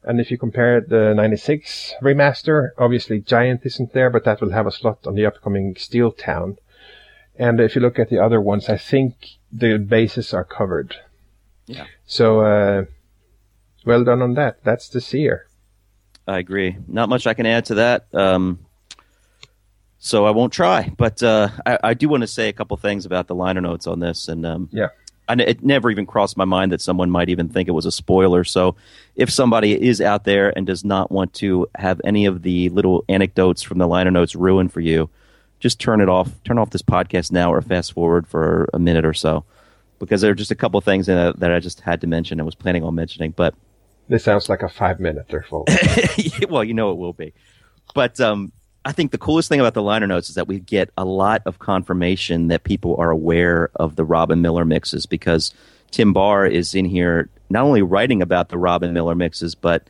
And 0.04 0.20
if 0.20 0.32
you 0.32 0.38
compare 0.38 0.82
the 0.82 1.14
96 1.14 1.94
remaster, 2.02 2.70
obviously 2.78 3.20
Giant 3.20 3.62
isn't 3.66 3.94
there, 3.94 4.10
but 4.10 4.24
that 4.24 4.42
will 4.42 4.52
have 4.52 4.66
a 4.66 4.72
slot 4.72 5.06
on 5.06 5.14
the 5.14 5.26
upcoming 5.26 5.76
Steeltown. 5.76 6.58
And 7.36 7.60
if 7.60 7.76
you 7.76 7.82
look 7.82 8.00
at 8.00 8.10
the 8.10 8.20
other 8.20 8.42
ones, 8.42 8.68
I 8.68 8.78
think 8.78 9.14
the 9.52 9.78
bases 9.78 10.34
are 10.34 10.44
covered. 10.44 10.96
Yeah. 11.68 11.86
So, 12.06 12.42
uh, 12.42 12.86
well 13.86 14.04
done 14.04 14.22
on 14.22 14.34
that. 14.36 14.64
That's 14.64 14.90
the 14.90 15.02
seer. 15.02 15.48
I 16.28 16.40
agree. 16.40 16.78
Not 16.88 17.10
much 17.10 17.28
I 17.28 17.34
can 17.34 17.46
add 17.46 17.66
to 17.66 17.76
that. 17.76 18.08
Um, 18.14 18.60
so 20.04 20.26
I 20.26 20.32
won't 20.32 20.52
try. 20.52 20.91
But 20.97 21.22
uh, 21.22 21.49
I, 21.64 21.78
I 21.84 21.93
do 21.93 22.10
want 22.10 22.22
to 22.22 22.28
say 22.28 22.49
a 22.49 22.54
couple 22.54 22.76
things 22.76 23.06
about 23.06 23.28
the 23.28 23.36
liner 23.36 23.62
notes 23.62 23.86
on 23.86 23.99
this. 23.99 24.28
And 24.28 24.45
um, 24.47 24.68
Yeah. 24.72 24.88
I, 25.30 25.34
it 25.36 25.64
never 25.64 25.91
even 25.91 26.08
crossed 26.08 26.36
my 26.36 26.43
mind 26.43 26.72
that 26.72 26.82
someone 26.82 27.12
might 27.12 27.30
even 27.30 27.47
think 27.47 27.70
it 27.70 27.74
was 27.74 27.86
a 27.86 27.91
spoiler. 27.91 28.43
So 28.43 28.76
if 29.16 29.30
somebody 29.30 29.80
is 29.80 30.02
out 30.02 30.24
there 30.24 30.52
and 30.58 30.66
does 30.66 30.84
not 30.84 31.12
want 31.12 31.36
to 31.36 31.70
have 31.76 32.02
any 32.04 32.26
of 32.26 32.41
the 32.41 32.70
little 32.70 33.06
anecdotes 33.08 33.62
from 33.62 33.78
the 33.78 33.88
liner 33.88 34.10
notes 34.10 34.36
ruined 34.36 34.74
for 34.74 34.82
you, 34.82 35.08
just 35.60 35.80
turn 35.80 36.02
it 36.02 36.10
off. 36.10 36.32
Turn 36.45 36.58
off 36.58 36.72
this 36.72 36.82
podcast 36.82 37.32
now 37.32 37.54
or 37.54 37.62
fast 37.62 37.93
forward 37.93 38.28
for 38.28 38.70
a 38.74 38.80
minute 38.80 39.06
or 39.06 39.14
so. 39.14 39.45
Because 39.99 40.22
there 40.22 40.32
are 40.32 40.36
just 40.36 40.49
a 40.49 40.56
couple 40.56 40.80
of 40.80 40.84
things 40.84 41.08
in 41.10 41.16
it 41.16 41.39
that 41.39 41.52
I 41.54 41.60
just 41.60 41.80
had 41.82 42.02
to 42.02 42.08
mention 42.08 42.39
and 42.39 42.45
was 42.47 42.56
planning 42.56 42.84
on 42.84 42.95
mentioning. 42.95 43.36
But 43.38 43.54
This 44.08 44.24
sounds 44.24 44.49
like 44.49 44.64
a 44.64 44.70
five 44.70 44.99
minute 44.99 45.32
or 45.32 45.43
full. 45.43 45.68
well, 46.49 46.64
you 46.64 46.74
know 46.74 46.89
it 46.89 46.97
will 46.97 47.14
be. 47.14 47.34
But 47.93 48.20
um, 48.20 48.52
I 48.84 48.92
think 48.92 49.12
the 49.12 49.18
coolest 49.18 49.48
thing 49.50 49.60
about 49.60 49.74
the 49.76 49.82
liner 49.84 50.08
notes 50.08 50.30
is 50.30 50.36
that 50.36 50.48
we 50.48 50.60
get 50.60 50.90
a 50.98 51.06
lot 51.06 51.44
of 51.46 51.60
confirmation 51.60 52.48
that 52.48 52.64
people 52.64 52.96
are 52.98 53.12
aware 53.12 53.70
of 53.76 53.96
the 53.96 54.04
Robin 54.04 54.42
Millar 54.42 54.66
mixes 54.66 55.06
because 55.06 55.54
Tim 55.92 56.14
Barr 56.14 56.48
is 56.48 56.74
in 56.74 56.86
here 56.86 57.30
not 57.50 57.64
only 57.64 57.82
writing 57.84 58.22
about 58.22 58.50
the 58.50 58.58
Robin 58.58 58.92
Millar 58.94 59.14
mixes, 59.14 59.54
but 59.54 59.88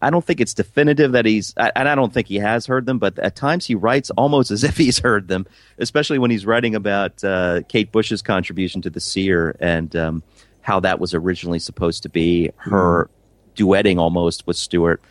I 0.00 0.10
don't 0.10 0.24
think 0.24 0.40
it's 0.40 0.54
definitive 0.54 1.10
that 1.12 1.26
he's, 1.26 1.52
I- 1.56 1.72
and 1.74 1.88
I 1.88 1.96
don't 1.96 2.14
think 2.14 2.28
he 2.28 2.36
has 2.36 2.66
heard 2.66 2.86
them, 2.86 3.00
but 3.00 3.18
at 3.18 3.34
times 3.34 3.66
he 3.66 3.74
writes 3.74 4.10
almost 4.10 4.50
as 4.52 4.62
if 4.62 4.76
he's 4.76 5.00
heard 5.00 5.26
them, 5.26 5.44
especially 5.78 6.18
when 6.20 6.30
he's 6.30 6.46
writing 6.46 6.76
about 6.76 7.24
uh, 7.24 7.62
Kate 7.68 7.90
Bush's 7.90 8.22
contribution 8.22 8.82
to 8.82 8.90
the 8.90 9.00
Seer 9.00 9.56
and 9.58 9.96
um, 9.96 10.22
how 10.60 10.78
that 10.80 11.00
was 11.00 11.12
originally 11.12 11.58
supposed 11.58 12.04
to 12.04 12.08
be 12.08 12.50
her 12.58 13.10
duetting 13.56 13.98
almost 13.98 14.46
with 14.46 14.56
Stuart. 14.56 15.02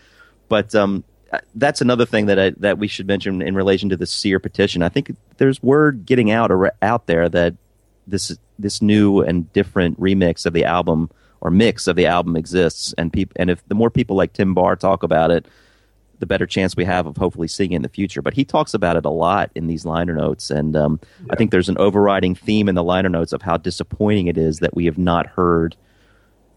But 0.47 0.73
um, 0.75 1.03
that's 1.55 1.81
another 1.81 2.05
thing 2.05 2.27
that 2.27 2.39
I, 2.39 2.49
that 2.57 2.77
we 2.77 2.87
should 2.87 3.07
mention 3.07 3.41
in 3.41 3.55
relation 3.55 3.89
to 3.89 3.97
the 3.97 4.05
Seer 4.05 4.39
petition. 4.39 4.81
I 4.81 4.89
think 4.89 5.15
there's 5.37 5.61
word 5.61 6.05
getting 6.05 6.31
out 6.31 6.51
ar- 6.51 6.75
out 6.81 7.07
there 7.07 7.27
that 7.29 7.55
this 8.05 8.37
this 8.57 8.81
new 8.81 9.21
and 9.21 9.51
different 9.53 9.99
remix 9.99 10.45
of 10.45 10.53
the 10.53 10.65
album 10.65 11.09
or 11.41 11.51
mix 11.51 11.87
of 11.87 11.95
the 11.95 12.07
album 12.07 12.35
exists, 12.35 12.93
and 12.97 13.13
peop- 13.13 13.33
and 13.35 13.49
if 13.49 13.65
the 13.67 13.75
more 13.75 13.89
people 13.89 14.15
like 14.15 14.33
Tim 14.33 14.53
Barr 14.53 14.75
talk 14.75 15.03
about 15.03 15.29
it, 15.29 15.45
the 16.19 16.25
better 16.25 16.47
chance 16.47 16.75
we 16.75 16.85
have 16.85 17.05
of 17.05 17.17
hopefully 17.17 17.47
seeing 17.47 17.73
it 17.73 17.77
in 17.77 17.81
the 17.83 17.89
future. 17.89 18.21
But 18.21 18.33
he 18.33 18.43
talks 18.43 18.73
about 18.73 18.95
it 18.95 19.05
a 19.05 19.09
lot 19.09 19.51
in 19.53 19.67
these 19.67 19.85
liner 19.85 20.15
notes, 20.15 20.49
and 20.49 20.75
um, 20.75 20.99
I 21.29 21.35
think 21.35 21.51
there's 21.51 21.69
an 21.69 21.77
overriding 21.77 22.35
theme 22.35 22.69
in 22.69 22.75
the 22.75 22.83
liner 22.83 23.09
notes 23.09 23.33
of 23.33 23.41
how 23.41 23.57
disappointing 23.57 24.27
it 24.27 24.37
is 24.37 24.59
that 24.59 24.75
we 24.75 24.85
have 24.85 24.97
not 24.97 25.27
heard 25.27 25.75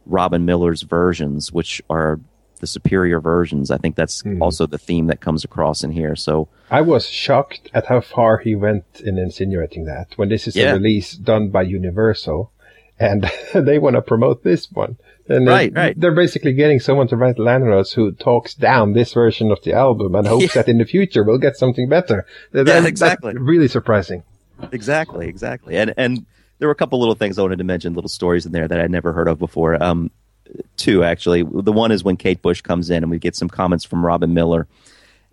Robin 0.07 0.45
Millar's 0.45 0.83
versions, 0.83 1.53
which 1.53 1.83
are 1.91 2.21
the 2.61 2.67
superior 2.67 3.21
versions. 3.21 3.71
I 3.71 3.79
think 3.79 3.97
that's 3.97 4.21
Hmm. 4.23 4.41
also 4.43 4.67
the 4.67 4.79
theme 4.79 5.07
that 5.09 5.21
comes 5.21 5.45
across 5.45 5.83
in 5.85 5.91
here. 5.93 6.15
So 6.17 6.49
I 6.71 6.81
was 6.83 7.07
shocked 7.07 7.71
at 7.75 7.87
how 7.87 8.01
far 8.01 8.39
he 8.39 8.55
went 8.55 8.85
in 9.05 9.19
insinuating 9.19 9.85
that 9.87 10.09
when 10.17 10.29
this 10.29 10.47
is 10.47 10.55
Yeah. 10.57 10.71
a 10.71 10.75
release 10.75 11.15
done 11.15 11.49
by 11.51 11.63
Universal 11.63 12.53
and 12.99 13.31
they 13.55 13.79
want 13.79 13.97
to 13.97 14.03
promote 14.03 14.45
this 14.45 14.71
one. 14.73 14.97
And 15.29 15.47
they- 15.47 15.53
Right, 15.53 15.73
right. 15.75 15.99
They're 16.01 16.15
basically 16.15 16.53
getting 16.53 16.81
someone 16.81 17.09
to 17.09 17.17
write 17.17 17.39
liner 17.39 17.71
notes 17.71 17.93
who 17.93 18.13
talks 18.13 18.55
down 18.55 18.93
this 18.93 19.13
version 19.15 19.51
of 19.51 19.63
the 19.63 19.73
album 19.73 20.15
and 20.15 20.27
hopes 20.27 20.55
that 20.55 20.69
in 20.69 20.79
the 20.79 20.85
future 20.85 21.23
we'll 21.25 21.39
get 21.39 21.57
something 21.57 21.89
better. 21.89 22.27
That- 22.53 22.67
Yeah, 22.67 22.75
that's 22.75 22.87
exactly. 22.87 23.35
really 23.37 23.69
surprising. 23.69 24.23
exactly, 24.73 25.27
exactly, 25.29 25.77
and 25.77 25.95
and 25.97 26.27
there 26.59 26.69
were 26.69 26.73
a 26.73 26.77
couple 26.77 26.99
little 27.01 27.15
things 27.15 27.39
I 27.39 27.43
wanted 27.43 27.57
to 27.59 27.65
mention, 27.65 27.95
little 27.95 28.11
stories 28.11 28.45
in 28.45 28.53
there 28.53 28.69
that 28.69 28.79
I'd 28.79 28.91
never 28.91 29.15
heard 29.15 29.29
of 29.29 29.39
before. 29.39 29.83
Um, 29.83 30.11
two 30.77 31.05
actually. 31.05 31.43
The 31.43 31.73
one 31.73 31.93
is 31.93 32.05
when 32.05 32.17
Kate 32.17 32.43
Bush 32.43 32.61
comes 32.61 32.91
in, 32.91 33.03
and 33.03 33.11
we 33.11 33.19
get 33.19 33.37
some 33.37 33.49
comments 33.49 33.85
from 33.85 34.05
Robin 34.05 34.35
Millar, 34.35 34.67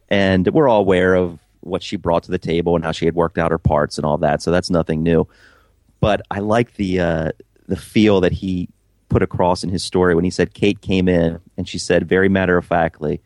and 0.10 0.48
we're 0.48 0.68
all 0.68 0.82
aware 0.82 1.16
of 1.16 1.40
what 1.62 1.84
she 1.84 1.96
brought 1.96 2.24
to 2.24 2.32
the 2.32 2.38
table 2.38 2.76
and 2.76 2.84
how 2.84 2.92
she 2.92 3.06
had 3.06 3.16
worked 3.16 3.38
out 3.38 3.52
her 3.52 3.58
parts 3.58 3.98
and 3.98 4.06
all 4.06 4.18
that. 4.20 4.42
So 4.42 4.52
that's 4.52 4.70
nothing 4.70 5.04
new. 5.04 5.28
But 6.00 6.22
I 6.32 6.40
like 6.40 6.76
the 6.76 7.00
uh, 7.00 7.32
the 7.68 7.76
feel 7.76 8.22
that 8.22 8.32
he 8.32 8.70
put 9.10 9.22
across 9.22 9.64
in 9.64 9.70
his 9.70 9.84
story 9.84 10.16
when 10.16 10.24
he 10.24 10.30
said 10.30 10.54
Kate 10.54 10.82
came 10.82 11.08
in 11.08 11.40
and 11.58 11.68
she 11.68 11.78
said 11.78 12.08
very 12.08 12.30
matter 12.30 12.58
of 12.58 12.66
factly, 12.66 13.22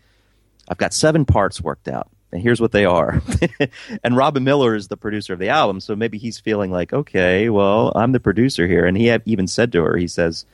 I've 0.70 0.78
got 0.78 0.94
seven 0.94 1.26
parts 1.26 1.60
worked 1.60 1.88
out, 1.88 2.10
and 2.32 2.42
here's 2.42 2.62
what 2.62 2.72
they 2.72 2.86
are. 2.86 3.22
and 4.04 4.16
Robin 4.16 4.44
Millar 4.44 4.76
is 4.76 4.88
the 4.88 4.98
producer 4.98 5.34
of 5.34 5.40
the 5.40 5.50
album, 5.50 5.80
so 5.80 5.96
maybe 5.96 6.18
he's 6.18 6.40
feeling 6.40 6.72
like, 6.72 6.94
okay, 6.94 7.50
well, 7.50 7.92
I'm 7.96 8.12
the 8.12 8.20
producer 8.20 8.68
here. 8.68 8.86
And 8.86 8.98
he 8.98 9.16
even 9.26 9.48
said 9.48 9.72
to 9.74 9.84
her, 9.84 9.98
he 9.98 10.08
says, 10.08 10.46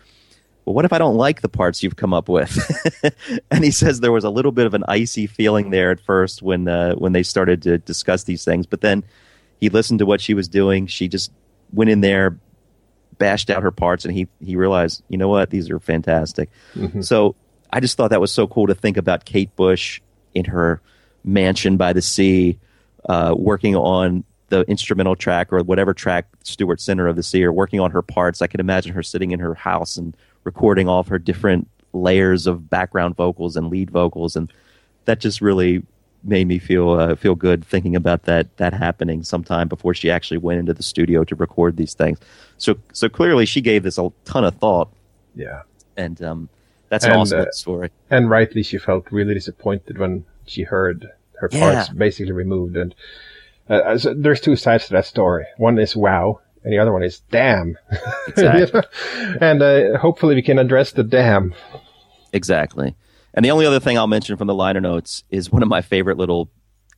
well, 0.68 0.74
what 0.74 0.84
if 0.84 0.91
I 0.91 0.97
don't 0.97 1.15
like 1.15 1.39
the 1.39 1.47
parts 1.47 1.82
you've 1.82 1.95
come 1.95 2.13
up 2.13 2.28
with? 2.28 2.53
and 3.51 3.63
he 3.63 3.72
says 3.72 4.01
there 4.01 4.11
was 4.11 4.26
a 4.26 4.30
little 4.30 4.51
bit 4.51 4.65
of 4.65 4.74
an 4.74 4.84
icy 4.89 5.26
feeling 5.26 5.70
there 5.70 5.91
at 5.91 6.01
first 6.01 6.41
when 6.41 6.68
uh, 6.68 6.93
when 6.95 7.13
they 7.13 7.24
started 7.24 7.61
to 7.61 7.78
discuss 7.78 8.26
these 8.26 8.43
things, 8.43 8.65
but 8.65 8.82
then 8.82 9.05
he 9.61 9.70
listened 9.70 9.99
to 9.99 10.05
what 10.05 10.20
she 10.20 10.34
was 10.34 10.49
doing. 10.49 10.86
She 10.86 11.07
just 11.07 11.32
went 11.72 11.89
in 11.89 12.01
there, 12.01 12.38
bashed 13.18 13.49
out 13.49 13.63
her 13.63 13.72
parts, 13.72 14.03
and 14.03 14.13
he 14.13 14.28
he 14.43 14.57
realized, 14.57 15.03
you 15.07 15.18
know 15.18 15.30
what, 15.30 15.51
these 15.51 15.70
are 15.70 15.80
fantastic. 15.80 16.49
So 17.01 17.36
I 17.72 17.80
just 17.80 17.95
thought 17.95 18.09
that 18.09 18.20
was 18.20 18.34
so 18.34 18.45
cool 18.45 18.68
to 18.68 18.76
think 18.76 18.97
about 18.97 19.24
Kate 19.24 19.55
Bush 19.55 20.01
in 20.34 20.43
her 20.43 20.82
mansion 21.24 21.78
by 21.78 21.93
the 21.93 22.01
sea, 22.01 22.59
uh, 23.07 23.34
working 23.38 23.78
on 23.78 24.26
the 24.49 24.63
instrumental 24.63 25.15
track 25.15 25.53
or 25.53 25.63
whatever 25.63 25.93
track 25.93 26.28
Stuart 26.43 26.82
Center 26.82 27.07
of 27.07 27.15
the 27.15 27.24
Sea, 27.24 27.45
or 27.45 27.53
working 27.53 27.80
on 27.80 27.91
her 27.91 28.01
parts. 28.01 28.41
I 28.41 28.47
could 28.47 28.59
imagine 28.59 28.91
her 28.91 29.03
sitting 29.03 29.32
in 29.32 29.39
her 29.39 29.53
house 29.53 29.95
and 29.95 30.13
recording 30.48 30.88
all 30.88 31.02
of 31.02 31.10
her 31.10 31.20
different 31.20 31.68
layers 31.93 32.48
of 32.48 32.70
background 32.70 33.16
vocals 33.16 33.56
and 33.58 33.68
lead 33.70 33.91
vocals, 33.91 34.36
and 34.38 34.52
that 35.06 35.20
just 35.20 35.41
really 35.41 35.84
made 36.24 36.48
me 36.48 36.58
feel 36.58 36.89
uh, 36.91 37.16
feel 37.16 37.36
good 37.36 37.64
thinking 37.64 37.95
about 37.95 38.24
that 38.24 38.45
that 38.58 38.74
happening 38.74 39.24
sometime 39.24 39.68
before 39.68 39.93
she 39.93 40.10
actually 40.10 40.38
went 40.38 40.60
into 40.60 40.74
the 40.74 40.84
studio 40.84 41.24
to 41.24 41.36
record 41.36 41.76
these 41.78 41.93
things. 41.93 42.18
So 42.58 42.76
so 42.93 43.10
clearly 43.10 43.45
she 43.45 43.62
gave 43.62 43.84
this 43.84 43.98
a 43.98 44.10
ton 44.26 44.43
of 44.45 44.56
thought, 44.56 44.89
Yeah. 45.36 45.62
and 45.95 46.22
um, 46.30 46.50
that's 46.89 47.06
an 47.06 47.12
And, 47.12 47.22
awesome 47.22 47.41
uh, 47.41 47.52
story. 47.52 47.89
And 48.10 48.30
rightly, 48.30 48.64
she 48.64 48.78
felt 48.78 49.12
really 49.12 49.34
disappointed 49.34 49.98
when 49.98 50.24
she 50.45 50.64
heard 50.64 51.12
her 51.39 51.50
parts 51.50 51.89
Yeah. 51.89 51.93
basically 51.98 52.32
removed. 52.34 52.78
And 52.78 52.95
uh, 53.70 53.98
so 53.98 54.14
there's 54.14 54.39
two 54.41 54.56
sides 54.56 54.88
to 54.88 54.93
that 54.93 55.06
story. 55.06 55.45
One 55.58 55.78
is 55.78 55.93
wow, 55.95 56.39
and 56.68 56.74
the 56.74 56.80
other 56.80 56.91
one 56.91 57.01
is 57.01 57.22
damn. 57.32 57.78
Exactly. 58.28 58.82
and 59.39 59.61
uh, 59.61 59.97
hopefully 59.97 60.36
we 60.36 60.41
can 60.41 60.59
address 60.59 60.91
the 60.91 61.01
damn. 61.01 61.55
Exactly. 62.34 62.93
And 63.34 63.45
the 63.45 63.51
only 63.51 63.65
other 63.65 63.80
thing 63.80 63.97
I'll 63.97 64.05
mention 64.05 64.36
from 64.36 64.47
the 64.47 64.53
liner 64.53 64.82
notes 64.82 65.24
is 65.30 65.49
one 65.49 65.63
of 65.63 65.70
my 65.70 65.82
favorite 65.82 66.18
little 66.18 66.49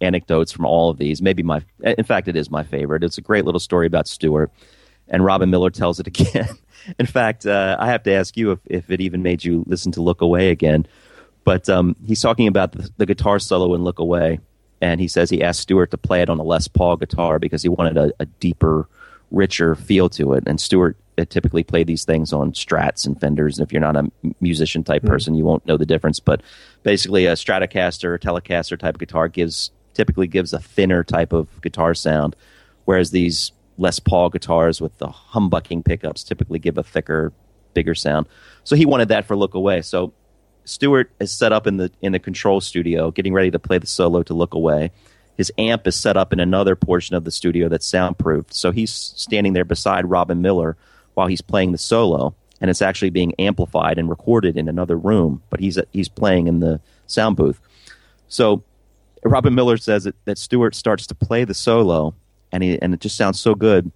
anecdotes 0.01 0.51
from 0.51 0.65
all 0.65 0.89
of 0.89 0.97
these. 0.97 1.21
Maybe 1.21 1.43
my, 1.43 1.61
in 1.83 2.03
fact, 2.03 2.27
it 2.27 2.35
is 2.35 2.49
my 2.49 2.63
favorite. 2.63 3.03
It's 3.03 3.19
a 3.19 3.21
great 3.21 3.45
little 3.45 3.59
story 3.59 3.85
about 3.85 4.07
Stuart, 4.07 4.51
and 5.07 5.23
Robin 5.23 5.51
Millar 5.51 5.69
tells 5.69 5.99
it 5.99 6.07
again. 6.19 6.49
in 6.97 7.05
fact, 7.05 7.45
uh, 7.45 7.77
I 7.79 7.91
have 7.91 8.01
to 8.03 8.11
ask 8.11 8.35
you 8.37 8.53
if, 8.53 8.59
if 8.65 8.89
it 8.89 9.01
even 9.01 9.21
made 9.21 9.45
you 9.45 9.63
listen 9.67 9.91
to 9.91 10.01
Look 10.01 10.21
Away 10.21 10.49
again. 10.49 10.87
But 11.43 11.69
um, 11.69 11.95
he's 12.07 12.21
talking 12.21 12.47
about 12.47 12.71
the, 12.71 12.89
the 12.97 13.05
guitar 13.05 13.37
solo 13.37 13.75
in 13.75 13.83
Look 13.83 13.99
Away, 13.99 14.39
and 14.81 14.99
he 14.99 15.07
says 15.07 15.29
he 15.29 15.43
asked 15.43 15.59
Stuart 15.59 15.91
to 15.91 15.97
play 15.97 16.23
it 16.23 16.29
on 16.31 16.39
a 16.39 16.43
Les 16.43 16.67
Paul 16.67 16.95
guitar 16.95 17.37
because 17.37 17.61
he 17.61 17.69
wanted 17.69 17.97
a, 17.97 18.11
a 18.19 18.25
deeper, 18.25 18.89
richer 19.31 19.75
feel 19.75 20.09
to 20.09 20.33
it. 20.33 20.43
And 20.47 20.59
Stuart 20.59 20.97
uh, 21.17 21.25
typically 21.25 21.63
played 21.63 21.87
these 21.87 22.05
things 22.05 22.33
on 22.33 22.51
Strats 22.53 23.05
and 23.05 23.19
Fenders. 23.19 23.57
And 23.57 23.67
if 23.67 23.71
you're 23.71 23.81
not 23.81 23.95
a 23.95 24.09
musician 24.41 24.83
type 24.83 25.03
person, 25.03 25.35
you 25.35 25.45
won't 25.45 25.65
know 25.65 25.77
the 25.77 25.85
difference. 25.85 26.19
But 26.19 26.41
basically, 26.83 27.25
a 27.25 27.33
Stratocaster 27.33 28.05
or 28.05 28.17
Telecaster 28.17 28.77
type 28.77 28.95
of 28.95 28.99
guitar 28.99 29.27
gives 29.27 29.71
typically 29.93 30.27
gives 30.27 30.53
a 30.53 30.59
thinner 30.59 31.03
type 31.03 31.33
of 31.33 31.61
guitar 31.61 31.93
sound, 31.93 32.35
whereas 32.85 33.11
these 33.11 33.51
Les 33.77 33.99
Paul 33.99 34.29
guitars 34.29 34.79
with 34.79 34.97
the 34.97 35.07
humbucking 35.07 35.83
pickups 35.83 36.23
typically 36.23 36.59
give 36.59 36.77
a 36.77 36.83
thicker, 36.83 37.33
bigger 37.73 37.95
sound. 37.95 38.27
So 38.63 38.75
he 38.75 38.85
wanted 38.85 39.09
that 39.09 39.25
for 39.25 39.35
Look 39.35 39.55
Away. 39.55 39.81
So 39.81 40.13
Stuart 40.65 41.11
is 41.19 41.31
set 41.31 41.51
up 41.51 41.65
in 41.65 41.77
the 41.77 41.91
in 42.01 42.11
the 42.11 42.19
control 42.19 42.61
studio, 42.61 43.11
getting 43.11 43.33
ready 43.33 43.51
to 43.51 43.59
play 43.59 43.77
the 43.77 43.87
solo 43.87 44.23
to 44.23 44.33
look 44.33 44.53
away. 44.53 44.91
His 45.39 45.53
amp 45.57 45.87
is 45.87 45.95
set 45.95 46.17
up 46.17 46.33
in 46.33 46.41
another 46.41 46.75
portion 46.75 47.15
of 47.15 47.23
the 47.23 47.31
studio 47.31 47.69
that's 47.69 47.87
soundproofed. 47.87 48.53
So 48.53 48.71
he's 48.71 48.91
standing 48.91 49.53
there 49.53 49.63
beside 49.63 50.05
Robin 50.05 50.41
Millar 50.41 50.75
while 51.13 51.27
he's 51.27 51.39
playing 51.39 51.71
the 51.71 51.77
solo, 51.77 52.35
and 52.59 52.69
it's 52.69 52.81
actually 52.81 53.11
being 53.11 53.33
amplified 53.39 53.97
and 53.97 54.09
recorded 54.09 54.57
in 54.57 54.67
another 54.67 54.97
room. 54.97 55.41
But 55.49 55.61
he's 55.61 55.79
he's 55.93 56.09
playing 56.09 56.47
in 56.47 56.59
the 56.59 56.81
sound 57.07 57.37
booth. 57.37 57.57
So 58.27 58.65
Robin 59.23 59.55
Millar 59.55 59.77
says 59.77 60.03
that, 60.03 60.15
that 60.25 60.37
Stuart 60.37 60.75
starts 60.75 61.07
to 61.07 61.15
play 61.15 61.45
the 61.45 61.53
solo, 61.53 62.15
and 62.51 62.61
he, 62.61 62.77
and 62.81 62.93
it 62.93 62.99
just 62.99 63.15
sounds 63.15 63.39
so 63.39 63.55
good. 63.55 63.93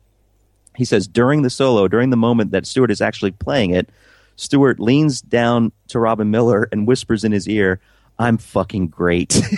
He 0.78 0.86
says 0.86 1.10
during 1.10 1.42
the 1.42 1.50
solo, 1.50 1.90
during 1.90 2.10
the 2.10 2.16
moment 2.16 2.52
that 2.52 2.66
Stuart 2.66 2.90
is 2.90 3.02
actually 3.02 3.32
playing 3.32 3.72
it, 3.72 3.90
Stuart 4.38 4.80
leans 4.80 5.20
down 5.22 5.74
to 5.90 6.00
Robin 6.00 6.32
Millar 6.32 6.70
and 6.72 6.88
whispers 6.88 7.26
in 7.26 7.34
his 7.34 7.50
ear, 7.50 7.82
"I'm 8.18 8.38
fucking 8.38 8.88
great." 8.88 9.42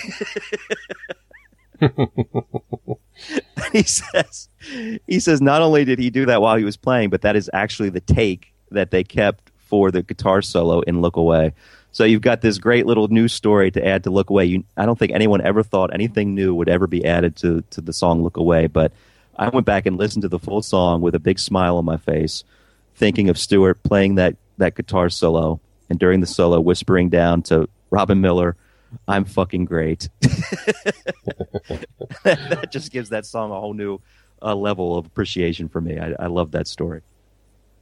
he 3.72 3.84
says, 3.84 4.50
he 5.08 5.20
says 5.20 5.42
not 5.42 5.62
only 5.62 5.86
did 5.86 6.00
he 6.00 6.10
do 6.10 6.26
that 6.26 6.42
while 6.42 6.56
he 6.58 6.64
was 6.64 6.78
playing, 6.78 7.10
but 7.10 7.22
that 7.22 7.36
is 7.36 7.50
actually 7.54 7.90
the 7.90 8.02
take 8.02 8.54
that 8.72 8.92
they 8.92 9.04
kept 9.04 9.52
for 9.58 9.92
the 9.92 10.04
guitar 10.04 10.42
solo 10.42 10.82
in 10.82 11.02
Look 11.02 11.16
Away. 11.16 11.54
So 11.92 12.04
you've 12.04 12.22
got 12.22 12.42
this 12.42 12.58
great 12.58 12.86
little 12.86 13.08
news 13.08 13.34
story 13.34 13.72
to 13.72 13.86
add 13.86 14.04
to 14.04 14.10
Look 14.10 14.30
Away. 14.30 14.46
You, 14.46 14.64
I 14.76 14.86
don't 14.86 15.00
think 15.00 15.14
anyone 15.14 15.42
ever 15.42 15.64
thought 15.64 15.94
anything 15.94 16.36
new 16.36 16.54
would 16.54 16.70
ever 16.70 16.88
be 16.88 17.06
added 17.06 17.36
to, 17.38 17.64
to 17.72 17.82
the 17.82 17.94
song 17.94 18.22
Look 18.22 18.38
Away, 18.38 18.68
but 18.68 18.92
I 19.38 19.50
went 19.50 19.66
back 19.66 19.86
and 19.86 19.98
listened 19.98 20.24
to 20.24 20.30
the 20.30 20.40
full 20.40 20.62
song 20.62 21.02
with 21.02 21.16
a 21.16 21.20
big 21.20 21.40
smile 21.40 21.78
on 21.78 21.86
my 21.86 21.98
face, 21.98 22.44
thinking 22.96 23.30
of 23.30 23.38
Stuart 23.38 23.82
playing 23.84 24.16
that, 24.16 24.36
that 24.58 24.76
guitar 24.76 25.10
solo, 25.10 25.60
and 25.90 26.00
during 26.00 26.20
the 26.20 26.28
solo, 26.28 26.60
whispering 26.60 27.10
down 27.10 27.42
to 27.44 27.70
Robin 27.92 28.20
Millar, 28.22 28.56
I'm 29.08 29.26
fucking 29.26 29.66
great. 29.66 30.10
that 32.24 32.68
just 32.72 32.92
gives 32.92 33.10
that 33.10 33.26
song 33.26 33.52
a 33.52 33.60
whole 33.60 33.74
new 33.74 34.00
uh, 34.42 34.56
level 34.56 34.98
of 34.98 35.06
appreciation 35.06 35.70
for 35.70 35.82
me. 35.82 35.98
I, 36.00 36.14
I 36.20 36.28
love 36.28 36.52
that 36.52 36.68
story. 36.68 37.02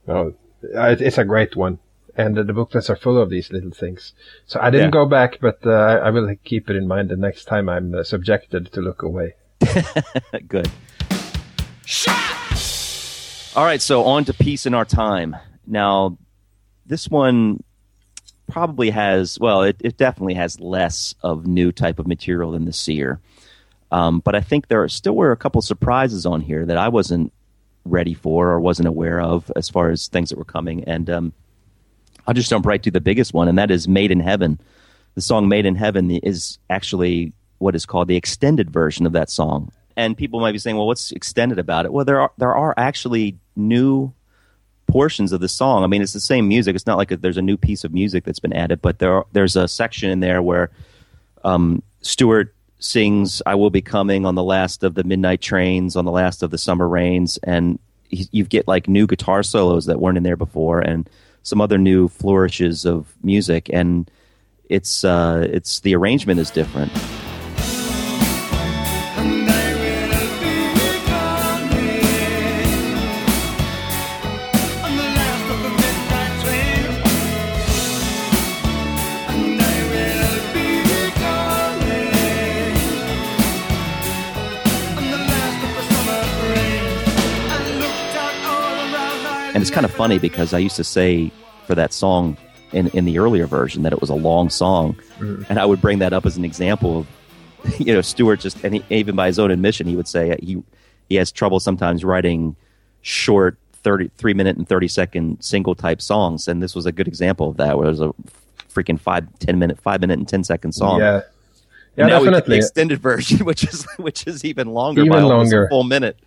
Oh, 0.07 0.33
it's 0.61 1.17
a 1.17 1.25
great 1.25 1.55
one. 1.55 1.79
And 2.15 2.35
the 2.37 2.53
booklets 2.53 2.89
are 2.91 2.95
full 2.95 3.17
of 3.19 3.29
these 3.31 3.51
little 3.51 3.71
things. 3.71 4.13
So 4.45 4.59
I 4.61 4.69
didn't 4.69 4.87
Yeah. 4.87 4.91
go 4.91 5.05
back, 5.07 5.39
but 5.41 5.65
uh, 5.65 5.71
I 6.03 6.11
will 6.11 6.35
keep 6.43 6.69
it 6.69 6.75
in 6.75 6.87
mind 6.87 7.09
the 7.09 7.15
next 7.15 7.45
time 7.45 7.67
I'm 7.67 7.95
uh, 7.95 8.03
subjected 8.03 8.71
to 8.73 8.81
look 8.81 9.01
away. 9.01 9.33
Good. 10.47 10.69
All 13.55 13.63
right, 13.65 13.81
so 13.81 14.03
on 14.03 14.25
to 14.25 14.33
Peace 14.33 14.65
in 14.65 14.73
Our 14.73 14.85
Time. 14.85 15.35
Now, 15.67 16.17
this 16.85 17.07
one 17.09 17.63
probably 18.47 18.89
has, 18.89 19.39
well, 19.39 19.63
it, 19.63 19.77
it 19.79 19.97
definitely 19.97 20.35
has 20.35 20.59
less 20.59 21.15
of 21.23 21.47
new 21.47 21.71
type 21.71 21.99
of 21.99 22.07
material 22.07 22.51
than 22.51 22.65
the 22.65 22.73
Seer. 22.73 23.19
Um, 23.91 24.19
but 24.19 24.35
I 24.35 24.41
think 24.41 24.67
there 24.67 24.83
are, 24.83 24.89
still 24.89 25.15
were 25.15 25.31
a 25.31 25.37
couple 25.37 25.61
surprises 25.61 26.25
on 26.25 26.41
here 26.41 26.65
that 26.65 26.77
I 26.77 26.89
wasn't 26.89 27.31
ready 27.85 28.13
for 28.13 28.49
or 28.49 28.59
wasn't 28.59 28.87
aware 28.87 29.21
of 29.21 29.51
as 29.55 29.69
far 29.69 29.89
as 29.89 30.07
things 30.07 30.29
that 30.29 30.37
were 30.37 30.45
coming. 30.45 30.83
And 30.85 31.09
um, 31.09 31.33
I'll 32.25 32.33
just 32.33 32.49
jump 32.49 32.65
right 32.65 32.81
to 32.83 32.91
the 32.91 33.01
biggest 33.01 33.33
one, 33.33 33.47
and 33.47 33.57
that 33.57 33.71
is 33.71 33.87
Made 33.87 34.11
in 34.11 34.19
Heaven. 34.19 34.59
The 35.15 35.21
song 35.21 35.47
Made 35.47 35.65
in 35.65 35.75
Heaven 35.75 36.09
is 36.11 36.57
actually 36.69 37.33
what 37.59 37.75
is 37.75 37.85
called 37.85 38.07
the 38.07 38.15
extended 38.15 38.71
version 38.71 39.05
of 39.05 39.13
that 39.13 39.29
song. 39.29 39.71
And 39.95 40.17
people 40.17 40.39
might 40.39 40.53
be 40.53 40.57
saying, 40.57 40.75
well, 40.75 40.87
what's 40.87 41.11
extended 41.11 41.59
about 41.59 41.85
it? 41.85 41.93
Well, 41.93 42.03
there 42.03 42.19
are, 42.19 42.31
there 42.37 42.55
are 42.55 42.73
actually 42.77 43.37
new 43.55 44.11
portions 44.93 45.31
of 45.31 45.41
the 45.41 45.49
song. 45.49 45.83
I 45.83 45.87
mean, 45.87 46.03
it's 46.03 46.13
the 46.13 46.19
same 46.19 46.47
music. 46.47 46.75
It's 46.75 46.85
not 46.85 46.99
like 46.99 47.09
a, 47.09 47.17
there's 47.17 47.35
a 47.37 47.41
new 47.41 47.57
piece 47.57 47.83
of 47.83 47.91
music 47.91 48.25
that's 48.25 48.39
been 48.39 48.53
added, 48.53 48.79
but 48.79 48.99
there 48.99 49.11
are, 49.11 49.25
there's 49.31 49.55
a 49.55 49.67
section 49.67 50.11
in 50.11 50.19
there 50.19 50.39
where 50.39 50.69
um, 51.43 51.81
Stuart 52.01 52.53
sings 52.77 53.41
"I 53.47 53.55
Will 53.55 53.71
Be 53.71 53.81
Coming" 53.81 54.23
on 54.27 54.35
the 54.35 54.43
last 54.43 54.83
of 54.83 54.93
the 54.93 55.03
midnight 55.03 55.41
trains, 55.41 55.95
on 55.95 56.05
the 56.05 56.11
last 56.11 56.43
of 56.43 56.51
the 56.51 56.59
summer 56.59 56.87
rains, 56.87 57.39
and 57.41 57.79
he, 58.07 58.27
you 58.31 58.43
get 58.45 58.67
like 58.67 58.87
new 58.87 59.07
guitar 59.07 59.41
solos 59.41 59.87
that 59.87 59.99
weren't 59.99 60.17
in 60.17 60.23
there 60.23 60.37
before, 60.37 60.79
and 60.79 61.09
some 61.41 61.59
other 61.59 61.79
new 61.79 62.07
flourishes 62.07 62.85
of 62.85 63.11
music, 63.23 63.71
and 63.73 64.11
it's 64.69 65.03
uh, 65.03 65.47
it's 65.49 65.79
the 65.79 65.95
arrangement 65.95 66.39
is 66.39 66.51
different. 66.51 66.91
Kind 89.73 89.85
of 89.85 89.91
funny 89.91 90.19
because 90.19 90.53
I 90.53 90.59
used 90.59 90.75
to 90.77 90.83
say 90.83 91.31
for 91.67 91.75
that 91.75 91.93
song 91.93 92.37
in, 92.73 92.87
in 92.89 93.05
the 93.05 93.17
earlier 93.19 93.45
version 93.47 93.83
that 93.83 93.93
it 93.93 93.99
was 94.01 94.09
a 94.09 94.15
long 94.15 94.49
song. 94.49 94.93
Mm-hmm. 95.19 95.43
And 95.49 95.59
I 95.59 95.65
would 95.65 95.81
bring 95.81 95.99
that 95.99 96.13
up 96.13 96.25
as 96.25 96.37
an 96.37 96.45
example 96.45 96.99
of, 96.99 97.79
you 97.79 97.93
know, 97.93 98.01
Stuart 98.01 98.39
just, 98.39 98.63
and 98.63 98.75
he, 98.75 98.83
even 98.89 99.15
by 99.15 99.27
his 99.27 99.39
own 99.39 99.51
admission, 99.51 99.87
he 99.87 99.95
would 99.95 100.07
say 100.07 100.31
uh, 100.31 100.35
he, 100.41 100.61
he 101.09 101.15
has 101.15 101.31
trouble 101.31 101.59
sometimes 101.59 102.03
writing 102.03 102.55
short 103.01 103.57
30, 103.83 104.09
three 104.17 104.33
minute 104.33 104.57
and 104.57 104.67
30 104.67 104.87
second 104.87 105.41
single 105.43 105.75
type 105.75 106.01
songs. 106.01 106.47
And 106.47 106.61
this 106.61 106.75
was 106.75 106.85
a 106.85 106.91
good 106.91 107.07
example 107.07 107.49
of 107.49 107.57
that, 107.57 107.77
where 107.77 107.87
it 107.87 107.89
was 107.89 108.01
a 108.01 108.13
freaking 108.73 108.99
five, 108.99 109.27
10 109.39 109.59
minute, 109.59 109.79
five 109.81 110.01
minute 110.01 110.17
and 110.19 110.27
10 110.27 110.43
second 110.43 110.71
song. 110.73 110.99
Yeah. 110.99 111.21
Yeah, 111.95 112.05
And 112.05 112.09
now 112.11 112.19
we 112.21 112.25
get 112.25 112.31
definitely. 112.31 112.55
the 112.55 112.65
extended 112.65 112.99
version, 113.01 113.45
which 113.45 113.63
is, 113.65 113.85
which 113.97 114.25
is 114.25 114.43
even 114.45 114.69
longer 114.69 115.01
Even 115.01 115.11
by 115.13 115.21
longer. 115.21 115.65
a 115.65 115.69
full 115.69 115.83
minute. 115.83 116.17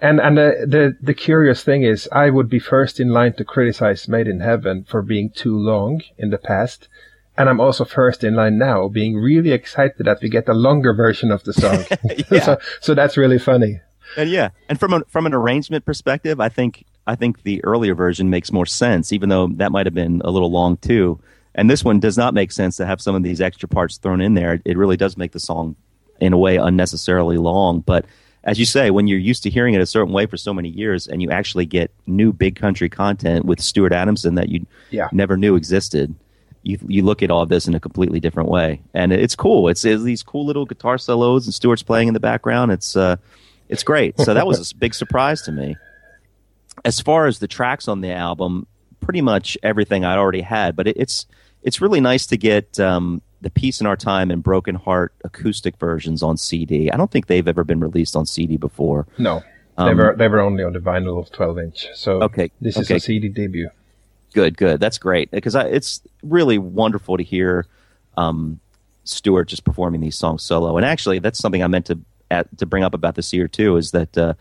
And 0.00 0.20
and 0.20 0.36
the, 0.36 0.66
the 0.66 0.96
the 1.00 1.14
curious 1.14 1.64
thing 1.64 1.82
is, 1.82 2.08
I 2.12 2.28
would 2.30 2.50
be 2.50 2.58
first 2.58 3.00
in 3.00 3.08
line 3.08 3.32
to 3.34 3.44
criticize 3.44 4.08
Made 4.08 4.28
in 4.28 4.40
Heaven 4.40 4.84
for 4.84 5.00
being 5.00 5.30
too 5.30 5.56
long 5.56 6.02
in 6.18 6.30
the 6.30 6.38
past, 6.38 6.88
and 7.38 7.48
I'm 7.48 7.60
also 7.60 7.84
first 7.84 8.22
in 8.22 8.34
line 8.34 8.58
now, 8.58 8.88
being 8.88 9.16
really 9.16 9.52
excited 9.52 10.04
that 10.04 10.20
we 10.20 10.28
get 10.28 10.48
a 10.48 10.54
longer 10.54 10.92
version 10.92 11.30
of 11.30 11.44
the 11.44 11.52
song. 11.52 11.84
So 12.44 12.58
so 12.80 12.94
that's 12.94 13.16
really 13.16 13.38
funny. 13.38 13.80
And 14.16 14.30
yeah, 14.30 14.50
and 14.68 14.78
from 14.78 14.92
a, 14.92 15.04
from 15.08 15.26
an 15.26 15.34
arrangement 15.34 15.84
perspective, 15.84 16.40
I 16.40 16.50
think 16.50 16.84
I 17.06 17.14
think 17.14 17.42
the 17.42 17.64
earlier 17.64 17.94
version 17.94 18.30
makes 18.30 18.52
more 18.52 18.66
sense, 18.66 19.12
even 19.12 19.28
though 19.28 19.48
that 19.54 19.72
might 19.72 19.86
have 19.86 19.94
been 19.94 20.20
a 20.24 20.30
little 20.30 20.50
long 20.50 20.76
too. 20.76 21.20
And 21.54 21.70
this 21.70 21.82
one 21.82 22.00
does 22.00 22.18
not 22.18 22.34
make 22.34 22.52
sense 22.52 22.76
to 22.76 22.86
have 22.86 23.00
some 23.00 23.14
of 23.14 23.22
these 23.22 23.40
extra 23.40 23.66
parts 23.68 23.96
thrown 23.96 24.20
in 24.20 24.34
there. 24.34 24.60
It 24.66 24.76
really 24.76 24.98
does 24.98 25.16
make 25.16 25.32
the 25.32 25.40
song, 25.40 25.74
in 26.20 26.34
a 26.34 26.38
way, 26.38 26.56
unnecessarily 26.56 27.38
long. 27.38 27.80
But 27.80 28.04
as 28.46 28.58
you 28.58 28.64
say, 28.64 28.90
when 28.90 29.06
you're 29.08 29.18
used 29.18 29.42
to 29.42 29.50
hearing 29.50 29.74
it 29.74 29.80
a 29.82 29.86
certain 29.86 30.12
way 30.14 30.24
for 30.24 30.36
so 30.38 30.54
many 30.54 30.68
years, 30.70 31.06
and 31.06 31.20
you 31.20 31.30
actually 31.30 31.66
get 31.66 31.90
new 32.06 32.32
big 32.32 32.56
country 32.56 32.88
content 32.88 33.44
with 33.44 33.60
Stuart 33.60 33.92
Adamson 33.92 34.36
that 34.36 34.48
you 34.48 34.64
Yeah. 34.90 35.08
never 35.12 35.36
knew 35.36 35.56
existed, 35.56 36.14
you 36.62 36.78
you 36.88 37.02
look 37.04 37.22
at 37.22 37.30
all 37.30 37.42
of 37.42 37.48
this 37.48 37.66
in 37.68 37.74
a 37.74 37.80
completely 37.80 38.20
different 38.20 38.48
way, 38.48 38.80
and 38.94 39.12
it's 39.12 39.34
cool. 39.36 39.68
It's, 39.68 39.84
it's 39.84 40.02
these 40.02 40.22
cool 40.22 40.46
little 40.46 40.64
guitar 40.64 40.96
solos, 40.96 41.46
and 41.46 41.52
Stuart's 41.52 41.82
playing 41.82 42.08
in 42.08 42.14
the 42.14 42.20
background. 42.20 42.72
It's 42.72 42.96
uh, 42.96 43.16
it's 43.68 43.82
great. 43.82 44.18
So 44.20 44.32
that 44.32 44.46
was 44.46 44.70
a 44.72 44.74
big 44.76 44.94
surprise 44.94 45.42
to 45.42 45.52
me. 45.52 45.76
As 46.84 47.00
far 47.00 47.26
as 47.26 47.38
the 47.40 47.48
tracks 47.48 47.88
on 47.88 48.00
the 48.00 48.12
album, 48.12 48.66
pretty 49.00 49.22
much 49.22 49.58
everything 49.62 50.04
I 50.04 50.16
already 50.16 50.40
had, 50.42 50.76
but 50.76 50.86
it, 50.86 50.96
it's 50.96 51.26
it's 51.62 51.80
really 51.80 52.00
nice 52.00 52.26
to 52.26 52.36
get 52.36 52.78
um, 52.78 53.22
the 53.40 53.50
Peace 53.50 53.80
in 53.80 53.86
Our 53.86 53.96
Time 53.96 54.30
and 54.30 54.42
Broken 54.42 54.74
Heart 54.74 55.12
acoustic 55.24 55.76
versions 55.76 56.22
on 56.22 56.36
CD. 56.36 56.90
I 56.90 56.96
don't 56.96 57.10
think 57.10 57.26
they've 57.26 57.46
ever 57.46 57.64
been 57.64 57.80
released 57.80 58.16
on 58.16 58.26
CD 58.26 58.56
before. 58.56 59.06
No, 59.18 59.40
they 59.76 59.84
Um, 59.84 59.96
were 59.96 60.14
they 60.16 60.28
were 60.28 60.40
only 60.40 60.64
on 60.64 60.72
the 60.72 60.78
vinyl 60.78 61.18
of 61.18 61.30
12 61.32 61.58
inch. 61.58 61.86
So 61.94 62.22
Okay, 62.22 62.50
this 62.60 62.76
is 62.76 62.90
a 62.90 62.98
CD 62.98 63.28
debut. 63.28 63.70
Good, 64.32 64.56
good. 64.56 64.80
That's 64.80 64.98
great 64.98 65.30
because 65.30 65.54
it's 65.54 66.00
really 66.22 66.58
wonderful 66.58 67.16
to 67.16 67.22
hear 67.22 67.66
um, 68.16 68.60
Stuart 69.04 69.44
just 69.48 69.64
performing 69.64 70.00
these 70.00 70.16
songs 70.16 70.42
solo. 70.42 70.76
And 70.76 70.84
actually, 70.84 71.18
that's 71.20 71.38
something 71.38 71.62
I 71.62 71.66
meant 71.68 71.86
to 71.86 71.98
at, 72.30 72.58
to 72.58 72.66
bring 72.66 72.84
up 72.84 72.94
about 72.94 73.14
this 73.14 73.32
year 73.32 73.48
too. 73.48 73.76
Is 73.76 73.92
that 73.92 74.16
uh, 74.18 74.34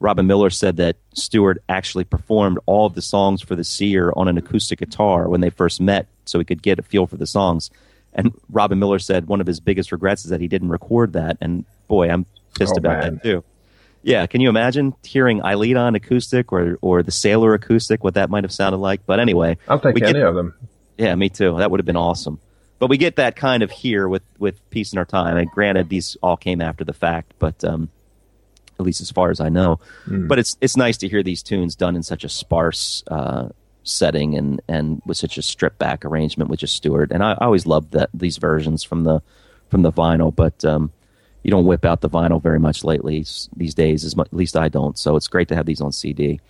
Robin 0.00 0.26
Millar 0.26 0.50
said 0.50 0.76
that 0.78 0.96
Stuart 1.14 1.62
actually 1.68 2.04
performed 2.04 2.58
all 2.66 2.86
of 2.86 2.94
the 2.94 3.02
songs 3.02 3.42
for 3.42 3.54
the 3.54 3.64
Seer 3.64 4.12
on 4.16 4.28
an 4.28 4.38
acoustic 4.38 4.78
guitar 4.78 5.28
when 5.28 5.40
they 5.40 5.50
first 5.50 5.80
met, 5.80 6.06
so 6.24 6.38
he 6.38 6.44
could 6.44 6.62
get 6.62 6.78
a 6.78 6.82
feel 6.82 7.06
for 7.06 7.16
the 7.16 7.26
songs. 7.26 7.70
And 8.16 8.32
Robin 8.50 8.78
Millar 8.78 8.98
said 8.98 9.26
one 9.26 9.40
of 9.40 9.46
his 9.46 9.60
biggest 9.60 9.92
regrets 9.92 10.24
is 10.24 10.30
that 10.30 10.40
he 10.40 10.48
didn't 10.48 10.70
record 10.70 11.12
that. 11.12 11.36
And 11.40 11.64
boy, 11.86 12.08
I'm 12.10 12.26
pissed 12.58 12.72
Oh, 12.74 12.78
about 12.78 12.98
man. 13.04 13.14
that 13.14 13.22
too. 13.22 13.44
Yeah, 14.02 14.26
can 14.26 14.40
you 14.40 14.48
imagine 14.48 14.94
hearing 15.04 15.40
Eiledon 15.42 15.78
on 15.78 15.94
acoustic 15.94 16.52
or 16.52 16.78
or 16.80 17.02
the 17.02 17.10
Sailor 17.12 17.54
acoustic? 17.54 18.02
What 18.02 18.14
that 18.14 18.30
might 18.30 18.44
have 18.44 18.52
sounded 18.52 18.78
like. 18.78 19.04
But 19.06 19.20
anyway, 19.20 19.58
I'll 19.68 19.78
take 19.78 19.94
we 19.94 20.02
any 20.02 20.14
get- 20.14 20.22
of 20.22 20.34
them. 20.34 20.54
yeah, 20.96 21.14
me 21.14 21.28
too. 21.28 21.56
That 21.58 21.70
would 21.70 21.78
have 21.80 21.86
been 21.86 21.96
awesome. 21.96 22.38
But 22.78 22.88
we 22.90 22.98
get 22.98 23.16
that 23.16 23.36
kind 23.36 23.62
of 23.62 23.70
here 23.70 24.08
with 24.08 24.22
with 24.38 24.58
Peace 24.70 24.92
in 24.92 24.98
Our 24.98 25.04
Time. 25.06 25.36
And 25.36 25.50
granted, 25.50 25.88
these 25.88 26.16
all 26.22 26.36
came 26.36 26.60
after 26.60 26.84
the 26.84 26.92
fact, 26.92 27.34
but 27.38 27.64
um, 27.64 27.88
at 28.78 28.84
least 28.86 29.00
as 29.00 29.10
far 29.10 29.30
as 29.30 29.40
I 29.40 29.48
know. 29.48 29.80
But 30.06 30.38
it's 30.38 30.56
it's 30.60 30.76
nice 30.76 30.96
to 30.98 31.08
hear 31.08 31.22
these 31.22 31.42
tunes 31.42 31.74
done 31.74 31.96
in 31.96 32.02
such 32.02 32.22
a 32.22 32.28
sparse 32.28 33.02
uh, 33.10 33.48
setting 33.86 34.34
and 34.34 34.60
and 34.68 35.00
with 35.06 35.16
such 35.16 35.38
a 35.38 35.42
stripped 35.42 35.78
back 35.78 36.04
arrangement 36.04 36.50
with 36.50 36.60
just 36.60 36.76
Stuart. 36.76 37.10
And 37.12 37.22
I, 37.22 37.32
I 37.32 37.44
always 37.46 37.66
loved 37.66 37.92
that 37.92 38.10
these 38.12 38.36
versions 38.36 38.82
from 38.82 39.04
the 39.04 39.22
from 39.70 39.82
the 39.82 39.92
vinyl, 39.92 40.34
but. 40.34 40.64
Um, 40.64 40.92
you 41.42 41.52
don't 41.52 41.64
whip 41.66 41.84
out 41.84 42.00
the 42.00 42.10
vinyl 42.10 42.42
very 42.42 42.58
much 42.58 42.82
lately 42.82 43.24
these 43.56 43.72
days, 43.72 44.04
as 44.04 44.16
much, 44.16 44.26
at 44.26 44.32
least 44.32 44.56
I 44.56 44.68
don't. 44.68 44.98
So 44.98 45.14
it's 45.14 45.28
great 45.28 45.46
to 45.46 45.54
have 45.54 45.64
these 45.64 45.80
on 45.80 45.92
CD. 45.92 46.40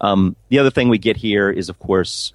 Um, 0.00 0.36
the 0.50 0.60
other 0.60 0.70
thing 0.70 0.88
we 0.88 0.98
get 0.98 1.16
here 1.16 1.50
is, 1.50 1.68
of 1.68 1.80
course, 1.80 2.32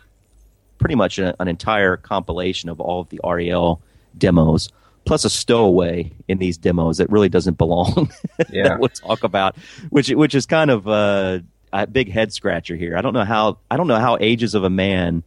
pretty 0.78 0.96
much 0.96 1.20
a, 1.20 1.42
an 1.42 1.48
entire 1.48 1.96
compilation 1.96 2.68
of 2.68 2.82
all 2.82 3.00
of 3.00 3.08
the 3.08 3.22
REL 3.24 3.82
demos, 4.18 4.68
plus 5.06 5.24
a 5.24 5.30
stowaway 5.30 6.12
in 6.28 6.38
these 6.38 6.58
demos 6.58 6.98
that 6.98 7.10
really 7.10 7.30
doesn't 7.30 7.58
belong. 7.58 8.12
Yeah. 8.50 8.64
that 8.64 8.80
we'll 8.80 8.90
talk 8.90 9.24
about, 9.24 9.56
which 9.92 10.10
which 10.10 10.36
is 10.36 10.46
kind 10.46 10.72
of 10.72 10.88
uh, 10.88 11.40
a 11.74 11.88
big 11.88 12.12
head 12.12 12.34
scratcher 12.34 12.76
here. 12.76 12.98
I 12.98 13.02
don't 13.02 13.14
know 13.14 13.26
how 13.26 13.60
I 13.70 13.78
don't 13.78 13.88
know 13.88 14.00
how 14.00 14.18
Ages 14.20 14.56
of 14.56 14.64
a 14.64 14.70
Man 14.70 15.24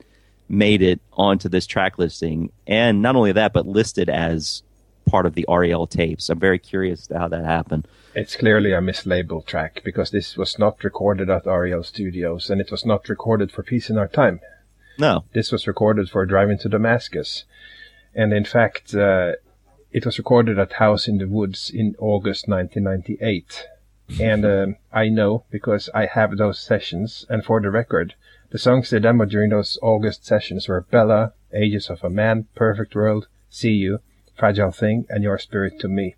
made 0.49 0.83
it 0.83 1.01
onto 1.13 1.49
this 1.49 1.67
track 1.67 1.99
listing, 1.99 2.53
and 2.67 3.01
not 3.03 3.17
only 3.17 3.33
that, 3.33 3.53
but 3.53 3.67
listed 3.67 4.09
as 4.09 4.63
part 5.07 5.27
of 5.27 5.35
the 5.35 5.47
REL 5.49 5.87
tapes. 5.87 6.29
I'm 6.29 6.39
very 6.41 6.59
curious 6.59 7.07
to 7.09 7.19
how 7.19 7.29
that 7.29 7.45
happened. 7.45 7.87
It's 8.15 8.37
clearly 8.37 8.73
a 8.73 8.81
mislabeled 8.81 9.47
track 9.47 9.83
because 9.85 10.11
this 10.11 10.37
was 10.37 10.59
not 10.59 10.83
recorded 10.85 11.29
at 11.31 11.47
REL 11.47 11.83
Studios 11.83 12.49
and 12.49 12.61
it 12.61 12.71
was 12.71 12.85
not 12.87 13.09
recorded 13.09 13.51
for 13.51 13.63
Peace 13.63 13.91
in 13.91 13.99
Our 13.99 14.09
Time. 14.09 14.41
No, 14.99 15.25
This 15.33 15.51
was 15.51 15.67
recorded 15.67 16.09
for 16.09 16.25
Driving 16.25 16.59
to 16.59 16.69
Damascus. 16.69 17.45
And 18.15 18.33
in 18.33 18.45
fact, 18.45 18.95
uh, 18.95 19.33
it 19.91 20.07
was 20.07 20.19
recorded 20.19 20.59
at 20.59 20.75
House 20.75 21.09
in 21.09 21.19
the 21.19 21.27
Woods 21.27 21.71
in 21.75 21.97
August 21.99 22.47
1998. 22.49 23.67
And 24.21 24.45
um, 24.45 24.77
I 24.93 25.09
know 25.09 25.45
because 25.51 25.89
I 25.95 26.07
have 26.07 26.37
those 26.37 26.61
sessions. 26.61 27.25
And 27.29 27.45
for 27.45 27.61
the 27.61 27.71
record, 27.71 28.15
the 28.51 28.59
songs 28.59 28.91
they 28.91 29.01
demoed 29.01 29.31
during 29.31 29.51
those 29.51 29.79
August 29.83 30.25
sessions 30.27 30.69
were 30.69 30.83
Bella, 30.83 31.33
Ages 31.53 31.89
of 31.91 32.05
a 32.05 32.11
Man, 32.11 32.47
Perfect 32.55 32.95
World, 32.95 33.29
See 33.51 33.73
You, 33.73 34.01
Fragile 34.37 34.73
Thing, 34.73 35.07
and 35.09 35.23
Your 35.23 35.39
Spirit 35.39 35.79
to 35.81 35.89
Me. 35.89 36.17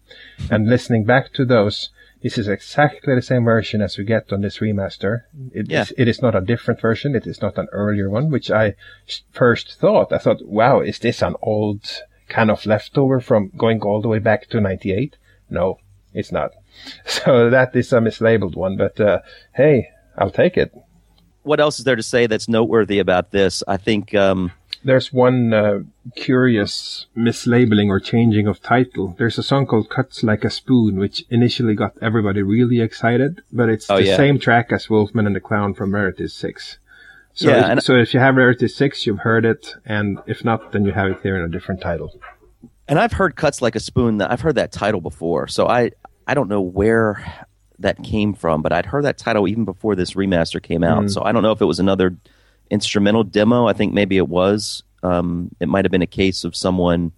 And 0.51 0.69
listening 0.69 1.05
back 1.05 1.33
to 1.35 1.45
those, 1.45 1.91
this 2.23 2.39
is 2.39 2.49
exactly 2.49 3.15
the 3.15 3.23
same 3.23 3.45
version 3.45 3.81
as 3.83 3.97
we 3.99 4.05
get 4.05 4.33
on 4.33 4.41
this 4.41 4.59
remaster. 4.59 5.23
It, 5.53 5.71
Yeah. 5.71 5.83
is, 5.83 5.93
it 5.97 6.09
is 6.09 6.21
not 6.23 6.35
a 6.35 6.41
different 6.41 6.81
version. 6.81 7.15
It 7.15 7.27
is 7.27 7.41
not 7.41 7.57
an 7.59 7.69
earlier 7.73 8.11
one, 8.11 8.31
which 8.31 8.51
I 8.51 8.75
first 9.31 9.75
thought. 9.79 10.13
I 10.13 10.19
thought, 10.19 10.45
wow, 10.47 10.81
is 10.81 10.99
this 10.99 11.23
an 11.23 11.37
old 11.43 11.83
kind 12.29 12.51
of 12.51 12.67
leftover 12.67 13.21
from 13.21 13.53
going 13.57 13.81
all 13.83 14.01
the 14.01 14.09
way 14.09 14.19
back 14.19 14.49
to 14.49 14.61
98? 14.61 15.17
No, 15.51 15.79
it's 16.13 16.33
not. 16.33 16.53
So 17.07 17.51
that 17.51 17.75
is 17.77 17.93
a 17.93 17.99
mislabeled 18.01 18.57
one, 18.57 18.77
but 18.77 19.01
uh, 19.01 19.21
hey, 19.55 19.89
I'll 20.19 20.31
take 20.31 20.57
it. 20.57 20.73
what 21.43 21.61
else 21.61 21.79
is 21.79 21.85
there 21.85 21.97
to 21.97 22.03
say 22.03 22.27
that's 22.27 22.49
noteworthy 22.49 22.99
about 22.99 23.31
this? 23.31 23.63
I 23.69 23.77
think 23.77 24.15
um, 24.15 24.51
There's 24.85 25.13
one 25.13 25.53
uh, 25.55 25.81
curious 26.17 27.07
mislabeling 27.17 27.89
or 27.89 28.01
changing 28.01 28.47
of 28.49 28.61
title. 28.61 29.15
There's 29.19 29.39
a 29.39 29.43
song 29.43 29.67
called 29.67 29.89
Cuts 29.89 30.23
Like 30.23 30.45
a 30.45 30.51
Spoon, 30.51 30.99
which 30.99 31.25
initially 31.31 31.75
got 31.75 31.93
everybody 32.03 32.43
really 32.43 32.81
excited, 32.81 33.43
but 33.53 33.69
it's 33.69 33.89
Oh, 33.91 33.97
the 33.99 34.05
yeah. 34.07 34.17
same 34.17 34.39
track 34.39 34.73
as 34.73 34.91
Wolfman 34.91 35.27
and 35.27 35.37
the 35.37 35.41
Clown 35.41 35.75
from 35.75 35.95
Rarity 35.95 36.27
6. 36.29 36.79
So, 37.35 37.49
Yeah, 37.51 37.73
if, 37.75 37.83
so 37.85 37.95
if 37.95 38.13
you 38.15 38.21
have 38.21 38.35
Rarity 38.37 38.67
6, 38.69 39.07
you've 39.07 39.21
heard 39.21 39.45
it, 39.45 39.75
and 39.85 40.19
if 40.27 40.45
not, 40.45 40.73
then 40.73 40.85
you 40.85 40.93
have 40.93 41.11
it 41.13 41.19
here 41.23 41.37
in 41.37 41.43
a 41.43 41.49
different 41.49 41.81
title. 41.81 42.11
and 42.89 42.99
I've 42.99 43.13
heard 43.13 43.37
cuts 43.37 43.61
like 43.63 43.77
a 43.77 43.81
spoon. 43.81 44.21
I've 44.23 44.41
heard 44.41 44.55
that 44.57 44.73
title 44.73 45.01
before, 45.01 45.47
so 45.49 45.67
I 45.69 45.91
I 46.27 46.35
don't 46.35 46.49
know 46.49 46.61
where 46.61 47.25
that 47.79 48.03
came 48.03 48.35
from, 48.35 48.63
but 48.63 48.73
I'd 48.73 48.87
heard 48.87 49.05
that 49.05 49.19
title 49.19 49.47
even 49.49 49.65
before 49.65 49.95
this 49.95 50.13
remaster 50.15 50.63
came 50.63 50.83
out. 50.83 51.11
So 51.11 51.23
I 51.23 51.33
don't 51.33 51.43
know 51.43 51.53
if 51.53 51.61
it 51.61 51.67
was 51.67 51.79
another 51.79 52.17
instrumental 52.71 53.23
demo. 53.23 53.67
I 53.67 53.73
think 53.75 53.93
maybe 53.93 54.17
it 54.17 54.29
was. 54.29 54.83
Um, 55.03 55.55
it 55.61 55.69
might 55.69 55.85
have 55.85 55.93
been 55.93 56.03
a 56.03 56.07
case 56.07 56.43
of 56.45 56.57
someone 56.57 57.13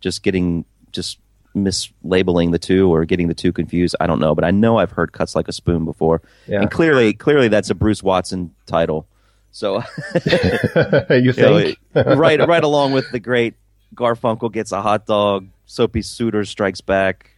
just 0.00 0.22
getting 0.22 0.64
just 0.92 1.18
mislabeling 1.56 2.52
the 2.52 2.58
two 2.58 2.92
or 2.92 3.04
getting 3.04 3.28
the 3.28 3.34
two 3.34 3.52
confused. 3.52 3.96
I 4.00 4.06
don't 4.06 4.20
know, 4.20 4.34
but 4.34 4.44
I 4.44 4.50
know 4.50 4.76
I've 4.78 4.90
heard 4.92 5.12
"Cuts 5.12 5.34
Like 5.34 5.48
a 5.48 5.52
Spoon" 5.52 5.84
before, 5.84 6.20
Yeah. 6.46 6.60
and 6.60 6.70
clearly, 6.70 7.12
clearly 7.14 7.48
that's 7.48 7.70
a 7.70 7.74
Bruce 7.74 8.02
Watson 8.02 8.54
title. 8.66 9.06
So, 9.52 9.78
you 10.26 11.16
you 11.16 11.32
know, 11.32 11.58
think? 11.60 11.78
right, 11.94 12.46
right 12.46 12.64
along 12.64 12.92
with 12.92 13.10
the 13.10 13.20
great 13.20 13.54
Garfunkel 13.94 14.52
gets 14.52 14.72
a 14.72 14.82
hot 14.82 15.06
dog, 15.06 15.48
Soapy 15.66 16.00
Soutar 16.00 16.46
strikes 16.46 16.80
back, 16.80 17.30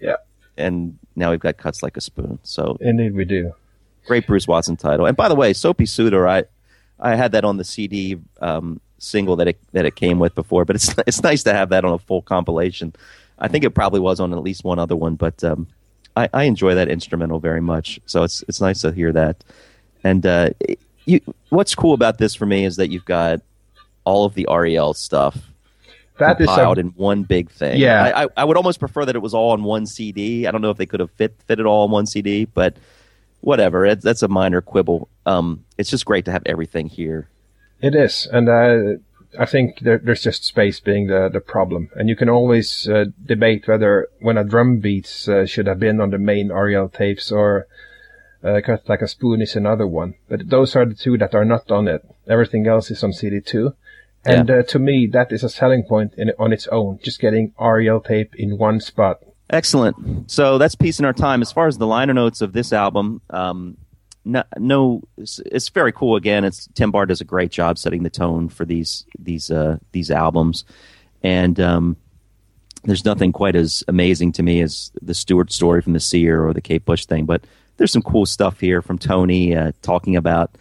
yeah, 0.00 0.16
and 0.56 0.98
now 1.14 1.30
we've 1.30 1.40
got 1.40 1.56
"Cuts 1.56 1.82
Like 1.82 1.96
a 1.96 2.00
Spoon." 2.00 2.38
So, 2.42 2.76
indeed 2.80 3.14
we 3.14 3.24
do. 3.24 3.54
great 4.06 4.26
Bruce 4.26 4.46
Watson 4.46 4.76
title. 4.76 5.06
And 5.06 5.16
by 5.16 5.28
the 5.28 5.34
way, 5.34 5.52
Soapy 5.52 5.84
Soutar, 5.84 6.28
I 6.28 6.44
I 6.98 7.16
had 7.16 7.32
that 7.32 7.44
on 7.44 7.56
the 7.56 7.64
CD 7.64 8.18
um, 8.40 8.80
single 8.98 9.36
that 9.36 9.48
it 9.48 9.58
that 9.72 9.84
it 9.84 9.96
came 9.96 10.18
with 10.18 10.34
before, 10.34 10.64
but 10.64 10.76
it's 10.76 10.94
it's 11.06 11.22
nice 11.22 11.42
to 11.44 11.52
have 11.52 11.70
that 11.70 11.84
on 11.84 11.92
a 11.92 11.98
full 11.98 12.22
compilation. 12.22 12.94
I 13.38 13.48
think 13.48 13.64
it 13.64 13.70
probably 13.70 14.00
was 14.00 14.18
on 14.20 14.32
at 14.32 14.42
least 14.42 14.64
one 14.64 14.78
other 14.78 14.96
one, 14.96 15.14
but 15.14 15.44
um, 15.44 15.66
I, 16.16 16.28
I 16.32 16.44
enjoy 16.44 16.74
that 16.74 16.88
instrumental 16.88 17.38
very 17.38 17.60
much. 17.60 18.00
So 18.06 18.22
it's 18.22 18.42
it's 18.48 18.60
nice 18.60 18.80
to 18.80 18.92
hear 18.92 19.12
that. 19.12 19.44
And 20.04 20.24
uh, 20.24 20.50
you, 21.04 21.20
what's 21.50 21.74
cool 21.74 21.92
about 21.94 22.18
this 22.18 22.34
for 22.34 22.46
me 22.46 22.64
is 22.64 22.76
that 22.76 22.90
you've 22.90 23.04
got 23.04 23.40
all 24.04 24.24
of 24.24 24.34
the 24.34 24.46
REL 24.48 24.94
stuff 24.94 25.36
That 26.18 26.40
is 26.40 26.46
compiled 26.46 26.78
a, 26.78 26.80
in 26.80 26.86
one 26.88 27.24
big 27.24 27.50
thing. 27.50 27.78
Yeah. 27.78 28.02
I, 28.02 28.24
I, 28.24 28.28
I 28.38 28.44
would 28.44 28.56
almost 28.56 28.78
prefer 28.78 29.04
that 29.04 29.16
it 29.16 29.22
was 29.22 29.34
all 29.34 29.52
on 29.52 29.62
one 29.62 29.86
CD. 29.86 30.46
I 30.46 30.50
don't 30.50 30.62
know 30.62 30.70
if 30.70 30.78
they 30.78 30.86
could 30.86 31.00
have 31.00 31.10
fit 31.12 31.34
fit 31.46 31.60
it 31.60 31.66
all 31.66 31.84
on 31.84 31.90
one 31.90 32.06
CD, 32.06 32.44
but 32.44 32.76
whatever. 33.40 33.84
It, 33.86 34.02
that's 34.02 34.22
a 34.22 34.28
minor 34.28 34.60
quibble. 34.60 35.08
Um, 35.24 35.64
it's 35.78 35.90
just 35.90 36.04
great 36.04 36.24
to 36.26 36.32
have 36.32 36.42
everything 36.46 36.88
here. 36.88 37.28
It 37.82 37.94
is, 37.94 38.26
and 38.32 38.48
uh, 38.48 38.98
I 39.38 39.46
think 39.46 39.80
there, 39.80 39.98
there's 39.98 40.22
just 40.22 40.44
space 40.44 40.80
being 40.80 41.08
the 41.08 41.28
the 41.32 41.40
problem, 41.40 41.90
and 41.94 42.08
you 42.08 42.16
can 42.16 42.28
always 42.28 42.88
uh, 42.88 43.06
debate 43.24 43.68
whether 43.68 44.08
when 44.20 44.38
a 44.38 44.44
drum 44.44 44.78
beats 44.78 45.28
uh, 45.28 45.46
should 45.46 45.66
have 45.66 45.78
been 45.78 46.00
on 46.00 46.10
the 46.10 46.18
main 46.18 46.48
REL 46.50 46.88
tapes 46.88 47.30
or 47.30 47.66
uh, 48.42 48.60
cut 48.64 48.88
like 48.88 49.02
a 49.02 49.08
spoon 49.08 49.42
is 49.42 49.56
another 49.56 49.86
one. 49.86 50.14
But 50.28 50.48
those 50.48 50.74
are 50.74 50.86
the 50.86 50.94
two 50.94 51.18
that 51.18 51.34
are 51.34 51.44
not 51.44 51.70
on 51.70 51.88
it. 51.88 52.02
Everything 52.26 52.66
else 52.66 52.90
is 52.90 53.04
on 53.04 53.12
CD 53.12 53.40
two, 53.40 53.74
and 54.26 54.50
uh, 54.50 54.62
to 54.64 54.78
me 54.78 55.06
that 55.12 55.32
is 55.32 55.42
a 55.44 55.48
selling 55.48 55.84
point 55.84 56.14
in 56.16 56.32
on 56.38 56.52
its 56.52 56.66
own. 56.68 56.98
Just 57.02 57.20
getting 57.20 57.52
REL 57.58 58.00
tape 58.00 58.34
in 58.36 58.58
one 58.58 58.80
spot. 58.80 59.20
Excellent. 59.50 60.30
So 60.30 60.58
that's 60.58 60.74
Peace 60.74 60.98
in 60.98 61.04
Our 61.04 61.12
Time. 61.12 61.40
As 61.40 61.52
far 61.52 61.68
as 61.68 61.78
the 61.78 61.86
liner 61.86 62.14
notes 62.14 62.40
of 62.40 62.52
this 62.52 62.72
album, 62.72 63.20
um, 63.30 63.76
no, 64.24 64.42
no 64.58 65.02
it's, 65.16 65.40
it's 65.46 65.68
very 65.68 65.92
cool. 65.92 66.16
Again, 66.16 66.44
it's 66.44 66.68
Tim 66.74 66.90
Barr 66.90 67.06
does 67.06 67.20
a 67.20 67.24
great 67.24 67.52
job 67.52 67.78
setting 67.78 68.02
the 68.02 68.10
tone 68.10 68.48
for 68.48 68.64
these 68.64 69.04
these 69.18 69.50
uh, 69.50 69.78
these 69.92 70.10
albums, 70.10 70.64
and 71.22 71.60
um, 71.60 71.96
there's 72.82 73.04
nothing 73.04 73.32
quite 73.32 73.54
as 73.54 73.84
amazing 73.86 74.32
to 74.32 74.42
me 74.42 74.60
as 74.62 74.90
the 75.00 75.14
Stuart 75.14 75.52
story 75.52 75.80
from 75.80 75.92
the 75.92 76.00
Seer 76.00 76.44
or 76.44 76.52
the 76.52 76.60
Kate 76.60 76.84
Bush 76.84 77.06
thing. 77.06 77.24
But 77.24 77.44
there's 77.76 77.92
some 77.92 78.02
cool 78.02 78.26
stuff 78.26 78.58
here 78.58 78.82
from 78.82 78.98
Tony 78.98 79.54
uh, 79.54 79.72
talking 79.82 80.16
about 80.16 80.56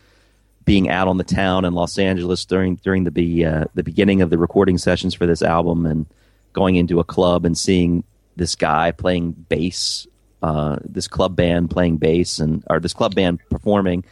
being 0.65 0.89
out 0.89 1.07
on 1.07 1.17
the 1.17 1.23
town 1.23 1.63
in 1.63 1.73
Los 1.73 1.97
Angeles 1.97 2.43
during 2.45 2.75
during 2.77 3.03
the 3.03 3.45
uh, 3.45 3.65
the 3.75 3.83
beginning 3.83 4.21
of 4.21 4.29
the 4.29 4.37
recording 4.37 4.77
sessions 4.77 5.13
for 5.13 5.25
this 5.25 5.41
album 5.41 5.85
and 5.85 6.05
going 6.53 6.75
into 6.75 6.99
a 6.99 7.03
club 7.03 7.45
and 7.45 7.57
seeing 7.57 8.03
this 8.35 8.55
guy 8.55 8.91
playing 8.91 9.31
bass, 9.31 10.07
uh, 10.41 10.77
this 10.83 11.07
club 11.07 11.35
band 11.35 11.69
playing 11.69 11.97
bass 11.97 12.39
and 12.39 12.63
or 12.69 12.79
this 12.79 12.93
club 12.93 13.13
band 13.15 13.39
performing, 13.49 14.03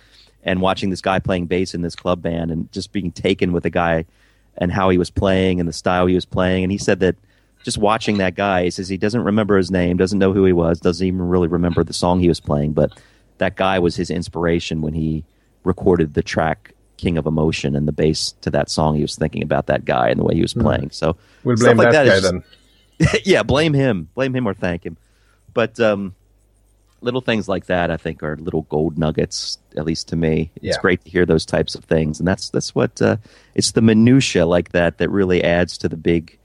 and 0.44 0.62
watching 0.62 0.90
this 0.90 1.02
guy 1.02 1.20
playing 1.20 1.48
bass 1.48 1.74
in 1.74 1.82
this 1.82 1.96
club 1.96 2.22
band 2.22 2.52
and 2.52 2.72
just 2.72 2.92
being 2.92 3.12
taken 3.12 3.52
with 3.52 3.64
the 3.64 3.70
guy 3.70 4.06
and 4.58 4.72
how 4.72 4.90
he 4.90 4.98
was 4.98 5.10
playing 5.10 5.60
and 5.60 5.68
the 5.68 5.74
style 5.74 6.06
he 6.06 6.16
was 6.16 6.26
playing. 6.26 6.64
And 6.64 6.72
he 6.72 6.78
said 6.78 7.00
that 7.00 7.16
just 7.64 7.78
watching 7.78 8.18
that 8.18 8.36
guy, 8.36 8.66
he 8.66 8.70
says 8.70 8.88
he 8.90 8.98
doesn't 8.98 9.24
remember 9.24 9.58
his 9.58 9.72
name, 9.72 9.98
doesn't 9.98 10.20
know 10.20 10.34
who 10.34 10.46
he 10.46 10.54
was, 10.54 10.80
doesn't 10.80 11.06
even 11.06 11.22
really 11.22 11.48
remember 11.48 11.84
the 11.84 11.94
song 11.94 12.20
he 12.20 12.28
was 12.28 12.40
playing, 12.40 12.74
but 12.74 12.92
that 13.40 13.56
guy 13.56 13.80
was 13.80 13.96
his 13.96 14.12
inspiration 14.12 14.82
when 14.82 14.94
he 14.94 15.24
recorded 15.64 16.14
the 16.14 16.24
track 16.24 16.74
King 16.98 17.18
of 17.18 17.26
Emotion 17.26 17.76
and 17.76 17.88
the 17.88 17.92
bass 17.92 18.34
to 18.42 18.50
that 18.52 18.70
song. 18.70 18.96
He 18.96 19.02
was 19.02 19.16
thinking 19.16 19.44
about 19.44 19.68
that 19.68 19.86
guy 19.86 20.10
and 20.10 20.20
the 20.20 20.24
way 20.24 20.36
he 20.36 20.42
was 20.42 20.54
playing. 20.54 20.92
So 20.92 21.16
We'll 21.44 21.56
blame 21.58 21.78
like 21.78 21.92
that, 21.92 22.04
that 22.06 22.10
guy 22.10 22.20
just- 22.20 22.32
then. 23.00 23.20
yeah, 23.26 23.44
blame 23.44 23.74
him, 23.74 24.08
blame 24.14 24.36
him 24.36 24.48
or 24.48 24.54
thank 24.54 24.86
him. 24.86 24.98
But 25.54 25.80
um, 25.80 26.16
little 27.02 27.22
things 27.22 27.50
like 27.50 27.66
that, 27.66 27.90
I 27.92 27.98
think, 27.98 28.24
are 28.24 28.38
little 28.38 28.62
gold 28.64 28.98
nuggets. 28.98 29.58
At 29.76 29.86
least 29.86 30.08
to 30.10 30.16
me, 30.16 30.52
it's 30.58 30.78
Yeah. 30.78 30.82
great 30.82 31.04
to 31.04 31.10
hear 31.10 31.26
those 31.26 31.46
types 31.46 31.76
of 31.76 31.84
things, 31.86 32.20
and 32.20 32.28
that's 32.28 32.50
that's 32.50 32.74
what 32.76 33.02
uh, 33.02 33.18
it's 33.56 33.72
the 33.72 33.82
minutia 33.82 34.46
like 34.46 34.70
that 34.72 35.00
that 35.00 35.10
really 35.10 35.44
adds 35.44 35.78
to 35.80 35.90
the 35.90 35.98
big 35.98 36.38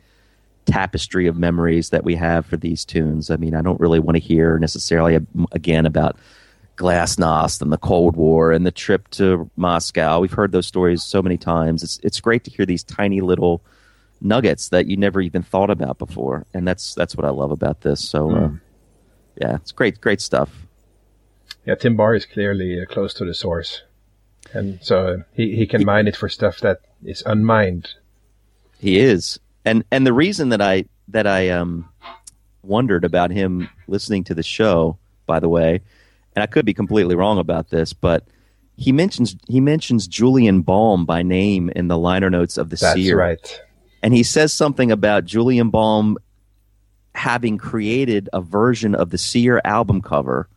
tapestry 0.65 1.27
of 1.27 1.37
memories 1.37 1.91
that 1.91 2.05
we 2.05 2.15
have 2.17 2.45
for 2.47 2.57
these 2.57 2.85
tunes. 2.85 3.31
I 3.31 3.37
mean, 3.37 3.55
I 3.55 3.63
don't 3.63 3.81
really 3.81 4.01
want 4.01 4.17
to 4.17 4.21
hear 4.21 4.59
necessarily 4.59 5.19
again 5.53 5.87
about 5.87 6.17
Glasnost 6.79 7.61
and 7.61 7.73
the 7.73 7.79
Cold 7.79 8.17
War 8.17 8.53
and 8.53 8.65
the 8.65 8.71
trip 8.71 9.09
to 9.11 9.51
Moscow. 9.57 10.21
We've 10.21 10.33
heard 10.33 10.53
those 10.53 10.67
stories 10.67 11.03
so 11.03 11.21
many 11.21 11.37
times. 11.37 11.83
It's 11.83 11.99
it's 12.03 12.21
great 12.21 12.45
to 12.45 12.51
hear 12.51 12.65
these 12.65 12.85
tiny 12.85 13.21
little 13.21 13.63
nuggets 14.21 14.69
that 14.71 14.87
you 14.87 14.97
never 14.97 15.21
even 15.21 15.43
thought 15.43 15.71
about 15.71 15.99
before, 15.99 16.47
and 16.55 16.67
that's 16.67 16.95
that's 16.95 17.17
what 17.17 17.27
I 17.27 17.31
love 17.31 17.51
about 17.51 17.83
this. 17.83 18.09
So, 18.09 18.31
uh, 18.31 18.51
yeah, 19.41 19.57
it's 19.57 19.73
great, 19.73 20.01
great 20.01 20.21
stuff. 20.21 20.67
Yeah, 21.67 21.75
Tim 21.75 21.97
Barr 21.97 22.15
is 22.15 22.25
clearly 22.25 22.81
uh, 22.81 22.87
close 22.87 23.13
to 23.15 23.25
the 23.25 23.35
source, 23.35 23.83
and 24.53 24.79
so 24.81 25.25
he 25.33 25.57
he 25.57 25.67
can 25.67 25.85
mine 25.85 26.07
it 26.07 26.17
for 26.17 26.29
stuff 26.29 26.61
that 26.61 26.81
is 27.05 27.23
unmined. 27.27 27.95
He 28.79 28.99
is, 29.01 29.39
and 29.65 29.85
and 29.91 30.07
the 30.07 30.13
reason 30.13 30.51
that 30.51 30.63
I 30.63 30.85
that 31.09 31.27
I 31.27 31.51
um 31.51 31.89
wondered 32.63 33.05
about 33.05 33.31
him 33.31 33.69
listening 33.89 34.23
to 34.25 34.35
the 34.35 34.43
show, 34.43 34.99
by 35.27 35.41
the 35.41 35.49
way, 35.49 35.81
and 36.39 36.43
I 36.45 36.47
could 36.47 36.65
be 36.65 36.73
completely 36.73 37.17
wrong 37.17 37.41
about 37.41 37.71
this, 37.71 37.93
but 37.93 38.23
he 38.77 38.93
mentions 38.93 39.35
he 39.49 39.59
mentions 39.59 40.07
Julian 40.07 40.63
Baum 40.63 41.05
by 41.05 41.25
name 41.25 41.69
in 41.71 41.89
the 41.89 41.99
liner 41.99 42.31
notes 42.31 42.57
of 42.57 42.71
the 42.71 42.77
That's 42.77 42.95
Seer, 42.95 43.19
right. 43.19 43.63
and 44.05 44.15
he 44.15 44.23
says 44.23 44.53
something 44.53 44.93
about 44.93 45.25
Julian 45.25 45.71
Baum 45.71 46.17
having 47.13 47.59
created 47.59 48.29
a 48.33 48.41
version 48.41 48.95
of 48.95 49.11
the 49.11 49.19
Seer 49.19 49.61
album 49.65 50.01
cover, 50.01 50.49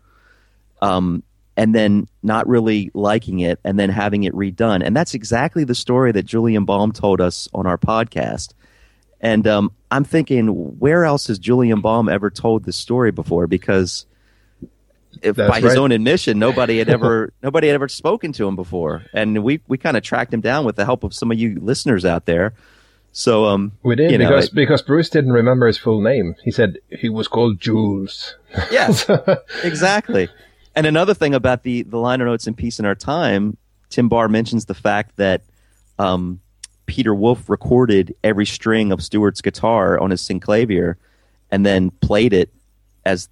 um, 0.84 1.24
and 1.58 1.74
then 1.74 2.08
not 2.22 2.48
really 2.48 2.92
liking 2.94 3.40
it, 3.40 3.60
and 3.64 3.80
then 3.80 3.90
having 3.90 4.24
it 4.26 4.36
redone. 4.36 4.86
And 4.86 4.96
that's 4.96 5.16
exactly 5.16 5.64
the 5.64 5.74
story 5.74 6.12
that 6.12 6.28
Julian 6.28 6.64
Baum 6.66 6.92
told 6.92 7.22
us 7.22 7.50
on 7.56 7.66
our 7.66 7.80
podcast. 7.80 8.54
And 9.20 9.48
um, 9.48 9.72
I'm 9.90 10.04
thinking, 10.04 10.78
where 10.78 11.06
else 11.06 11.26
has 11.26 11.40
Julian 11.40 11.82
Baum 11.82 12.08
ever 12.08 12.30
told 12.30 12.66
this 12.66 12.78
story 12.78 13.10
before? 13.10 13.48
Because 13.48 14.06
if, 15.22 15.36
by 15.36 15.60
his 15.62 15.76
own 15.78 15.92
admission, 15.92 16.40
nobody 16.40 16.78
had 16.80 16.90
ever 16.90 17.34
nobody 17.44 17.68
had 17.68 17.76
ever 17.76 17.88
spoken 17.88 18.32
to 18.34 18.48
him 18.48 18.56
before, 18.56 19.04
and 19.14 19.44
we 19.44 19.62
we 19.68 19.78
kind 19.78 19.98
of 19.98 20.04
tracked 20.04 20.34
him 20.34 20.42
down 20.42 20.66
with 20.66 20.76
the 20.76 20.86
help 20.86 21.04
of 21.04 21.14
some 21.14 21.32
of 21.32 21.38
you 21.40 21.58
listeners 21.62 22.06
out 22.06 22.26
there. 22.26 22.54
So 23.14 23.46
um, 23.46 23.74
We 23.84 23.96
did 23.96 24.12
you 24.12 24.18
know, 24.18 24.30
because 24.30 24.48
it- 24.48 24.56
because 24.56 24.82
Bruce 24.82 25.10
didn't 25.10 25.34
remember 25.34 25.68
his 25.68 25.78
full 25.78 26.02
name. 26.02 26.36
He 26.44 26.52
said 26.52 26.78
he 26.90 27.10
was 27.10 27.28
called 27.28 27.60
Jules. 27.60 28.36
Yeah, 28.72 28.94
exactly. 29.64 30.30
And 30.76 30.86
another 30.86 31.14
thing 31.14 31.34
about 31.34 31.64
the 31.64 31.84
the 31.84 31.98
liner 31.98 32.26
notes 32.26 32.48
in 32.48 32.54
Peace 32.54 32.80
in 32.80 32.86
Our 32.86 32.96
Time, 32.96 33.58
Tim 33.90 34.08
Barr 34.10 34.30
mentions 34.30 34.66
the 34.66 34.74
fact 34.74 35.18
that 35.18 35.42
um, 36.00 36.40
Peter 36.86 37.14
Wolf 37.14 37.50
recorded 37.50 38.16
every 38.24 38.46
string 38.46 38.92
of 38.92 39.04
Stuart's 39.04 39.42
guitar 39.42 40.00
on 40.00 40.12
his 40.12 40.22
synclavier, 40.22 40.96
and 41.52 41.66
then 41.66 41.92
played 42.02 42.32
it 42.34 42.50
as 43.06 43.30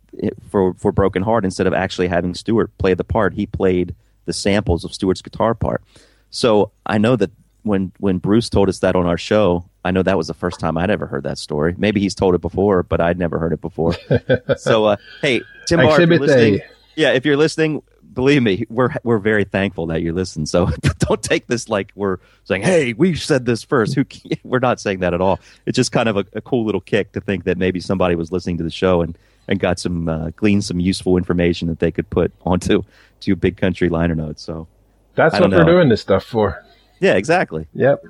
for 0.50 0.74
for 0.76 0.92
Broken 0.92 1.24
Heart 1.24 1.46
instead 1.46 1.68
of 1.68 1.74
actually 1.74 2.08
having 2.08 2.34
Stuart 2.34 2.76
play 2.78 2.94
the 2.94 3.04
part. 3.04 3.34
He 3.34 3.46
played 3.46 3.96
the 4.26 4.34
samples 4.34 4.84
of 4.84 4.94
Stuart's 4.94 5.22
guitar 5.22 5.54
part. 5.54 5.84
So 6.30 6.72
I 6.86 6.98
know 6.98 7.16
that 7.16 7.32
when 7.64 7.92
when 8.00 8.18
Bruce 8.18 8.50
told 8.50 8.70
us 8.70 8.80
that 8.80 8.96
on 8.96 9.06
our 9.06 9.18
show, 9.18 9.66
I 9.84 9.92
know 9.92 10.04
that 10.04 10.18
was 10.18 10.28
the 10.28 10.34
first 10.34 10.60
time 10.60 10.78
I'd 10.78 10.90
ever 10.90 11.08
heard 11.08 11.24
that 11.24 11.38
story. 11.38 11.76
Maybe 11.78 12.00
he's 12.00 12.16
told 12.16 12.36
it 12.36 12.42
before, 12.42 12.84
but 12.84 13.02
I'd 13.02 13.18
never 13.18 13.40
heard 13.40 13.54
it 13.54 13.62
before. 13.62 13.96
so 14.58 14.86
uh, 14.86 14.96
hey, 15.22 15.42
Tim 15.68 15.80
Barr, 15.80 16.02
if 16.02 16.10
you're 16.10 16.20
listening, 16.20 16.62
yeah, 16.96 17.12
if 17.12 17.26
you're 17.26 17.38
listening, 17.38 17.82
believe 18.14 18.44
me, 18.44 18.66
we're 18.70 18.90
we're 19.04 19.20
very 19.20 19.44
thankful 19.44 19.88
that 19.88 20.02
you 20.02 20.14
listen. 20.14 20.46
So 20.46 20.70
don't 21.00 21.22
take 21.22 21.48
this 21.48 21.70
like 21.70 21.92
we're 21.96 22.18
saying, 22.44 22.64
"Hey, 22.64 22.94
we 22.94 23.16
said 23.16 23.46
this 23.46 23.64
first. 23.64 23.96
Who? 23.96 24.06
We're 24.44 24.60
not 24.60 24.80
saying 24.80 25.00
that 25.00 25.14
at 25.14 25.22
all. 25.22 25.40
It's 25.66 25.76
just 25.76 25.92
kind 25.92 26.10
of 26.10 26.18
a, 26.18 26.26
a 26.34 26.42
cool 26.42 26.66
little 26.66 26.82
kick 26.82 27.14
to 27.14 27.22
think 27.22 27.44
that 27.46 27.58
maybe 27.58 27.80
somebody 27.80 28.16
was 28.16 28.32
listening 28.32 28.58
to 28.58 28.64
the 28.64 28.72
show 28.72 29.02
and 29.02 29.18
and 29.50 29.60
got 29.60 29.80
some 29.80 30.08
uh, 30.08 30.30
gleaned 30.38 30.64
some 30.64 30.80
useful 30.80 31.18
information 31.18 31.68
that 31.68 31.80
they 31.80 31.92
could 31.92 32.10
put 32.10 32.32
onto 32.46 32.84
to 33.20 33.36
big 33.36 33.58
country 33.58 33.90
liner 33.90 34.16
notes. 34.16 34.42
So 34.42 34.68
That's 35.16 35.34
what 35.34 35.52
don't 35.52 35.66
we're 35.66 35.66
doing 35.66 35.90
this 35.90 36.02
stuff 36.02 36.24
for. 36.24 36.64
yeah, 37.02 37.16
exactly. 37.16 37.68
Yep. 37.74 38.04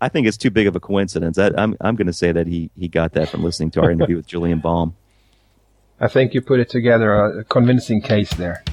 I 0.00 0.08
think 0.08 0.26
it's 0.26 0.38
too 0.38 0.50
big 0.50 0.66
of 0.66 0.74
a 0.74 0.80
coincidence. 0.80 1.38
I, 1.38 1.52
I'm 1.56 1.76
I'm 1.80 1.94
going 1.94 2.08
to 2.08 2.12
say 2.12 2.32
that 2.32 2.48
he 2.48 2.70
he 2.76 2.88
got 2.88 3.12
that 3.12 3.28
from 3.28 3.44
listening 3.44 3.70
to 3.72 3.82
our 3.82 3.92
interview 3.92 4.16
with 4.16 4.26
Julian 4.34 4.58
Baum. 4.58 4.96
I 6.00 6.08
think 6.08 6.32
you 6.32 6.40
put 6.40 6.58
it 6.58 6.70
together 6.70 7.12
a 7.12 7.44
convincing 7.44 8.00
case 8.00 8.32
there. 8.34 8.64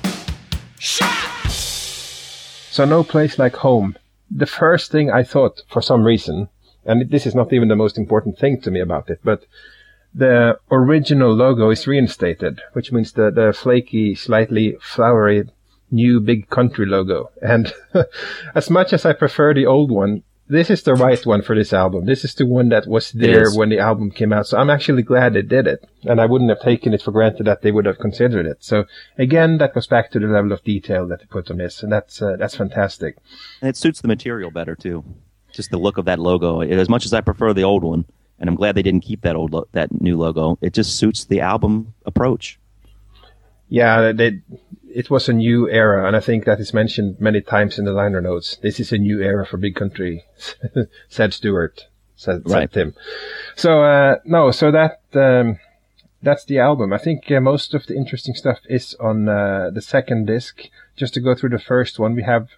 So 0.79 2.85
no 2.85 3.03
place 3.03 3.37
like 3.37 3.57
home. 3.57 3.97
The 4.31 4.45
first 4.45 4.91
thing 4.91 5.11
I 5.11 5.23
thought 5.23 5.63
for 5.67 5.81
some 5.81 6.05
reason, 6.05 6.47
and 6.85 7.09
this 7.09 7.25
is 7.25 7.35
not 7.35 7.51
even 7.51 7.67
the 7.67 7.75
most 7.75 7.97
important 7.97 8.37
thing 8.37 8.61
to 8.61 8.71
me 8.71 8.79
about 8.79 9.09
it, 9.09 9.19
but 9.23 9.45
the 10.17 10.57
original 10.71 11.33
logo 11.33 11.69
is 11.69 11.85
reinstated, 11.85 12.61
which 12.73 12.91
means 12.91 13.11
the, 13.11 13.29
the 13.29 13.53
flaky, 13.53 14.15
slightly 14.15 14.75
flowery 14.81 15.49
new 15.91 16.19
big 16.19 16.49
country 16.49 16.85
logo. 16.85 17.29
And 17.41 17.71
as 18.55 18.69
much 18.69 18.93
as 18.93 19.05
I 19.05 19.13
prefer 19.13 19.53
the 19.53 19.67
old 19.67 19.91
one, 19.91 20.23
this 20.49 20.69
is 20.69 20.81
the 20.83 20.95
right 20.95 21.23
one 21.25 21.41
for 21.41 21.55
this 21.55 21.71
album. 21.71 22.05
This 22.05 22.23
is 22.23 22.33
the 22.33 22.45
one 22.45 22.69
that 22.69 22.87
was 22.87 23.11
there 23.11 23.51
when 23.51 23.69
the 23.69 23.79
album 23.79 24.11
came 24.11 24.33
out. 24.33 24.47
So 24.47 24.57
I'm 24.57 24.69
actually 24.69 25.03
glad 25.03 25.33
they 25.33 25.41
did 25.41 25.67
it. 25.67 25.87
And 26.03 26.19
I 26.19 26.25
wouldn't 26.25 26.49
have 26.49 26.61
taken 26.61 26.93
it 26.93 27.01
for 27.01 27.11
granted 27.11 27.45
that 27.45 27.61
they 27.61 27.71
would 27.71 27.85
have 27.85 27.99
considered 27.99 28.45
it. 28.45 28.63
So 28.63 28.85
again, 29.17 29.57
that 29.57 29.73
goes 29.73 29.87
back 29.87 30.09
to 30.11 30.19
the 30.19 30.27
level 30.27 30.53
of 30.53 30.63
detail 30.63 31.05
that 31.09 31.19
they 31.19 31.25
put 31.25 31.51
on 31.51 31.57
this. 31.57 31.83
And 31.83 31.91
that's, 31.91 32.21
uh, 32.21 32.37
that's 32.39 32.55
fantastic. 32.55 33.17
And 33.61 33.69
it 33.69 33.77
suits 33.77 34.01
the 34.01 34.07
material 34.07 34.49
better 34.49 34.75
too. 34.75 35.03
Just 35.51 35.69
the 35.69 35.77
look 35.77 35.97
of 35.97 36.05
that 36.05 36.19
logo. 36.19 36.61
As 36.61 36.89
much 36.89 37.05
as 37.05 37.13
I 37.13 37.21
prefer 37.21 37.53
the 37.53 37.63
old 37.63 37.83
one, 37.83 38.05
and 38.39 38.49
I'm 38.49 38.55
glad 38.55 38.75
they 38.75 38.83
didn't 38.83 39.03
keep 39.03 39.21
that 39.21 39.35
old 39.35 39.51
lo- 39.51 39.67
that 39.71 40.01
new 40.01 40.17
logo. 40.17 40.57
It 40.61 40.73
just 40.73 40.97
suits 40.97 41.25
the 41.25 41.41
album 41.41 41.93
approach. 42.05 42.59
Yeah, 43.69 44.13
they, 44.13 44.41
it 44.89 45.09
was 45.09 45.27
a 45.27 45.33
new 45.33 45.69
era, 45.69 46.07
and 46.07 46.15
I 46.15 46.21
think 46.21 46.45
that 46.45 46.59
is 46.59 46.73
mentioned 46.73 47.19
many 47.19 47.41
times 47.41 47.77
in 47.77 47.85
the 47.85 47.91
liner 47.91 48.21
notes. 48.21 48.57
This 48.61 48.79
is 48.79 48.91
a 48.91 48.97
new 48.97 49.21
era 49.21 49.45
for 49.45 49.57
Big 49.57 49.75
Country, 49.75 50.23
said 51.09 51.33
Stuart, 51.33 51.87
said, 52.15 52.47
said 52.47 52.71
Tim. 52.71 52.93
So 53.55 53.83
uh, 53.83 54.15
no, 54.25 54.51
so 54.51 54.71
that 54.71 55.01
um, 55.13 55.59
that's 56.21 56.45
the 56.45 56.59
album. 56.59 56.93
I 56.93 56.97
think 56.97 57.29
uh, 57.29 57.41
most 57.41 57.73
of 57.73 57.87
the 57.87 57.95
interesting 57.95 58.35
stuff 58.35 58.59
is 58.69 58.95
on 58.99 59.27
uh, 59.27 59.71
the 59.73 59.81
second 59.81 60.27
disc. 60.27 60.69
Just 60.95 61.13
to 61.13 61.19
go 61.19 61.35
through 61.35 61.49
the 61.49 61.59
first 61.59 61.99
one, 61.99 62.15
we 62.15 62.23
have 62.23 62.49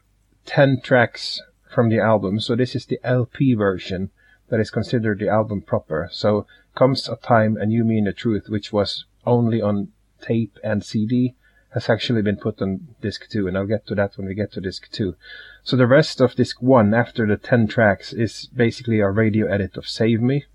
ten 0.46 0.80
tracks 0.82 1.42
from 1.74 1.90
the 1.90 2.00
album. 2.00 2.40
So 2.40 2.56
this 2.56 2.76
is 2.76 2.86
the 2.86 3.00
LP 3.04 3.54
version 3.54 4.12
that 4.50 4.60
is 4.60 4.72
considered 4.72 5.20
the 5.20 5.30
album 5.30 5.62
proper. 5.62 6.10
So 6.12 6.46
comes 6.76 7.08
a 7.08 7.16
time 7.16 7.58
and 7.58 7.72
you 7.72 7.84
mean 7.84 8.06
the 8.06 8.14
truth, 8.14 8.50
which 8.50 8.72
was 8.72 9.06
only 9.26 9.62
on 9.62 9.92
tape 10.22 10.58
and 10.64 10.84
CD, 10.84 11.36
has 11.74 11.90
actually 11.90 12.22
been 12.22 12.38
put 12.38 12.62
on 12.62 12.88
disc 13.02 13.28
two, 13.30 13.48
and 13.48 13.58
I'll 13.58 13.66
get 13.66 13.86
to 13.88 13.96
that 13.96 14.18
when 14.18 14.28
we 14.28 14.34
get 14.34 14.52
to 14.54 14.62
disc 14.62 14.90
two. 14.92 15.16
So 15.64 15.78
the 15.78 15.88
rest 15.88 16.20
of 16.20 16.36
disc 16.36 16.62
one, 16.62 16.94
after 16.94 17.28
the 17.28 17.38
ten 17.38 17.68
tracks, 17.68 18.12
is 18.12 18.48
basically 18.56 19.00
a 19.00 19.10
radio 19.10 19.48
edit 19.48 19.78
of 19.78 19.88
Save 19.88 20.22
Me. 20.22 20.46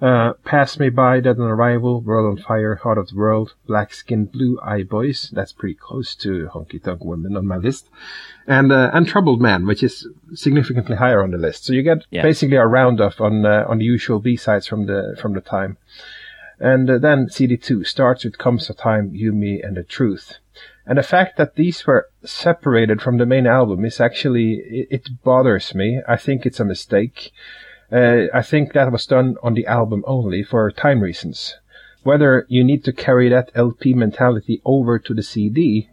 Uh, 0.00 0.32
Pass 0.44 0.78
Me 0.78 0.90
By, 0.90 1.18
Dead 1.18 1.40
on 1.40 1.46
Arrival, 1.46 2.00
World 2.00 2.38
on 2.38 2.44
Fire, 2.44 2.76
Heart 2.76 2.98
of 2.98 3.08
the 3.08 3.16
World, 3.16 3.54
Black 3.66 3.92
Skin, 3.92 4.26
Blue 4.26 4.56
Eye 4.62 4.84
Boys, 4.84 5.28
that's 5.32 5.52
pretty 5.52 5.74
close 5.74 6.14
to 6.16 6.48
Honky 6.54 6.80
Tonk 6.80 7.04
Women 7.04 7.36
on 7.36 7.46
my 7.48 7.56
list, 7.56 7.88
and, 8.46 8.70
uh, 8.70 8.90
and 8.94 9.08
Troubled 9.08 9.40
Man, 9.40 9.66
which 9.66 9.82
is 9.82 10.06
significantly 10.34 10.94
higher 10.96 11.20
on 11.20 11.32
the 11.32 11.36
list. 11.38 11.64
So 11.64 11.72
you 11.72 11.82
get 11.82 12.04
Yeah. 12.10 12.22
basically 12.22 12.56
a 12.58 12.66
roundup 12.66 13.20
on, 13.20 13.44
uh, 13.44 13.64
on 13.66 13.78
the 13.78 13.84
usual 13.86 14.20
B-sides 14.20 14.68
from 14.68 14.86
the, 14.86 15.16
from 15.20 15.32
the 15.32 15.40
time. 15.40 15.78
And 16.60 16.88
uh, 16.88 16.98
then 16.98 17.26
CD2 17.28 17.84
starts 17.84 18.24
with 18.24 18.38
Comes 18.38 18.70
a 18.70 18.74
Time, 18.74 19.10
You, 19.14 19.32
Me, 19.32 19.60
and 19.60 19.76
the 19.76 19.82
Truth. 19.82 20.38
And 20.86 20.98
the 20.98 21.02
fact 21.02 21.36
that 21.38 21.56
these 21.56 21.86
were 21.88 22.08
separated 22.24 23.02
from 23.02 23.18
the 23.18 23.26
main 23.26 23.46
album 23.48 23.84
is 23.84 24.00
actually, 24.00 24.54
it, 24.54 24.88
it 24.90 25.08
bothers 25.24 25.74
me. 25.74 26.00
I 26.06 26.16
think 26.16 26.46
it's 26.46 26.60
a 26.60 26.64
mistake. 26.64 27.32
Uh, 27.90 28.26
I 28.34 28.42
think 28.42 28.72
that 28.72 28.92
was 28.92 29.06
done 29.06 29.36
on 29.42 29.54
the 29.54 29.66
album 29.66 30.04
only 30.06 30.42
for 30.42 30.70
time 30.70 31.00
reasons. 31.00 31.54
Whether 32.02 32.46
you 32.48 32.62
need 32.62 32.84
to 32.84 32.92
carry 32.92 33.28
that 33.28 33.50
LP 33.54 33.94
mentality 33.94 34.60
over 34.64 34.98
to 34.98 35.14
the 35.14 35.22
CD, 35.22 35.88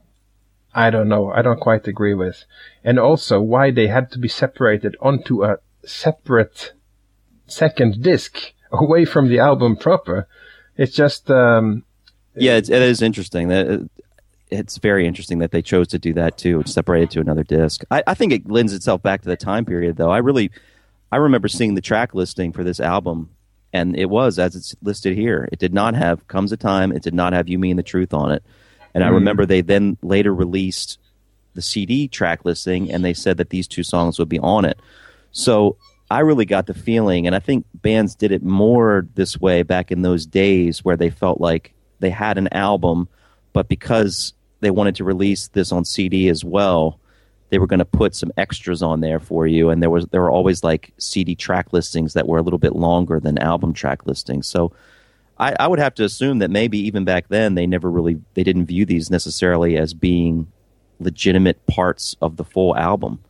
I 0.74 0.90
don't 0.90 1.08
know. 1.08 1.32
I 1.32 1.42
don't 1.42 1.60
quite 1.60 1.88
agree 1.88 2.14
with. 2.14 2.44
And 2.84 3.00
also 3.00 3.42
why 3.42 3.72
they 3.72 3.88
had 3.88 4.12
to 4.12 4.20
be 4.20 4.28
separated 4.28 4.98
onto 5.02 5.44
a 5.44 5.58
separate 5.86 6.74
second 7.48 8.02
disc 8.02 8.54
away 8.72 9.06
from 9.06 9.30
the 9.30 9.40
album 9.40 9.78
proper. 9.78 10.28
It's 10.78 10.94
just, 10.94 11.32
um, 11.32 11.86
Yeah, 12.36 12.58
it's, 12.58 12.70
it 12.70 12.82
is 12.82 13.02
interesting. 13.02 13.48
That 13.48 13.90
it's 14.52 14.78
very 14.78 15.08
interesting 15.08 15.40
that 15.40 15.52
they 15.52 15.62
chose 15.62 15.88
to 15.90 16.00
do 16.00 16.14
that 16.14 16.38
too, 16.38 16.64
separate 16.66 17.04
it 17.04 17.12
to 17.12 17.22
another 17.22 17.44
disc. 17.44 17.84
I, 17.90 18.04
I 18.08 18.14
think 18.14 18.34
it 18.34 18.50
lends 18.50 18.74
itself 18.74 19.02
back 19.02 19.22
to 19.22 19.30
the 19.30 19.38
time 19.38 19.66
period, 19.66 19.98
though. 19.98 20.12
I 20.12 20.18
really, 20.18 20.52
I 21.16 21.20
remember 21.20 21.48
seeing 21.48 21.76
the 21.76 21.82
track 21.82 22.14
listing 22.14 22.52
for 22.52 22.66
this 22.66 22.82
album, 22.82 23.30
and 23.72 23.96
it 23.96 24.10
was 24.10 24.38
as 24.38 24.54
it's 24.54 24.76
listed 24.82 25.16
here. 25.16 25.48
It 25.50 25.60
did 25.60 25.74
not 25.74 25.96
have 25.96 26.28
"Comes 26.28 26.52
a 26.52 26.58
Time." 26.58 26.92
It 26.92 27.04
did 27.04 27.14
not 27.14 27.32
have 27.32 27.48
"You 27.48 27.58
Mean 27.58 27.78
the 27.78 27.84
Truth" 27.84 28.14
on 28.14 28.34
it. 28.34 28.44
And 28.94 29.02
I 29.02 29.08
hmm. 29.08 29.14
remember 29.14 29.46
they 29.46 29.62
then 29.62 29.98
later 30.02 30.36
released 30.36 31.00
the 31.54 31.62
CD 31.62 32.10
track 32.10 32.44
listing, 32.44 32.92
and 32.92 33.06
they 33.06 33.14
said 33.14 33.38
that 33.38 33.50
these 33.50 33.66
two 33.66 33.82
songs 33.82 34.20
would 34.20 34.28
be 34.28 34.40
on 34.40 34.66
it. 34.66 34.78
So 35.32 35.78
I 36.12 36.20
really 36.20 36.44
got 36.44 36.66
the 36.66 36.74
feeling, 36.74 37.28
and 37.28 37.34
I 37.34 37.40
think 37.40 37.66
bands 37.74 38.14
did 38.14 38.34
it 38.34 38.44
more 38.44 39.08
this 39.16 39.40
way 39.40 39.64
back 39.64 39.94
in 39.94 40.02
those 40.02 40.26
days 40.26 40.84
where 40.84 40.98
they 40.98 41.10
felt 41.10 41.40
like 41.40 41.74
they 42.02 42.10
had 42.10 42.38
an 42.38 42.52
album, 42.52 43.08
but 43.54 43.70
because 43.70 44.34
they 44.60 44.70
wanted 44.70 44.96
to 44.96 45.06
release 45.06 45.48
this 45.48 45.72
on 45.72 45.86
CD 45.86 46.28
as 46.28 46.44
well, 46.44 47.00
they 47.56 47.60
were 47.60 47.68
going 47.68 47.80
to 47.80 47.86
put 47.86 48.14
some 48.14 48.34
extras 48.36 48.84
on 48.84 49.00
there 49.00 49.18
for 49.18 49.48
you, 49.48 49.70
and 49.70 49.82
there 49.82 49.90
was 49.90 50.06
there 50.08 50.20
were 50.20 50.30
always 50.30 50.62
like 50.62 50.92
CD 50.98 51.36
track 51.36 51.72
listings 51.72 52.12
that 52.12 52.28
were 52.28 52.38
a 52.38 52.42
little 52.42 52.60
bit 52.60 52.76
longer 52.76 53.18
than 53.18 53.38
album 53.38 53.72
track 53.72 54.06
listings. 54.06 54.46
So 54.46 54.74
I, 55.38 55.56
I 55.58 55.70
would 55.70 55.80
have 55.80 55.96
to 55.96 56.04
assume 56.04 56.40
that 56.40 56.52
maybe 56.52 56.78
even 56.80 57.06
back 57.06 57.30
then 57.30 57.56
they 57.56 57.66
never 57.66 57.90
really 57.90 58.20
they 58.34 58.44
didn't 58.44 58.66
view 58.66 58.86
these 58.86 59.10
necessarily 59.10 59.78
as 59.78 59.94
being 59.94 60.52
legitimate 61.00 61.66
parts 61.66 62.18
of 62.22 62.36
the 62.36 62.44
full 62.44 62.76
album, 62.76 63.24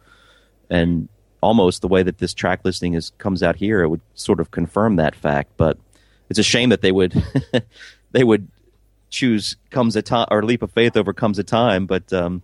and 0.72 1.08
almost 1.40 1.84
the 1.84 1.88
way 1.88 2.02
that 2.02 2.18
this 2.18 2.34
track 2.34 2.62
listing 2.64 2.96
is 2.96 3.12
comes 3.20 3.44
out 3.44 3.58
here, 3.58 3.84
it 3.84 3.90
would 3.90 4.02
sort 4.16 4.40
of 4.40 4.50
confirm 4.50 4.96
that 4.96 5.14
fact. 5.14 5.52
But 5.56 5.78
it's 6.32 6.40
a 6.40 6.44
shame 6.44 6.70
that 6.70 6.82
they 6.82 6.92
would 6.92 7.14
they 8.12 8.24
would 8.24 8.48
choose 9.12 9.56
comes 9.70 9.96
a 9.96 10.02
time 10.02 10.26
or 10.32 10.42
leap 10.42 10.64
of 10.64 10.72
faith 10.72 10.98
over 10.98 11.14
comes 11.14 11.38
a 11.38 11.44
time, 11.44 11.86
but 11.86 12.12
um, 12.12 12.42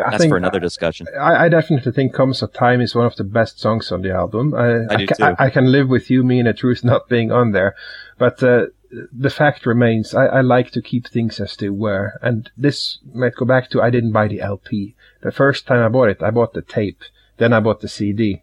I 0.00 0.10
that's 0.10 0.22
think 0.22 0.30
for 0.30 0.36
another 0.36 0.60
discussion. 0.60 1.06
I, 1.18 1.44
I 1.44 1.48
definitely 1.48 1.92
think 1.92 2.12
"Comes 2.12 2.42
a 2.42 2.46
Time" 2.48 2.80
is 2.80 2.94
one 2.94 3.06
of 3.06 3.16
the 3.16 3.24
best 3.24 3.60
songs 3.60 3.90
on 3.92 4.02
the 4.02 4.12
album. 4.12 4.54
I, 4.54 4.84
I 4.92 4.96
do 4.96 5.06
ca- 5.06 5.14
too. 5.14 5.36
I, 5.38 5.50
can 5.50 5.70
live 5.72 5.88
with 5.88 6.10
"You, 6.10 6.22
Me, 6.24 6.38
and 6.38 6.48
the 6.48 6.52
Truth" 6.52 6.84
not 6.84 7.08
being 7.08 7.30
on 7.32 7.52
there, 7.52 7.74
but 8.18 8.42
uh, 8.42 8.66
the 9.12 9.30
fact 9.30 9.66
remains, 9.66 10.14
I, 10.14 10.26
I 10.26 10.40
like 10.42 10.70
to 10.72 10.82
keep 10.82 11.08
things 11.08 11.40
as 11.40 11.56
they 11.56 11.68
were, 11.68 12.18
and 12.22 12.50
this 12.56 12.98
might 13.14 13.34
go 13.34 13.44
back 13.44 13.70
to 13.70 13.82
I 13.82 13.90
didn't 13.90 14.12
buy 14.12 14.28
the 14.28 14.40
LP. 14.40 14.94
The 15.22 15.32
first 15.32 15.66
time 15.66 15.84
I 15.84 15.88
bought 15.88 16.08
it, 16.10 16.22
I 16.22 16.30
bought 16.30 16.52
the 16.54 16.62
tape, 16.62 17.02
then 17.38 17.52
I 17.52 17.60
bought 17.60 17.80
the 17.80 17.88
CD, 17.88 18.42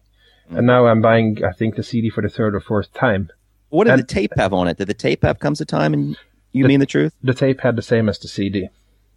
Mm. 0.50 0.58
and 0.58 0.66
now 0.66 0.86
I'm 0.86 1.00
buying, 1.00 1.42
I 1.42 1.52
think, 1.52 1.76
the 1.76 1.82
CD 1.82 2.10
for 2.10 2.20
the 2.20 2.28
third 2.28 2.54
or 2.54 2.60
fourth 2.60 2.92
time. 2.92 3.30
What 3.70 3.84
did 3.84 3.94
and- 3.94 4.02
the 4.02 4.06
tape 4.06 4.32
have 4.36 4.52
on 4.52 4.68
it? 4.68 4.76
Did 4.76 4.88
the 4.88 4.94
tape 4.94 5.22
have 5.22 5.38
comes 5.38 5.58
a 5.62 5.64
time 5.64 5.94
and 5.94 6.16
you 6.52 6.64
The- 6.64 6.68
mean 6.68 6.80
the 6.80 6.86
truth? 6.86 7.14
The 7.22 7.32
tape 7.32 7.62
had 7.62 7.76
the 7.76 7.82
same 7.82 8.10
as 8.10 8.18
the 8.18 8.28
CD. 8.28 8.68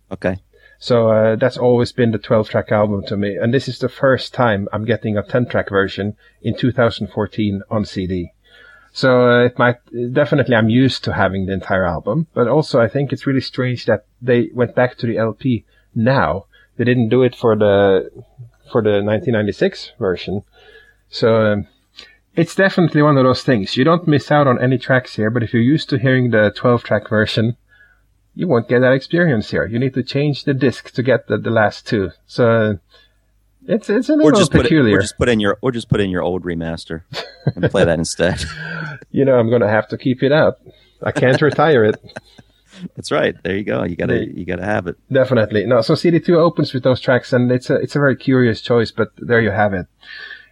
Okay. 0.10 0.38
So 0.80 1.10
uh, 1.10 1.36
that's 1.36 1.58
always 1.58 1.92
been 1.92 2.12
the 2.12 2.18
12 2.18 2.50
track 2.50 2.72
album 2.72 3.04
to 3.08 3.18
me. 3.18 3.36
And 3.36 3.54
this 3.54 3.68
is 3.68 3.80
the 3.80 3.90
first 3.90 4.34
time 4.34 4.68
I'm 4.72 4.86
getting 4.86 5.18
a 5.18 5.24
10 5.24 5.48
track 5.48 5.70
version 5.70 6.16
in 6.42 6.56
2014 6.56 7.64
on 7.70 7.86
CD. 7.86 8.32
So 8.94 9.30
uh, 9.30 9.46
it 9.46 9.60
might 9.60 9.78
definitely 10.14 10.56
I'm 10.56 10.70
used 10.70 11.04
to 11.04 11.14
having 11.14 11.46
the 11.46 11.54
entire 11.54 11.86
album, 11.86 12.28
but 12.34 12.48
also 12.48 12.80
I 12.80 12.88
think 12.88 13.12
it's 13.12 13.28
really 13.28 13.42
strange 13.42 13.86
that 13.86 14.06
they 14.22 14.50
went 14.54 14.76
back 14.76 14.98
to 14.98 15.08
the 15.08 15.18
LP 15.18 15.66
now. 15.94 16.46
They 16.78 16.84
didn't 16.84 17.10
do 17.10 17.24
it 17.24 17.36
for 17.36 17.56
the 17.56 18.10
for 18.72 18.82
the 18.82 19.02
1996 19.04 19.94
version. 20.00 20.44
So 21.10 21.54
um, 21.54 21.68
it's 22.36 22.56
definitely 22.56 23.02
one 23.02 23.18
of 23.18 23.24
those 23.24 23.44
things. 23.44 23.78
You 23.78 23.84
don't 23.84 24.08
miss 24.08 24.32
out 24.32 24.48
on 24.48 24.62
any 24.62 24.78
tracks 24.78 25.16
here, 25.16 25.30
but 25.30 25.44
if 25.44 25.54
you're 25.54 25.62
used 25.62 25.90
to 25.90 25.98
hearing 25.98 26.32
the 26.32 26.52
12 26.56 26.84
track 26.84 27.10
version, 27.10 27.58
you 28.38 28.48
won't 28.48 28.68
get 28.70 28.80
that 28.82 28.94
experience 28.94 29.50
here. 29.50 29.66
You 29.66 29.80
need 29.80 29.94
to 29.96 30.04
change 30.04 30.44
the 30.44 30.54
disc 30.54 30.92
to 30.92 31.02
get 31.04 31.28
the, 31.28 31.38
the 31.38 31.50
last 31.50 31.88
two. 31.88 32.12
So 32.28 32.78
it's 33.68 33.90
it's 33.90 34.10
a 34.10 34.14
Or 34.14 34.18
little 34.18 34.40
just 34.40 34.52
put 34.52 34.62
it, 34.62 34.64
peculiar. 34.70 34.98
or 34.98 35.02
just 35.02 35.18
put 35.18 35.28
in 35.30 35.40
your 35.40 35.58
or 35.62 35.72
just 35.72 35.90
put 35.90 36.00
in 36.00 36.10
your 36.10 36.22
old 36.22 36.44
remaster 36.44 37.02
and 37.56 37.70
play 37.72 37.84
that 37.86 38.00
instead. 38.00 38.44
You 39.12 39.26
know, 39.26 39.36
I'm 39.40 39.50
gonna 39.50 39.70
have 39.70 39.88
to 39.90 39.98
keep 39.98 40.24
it 40.24 40.32
up. 40.32 40.60
I 41.04 41.12
can't 41.12 41.40
retire 41.42 41.84
it. 41.86 41.96
That's 42.96 43.12
right. 43.12 43.36
There 43.44 43.56
you 43.56 43.64
go. 43.64 43.84
You 43.84 43.96
gotta 43.96 44.26
you 44.28 44.44
gotta 44.46 44.66
have 44.66 44.88
it. 44.88 44.96
Definitely. 45.12 45.66
No, 45.66 45.82
so 45.82 45.94
CD2 45.94 46.30
opens 46.36 46.74
with 46.74 46.84
those 46.84 47.00
tracks 47.00 47.32
and 47.32 47.52
it's 47.52 47.70
a, 47.70 47.76
it's 47.76 47.96
a 47.96 48.00
very 48.00 48.16
curious 48.16 48.60
choice, 48.62 48.92
but 48.92 49.10
there 49.18 49.40
you 49.42 49.52
have 49.52 49.74
it. 49.74 49.86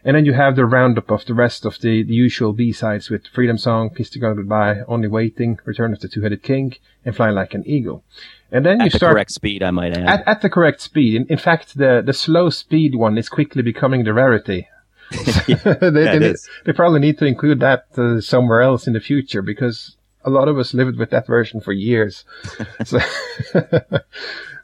And 0.05 0.15
then 0.15 0.23
you 0.25 0.33
have 0.33 0.55
the 0.55 0.65
roundup 0.67 1.09
of 1.09 1.25
the 1.25 1.33
rest 1.33 1.65
of 1.65 1.79
the, 1.81 2.03
the 2.03 2.13
usual 2.13 2.53
B-sides 2.53 3.09
with 3.09 3.25
Freedom 3.27 3.57
Song, 3.57 3.89
Kiss 3.89 4.11
the 4.11 4.19
Girl 4.19 4.35
Goodbye, 4.35 4.81
Only 4.87 5.07
Waiting, 5.07 5.57
Return 5.65 5.93
of 5.93 5.99
the 5.99 6.07
Two-Headed 6.07 6.43
King, 6.43 6.75
and 7.03 7.15
Fly 7.15 7.31
Like 7.31 7.55
an 7.55 7.63
Eagle. 7.65 8.03
And 8.51 8.63
then 8.63 8.79
you 8.81 8.85
At 8.85 8.91
the 8.91 8.97
start 8.99 9.13
correct 9.13 9.31
speed, 9.31 9.63
I 9.63 9.71
might 9.71 9.97
add. 9.97 10.07
at, 10.07 10.27
at 10.27 10.41
the 10.43 10.49
correct 10.49 10.81
speed. 10.81 11.15
In, 11.15 11.25
in 11.27 11.39
fact, 11.39 11.75
the, 11.75 12.03
the 12.05 12.13
slow 12.13 12.51
speed 12.51 12.93
one 12.93 13.17
is 13.17 13.29
quickly 13.29 13.63
becoming 13.63 14.03
the 14.03 14.13
rarity. 14.13 14.67
they, 15.11 15.43
Yeah, 15.47 15.89
they, 15.89 16.19
need- 16.19 16.35
they 16.65 16.73
probably 16.73 16.99
need 16.99 17.17
to 17.17 17.25
include 17.25 17.59
that 17.61 17.85
uh, 17.97 18.21
somewhere 18.21 18.61
else 18.61 18.85
in 18.85 18.93
the 18.93 18.99
future 18.99 19.41
because 19.41 19.97
a 20.23 20.29
lot 20.29 20.47
of 20.47 20.59
us 20.59 20.75
lived 20.75 20.97
with 20.99 21.09
that 21.09 21.25
version 21.25 21.61
for 21.61 21.71
years. 21.71 22.25
so, 22.85 22.99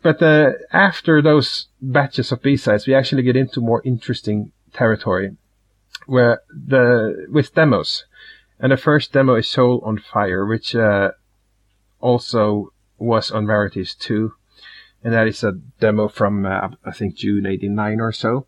but 0.03 0.21
uh, 0.21 0.51
after 0.71 1.21
those 1.21 1.67
batches 1.81 2.31
of 2.31 2.41
B-sides, 2.43 2.85
we 2.87 2.93
actually 2.93 3.23
get 3.23 3.35
into 3.35 3.59
more 3.59 3.81
interesting 3.83 4.51
territory 4.73 5.37
where 6.05 6.41
the 6.49 7.27
with 7.29 7.53
demos. 7.53 8.05
And 8.59 8.71
the 8.71 8.77
first 8.77 9.11
demo 9.11 9.35
is 9.35 9.47
Soul 9.47 9.81
on 9.83 9.97
Fire, 9.97 10.45
which 10.45 10.75
uh, 10.75 11.11
also 11.99 12.73
was 12.97 13.31
on 13.31 13.47
Rarities 13.47 13.95
2. 13.95 14.33
And 15.03 15.13
that 15.13 15.27
is 15.27 15.43
a 15.43 15.53
demo 15.79 16.07
from, 16.07 16.45
uh, 16.45 16.69
I 16.85 16.91
think, 16.91 17.15
June 17.15 17.47
89 17.47 17.99
or 17.99 18.11
so. 18.11 18.45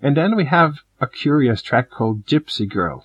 And 0.00 0.16
then 0.16 0.36
we 0.36 0.44
have 0.44 0.78
a 1.00 1.08
curious 1.08 1.60
track 1.60 1.90
called 1.90 2.24
Gypsy 2.24 2.68
Girl. 2.68 3.04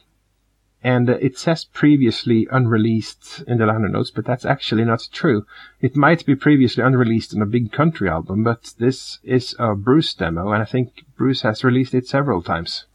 And 0.83 1.09
uh, 1.09 1.13
it 1.13 1.37
says 1.37 1.63
previously 1.63 2.45
unreleased 2.51 3.43
in 3.47 3.57
the 3.57 3.65
liner 3.65 3.87
notes, 3.87 4.11
but 4.11 4.25
that's 4.25 4.43
actually 4.43 4.83
not 4.83 5.07
true. 5.13 5.45
It 5.79 5.95
might 5.95 6.25
be 6.25 6.35
previously 6.35 6.83
unreleased 6.83 7.33
on 7.33 7.41
a 7.41 7.45
big 7.45 7.71
country 7.71 8.09
album, 8.09 8.43
but 8.43 8.73
this 8.77 9.19
is 9.23 9.55
a 9.57 9.75
Bruce 9.75 10.13
demo, 10.13 10.51
and 10.51 10.61
I 10.61 10.65
think 10.65 11.05
Bruce 11.15 11.41
has 11.43 11.63
released 11.63 11.93
it 11.93 12.07
several 12.07 12.41
times. 12.41 12.85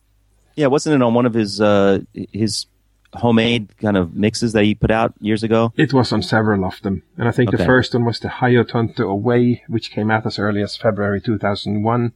Yeah, 0.55 0.67
wasn't 0.67 0.97
it 0.97 1.05
on 1.05 1.15
one 1.15 1.25
of 1.25 1.35
his 1.35 1.61
uh, 1.61 2.01
his 2.13 2.67
homemade 3.15 3.75
kind 3.79 3.97
of 3.97 4.15
mixes 4.15 4.53
that 4.53 4.65
he 4.65 4.75
put 4.75 4.91
out 4.91 5.15
years 5.21 5.43
ago? 5.43 5.73
It 5.77 5.95
was 5.95 6.13
on 6.13 6.23
several 6.23 6.67
of 6.67 6.83
them, 6.83 7.05
and 7.17 7.27
I 7.27 7.31
think 7.31 7.53
the 7.53 7.65
first 7.65 7.95
one 7.95 8.05
was 8.05 8.21
the 8.21 8.29
Hayo 8.29 8.69
Tonto 8.69 9.09
Away, 9.09 9.63
which 9.67 9.93
came 9.93 10.11
out 10.11 10.27
as 10.27 10.39
early 10.39 10.63
as 10.63 10.77
February 10.77 11.23
2001. 11.23 12.13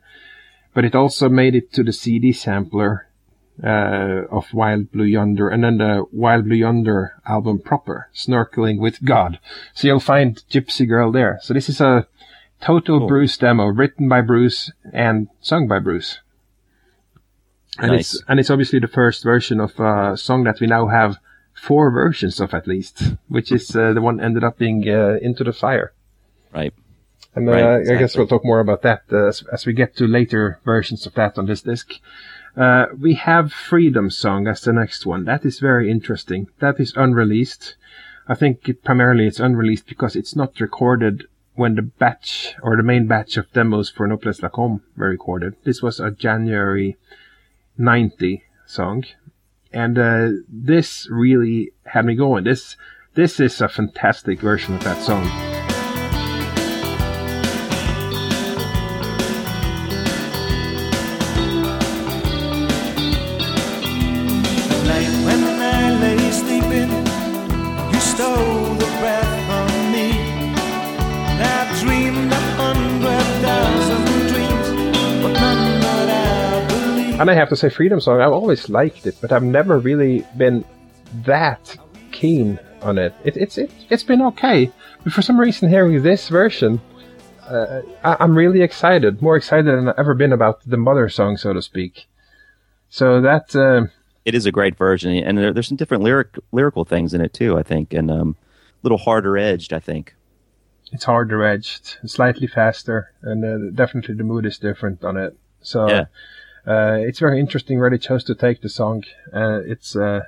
But 0.74 0.84
it 0.84 0.94
also 0.94 1.28
made 1.28 1.54
it 1.54 1.72
to 1.74 1.82
the 1.82 1.92
CD 1.92 2.32
sampler 2.32 3.06
uh, 3.62 4.26
of 4.30 4.52
Wild 4.54 4.90
Blue 4.92 5.04
Yonder, 5.04 5.48
and 5.48 5.64
then 5.64 5.78
the 5.78 6.04
Wild 6.12 6.44
Blue 6.44 6.56
Yonder 6.56 7.14
album 7.26 7.58
proper, 7.58 8.08
Snorkeling 8.14 8.78
with 8.78 9.04
God. 9.04 9.38
So 9.74 9.88
you'll 9.88 10.00
find 10.00 10.42
Gypsy 10.50 10.88
Girl 10.88 11.12
there. 11.12 11.38
So 11.42 11.54
this 11.54 11.68
is 11.68 11.80
a 11.80 12.06
total 12.60 13.00
Cool. 13.00 13.08
Bruce 13.08 13.36
demo, 13.36 13.66
written 13.66 14.08
by 14.08 14.20
Bruce 14.20 14.70
and 14.92 15.28
sung 15.40 15.68
by 15.68 15.78
Bruce. 15.78 16.20
And 17.78 17.92
Nice. 17.92 18.14
it's 18.14 18.24
and 18.28 18.38
it's 18.38 18.50
obviously 18.50 18.78
the 18.78 18.88
first 18.88 19.24
version 19.24 19.58
of 19.58 19.78
a 19.80 20.16
song 20.16 20.44
that 20.44 20.60
we 20.60 20.66
now 20.66 20.88
have 20.88 21.16
four 21.54 21.90
versions 21.90 22.40
of 22.40 22.52
at 22.54 22.66
least, 22.66 23.14
which 23.28 23.50
is 23.50 23.74
uh, 23.74 23.92
the 23.92 24.02
one 24.02 24.20
ended 24.20 24.44
up 24.44 24.58
being 24.58 24.88
uh, 24.88 25.18
Into 25.22 25.44
the 25.44 25.52
Fire. 25.52 25.92
Right. 26.52 26.74
And 27.34 27.48
uh, 27.48 27.52
Right, 27.52 27.88
I 27.88 27.94
guess 27.96 28.16
we'll 28.16 28.26
talk 28.26 28.44
more 28.44 28.60
about 28.60 28.82
that 28.82 29.04
uh, 29.10 29.28
as, 29.28 29.42
as 29.50 29.64
we 29.64 29.72
get 29.72 29.96
to 29.96 30.06
later 30.06 30.60
versions 30.64 31.06
of 31.06 31.14
that 31.14 31.38
on 31.38 31.46
this 31.46 31.62
disc. 31.62 31.94
Uh, 32.56 32.86
we 32.98 33.14
have 33.14 33.52
Freedom 33.52 34.10
Song 34.10 34.46
as 34.46 34.60
the 34.60 34.72
next 34.72 35.06
one. 35.06 35.24
That 35.24 35.44
is 35.44 35.58
very 35.58 35.90
interesting. 35.90 36.48
That 36.58 36.78
is 36.78 36.92
unreleased. 36.96 37.76
I 38.28 38.34
think 38.34 38.68
it, 38.68 38.84
primarily 38.84 39.26
it's 39.26 39.40
unreleased 39.40 39.86
because 39.86 40.16
it's 40.16 40.36
not 40.36 40.60
recorded 40.60 41.24
when 41.54 41.74
the 41.74 41.82
batch 41.82 42.54
or 42.62 42.76
the 42.76 42.82
main 42.82 43.06
batch 43.06 43.36
of 43.36 43.52
demos 43.52 43.90
for 43.90 44.06
No 44.06 44.16
Place 44.16 44.42
Like 44.42 44.52
Home 44.52 44.82
were 44.96 45.08
recorded. 45.08 45.54
This 45.64 45.82
was 45.82 46.00
a 46.00 46.10
January 46.10 46.96
90 47.78 48.44
song. 48.66 49.04
And 49.72 49.98
uh, 49.98 50.28
this 50.48 51.08
really 51.10 51.72
had 51.86 52.04
me 52.04 52.14
going. 52.14 52.44
This 52.44 52.76
this 53.14 53.40
is 53.40 53.60
a 53.60 53.68
fantastic 53.68 54.40
version 54.40 54.74
of 54.74 54.84
that 54.84 55.02
song. 55.02 55.51
And 77.20 77.30
I 77.30 77.34
have 77.34 77.50
to 77.50 77.56
say, 77.56 77.68
Freedom 77.68 78.00
Song, 78.00 78.20
I've 78.20 78.32
always 78.32 78.68
liked 78.68 79.06
it, 79.06 79.16
but 79.20 79.30
I've 79.30 79.44
never 79.44 79.78
really 79.78 80.26
been 80.36 80.64
that 81.24 81.76
keen 82.10 82.58
on 82.80 82.98
it. 82.98 83.14
it 83.22 83.36
it's 83.36 83.58
it, 83.58 83.70
it's 83.90 84.02
been 84.02 84.22
okay, 84.22 84.72
but 85.04 85.12
for 85.12 85.22
some 85.22 85.38
reason, 85.38 85.68
hearing 85.68 86.02
this 86.02 86.28
version, 86.28 86.80
uh, 87.48 87.82
I, 88.02 88.16
I'm 88.18 88.36
really 88.36 88.62
excited, 88.62 89.22
more 89.22 89.36
excited 89.36 89.66
than 89.66 89.88
I've 89.88 89.98
ever 89.98 90.14
been 90.14 90.32
about 90.32 90.62
the 90.66 90.76
Mother 90.76 91.08
song, 91.08 91.36
so 91.36 91.52
to 91.52 91.62
speak. 91.62 92.06
So 92.88 93.20
that 93.20 93.54
uh, 93.54 93.86
It 94.24 94.34
is 94.34 94.46
a 94.46 94.50
great 94.52 94.76
version, 94.76 95.12
and 95.12 95.38
there, 95.38 95.52
there's 95.52 95.68
some 95.68 95.76
different 95.76 96.02
lyric 96.02 96.38
lyrical 96.50 96.84
things 96.84 97.14
in 97.14 97.20
it 97.20 97.32
too. 97.32 97.56
I 97.56 97.62
think, 97.62 97.92
and 97.92 98.10
um, 98.10 98.36
a 98.40 98.80
little 98.82 98.98
harder 98.98 99.38
edged. 99.38 99.72
I 99.72 99.78
think. 99.78 100.14
it's 100.90 101.04
harder 101.04 101.44
edged, 101.44 101.98
slightly 102.04 102.48
faster, 102.48 103.12
and 103.22 103.44
uh, 103.44 103.70
definitely 103.72 104.16
the 104.16 104.24
mood 104.24 104.44
is 104.44 104.58
different 104.58 105.04
on 105.04 105.16
it. 105.16 105.36
So 105.60 105.86
Yeah. 105.88 106.04
Uh, 106.66 106.98
it's 107.00 107.18
very 107.18 107.40
interesting 107.40 107.80
where 107.80 107.90
they 107.90 107.98
chose 107.98 108.24
to 108.24 108.34
take 108.34 108.62
the 108.62 108.68
song. 108.68 109.04
Uh, 109.32 109.60
it's 109.66 109.96
uh, 109.96 110.20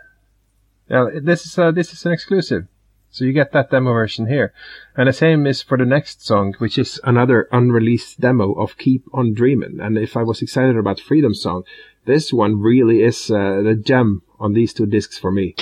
yeah, 0.88 1.08
this 1.22 1.46
is 1.46 1.58
uh, 1.58 1.70
this 1.70 1.92
is 1.92 2.04
an 2.04 2.12
exclusive, 2.12 2.66
so 3.10 3.24
you 3.24 3.32
get 3.32 3.52
that 3.52 3.70
demo 3.70 3.92
version 3.92 4.26
here, 4.26 4.52
and 4.96 5.08
the 5.08 5.12
same 5.12 5.46
is 5.46 5.62
for 5.62 5.78
the 5.78 5.86
next 5.86 6.24
song, 6.24 6.54
which 6.58 6.76
is 6.76 7.00
another 7.04 7.48
unreleased 7.52 8.20
demo 8.20 8.52
of 8.54 8.78
"Keep 8.78 9.04
on 9.12 9.32
Dreamin'." 9.34 9.80
And 9.80 9.96
if 9.96 10.16
I 10.16 10.22
was 10.22 10.42
excited 10.42 10.76
about 10.76 11.00
Freedom 11.00 11.34
Song, 11.34 11.62
this 12.04 12.32
one 12.32 12.60
really 12.60 13.02
is 13.02 13.30
uh, 13.30 13.62
the 13.62 13.74
gem 13.74 14.22
on 14.40 14.52
these 14.52 14.74
two 14.74 14.86
discs 14.86 15.18
for 15.18 15.30
me. 15.30 15.54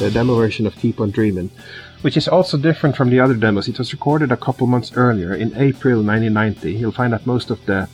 The 0.00 0.10
demo 0.10 0.34
version 0.34 0.66
of 0.66 0.74
Keep 0.76 0.98
on 0.98 1.10
Dreamin', 1.10 1.50
which 2.00 2.16
is 2.16 2.26
also 2.26 2.56
different 2.56 2.96
from 2.96 3.10
the 3.10 3.20
other 3.20 3.34
demos. 3.34 3.68
It 3.68 3.78
was 3.78 3.92
recorded 3.92 4.32
a 4.32 4.36
couple 4.38 4.66
months 4.66 4.92
earlier, 4.96 5.34
in 5.34 5.48
April 5.56 6.02
1990. 6.02 6.72
You'll 6.72 6.90
find 6.90 7.12
that 7.12 7.26
most 7.26 7.50
of 7.50 7.62
the 7.66 7.86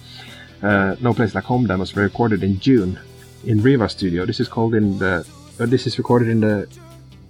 uh, 0.62 0.94
No 1.00 1.12
Place 1.12 1.34
Like 1.34 1.42
Home 1.46 1.66
demos 1.66 1.96
were 1.96 2.04
recorded 2.04 2.44
in 2.44 2.60
June 2.60 2.96
in 3.44 3.60
Riva 3.60 3.88
Studio. 3.88 4.24
This 4.24 4.38
is 4.38 4.46
called 4.46 4.76
in 4.76 4.98
the. 5.00 5.26
Uh, 5.58 5.66
this 5.66 5.84
is 5.88 5.98
recorded 5.98 6.28
in 6.28 6.38
the 6.38 6.68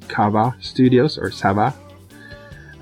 Cava 0.08 0.54
Studios 0.60 1.16
or 1.16 1.30
Sava. 1.30 1.74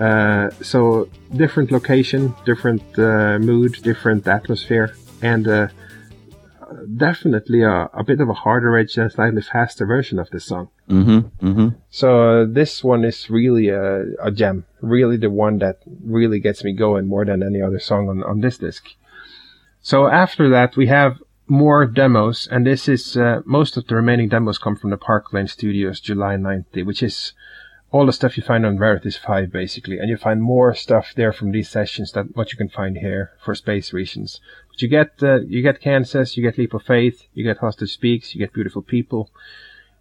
Uh, 0.01 0.51
so 0.63 1.09
different 1.37 1.71
location, 1.71 2.35
different 2.45 2.83
uh, 2.99 3.39
mood, 3.39 3.75
different 3.85 4.27
atmosphere, 4.27 4.97
and 5.23 5.47
uh, 5.47 5.69
definitely 6.97 7.63
a, 7.63 7.89
a 7.93 8.05
bit 8.05 8.21
of 8.21 8.29
a 8.29 8.35
harder 8.35 8.77
edge 8.77 8.97
and 8.97 9.11
slightly 9.11 9.43
faster 9.43 9.87
version 9.87 10.19
of 10.19 10.31
this 10.31 10.45
song. 10.45 10.69
Mm-hmm. 10.89 11.47
Mm-hmm. 11.47 11.69
So 11.91 12.43
uh, 12.43 12.47
this 12.49 12.85
one 12.85 13.05
is 13.05 13.31
really 13.31 13.69
a, 13.69 14.05
a 14.23 14.31
gem, 14.31 14.67
really 14.81 15.17
the 15.17 15.31
one 15.31 15.59
that 15.59 15.79
really 16.03 16.41
gets 16.41 16.65
me 16.65 16.73
going 16.73 17.07
more 17.07 17.25
than 17.25 17.43
any 17.43 17.61
other 17.61 17.79
song 17.79 18.09
on, 18.09 18.23
on 18.23 18.41
this 18.41 18.59
disc. 18.59 18.87
So 19.81 20.07
after 20.07 20.49
that, 20.51 20.77
we 20.77 20.87
have 20.87 21.19
more 21.47 21.85
demos, 21.85 22.49
and 22.51 22.67
this 22.67 22.89
is 22.89 23.17
uh, 23.17 23.43
most 23.45 23.77
of 23.77 23.87
the 23.87 23.95
remaining 23.95 24.29
demos 24.29 24.59
come 24.59 24.77
from 24.77 24.91
the 24.91 24.97
Park 24.97 25.33
Lane 25.33 25.47
Studios 25.47 26.01
July 26.01 26.37
90, 26.37 26.83
which 26.85 27.03
is 27.03 27.35
all 27.95 28.07
the 28.07 28.13
stuff 28.13 28.37
you 28.37 28.43
find 28.43 28.67
on 28.67 28.79
Rarities 28.79 29.17
5 29.17 29.53
basically, 29.53 29.99
and 29.99 30.09
you 30.09 30.17
find 30.17 30.43
more 30.43 30.75
stuff 30.75 31.13
there 31.15 31.33
from 31.33 31.53
these 31.53 31.69
sessions 31.69 32.13
than 32.13 32.31
what 32.35 32.51
you 32.51 32.59
can 32.59 32.69
find 32.69 32.99
here 32.99 33.33
for 33.45 33.55
space 33.55 33.93
reasons. 33.93 34.41
But 34.75 34.83
you 34.83 34.89
get 34.89 35.23
uh, 35.23 35.41
you 35.43 35.63
get 35.63 35.81
Kansas, 35.81 36.37
you 36.37 36.43
get 36.43 36.59
Leap 36.59 36.75
of 36.75 36.83
Faith, 36.83 37.29
you 37.33 37.45
get 37.45 37.59
Hostage 37.59 37.93
Speaks, 37.93 38.35
you 38.35 38.41
get 38.41 38.53
Beautiful 38.53 38.83
People, 38.83 39.31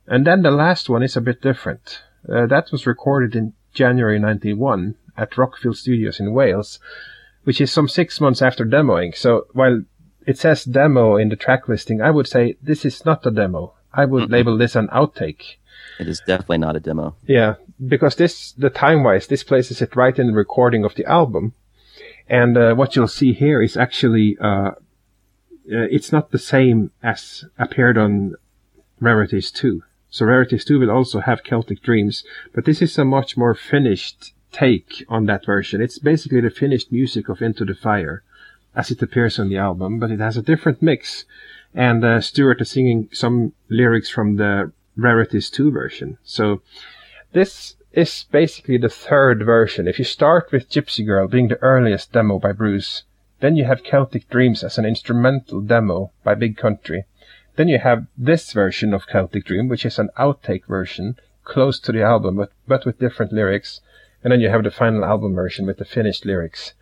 and 0.07 0.26
then 0.26 0.41
the 0.41 0.51
last 0.51 0.89
one 0.89 1.03
is 1.03 1.15
a 1.15 1.21
bit 1.21 1.41
different. 1.41 2.01
Uh, 2.28 2.47
that 2.47 2.71
was 2.71 2.88
recorded 2.88 3.36
in 3.36 3.53
January 3.74 4.17
91 4.17 4.95
at 5.15 5.32
Rockfield 5.32 5.76
Studios 5.76 6.19
in 6.19 6.34
Wales, 6.34 6.80
which 7.43 7.61
is 7.61 7.71
some 7.71 7.88
six 7.88 8.19
months 8.19 8.41
after 8.41 8.65
demoing. 8.65 9.15
So 9.15 9.45
while 9.53 9.84
it 10.26 10.39
says 10.39 10.63
demo 10.63 11.17
in 11.17 11.30
the 11.30 11.36
track 11.36 11.67
listing, 11.67 12.01
I 12.01 12.09
would 12.09 12.28
say 12.28 12.57
this 12.61 12.84
is 12.84 13.05
not 13.05 13.26
a 13.28 13.32
demo. 13.32 13.74
I 13.93 14.05
would 14.05 14.32
label 14.32 14.57
this 14.57 14.76
an 14.76 14.88
outtake. 14.88 15.57
It 15.99 16.07
is 16.07 16.19
definitely 16.26 16.59
not 16.59 16.76
a 16.76 16.80
demo. 16.80 17.15
Yeah, 17.28 17.55
because 17.86 18.15
this, 18.15 18.53
the 18.53 18.71
time 18.71 19.03
wise, 19.03 19.28
this 19.28 19.43
places 19.43 19.82
it 19.82 19.95
right 19.95 20.17
in 20.17 20.28
the 20.28 20.34
recording 20.34 20.84
of 20.84 20.95
the 20.95 21.05
album. 21.05 21.53
And 22.30 22.57
uh, 22.57 22.74
what 22.76 22.95
you'll 22.95 23.07
see 23.07 23.34
here 23.34 23.61
is 23.61 23.78
actually, 23.78 24.38
uh, 24.39 24.71
uh, 24.71 24.74
it's 25.67 26.11
not 26.11 26.32
the 26.32 26.39
same 26.39 26.91
as 27.01 27.45
appeared 27.57 27.97
on 27.97 28.36
Rarities 28.99 29.51
2. 29.51 29.84
So 30.09 30.26
Rarities 30.26 30.65
2 30.65 30.80
will 30.80 30.91
also 30.91 31.19
have 31.21 31.43
Celtic 31.43 31.82
Dreams, 31.82 32.24
but 32.53 32.65
this 32.65 32.82
is 32.82 32.97
a 32.97 33.05
much 33.05 33.36
more 33.36 33.55
finished 33.55 34.34
take 34.51 35.03
on 35.09 35.26
that 35.26 35.45
version. 35.45 35.82
It's 35.82 35.99
basically 35.99 36.41
the 36.41 36.49
finished 36.49 36.91
music 36.91 37.28
of 37.28 37.41
Into 37.41 37.65
the 37.65 37.74
Fire 37.74 38.24
as 38.76 38.91
it 38.91 39.01
appears 39.01 39.39
on 39.39 39.49
the 39.49 39.57
album, 39.57 39.99
but 39.99 40.11
it 40.11 40.19
has 40.19 40.38
a 40.38 40.41
different 40.41 40.82
mix. 40.82 41.26
And 41.74 42.03
uh, 42.05 42.21
Stuart 42.21 42.61
is 42.61 42.69
singing 42.69 43.09
some 43.11 43.53
lyrics 43.69 44.09
from 44.09 44.38
the 44.38 44.71
Rarities 44.95 45.49
2 45.49 45.71
version. 45.71 46.17
So 46.24 46.61
this 47.34 47.76
is 47.94 48.26
basically 48.32 48.78
the 48.78 48.89
third 48.89 49.46
version. 49.46 49.88
If 49.88 50.00
you 50.00 50.06
start 50.06 50.52
with 50.52 50.70
Gypsy 50.70 51.06
Girl 51.06 51.28
being 51.28 51.48
the 51.48 51.62
earliest 51.62 52.12
demo 52.12 52.39
by 52.39 52.52
Bruce, 52.52 53.04
then 53.39 53.56
you 53.56 53.66
have 53.66 53.84
Celtic 53.84 54.28
Dreams 54.30 54.64
as 54.64 54.78
an 54.78 54.86
instrumental 54.86 55.62
demo 55.62 56.12
by 56.24 56.34
Big 56.34 56.58
Country. 56.58 57.06
Then 57.56 57.68
you 57.68 57.78
have 57.78 58.08
this 58.18 58.52
version 58.52 58.94
of 58.94 59.06
Celtic 59.06 59.46
Dream, 59.46 59.68
which 59.68 59.86
is 59.86 60.00
an 60.00 60.10
outtake 60.18 60.66
version, 60.66 61.18
close 61.44 61.80
to 61.82 61.91
the 61.91 62.02
album, 62.02 62.38
but, 62.38 62.52
but 62.68 62.86
with 62.86 63.00
different 63.00 63.32
lyrics. 63.32 63.80
And 64.24 64.32
then 64.32 64.39
you 64.39 64.50
have 64.50 64.64
the 64.64 64.72
final 64.72 65.06
album 65.06 65.36
version 65.36 65.68
with 65.68 65.78
the 65.78 65.86
finished 65.86 66.26
lyrics. 66.26 66.74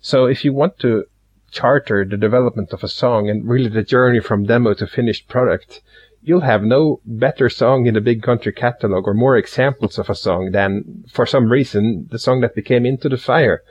So 0.00 0.26
if 0.26 0.44
you 0.44 0.52
want 0.52 0.78
to 0.80 1.04
charter 1.52 2.04
the 2.04 2.16
development 2.16 2.72
of 2.72 2.82
a 2.82 2.88
song 2.88 3.30
and 3.30 3.48
really 3.48 3.68
the 3.68 3.84
journey 3.84 4.18
from 4.18 4.46
demo 4.46 4.74
to 4.74 4.86
finished 4.86 5.28
product, 5.28 5.80
you'll 6.26 6.40
have 6.40 6.62
no 6.62 7.00
better 7.06 7.48
song 7.48 7.86
in 7.86 7.94
the 7.94 8.00
big 8.00 8.20
country 8.20 8.52
catalog 8.52 9.06
or 9.06 9.14
more 9.14 9.36
examples 9.36 9.96
of 9.96 10.10
a 10.10 10.14
song 10.14 10.50
than, 10.50 11.04
for 11.10 11.24
some 11.24 11.48
reason, 11.50 12.08
the 12.10 12.18
song 12.18 12.40
that 12.40 12.54
became 12.54 12.84
Into 12.84 13.08
the 13.08 13.16
Fire. 13.16 13.62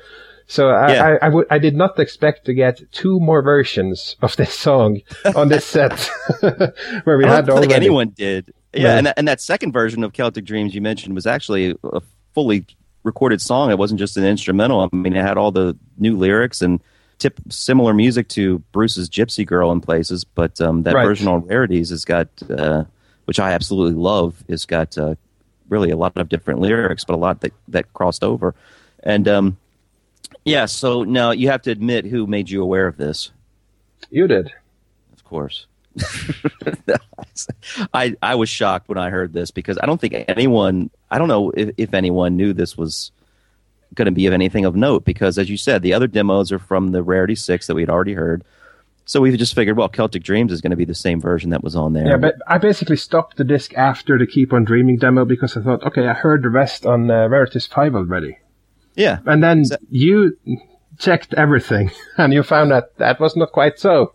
So 0.48 0.70
I, 0.70 0.94
Yeah. 0.94 1.04
I, 1.22 1.26
I, 1.26 1.30
would, 1.30 1.48
I 1.52 1.60
did 1.60 1.76
not 1.76 2.00
expect 2.00 2.46
to 2.46 2.54
get 2.54 2.82
two 2.94 3.20
more 3.20 3.42
versions 3.42 4.16
of 4.22 4.36
this 4.38 4.54
song 4.54 5.02
on 5.36 5.50
this 5.50 5.66
set, 5.66 6.00
where 7.04 7.18
we 7.18 7.26
I 7.26 7.36
had 7.36 7.46
don't 7.46 7.60
think 7.60 7.74
anyone 7.74 8.10
did. 8.10 8.54
Yeah, 8.74 8.84
No. 8.84 8.98
and, 8.98 9.08
that, 9.08 9.20
and 9.20 9.28
that 9.28 9.42
second 9.42 9.74
version 9.74 10.04
of 10.06 10.14
Celtic 10.14 10.46
Dreams 10.46 10.74
you 10.74 10.82
mentioned 10.82 11.14
was 11.14 11.28
actually 11.28 11.76
a 11.84 12.02
fully 12.34 12.66
recorded 13.04 13.42
song. 13.42 13.70
It 13.70 13.78
wasn't 13.78 14.00
just 14.00 14.16
an 14.18 14.24
instrumental. 14.26 14.80
I 14.82 14.96
mean, 14.96 15.14
it 15.16 15.22
had 15.26 15.38
all 15.38 15.52
the 15.52 15.78
new 15.98 16.16
lyrics 16.18 16.62
and 16.62 16.82
tip 17.20 17.40
similar 17.50 17.94
music 17.94 18.28
to 18.30 18.60
Bruce's 18.72 19.10
Gypsy 19.10 19.46
Girl 19.46 19.72
in 19.72 19.82
places. 19.82 20.24
But 20.24 20.60
um, 20.62 20.84
that 20.84 20.96
Right. 20.96 21.06
version 21.06 21.28
on 21.28 21.46
Rarities 21.46 21.90
has 21.90 22.06
got, 22.06 22.28
uh, 22.50 22.86
which 23.26 23.40
I 23.40 23.52
absolutely 23.52 24.00
love, 24.02 24.44
has 24.50 24.66
got 24.66 24.98
uh, 24.98 25.16
really 25.70 25.90
a 25.92 25.98
lot 25.98 26.18
of 26.18 26.30
different 26.30 26.60
lyrics, 26.60 27.04
but 27.06 27.14
a 27.14 27.18
lot 27.18 27.42
that 27.42 27.54
that 27.70 27.92
crossed 27.94 28.24
over. 28.24 28.54
And 29.04 29.28
um, 29.28 29.58
yeah, 30.44 30.66
so 30.66 31.04
now 31.04 31.32
you 31.32 31.50
have 31.50 31.62
to 31.64 31.72
admit 31.72 32.06
who 32.06 32.28
made 32.28 32.50
you 32.50 32.62
aware 32.62 32.88
of 32.88 32.98
this. 32.98 33.32
You 34.10 34.28
did. 34.28 34.52
Of 35.14 35.24
course. 35.24 35.66
I 37.94 38.16
I 38.22 38.36
was 38.36 38.50
shocked 38.50 38.90
when 38.90 38.98
I 38.98 39.10
heard 39.10 39.34
this 39.34 39.52
because 39.52 39.78
I 39.82 39.86
don't 39.86 40.00
think 40.00 40.26
anyone 40.28 40.90
I 41.10 41.18
don't 41.18 41.28
know 41.28 41.52
if, 41.52 41.74
if 41.78 41.94
anyone 41.94 42.36
knew 42.38 42.54
this 42.54 42.78
was 42.78 43.12
going 43.96 44.06
to 44.06 44.12
be 44.12 44.28
of 44.28 44.34
anything 44.34 44.66
of 44.66 44.76
note 44.76 45.06
because 45.06 45.38
as 45.38 45.50
you 45.50 45.58
said 45.58 45.82
the 45.82 45.94
other 45.94 46.08
demos 46.08 46.52
are 46.52 46.60
from 46.60 46.92
the 46.92 47.02
Rarity 47.02 47.36
6 47.36 47.68
that 47.68 47.76
we'd 47.76 47.90
already 47.90 48.14
heard. 48.14 48.44
So 49.06 49.22
we 49.22 49.36
just 49.38 49.54
figured 49.54 49.78
well 49.78 49.90
Celtic 49.90 50.24
Dreams 50.24 50.52
is 50.52 50.62
going 50.62 50.72
to 50.72 50.78
be 50.78 50.86
the 50.86 50.96
same 50.96 51.22
version 51.22 51.50
that 51.52 51.64
was 51.64 51.76
on 51.76 51.94
there. 51.94 52.08
Yeah, 52.08 52.18
but 52.18 52.36
I 52.48 52.58
basically 52.58 52.98
stopped 52.98 53.38
the 53.38 53.44
disc 53.44 53.74
after 53.76 54.18
the 54.18 54.28
Keep 54.28 54.54
on 54.54 54.64
Dreaming 54.64 54.98
demo 54.98 55.26
because 55.26 55.56
I 55.58 55.62
thought, 55.62 55.84
okay, 55.84 56.08
I 56.08 56.14
heard 56.14 56.44
the 56.44 56.50
rest 56.50 56.86
on 56.86 57.10
uh, 57.10 57.28
Rarities 57.28 57.68
5 57.68 57.96
already. 57.96 58.38
yeah. 58.96 59.20
And 59.26 59.44
then 59.44 59.64
you 59.90 60.38
checked 60.98 61.34
everything 61.36 61.92
and 62.18 62.34
you 62.34 62.44
found 62.44 62.72
that 62.72 62.98
that 62.98 63.20
was 63.20 63.36
not 63.36 63.52
quite 63.52 63.80
so. 63.80 64.14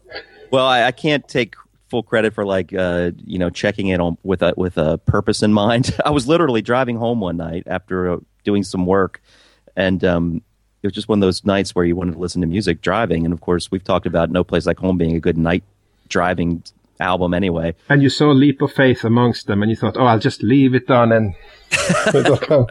Well, 0.50 0.66
I, 0.66 0.84
I 0.84 0.92
can't 0.92 1.26
take 1.28 1.54
full 1.90 2.02
credit 2.04 2.32
for 2.32 2.46
like 2.46 2.72
uh, 2.72 3.10
you 3.24 3.38
know 3.38 3.50
checking 3.50 3.88
it 3.88 4.00
on 4.00 4.16
with 4.22 4.42
a 4.42 4.54
with 4.56 4.78
a 4.78 4.98
purpose 4.98 5.42
in 5.42 5.52
mind. 5.52 5.96
I 6.04 6.10
was 6.10 6.26
literally 6.26 6.62
driving 6.62 6.96
home 6.96 7.20
one 7.20 7.36
night 7.36 7.64
after 7.66 8.12
uh, 8.12 8.16
doing 8.44 8.62
some 8.62 8.86
work, 8.86 9.20
and 9.76 10.04
um, 10.04 10.42
it 10.82 10.86
was 10.86 10.94
just 10.94 11.08
one 11.08 11.18
of 11.18 11.26
those 11.26 11.44
nights 11.44 11.74
where 11.74 11.84
you 11.84 11.96
wanted 11.96 12.12
to 12.12 12.18
listen 12.18 12.40
to 12.40 12.46
music 12.46 12.80
driving. 12.80 13.24
And 13.24 13.32
of 13.32 13.40
course, 13.40 13.70
we've 13.70 13.84
talked 13.84 14.06
about 14.06 14.30
No 14.30 14.44
Place 14.44 14.66
Like 14.66 14.78
Home 14.78 14.96
being 14.96 15.16
a 15.16 15.20
good 15.20 15.38
night 15.38 15.62
driving 16.08 16.62
album 16.98 17.34
anyway. 17.34 17.74
And 17.88 18.02
you 18.02 18.08
saw 18.08 18.30
Leap 18.30 18.62
of 18.62 18.72
Faith 18.72 19.04
amongst 19.04 19.46
them 19.46 19.62
and 19.62 19.70
you 19.70 19.76
thought, 19.76 19.96
oh, 19.96 20.06
I'll 20.06 20.18
just 20.18 20.42
leave 20.42 20.74
it 20.74 20.90
on 20.90 21.12
and. 21.12 21.34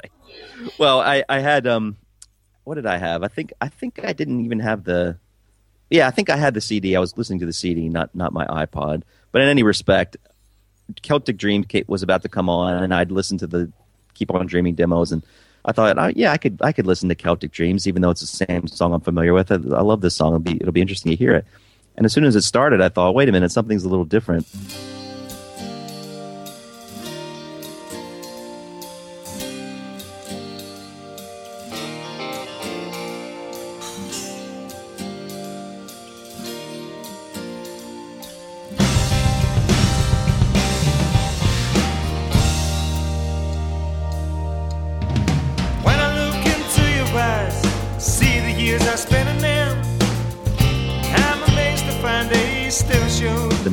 Well, 0.77 0.99
I, 0.99 1.23
I 1.29 1.39
had 1.39 1.67
um, 1.67 1.97
what 2.63 2.75
did 2.75 2.85
I 2.85 2.97
have? 2.97 3.23
I 3.23 3.27
think 3.29 3.53
I 3.59 3.67
think 3.67 4.03
I 4.03 4.13
didn't 4.13 4.45
even 4.45 4.59
have 4.59 4.83
the. 4.83 5.17
Yeah, 5.89 6.07
I 6.07 6.11
think 6.11 6.29
I 6.29 6.37
had 6.37 6.53
the 6.53 6.61
CD. 6.61 6.95
I 6.95 6.99
was 6.99 7.17
listening 7.17 7.39
to 7.39 7.45
the 7.45 7.53
CD, 7.53 7.89
not 7.89 8.13
not 8.13 8.33
my 8.33 8.45
iPod. 8.45 9.03
But 9.31 9.41
in 9.41 9.47
any 9.47 9.63
respect, 9.63 10.17
Celtic 11.01 11.37
Dream 11.37 11.65
was 11.87 12.03
about 12.03 12.21
to 12.23 12.29
come 12.29 12.49
on, 12.49 12.83
and 12.83 12.93
I'd 12.93 13.11
listened 13.11 13.39
to 13.39 13.47
the 13.47 13.71
Keep 14.13 14.33
On 14.33 14.45
Dreaming 14.45 14.75
demos, 14.75 15.11
and 15.11 15.23
I 15.69 15.71
thought, 15.71 15.99
oh, 15.99 16.11
yeah, 16.15 16.31
I 16.31 16.37
could 16.37 16.59
I 16.63 16.71
could 16.71 16.87
listen 16.87 17.09
to 17.09 17.15
Celtic 17.15 17.51
Dreams, 17.51 17.87
even 17.87 18.01
though 18.01 18.09
it's 18.09 18.21
the 18.21 18.45
same 18.45 18.67
song 18.67 18.93
I'm 18.93 19.01
familiar 19.01 19.33
with. 19.33 19.51
I, 19.51 19.55
I 19.55 19.81
love 19.81 20.01
this 20.01 20.15
song. 20.15 20.29
It'll 20.29 20.39
be 20.39 20.55
it'll 20.55 20.73
be 20.73 20.81
interesting 20.81 21.11
to 21.11 21.15
hear 21.15 21.35
it. 21.35 21.45
And 21.95 22.05
as 22.05 22.13
soon 22.13 22.23
as 22.23 22.35
it 22.35 22.41
started, 22.41 22.81
I 22.81 22.89
thought, 22.89 23.13
wait 23.13 23.29
a 23.29 23.31
minute, 23.31 23.51
something's 23.51 23.83
a 23.83 23.89
little 23.89 24.05
different. 24.05 24.47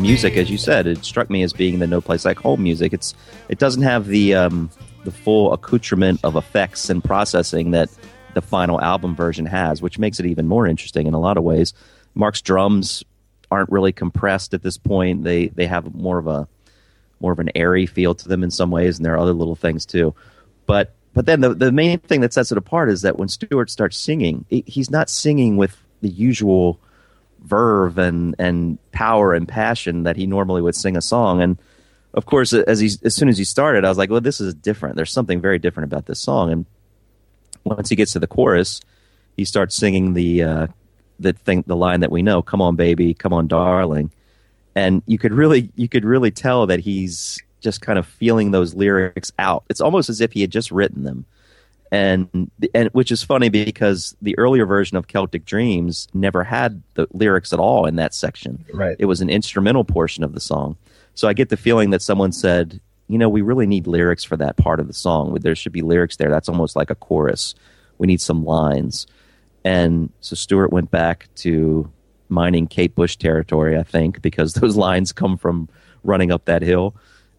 Music, 0.06 0.36
as 0.36 0.48
you 0.48 0.56
said, 0.56 0.86
it 0.86 1.04
struck 1.04 1.28
me 1.28 1.42
as 1.42 1.52
being 1.52 1.80
the 1.80 1.86
No 1.86 2.00
Place 2.00 2.24
Like 2.24 2.38
Home 2.38 2.62
music. 2.62 2.92
It's 2.92 3.12
it 3.48 3.58
doesn't 3.58 3.82
have 3.82 4.06
the 4.06 4.34
um, 4.34 4.70
the 5.02 5.10
full 5.10 5.52
accoutrement 5.52 6.20
of 6.22 6.36
effects 6.36 6.88
and 6.88 7.02
processing 7.02 7.72
that 7.72 7.90
the 8.34 8.40
final 8.40 8.80
album 8.80 9.16
version 9.16 9.46
has, 9.46 9.82
which 9.82 9.98
makes 9.98 10.20
it 10.20 10.26
even 10.26 10.46
more 10.46 10.64
interesting 10.64 11.08
in 11.08 11.14
a 11.14 11.18
lot 11.18 11.36
of 11.36 11.42
ways. 11.42 11.74
Mark's 12.14 12.40
drums 12.40 13.02
aren't 13.50 13.68
really 13.72 13.90
compressed 13.90 14.54
at 14.54 14.62
this 14.62 14.78
point. 14.78 15.24
They 15.24 15.48
they 15.48 15.66
have 15.66 15.92
more 15.92 16.18
of 16.18 16.28
a 16.28 16.46
more 17.18 17.32
of 17.32 17.40
an 17.40 17.50
airy 17.56 17.86
feel 17.86 18.14
to 18.14 18.28
them 18.28 18.44
in 18.44 18.52
some 18.52 18.70
ways, 18.70 18.98
and 18.98 19.04
there 19.04 19.14
are 19.14 19.18
other 19.18 19.32
little 19.32 19.56
things 19.56 19.84
too. 19.84 20.14
But 20.66 20.94
but 21.14 21.26
then 21.26 21.40
the 21.40 21.52
the 21.52 21.72
main 21.72 21.98
thing 21.98 22.20
that 22.20 22.32
sets 22.32 22.52
it 22.52 22.58
apart 22.58 22.90
is 22.90 23.02
that 23.02 23.18
when 23.18 23.26
Stuart 23.26 23.70
starts 23.70 23.96
singing, 23.96 24.44
he- 24.50 24.62
he's 24.68 24.88
not 24.88 25.10
singing 25.10 25.56
with 25.56 25.76
the 26.00 26.10
usual 26.10 26.78
verve 27.46 27.98
and 27.98 28.34
and 28.38 28.78
power 28.92 29.32
and 29.32 29.46
passion 29.46 30.02
that 30.02 30.16
he 30.16 30.26
normally 30.26 30.62
would 30.62 30.74
sing 30.74 30.96
a 30.96 31.02
song. 31.02 31.40
And 31.40 31.58
of 32.14 32.26
course, 32.26 32.52
as 32.52 32.80
he 32.80 32.90
as 33.04 33.14
soon 33.14 33.28
as 33.28 33.38
he 33.38 33.44
started, 33.44 33.84
I 33.84 33.88
was 33.88 33.98
like, 33.98 34.10
well, 34.10 34.20
this 34.20 34.40
is 34.40 34.54
different. 34.54 34.96
There's 34.96 35.12
something 35.12 35.40
very 35.40 35.58
different 35.58 35.92
about 35.92 36.06
this 36.06 36.20
song. 36.20 36.52
And 36.52 36.66
once 37.64 37.88
he 37.88 37.96
gets 37.96 38.12
to 38.12 38.18
the 38.18 38.26
chorus, 38.26 38.80
he 39.36 39.44
starts 39.44 39.76
singing 39.76 40.14
the 40.14 40.42
uh, 40.42 40.66
the 41.18 41.32
thing, 41.32 41.64
the 41.66 41.76
line 41.76 42.00
that 42.00 42.10
we 42.10 42.22
know, 42.22 42.42
"Come 42.42 42.62
on, 42.62 42.76
baby, 42.76 43.14
come 43.14 43.32
on, 43.32 43.46
darling," 43.48 44.10
and 44.74 45.02
you 45.06 45.18
could 45.18 45.32
really 45.32 45.70
you 45.76 45.88
could 45.88 46.04
really 46.04 46.30
tell 46.30 46.66
that 46.66 46.80
he's 46.80 47.40
just 47.60 47.80
kind 47.80 47.98
of 47.98 48.06
feeling 48.06 48.50
those 48.50 48.74
lyrics 48.74 49.32
out. 49.38 49.64
It's 49.68 49.80
almost 49.80 50.08
as 50.08 50.20
if 50.20 50.32
he 50.32 50.40
had 50.42 50.50
just 50.50 50.70
written 50.70 51.04
them 51.04 51.26
and 51.92 52.50
and 52.74 52.88
which 52.92 53.12
is 53.12 53.22
funny 53.22 53.48
because 53.48 54.16
the 54.20 54.36
earlier 54.38 54.66
version 54.66 54.96
of 54.96 55.06
Celtic 55.06 55.44
Dreams 55.44 56.08
never 56.14 56.42
had 56.42 56.82
the 56.94 57.06
lyrics 57.12 57.52
at 57.52 57.58
all 57.58 57.86
in 57.86 57.96
that 57.96 58.14
section. 58.14 58.64
Right. 58.72 58.96
It 58.98 59.06
was 59.06 59.20
an 59.20 59.30
instrumental 59.30 59.84
portion 59.84 60.24
of 60.24 60.32
the 60.32 60.40
song. 60.40 60.76
So 61.14 61.28
I 61.28 61.32
get 61.32 61.48
the 61.48 61.56
feeling 61.56 61.90
that 61.90 62.02
someone 62.02 62.32
said, 62.32 62.80
you 63.08 63.18
know, 63.18 63.28
we 63.28 63.40
really 63.40 63.66
need 63.66 63.86
lyrics 63.86 64.24
for 64.24 64.36
that 64.36 64.56
part 64.56 64.80
of 64.80 64.86
the 64.86 64.92
song. 64.92 65.34
There 65.34 65.54
should 65.54 65.72
be 65.72 65.82
lyrics 65.82 66.16
there. 66.16 66.30
That's 66.30 66.48
almost 66.48 66.76
like 66.76 66.90
a 66.90 66.94
chorus. 66.94 67.54
We 67.98 68.06
need 68.06 68.20
some 68.20 68.44
lines. 68.44 69.06
And 69.64 70.12
so 70.20 70.36
Stuart 70.36 70.72
went 70.72 70.90
back 70.90 71.28
to 71.36 71.90
mining 72.28 72.66
Kate 72.66 72.94
Bush 72.94 73.16
territory, 73.16 73.78
I 73.78 73.82
think, 73.82 74.22
because 74.22 74.52
those 74.54 74.76
lines 74.76 75.12
come 75.12 75.36
from 75.36 75.68
running 76.04 76.30
up 76.30 76.44
that 76.46 76.62
hill. 76.62 76.94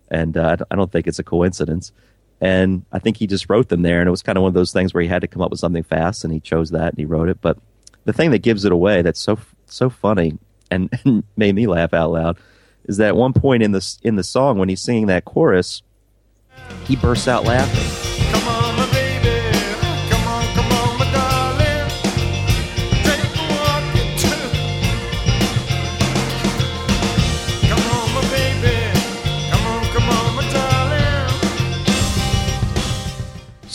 And 0.09 0.37
uh, 0.37 0.57
I 0.71 0.75
don't 0.75 0.91
think 0.91 1.05
it's 1.07 1.19
a 1.19 1.23
coincidence. 1.23 1.91
And 2.39 2.85
I 2.91 2.99
think 2.99 3.17
he 3.17 3.27
just 3.27 3.49
wrote 3.49 3.69
them 3.69 3.81
there. 3.81 3.99
And 3.99 4.07
it 4.07 4.11
was 4.11 4.21
kind 4.21 4.37
of 4.37 4.43
one 4.43 4.49
of 4.49 4.53
those 4.53 4.71
things 4.71 4.93
where 4.93 5.01
he 5.01 5.09
had 5.09 5.21
to 5.21 5.27
come 5.27 5.41
up 5.41 5.49
with 5.49 5.59
something 5.59 5.83
fast, 5.83 6.23
and 6.23 6.33
he 6.33 6.39
chose 6.39 6.71
that 6.71 6.89
and 6.89 6.97
he 6.97 7.05
wrote 7.05 7.29
it. 7.29 7.41
But 7.41 7.57
the 8.05 8.13
thing 8.13 8.31
that 8.31 8.39
gives 8.39 8.63
it 8.65 8.71
away 8.71 9.01
that's 9.01 9.19
so 9.19 9.39
so 9.65 9.89
funny 9.89 10.37
and, 10.71 10.89
and 11.05 11.23
made 11.35 11.55
me 11.55 11.67
laugh 11.67 11.93
out 11.93 12.11
loud 12.11 12.37
is 12.85 12.97
that 12.97 13.09
at 13.09 13.15
one 13.15 13.33
point 13.33 13.63
in 13.63 13.71
the 13.71 13.97
in 14.03 14.15
the 14.15 14.23
song 14.23 14.57
when 14.57 14.69
he's 14.69 14.81
singing 14.81 15.07
that 15.07 15.25
chorus, 15.25 15.81
he 16.85 16.95
bursts 16.95 17.27
out 17.27 17.43
laughing. 17.43 17.96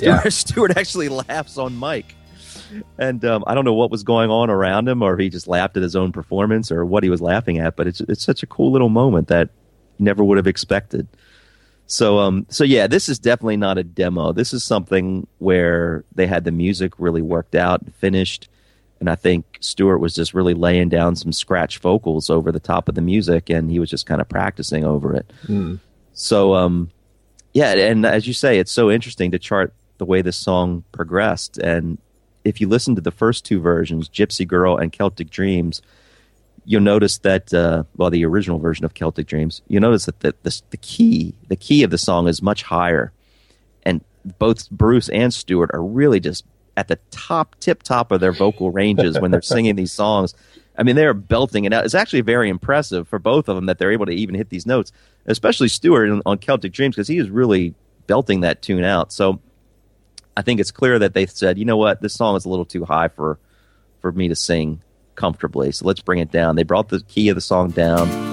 Yeah. 0.02 0.18
Stuart, 0.20 0.32
Stuart 0.32 0.76
actually 0.76 1.08
laughs 1.08 1.58
on 1.58 1.78
mic. 1.78 2.14
And 2.98 3.24
um, 3.24 3.44
I 3.46 3.54
don't 3.54 3.64
know 3.64 3.74
what 3.74 3.90
was 3.90 4.02
going 4.02 4.30
on 4.30 4.50
around 4.50 4.88
him, 4.88 5.02
or 5.02 5.14
if 5.14 5.20
he 5.20 5.28
just 5.28 5.46
laughed 5.46 5.76
at 5.76 5.82
his 5.82 5.94
own 5.94 6.12
performance, 6.12 6.72
or 6.72 6.84
what 6.84 7.02
he 7.02 7.10
was 7.10 7.20
laughing 7.20 7.58
at. 7.58 7.76
But 7.76 7.86
it's 7.86 8.00
it's 8.02 8.22
such 8.24 8.42
a 8.42 8.46
cool 8.46 8.72
little 8.72 8.88
moment 8.88 9.28
that 9.28 9.50
you 9.98 10.04
never 10.04 10.24
would 10.24 10.38
have 10.38 10.46
expected. 10.46 11.06
So 11.86 12.18
um 12.18 12.46
so 12.48 12.64
yeah, 12.64 12.86
this 12.86 13.08
is 13.08 13.18
definitely 13.18 13.58
not 13.58 13.76
a 13.78 13.84
demo. 13.84 14.32
This 14.32 14.54
is 14.54 14.64
something 14.64 15.26
where 15.38 16.04
they 16.14 16.26
had 16.26 16.44
the 16.44 16.52
music 16.52 16.92
really 16.98 17.22
worked 17.22 17.54
out, 17.54 17.82
and 17.82 17.94
finished, 17.94 18.48
and 19.00 19.10
I 19.10 19.16
think 19.16 19.58
Stuart 19.60 19.98
was 19.98 20.14
just 20.14 20.32
really 20.32 20.54
laying 20.54 20.88
down 20.88 21.16
some 21.16 21.32
scratch 21.32 21.78
vocals 21.78 22.30
over 22.30 22.50
the 22.52 22.60
top 22.60 22.88
of 22.88 22.94
the 22.94 23.02
music, 23.02 23.50
and 23.50 23.70
he 23.70 23.78
was 23.78 23.90
just 23.90 24.06
kind 24.06 24.20
of 24.20 24.28
practicing 24.28 24.84
over 24.84 25.14
it. 25.14 25.30
So 26.14 26.54
um 26.54 26.90
yeah, 27.52 27.74
and 27.74 28.06
as 28.06 28.26
you 28.26 28.32
say, 28.32 28.58
it's 28.58 28.72
so 28.72 28.90
interesting 28.90 29.30
to 29.32 29.38
chart 29.38 29.74
the 30.02 30.06
way 30.06 30.20
this 30.20 30.36
song 30.36 30.82
progressed. 30.90 31.58
And 31.58 31.96
if 32.44 32.60
you 32.60 32.66
listen 32.68 32.96
to 32.96 33.00
the 33.00 33.12
first 33.12 33.44
two 33.44 33.60
versions, 33.60 34.08
Gypsy 34.08 34.44
Girl 34.44 34.76
and 34.76 34.92
Celtic 34.92 35.30
Dreams, 35.30 35.80
you'll 36.64 36.80
notice 36.80 37.18
that 37.18 37.54
uh, 37.54 37.84
well, 37.96 38.10
the 38.10 38.24
original 38.24 38.58
version 38.58 38.84
of 38.84 38.94
Celtic 38.94 39.28
Dreams, 39.28 39.62
you 39.68 39.78
notice 39.78 40.06
that 40.06 40.18
the, 40.18 40.34
the 40.42 40.60
the 40.70 40.76
key 40.76 41.34
the 41.46 41.54
key 41.54 41.84
of 41.84 41.90
the 41.90 41.98
song 41.98 42.26
is 42.26 42.42
much 42.42 42.64
higher, 42.64 43.12
and 43.84 44.02
both 44.40 44.68
Bruce 44.70 45.08
and 45.08 45.32
Stuart 45.32 45.70
are 45.72 45.84
really 45.84 46.18
just 46.18 46.44
at 46.76 46.88
the 46.88 46.98
top 47.12 47.54
tip 47.60 47.84
top 47.84 48.10
of 48.10 48.18
their 48.18 48.32
vocal 48.32 48.72
ranges 48.72 49.20
when 49.20 49.30
they're 49.30 49.40
singing 49.40 49.76
these 49.76 49.92
songs. 49.92 50.34
I 50.76 50.82
mean, 50.82 50.96
they're 50.96 51.14
belting 51.14 51.64
it 51.64 51.72
out. 51.72 51.84
It's 51.84 51.94
actually 51.94 52.22
very 52.22 52.48
impressive 52.48 53.06
for 53.06 53.20
both 53.20 53.48
of 53.48 53.54
them 53.54 53.66
that 53.66 53.78
they're 53.78 53.92
able 53.92 54.06
to 54.06 54.12
even 54.12 54.34
hit 54.34 54.48
these 54.48 54.66
notes, 54.66 54.90
especially 55.26 55.68
Stuart 55.68 56.10
on, 56.10 56.22
on 56.26 56.38
Celtic 56.38 56.72
Dreams 56.72 56.96
because 56.96 57.06
he 57.06 57.18
is 57.18 57.30
really 57.30 57.74
belting 58.08 58.40
that 58.40 58.62
tune 58.62 58.82
out. 58.82 59.12
So 59.12 59.38
I 60.36 60.42
think 60.42 60.60
it's 60.60 60.70
clear 60.70 60.98
that 60.98 61.14
they 61.14 61.26
said, 61.26 61.58
you 61.58 61.64
know 61.64 61.76
what, 61.76 62.00
this 62.00 62.14
song 62.14 62.36
is 62.36 62.44
a 62.44 62.48
little 62.48 62.64
too 62.64 62.84
high 62.84 63.08
for 63.08 63.38
for 64.00 64.12
me 64.12 64.28
to 64.28 64.34
sing 64.34 64.82
comfortably. 65.14 65.72
So 65.72 65.86
let's 65.86 66.00
bring 66.00 66.18
it 66.18 66.32
down. 66.32 66.56
They 66.56 66.64
brought 66.64 66.88
the 66.88 67.02
key 67.02 67.28
of 67.28 67.36
the 67.36 67.40
song 67.40 67.70
down. 67.70 68.31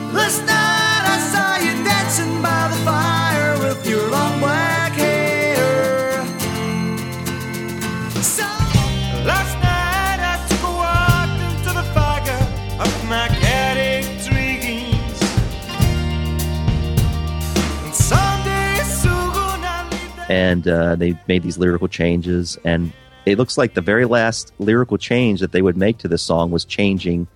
And 20.30 20.68
uh, 20.68 20.96
they 20.96 21.18
made 21.28 21.44
these 21.44 21.58
lyrical 21.58 21.88
changes 21.88 22.58
and 22.64 22.94
it 23.26 23.38
looks 23.38 23.58
like 23.58 23.74
the 23.74 23.82
very 23.82 24.06
last 24.06 24.54
lyrical 24.60 24.98
change 24.98 25.40
that 25.42 25.52
they 25.52 25.62
would 25.62 25.76
make 25.76 25.98
to 25.98 26.08
this 26.08 26.22
song 26.22 26.52
was 26.52 26.64
changing 26.64 27.28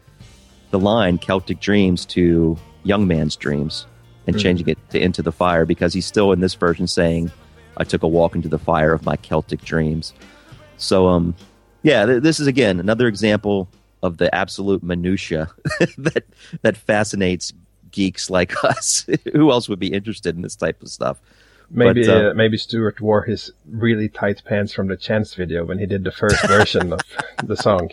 the 0.72 0.80
line 0.80 1.18
celtic 1.18 1.60
dreams 1.60 2.06
to 2.06 2.58
young 2.84 3.08
man's 3.08 3.36
dreams 3.36 3.86
and 4.26 4.40
changing 4.40 4.68
it 4.70 4.78
to 4.90 5.00
into 5.00 5.22
the 5.22 5.32
fire 5.32 5.66
because 5.66 5.94
he's 5.94 6.06
still 6.06 6.32
in 6.32 6.40
this 6.40 6.54
version 6.54 6.88
saying 6.88 7.32
i 7.78 7.84
took 7.84 8.04
a 8.04 8.08
walk 8.08 8.36
into 8.36 8.48
the 8.48 8.60
fire 8.60 8.94
of 8.94 9.04
my 9.04 9.18
celtic 9.18 9.62
dreams. 9.62 10.14
So 10.78 11.08
um 11.08 11.36
yeah 11.82 12.06
th- 12.06 12.24
this 12.24 12.40
is 12.40 12.48
again 12.48 12.80
another 12.80 13.08
example 13.08 13.68
of 14.02 14.18
the 14.18 14.34
absolute 14.34 14.84
minutia 14.84 15.50
that 15.98 16.24
that 16.62 16.78
fascinates 16.78 17.54
geeks 17.92 18.30
like 18.30 18.64
us 18.64 19.06
who 19.32 19.52
else 19.52 19.70
would 19.70 19.80
be 19.80 19.94
interested 19.94 20.36
in 20.36 20.42
this 20.42 20.56
type 20.56 20.82
of 20.82 20.90
stuff 20.90 21.22
Maybe 21.70 22.06
But, 22.06 22.10
uh, 22.10 22.30
uh, 22.30 22.34
maybe 22.34 22.58
Stuart 22.58 23.02
wore 23.02 23.24
his 23.24 23.52
really 23.70 24.10
tight 24.10 24.44
pants 24.46 24.74
from 24.74 24.88
the 24.88 24.98
Chance 24.98 25.34
video 25.36 25.66
when 25.66 25.80
he 25.80 25.86
did 25.86 26.04
the 26.04 26.12
first 26.12 26.42
version 26.48 26.94
of 26.94 27.00
the 27.44 27.58
song. 27.58 27.90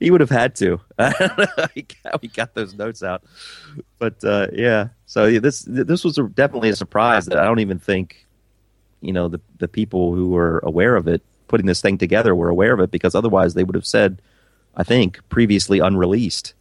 he 0.00 0.10
would 0.10 0.20
have 0.20 0.30
had 0.30 0.54
to. 0.56 0.80
I 0.98 1.12
don't 1.18 1.38
know 1.38 1.46
how 1.56 1.66
he 1.74 1.82
got, 1.82 2.22
he 2.22 2.28
got 2.28 2.54
those 2.54 2.74
notes 2.74 3.02
out, 3.02 3.22
but 3.98 4.22
uh, 4.24 4.48
yeah. 4.52 4.88
So 5.06 5.26
yeah, 5.26 5.40
this 5.40 5.62
this 5.62 6.04
was 6.04 6.18
a, 6.18 6.24
definitely 6.24 6.70
a 6.70 6.76
surprise 6.76 7.26
that 7.26 7.38
I 7.38 7.44
don't 7.44 7.60
even 7.60 7.78
think, 7.78 8.26
you 9.00 9.12
know, 9.12 9.28
the 9.28 9.40
the 9.58 9.68
people 9.68 10.14
who 10.14 10.30
were 10.30 10.60
aware 10.64 10.96
of 10.96 11.06
it, 11.08 11.22
putting 11.48 11.66
this 11.66 11.80
thing 11.80 11.98
together, 11.98 12.34
were 12.34 12.48
aware 12.48 12.74
of 12.74 12.80
it 12.80 12.90
because 12.90 13.14
otherwise 13.14 13.54
they 13.54 13.64
would 13.64 13.74
have 13.74 13.86
said, 13.86 14.20
I 14.76 14.82
think, 14.82 15.20
previously 15.28 15.78
unreleased. 15.78 16.54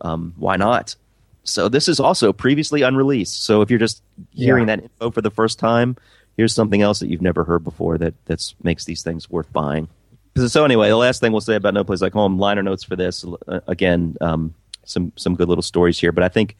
Um, 0.00 0.34
why 0.36 0.56
not? 0.56 0.96
So 1.44 1.68
this 1.68 1.88
is 1.88 2.00
also 2.00 2.32
previously 2.32 2.82
unreleased. 2.82 3.44
So 3.44 3.60
if 3.62 3.70
you're 3.70 3.78
just 3.78 4.02
hearing 4.32 4.66
Yeah. 4.68 4.76
that 4.76 4.82
info 4.84 5.10
for 5.10 5.20
the 5.20 5.30
first 5.30 5.58
time, 5.58 5.96
here's 6.36 6.54
something 6.54 6.82
else 6.82 6.98
that 7.00 7.08
you've 7.08 7.22
never 7.22 7.44
heard 7.44 7.62
before 7.64 7.98
that 7.98 8.14
that's 8.24 8.54
makes 8.62 8.84
these 8.86 9.02
things 9.02 9.28
worth 9.30 9.52
buying. 9.52 9.88
So- 10.36 10.46
So 10.48 10.64
anyway, 10.64 10.88
the 10.88 10.96
last 10.96 11.20
thing 11.20 11.32
we'll 11.32 11.40
say 11.42 11.54
about 11.54 11.74
No 11.74 11.84
Place 11.84 12.00
Like 12.00 12.14
Home 12.14 12.38
liner 12.38 12.62
notes 12.62 12.82
for 12.82 12.96
this 12.96 13.24
uh, 13.46 13.60
again, 13.68 14.16
um, 14.20 14.54
some 14.84 15.12
some 15.16 15.34
good 15.34 15.48
little 15.48 15.62
stories 15.62 15.98
here, 15.98 16.12
but 16.12 16.24
I 16.24 16.28
think 16.28 16.56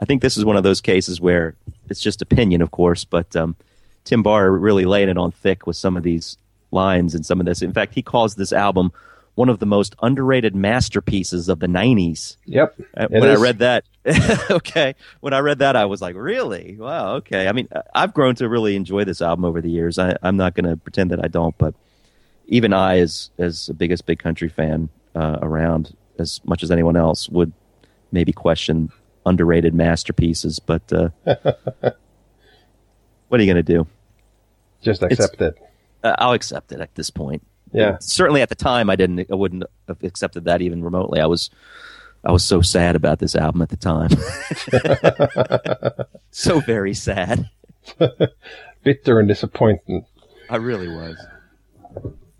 I 0.00 0.04
think 0.04 0.20
this 0.22 0.36
is 0.36 0.44
one 0.44 0.56
of 0.56 0.64
those 0.64 0.80
cases 0.80 1.20
where 1.20 1.54
it's 1.88 2.00
just 2.00 2.20
opinion, 2.20 2.60
of 2.60 2.72
course, 2.72 3.04
but 3.04 3.34
um, 3.36 3.54
Tim 4.04 4.22
Barr 4.24 4.50
really 4.50 4.84
laying 4.84 5.08
it 5.08 5.16
on 5.16 5.30
thick 5.30 5.66
with 5.66 5.76
some 5.76 5.96
of 5.96 6.02
these 6.02 6.36
lines 6.72 7.14
and 7.14 7.24
some 7.24 7.38
of 7.40 7.46
this. 7.46 7.62
In 7.62 7.72
fact, 7.72 7.94
he 7.94 8.02
calls 8.02 8.34
this 8.34 8.52
album 8.52 8.92
one 9.34 9.48
of 9.48 9.58
the 9.58 9.66
most 9.66 9.94
underrated 10.02 10.54
masterpieces 10.54 11.48
of 11.48 11.60
the 11.60 11.66
'90s. 11.66 12.36
Yep. 12.46 12.80
When 13.08 13.24
I 13.24 13.34
read 13.34 13.58
that, 13.58 13.84
okay, 14.50 14.94
when 15.20 15.32
I 15.32 15.38
read 15.40 15.58
that, 15.60 15.76
I 15.76 15.86
was 15.86 16.00
like, 16.00 16.14
really? 16.16 16.76
Wow, 16.78 17.16
okay. 17.16 17.48
I 17.48 17.52
mean, 17.52 17.68
I've 17.94 18.14
grown 18.14 18.34
to 18.36 18.48
really 18.48 18.76
enjoy 18.76 19.04
this 19.04 19.22
album 19.22 19.44
over 19.44 19.60
the 19.60 19.70
years. 19.70 19.98
I, 19.98 20.16
I'm 20.22 20.36
not 20.36 20.54
going 20.54 20.68
to 20.68 20.76
pretend 20.76 21.10
that 21.10 21.24
I 21.24 21.28
don't, 21.28 21.56
but 21.58 21.74
even 22.46 22.72
I, 22.72 22.98
as 22.98 23.30
as 23.38 23.66
the 23.66 23.74
biggest 23.74 24.06
big 24.06 24.18
country 24.18 24.48
fan 24.48 24.88
uh, 25.14 25.38
around, 25.42 25.96
as 26.18 26.40
much 26.44 26.62
as 26.62 26.70
anyone 26.70 26.96
else, 26.96 27.28
would 27.28 27.52
maybe 28.12 28.32
question 28.32 28.92
underrated 29.26 29.74
masterpieces. 29.74 30.58
But 30.58 30.92
uh, 30.92 31.08
what 33.28 33.40
are 33.40 33.42
you 33.42 33.52
going 33.52 33.56
to 33.56 33.62
do? 33.62 33.86
Just 34.82 35.02
accept 35.02 35.40
it. 35.40 35.58
Uh, 36.02 36.14
I'll 36.18 36.32
accept 36.32 36.72
it 36.72 36.80
at 36.80 36.94
this 36.94 37.10
point. 37.10 37.42
Yeah. 37.74 37.98
Certainly, 38.00 38.40
at 38.42 38.48
the 38.48 38.54
time, 38.54 38.88
I 38.88 38.96
didn't. 38.96 39.30
I 39.30 39.34
wouldn't 39.34 39.64
have 39.88 40.02
accepted 40.02 40.44
that 40.44 40.62
even 40.62 40.82
remotely. 40.82 41.20
I 41.20 41.26
was, 41.26 41.50
I 42.24 42.32
was 42.32 42.44
so 42.44 42.62
sad 42.62 42.96
about 42.96 43.18
this 43.18 43.34
album 43.34 43.62
at 43.62 43.68
the 43.68 43.76
time. 43.76 44.10
so 46.30 46.60
very 46.60 46.94
sad. 46.94 47.50
Bitter 48.84 49.18
and 49.18 49.28
disappointed. 49.28 50.04
I 50.48 50.56
really 50.56 50.88
was. 50.88 51.16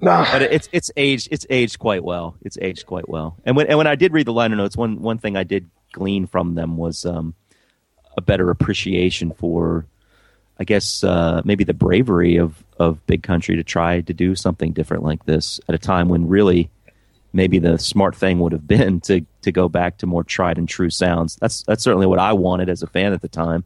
Nah. 0.01 0.31
But 0.31 0.43
it's 0.43 0.69
it's 0.73 0.91
aged 0.97 1.29
it's 1.31 1.47
aged 1.51 1.79
quite 1.79 2.05
well. 2.05 2.37
It's 2.43 2.59
aged 2.61 2.87
quite 2.87 3.09
well. 3.09 3.37
And 3.45 3.57
when 3.57 3.67
and 3.67 3.79
when 3.79 3.87
I 3.87 3.95
did 3.95 4.13
read 4.13 4.27
the 4.27 4.33
liner 4.33 4.57
notes, 4.57 4.77
one 4.77 5.01
one 5.01 5.19
thing 5.19 5.37
I 5.37 5.45
did 5.45 5.69
glean 5.93 6.27
from 6.27 6.55
them 6.55 6.77
was 6.77 7.07
um, 7.07 7.35
a 8.17 8.21
better 8.21 8.51
appreciation 8.51 9.33
for, 9.33 9.87
I 10.59 10.65
guess 10.65 11.03
uh, 11.03 11.43
maybe 11.45 11.65
the 11.65 11.75
bravery 11.75 12.37
of 12.37 12.63
of 12.79 13.05
Big 13.07 13.23
Country 13.23 13.57
to 13.57 13.65
try 13.65 14.01
to 14.01 14.13
do 14.13 14.35
something 14.35 14.73
different 14.73 15.03
like 15.03 15.25
this 15.27 15.61
at 15.69 15.75
a 15.75 15.79
time 15.79 16.09
when 16.09 16.29
really 16.29 16.71
maybe 17.33 17.59
the 17.59 17.79
smart 17.79 18.15
thing 18.15 18.39
would 18.39 18.53
have 18.53 18.67
been 18.77 19.01
to 19.03 19.25
to 19.43 19.53
go 19.53 19.69
back 19.69 19.99
to 19.99 20.07
more 20.07 20.25
tried 20.25 20.59
and 20.59 20.69
true 20.69 20.91
sounds. 20.91 21.37
That's 21.37 21.63
that's 21.65 21.83
certainly 21.83 22.07
what 22.07 22.19
I 22.19 22.33
wanted 22.33 22.69
as 22.69 22.83
a 22.83 22.87
fan 22.87 23.13
at 23.13 23.21
the 23.21 23.29
time. 23.29 23.65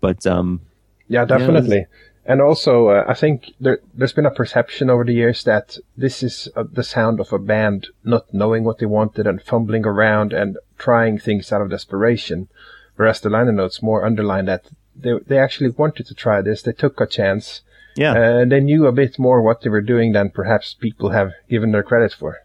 But 0.00 0.26
um, 0.26 0.60
Yeah, 1.08 1.24
definitely. 1.24 1.86
and 2.26 2.40
also, 2.40 2.88
uh, 2.88 3.04
I 3.06 3.14
think 3.14 3.52
there, 3.60 3.80
there's 3.94 4.12
been 4.12 4.26
a 4.26 4.30
perception 4.30 4.90
over 4.90 5.04
the 5.04 5.14
years 5.14 5.44
that 5.44 5.78
this 5.96 6.22
is 6.22 6.48
uh, 6.56 6.64
the 6.70 6.82
sound 6.82 7.20
of 7.20 7.32
a 7.32 7.38
band 7.38 7.88
not 8.02 8.32
knowing 8.32 8.64
what 8.64 8.78
they 8.78 8.86
wanted 8.86 9.26
and 9.26 9.42
fumbling 9.42 9.86
around 9.86 10.32
and 10.32 10.58
trying 10.78 11.18
things 11.18 11.52
out 11.52 11.62
of 11.62 11.70
desperation. 11.70 12.48
Whereas 12.96 13.20
the 13.20 13.30
liner 13.30 13.52
notes 13.52 13.82
more 13.82 14.04
underline 14.04 14.46
that 14.46 14.70
they, 14.96 15.12
they 15.26 15.38
actually 15.38 15.70
wanted 15.70 16.06
to 16.06 16.14
try 16.14 16.42
this. 16.42 16.62
They 16.62 16.72
took 16.72 17.00
a 17.00 17.06
chance. 17.06 17.62
yeah, 17.96 18.14
And 18.14 18.50
they 18.52 18.60
knew 18.60 18.86
a 18.86 18.92
bit 18.92 19.18
more 19.18 19.42
what 19.42 19.62
they 19.62 19.70
were 19.70 19.80
doing 19.80 20.12
than 20.12 20.30
perhaps 20.30 20.74
people 20.74 21.10
have 21.10 21.32
given 21.48 21.72
their 21.72 21.82
credit 21.82 22.12
for. 22.12 22.38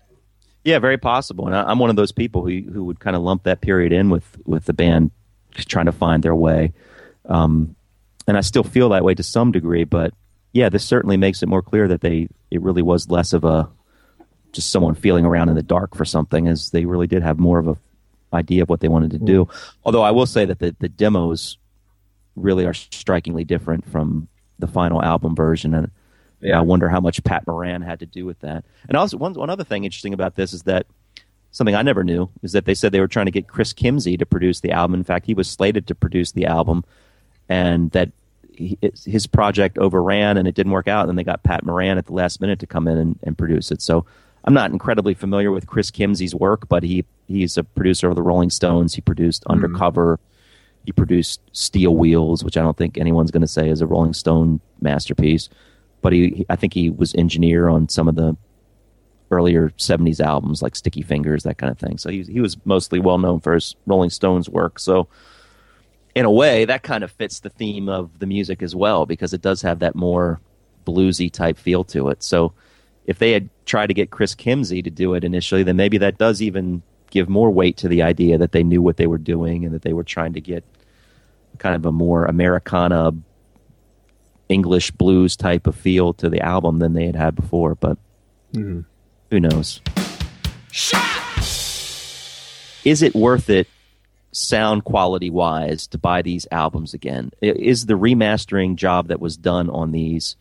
Yeah, 0.63 0.79
very 0.79 0.97
possible. 0.97 1.47
And 1.47 1.55
I, 1.55 1.63
I'm 1.63 1.79
one 1.79 1.89
of 1.89 1.95
those 1.95 2.11
people 2.11 2.45
who 2.45 2.61
who 2.71 2.83
would 2.85 2.99
kind 2.99 3.15
of 3.15 3.21
lump 3.21 3.43
that 3.43 3.61
period 3.61 3.93
in 3.93 4.09
with 4.09 4.37
with 4.45 4.65
the 4.65 4.73
band 4.73 5.11
trying 5.53 5.85
to 5.85 5.91
find 5.91 6.21
their 6.21 6.35
way. 6.35 6.73
Um, 7.25 7.75
and 8.27 8.37
I 8.37 8.41
still 8.41 8.63
feel 8.63 8.89
that 8.89 9.03
way 9.03 9.15
to 9.15 9.23
some 9.23 9.51
degree, 9.51 9.83
but 9.83 10.13
yeah, 10.53 10.69
this 10.69 10.83
certainly 10.83 11.17
makes 11.17 11.41
it 11.41 11.49
more 11.49 11.61
clear 11.61 11.87
that 11.87 12.01
they 12.01 12.27
it 12.51 12.61
really 12.61 12.81
was 12.81 13.09
less 13.09 13.33
of 13.33 13.43
a 13.43 13.69
just 14.51 14.71
someone 14.71 14.95
feeling 14.95 15.25
around 15.25 15.49
in 15.49 15.55
the 15.55 15.63
dark 15.63 15.95
for 15.95 16.05
something, 16.05 16.47
as 16.47 16.71
they 16.71 16.85
really 16.85 17.07
did 17.07 17.23
have 17.23 17.39
more 17.39 17.59
of 17.59 17.67
a 17.67 17.77
idea 18.33 18.63
of 18.63 18.69
what 18.69 18.79
they 18.79 18.87
wanted 18.87 19.11
to 19.11 19.19
do. 19.19 19.47
Although 19.83 20.03
I 20.03 20.11
will 20.11 20.25
say 20.25 20.45
that 20.45 20.59
the 20.59 20.75
the 20.79 20.89
demos 20.89 21.57
really 22.41 22.65
are 22.65 22.73
strikingly 22.73 23.43
different 23.43 23.89
from 23.89 24.27
the 24.57 24.67
final 24.67 25.01
album 25.03 25.35
version, 25.35 25.73
and 25.73 25.91
Yeah. 26.41 26.57
I 26.57 26.61
wonder 26.61 26.89
how 26.89 27.01
much 27.01 27.23
Pat 27.23 27.45
Moran 27.47 27.81
had 27.81 27.99
to 27.99 28.05
do 28.05 28.25
with 28.25 28.39
that. 28.39 28.63
And 28.87 28.95
also, 28.97 29.17
one 29.17 29.33
one 29.33 29.49
other 29.49 29.63
thing 29.63 29.83
interesting 29.83 30.13
about 30.13 30.35
this 30.35 30.53
is 30.53 30.63
that 30.63 30.85
something 31.51 31.75
I 31.75 31.81
never 31.81 32.03
knew 32.03 32.29
is 32.43 32.51
that 32.53 32.65
they 32.65 32.75
said 32.75 32.91
they 32.91 32.99
were 32.99 33.07
trying 33.07 33.25
to 33.25 33.31
get 33.31 33.47
Chris 33.47 33.73
Kimsey 33.73 34.17
to 34.17 34.25
produce 34.25 34.61
the 34.61 34.71
album. 34.71 34.95
In 34.95 35.03
fact, 35.03 35.25
he 35.25 35.33
was 35.33 35.49
slated 35.49 35.87
to 35.87 35.95
produce 35.95 36.31
the 36.31 36.45
album, 36.45 36.83
and 37.49 37.91
that 37.91 38.11
he, 38.53 38.77
his 39.05 39.27
project 39.27 39.77
overran 39.77 40.37
and 40.37 40.47
it 40.47 40.55
didn't 40.55 40.73
work 40.73 40.87
out. 40.87 41.01
And 41.01 41.09
then 41.09 41.15
they 41.15 41.23
got 41.23 41.43
Pat 41.43 41.65
Moran 41.65 41.97
at 41.97 42.05
the 42.05 42.13
last 42.13 42.41
minute 42.41 42.59
to 42.59 42.67
come 42.67 42.87
in 42.87 42.97
and, 42.97 43.19
and 43.23 43.37
produce 43.37 43.71
it. 43.71 43.81
So 43.81 44.05
I'm 44.43 44.53
not 44.53 44.71
incredibly 44.71 45.13
familiar 45.13 45.51
with 45.51 45.67
Chris 45.67 45.91
Kimsey's 45.91 46.35
work, 46.35 46.67
but 46.69 46.83
he 46.83 47.05
he's 47.27 47.57
a 47.57 47.63
producer 47.63 48.09
of 48.09 48.15
the 48.15 48.21
Rolling 48.21 48.49
Stones. 48.49 48.93
He 48.93 49.01
produced 49.01 49.43
mm-hmm. 49.43 49.51
Undercover. 49.51 50.19
He 50.85 50.91
produced 50.91 51.41
Steel 51.51 51.95
Wheels, 51.95 52.43
which 52.43 52.57
I 52.57 52.61
don't 52.61 52.77
think 52.77 52.97
anyone's 52.97 53.31
going 53.31 53.41
to 53.41 53.47
say 53.47 53.69
is 53.69 53.81
a 53.81 53.87
Rolling 53.87 54.13
Stone 54.13 54.59
masterpiece, 54.81 55.49
but 56.01 56.13
he, 56.13 56.29
he 56.29 56.45
I 56.49 56.55
think 56.55 56.73
he 56.73 56.89
was 56.89 57.13
engineer 57.15 57.69
on 57.69 57.89
some 57.89 58.07
of 58.07 58.15
the 58.15 58.35
earlier 59.31 59.69
70s 59.77 60.19
albums 60.19 60.61
like 60.61 60.75
Sticky 60.75 61.01
Fingers, 61.01 61.43
that 61.43 61.57
kind 61.57 61.71
of 61.71 61.77
thing. 61.77 61.97
So 61.97 62.09
he, 62.09 62.23
he 62.23 62.39
was 62.39 62.57
mostly 62.65 62.99
well 62.99 63.17
known 63.17 63.39
for 63.39 63.53
his 63.53 63.75
Rolling 63.85 64.09
Stones 64.09 64.49
work. 64.49 64.79
So, 64.79 65.07
in 66.15 66.25
a 66.25 66.31
way, 66.31 66.65
that 66.65 66.83
kind 66.83 67.03
of 67.03 67.11
fits 67.11 67.39
the 67.39 67.51
theme 67.51 67.87
of 67.87 68.17
the 68.19 68.25
music 68.25 68.63
as 68.63 68.75
well 68.75 69.05
because 69.05 69.33
it 69.33 69.41
does 69.41 69.61
have 69.61 69.79
that 69.79 69.95
more 69.95 70.41
bluesy 70.85 71.31
type 71.31 71.57
feel 71.57 71.83
to 71.85 72.09
it. 72.09 72.23
So, 72.23 72.53
if 73.05 73.19
they 73.19 73.31
had 73.31 73.49
tried 73.65 73.87
to 73.87 73.93
get 73.93 74.11
Chris 74.11 74.35
Kimsey 74.35 74.83
to 74.83 74.89
do 74.89 75.13
it 75.13 75.23
initially, 75.23 75.63
then 75.63 75.75
maybe 75.75 75.97
that 75.99 76.17
does 76.17 76.41
even 76.41 76.81
give 77.09 77.29
more 77.29 77.51
weight 77.51 77.77
to 77.77 77.87
the 77.87 78.01
idea 78.01 78.37
that 78.37 78.51
they 78.51 78.63
knew 78.63 78.81
what 78.81 78.97
they 78.97 79.07
were 79.07 79.17
doing 79.17 79.65
and 79.65 79.73
that 79.73 79.81
they 79.81 79.93
were 79.93 80.03
trying 80.03 80.33
to 80.33 80.41
get 80.41 80.63
kind 81.57 81.75
of 81.75 81.85
a 81.85 81.91
more 81.91 82.25
Americana 82.25 83.11
English 84.47 84.91
blues 84.91 85.35
type 85.35 85.67
of 85.67 85.75
feel 85.75 86.13
to 86.13 86.29
the 86.29 86.41
album 86.41 86.79
than 86.79 86.93
they 86.93 87.05
had 87.05 87.15
had 87.15 87.35
before. 87.35 87.75
But 87.75 87.97
mm-hmm. 88.53 88.81
who 89.29 89.39
knows? 89.39 89.81
Is 92.85 93.01
it 93.01 93.13
worth 93.13 93.49
it, 93.49 93.67
sound 94.31 94.83
quality 94.83 95.29
wise, 95.29 95.87
to 95.87 95.97
buy 95.97 96.21
these 96.21 96.47
albums 96.51 96.93
again? 96.93 97.31
Is 97.41 97.85
the 97.85 97.97
remastering 97.97 98.75
job 98.75 99.07
that 99.09 99.19
was 99.19 99.37
done 99.37 99.69
on 99.69 99.91
these 99.91 100.35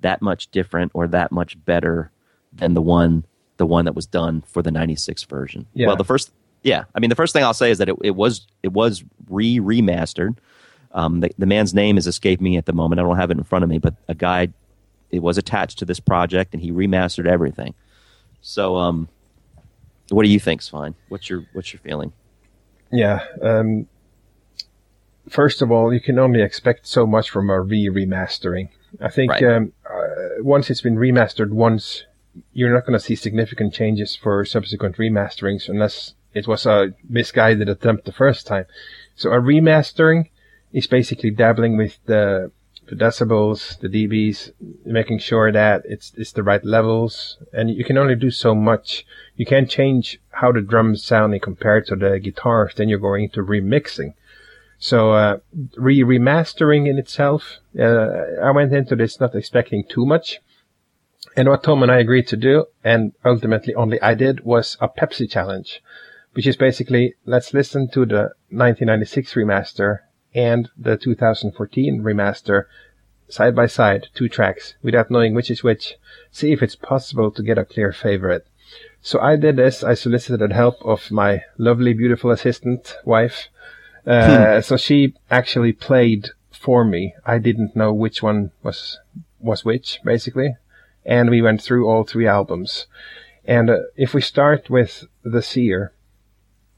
that 0.00 0.20
much 0.20 0.50
different 0.50 0.92
or 0.94 1.08
that 1.08 1.32
much 1.32 1.62
better 1.64 2.10
than 2.52 2.74
the 2.74 2.82
one 2.82 3.24
the 3.56 3.66
one 3.66 3.84
that 3.84 3.94
was 3.94 4.06
done 4.06 4.42
for 4.46 4.62
the 4.62 4.70
'96 4.70 5.22
version? 5.24 5.66
Yeah. 5.74 5.88
Well, 5.88 5.96
the 5.96 6.04
first, 6.04 6.32
yeah, 6.62 6.84
I 6.94 7.00
mean, 7.00 7.10
the 7.10 7.16
first 7.16 7.32
thing 7.32 7.44
I'll 7.44 7.54
say 7.54 7.70
is 7.70 7.78
that 7.78 7.88
it, 7.88 7.96
it 8.02 8.16
was 8.16 8.46
it 8.62 8.72
was 8.72 9.04
re 9.28 9.58
remastered. 9.58 10.36
Um, 10.92 11.20
the, 11.20 11.30
the 11.38 11.46
man's 11.46 11.74
name 11.74 11.96
has 11.96 12.06
escaped 12.06 12.40
me 12.40 12.56
at 12.56 12.66
the 12.66 12.72
moment. 12.72 13.00
I 13.00 13.02
don't 13.02 13.16
have 13.16 13.30
it 13.30 13.36
in 13.38 13.44
front 13.44 13.64
of 13.64 13.68
me, 13.70 13.78
but 13.78 13.94
a 14.08 14.14
guy 14.14 14.48
it 15.10 15.22
was 15.22 15.38
attached 15.38 15.78
to 15.80 15.84
this 15.84 16.00
project 16.00 16.54
and 16.54 16.62
he 16.62 16.72
remastered 16.72 17.26
everything. 17.26 17.74
So, 18.40 18.76
um, 18.76 19.08
what 20.10 20.24
do 20.24 20.28
you 20.28 20.38
think's 20.40 20.68
fine? 20.68 20.94
What's 21.08 21.28
your 21.30 21.44
what's 21.52 21.72
your 21.72 21.80
feeling? 21.80 22.12
Yeah. 22.92 23.24
Um, 23.42 23.86
first 25.28 25.62
of 25.62 25.70
all, 25.72 25.92
you 25.92 26.00
can 26.00 26.18
only 26.18 26.42
expect 26.42 26.86
so 26.86 27.06
much 27.06 27.30
from 27.30 27.50
a 27.50 27.60
re 27.60 27.88
remastering. 27.88 28.68
I 29.00 29.08
think 29.08 29.32
Right. 29.32 29.44
um, 29.44 29.72
uh, 29.88 30.42
once 30.42 30.70
it's 30.70 30.80
been 30.82 30.96
remastered 30.96 31.50
once, 31.50 32.04
you're 32.52 32.72
not 32.72 32.86
going 32.86 32.98
to 32.98 33.04
see 33.04 33.16
significant 33.16 33.74
changes 33.74 34.16
for 34.16 34.44
subsequent 34.44 34.96
remasterings 34.96 35.68
unless 35.68 36.14
it 36.32 36.48
was 36.48 36.66
a 36.66 36.92
misguided 37.08 37.68
attempt 37.68 38.04
the 38.04 38.12
first 38.12 38.46
time. 38.46 38.66
So 39.16 39.30
a 39.30 39.40
remastering 39.40 40.30
is 40.72 40.86
basically 40.86 41.30
dabbling 41.30 41.76
with 41.76 41.98
the, 42.06 42.50
the 42.86 42.96
decibels, 42.96 43.78
the 43.78 43.88
dBs, 43.88 44.50
making 44.84 45.20
sure 45.20 45.52
that 45.52 45.82
it's 45.84 46.12
it's 46.16 46.32
the 46.32 46.42
right 46.42 46.64
levels, 46.64 47.38
and 47.52 47.70
you 47.70 47.84
can 47.84 47.96
only 47.96 48.16
do 48.16 48.30
so 48.30 48.54
much. 48.54 49.06
You 49.36 49.46
can't 49.46 49.70
change 49.70 50.20
how 50.30 50.50
the 50.50 50.60
drums 50.60 51.04
sounding 51.04 51.40
compared 51.40 51.86
to 51.86 51.96
the 51.96 52.18
guitars. 52.18 52.74
Then 52.74 52.88
you're 52.88 52.98
going 52.98 53.24
into 53.24 53.42
remixing. 53.42 54.14
So 54.78 55.12
uh, 55.12 55.38
re 55.76 56.02
remastering 56.02 56.88
in 56.88 56.98
itself, 56.98 57.58
uh, 57.78 58.42
I 58.42 58.50
went 58.50 58.72
into 58.74 58.96
this 58.96 59.20
not 59.20 59.34
expecting 59.34 59.84
too 59.84 60.04
much. 60.04 60.40
And 61.36 61.48
what 61.48 61.62
Tom 61.62 61.82
and 61.82 61.90
I 61.90 61.98
agreed 61.98 62.26
to 62.28 62.36
do, 62.36 62.66
and 62.82 63.12
ultimately 63.24 63.74
only 63.74 64.00
I 64.00 64.14
did, 64.14 64.44
was 64.44 64.76
a 64.80 64.88
Pepsi 64.88 65.30
challenge, 65.30 65.82
which 66.32 66.46
is 66.46 66.56
basically 66.56 67.14
let's 67.24 67.54
listen 67.54 67.88
to 67.90 68.06
the 68.06 68.32
1996 68.50 69.34
remaster 69.34 70.00
and 70.34 70.68
the 70.76 70.96
2014 70.96 72.02
remaster 72.02 72.64
side 73.28 73.54
by 73.54 73.66
side, 73.66 74.08
two 74.14 74.28
tracks, 74.28 74.74
without 74.82 75.10
knowing 75.10 75.34
which 75.34 75.50
is 75.50 75.62
which. 75.62 75.94
See 76.30 76.52
if 76.52 76.62
it's 76.62 76.76
possible 76.76 77.30
to 77.30 77.42
get 77.42 77.58
a 77.58 77.64
clear 77.64 77.92
favorite. 77.92 78.46
So 79.00 79.20
I 79.20 79.36
did 79.36 79.56
this. 79.56 79.84
I 79.84 79.94
solicited 79.94 80.52
help 80.52 80.76
of 80.82 81.10
my 81.10 81.42
lovely, 81.58 81.92
beautiful 81.92 82.30
assistant 82.30 82.96
wife. 83.04 83.48
Uh, 84.06 84.60
so 84.60 84.76
she 84.76 85.14
actually 85.30 85.72
played 85.72 86.28
for 86.50 86.84
me. 86.84 87.14
I 87.24 87.38
didn't 87.38 87.76
know 87.76 87.92
which 87.92 88.22
one 88.22 88.50
was 88.62 88.98
was 89.40 89.64
which, 89.64 90.00
basically, 90.04 90.56
and 91.04 91.30
we 91.30 91.42
went 91.42 91.62
through 91.62 91.88
all 91.88 92.04
three 92.04 92.26
albums. 92.26 92.86
And 93.44 93.70
uh, 93.70 93.78
if 93.96 94.14
we 94.14 94.20
start 94.20 94.70
with 94.70 95.04
the 95.22 95.42
Seer, 95.42 95.92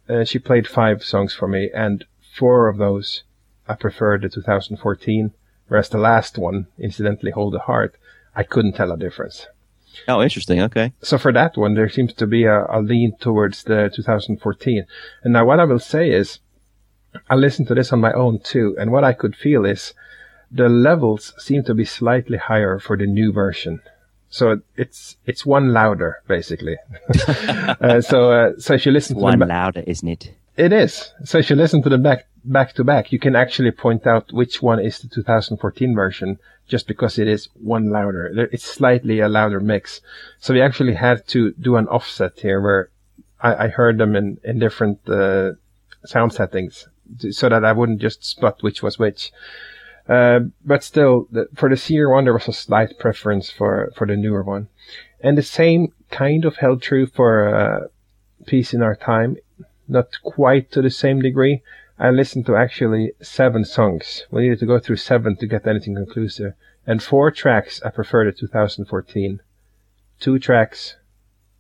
uh, 0.08 0.24
she 0.24 0.38
played 0.38 0.66
five 0.66 1.04
songs 1.04 1.34
for 1.34 1.48
me, 1.48 1.70
and 1.74 2.04
four 2.34 2.68
of 2.68 2.78
those 2.78 3.22
I 3.68 3.74
preferred 3.74 4.22
the 4.22 4.28
2014, 4.28 5.32
whereas 5.68 5.88
the 5.88 5.98
last 5.98 6.38
one, 6.38 6.68
incidentally, 6.78 7.32
Hold 7.32 7.54
the 7.54 7.60
Heart, 7.60 7.96
I 8.34 8.42
couldn't 8.42 8.74
tell 8.74 8.92
a 8.92 8.96
difference. 8.96 9.46
Oh, 10.06 10.22
interesting. 10.22 10.60
Okay. 10.60 10.92
So 11.02 11.18
for 11.18 11.32
that 11.32 11.56
one, 11.56 11.74
there 11.74 11.88
seems 11.88 12.12
to 12.14 12.26
be 12.26 12.44
a, 12.44 12.66
a 12.66 12.80
lean 12.80 13.16
towards 13.18 13.64
the 13.64 13.90
2014. 13.94 14.86
And 15.22 15.32
now 15.32 15.44
what 15.46 15.60
I 15.60 15.64
will 15.64 15.78
say 15.78 16.10
is, 16.10 16.38
I 17.30 17.34
listened 17.34 17.68
to 17.68 17.74
this 17.74 17.92
on 17.92 18.00
my 18.00 18.12
own 18.12 18.40
too, 18.40 18.76
and 18.78 18.92
what 18.92 19.04
I 19.04 19.14
could 19.14 19.34
feel 19.34 19.64
is 19.64 19.94
the 20.50 20.68
levels 20.68 21.32
seem 21.38 21.64
to 21.64 21.74
be 21.74 21.84
slightly 21.84 22.36
higher 22.36 22.78
for 22.78 22.96
the 22.96 23.06
new 23.06 23.32
version. 23.32 23.80
So 24.28 24.60
it's 24.76 25.16
it's 25.26 25.46
one 25.46 25.72
louder 25.72 26.22
basically. 26.26 26.76
uh, 27.28 28.00
so 28.00 28.32
uh, 28.32 28.52
so 28.58 28.74
if 28.74 28.86
you 28.86 28.92
listen 28.92 29.16
to 29.16 29.22
One 29.22 29.38
them, 29.38 29.48
louder, 29.48 29.82
isn't 29.86 30.08
it? 30.08 30.34
it 30.56 30.72
is. 30.72 31.12
So 31.24 31.38
if 31.38 31.50
you 31.50 31.56
listen 31.56 31.82
to 31.82 31.88
them 31.88 32.02
back 32.02 32.26
back 32.44 32.74
to 32.74 32.84
back, 32.84 33.12
you 33.12 33.18
can 33.18 33.36
actually 33.36 33.70
point 33.70 34.06
out 34.06 34.32
which 34.32 34.62
one 34.62 34.80
is 34.80 34.98
the 34.98 35.08
2014 35.08 35.94
version 35.94 36.38
just 36.68 36.88
because 36.88 37.18
it 37.18 37.28
is 37.28 37.48
one 37.54 37.90
louder. 37.90 38.48
It's 38.52 38.64
slightly 38.64 39.20
a 39.20 39.28
louder 39.28 39.60
mix. 39.60 40.00
So 40.40 40.52
we 40.52 40.60
actually 40.60 40.94
had 40.94 41.26
to 41.28 41.52
do 41.52 41.76
an 41.76 41.86
offset 41.88 42.40
here 42.40 42.60
where 42.60 42.88
I, 43.40 43.66
I 43.66 43.68
heard 43.68 43.98
them 43.98 44.16
in, 44.16 44.38
in 44.42 44.58
different 44.58 45.08
uh, 45.08 45.52
sound 46.04 46.32
settings 46.32 46.88
so 47.30 47.48
that 47.48 47.64
I 47.64 47.72
wouldn't 47.72 48.00
just 48.00 48.24
spot 48.24 48.62
which 48.62 48.82
was 48.82 48.98
which. 48.98 49.32
Uh, 50.08 50.40
but 50.64 50.84
still, 50.84 51.26
the, 51.30 51.48
for 51.54 51.68
the 51.68 51.76
Seer 51.76 52.08
one, 52.08 52.24
there 52.24 52.32
was 52.32 52.48
a 52.48 52.52
slight 52.52 52.98
preference 52.98 53.50
for, 53.50 53.92
for 53.96 54.06
the 54.06 54.16
newer 54.16 54.42
one. 54.42 54.68
And 55.20 55.36
the 55.36 55.42
same 55.42 55.92
kind 56.10 56.44
of 56.44 56.56
held 56.56 56.82
true 56.82 57.06
for 57.06 57.54
uh, 57.54 57.86
Peace 58.46 58.72
in 58.72 58.82
Our 58.82 58.94
Time 58.94 59.36
not 59.88 60.20
quite 60.22 60.70
to 60.72 60.82
the 60.82 60.90
same 60.90 61.20
degree. 61.20 61.62
I 61.98 62.10
listened 62.10 62.46
to 62.46 62.56
actually 62.56 63.12
seven 63.22 63.64
songs. 63.64 64.26
We 64.30 64.42
needed 64.42 64.58
to 64.60 64.66
go 64.66 64.78
through 64.78 64.96
seven 64.96 65.36
to 65.36 65.46
get 65.46 65.66
anything 65.66 65.94
conclusive. 65.94 66.54
And 66.86 67.02
four 67.02 67.30
tracks 67.30 67.80
I 67.82 67.90
preferred 67.90 68.28
the 68.28 68.38
2014. 68.38 69.40
Two 70.20 70.38
tracks. 70.38 70.96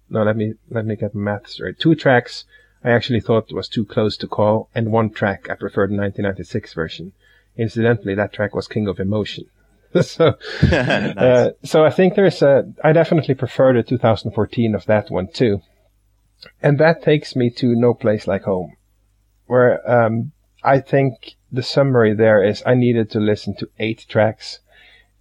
No, 0.08 0.22
let 0.22 0.36
me 0.36 0.54
let 0.70 0.86
me 0.86 0.96
get 0.96 1.14
math 1.14 1.48
straight. 1.48 1.78
Two 1.78 1.94
tracks 1.94 2.44
I 2.84 2.90
actually 2.90 3.20
thought 3.20 3.52
was 3.52 3.68
too 3.68 3.84
close 3.84 4.16
to 4.18 4.28
call, 4.28 4.68
and 4.74 4.92
one 4.92 5.10
track 5.10 5.48
I 5.50 5.54
preferred 5.54 5.90
the 5.90 5.96
1996 5.96 6.74
version. 6.74 7.12
Incidentally, 7.56 8.14
that 8.14 8.32
track 8.32 8.54
was 8.54 8.68
King 8.68 8.88
of 8.88 9.00
Emotion. 9.00 9.46
so, 10.02 10.34
uh, 10.72 11.50
so 11.62 11.84
I 11.84 11.90
think 11.90 12.14
there's 12.14 12.42
a. 12.42 12.72
I 12.82 12.92
definitely 12.92 13.34
prefer 13.34 13.72
the 13.72 13.82
2014 13.82 14.74
of 14.74 14.86
that 14.86 15.10
one 15.10 15.28
too. 15.32 15.62
And 16.62 16.78
that 16.78 17.02
takes 17.02 17.34
me 17.34 17.50
to 17.50 17.74
No 17.74 17.94
Place 17.94 18.26
Like 18.26 18.42
Home, 18.42 18.76
where 19.46 19.90
um, 19.90 20.32
I 20.62 20.80
think 20.80 21.36
the 21.50 21.62
summary 21.62 22.14
there 22.14 22.42
is 22.42 22.62
I 22.66 22.74
needed 22.74 23.10
to 23.12 23.20
listen 23.20 23.56
to 23.56 23.70
eight 23.78 24.04
tracks, 24.08 24.60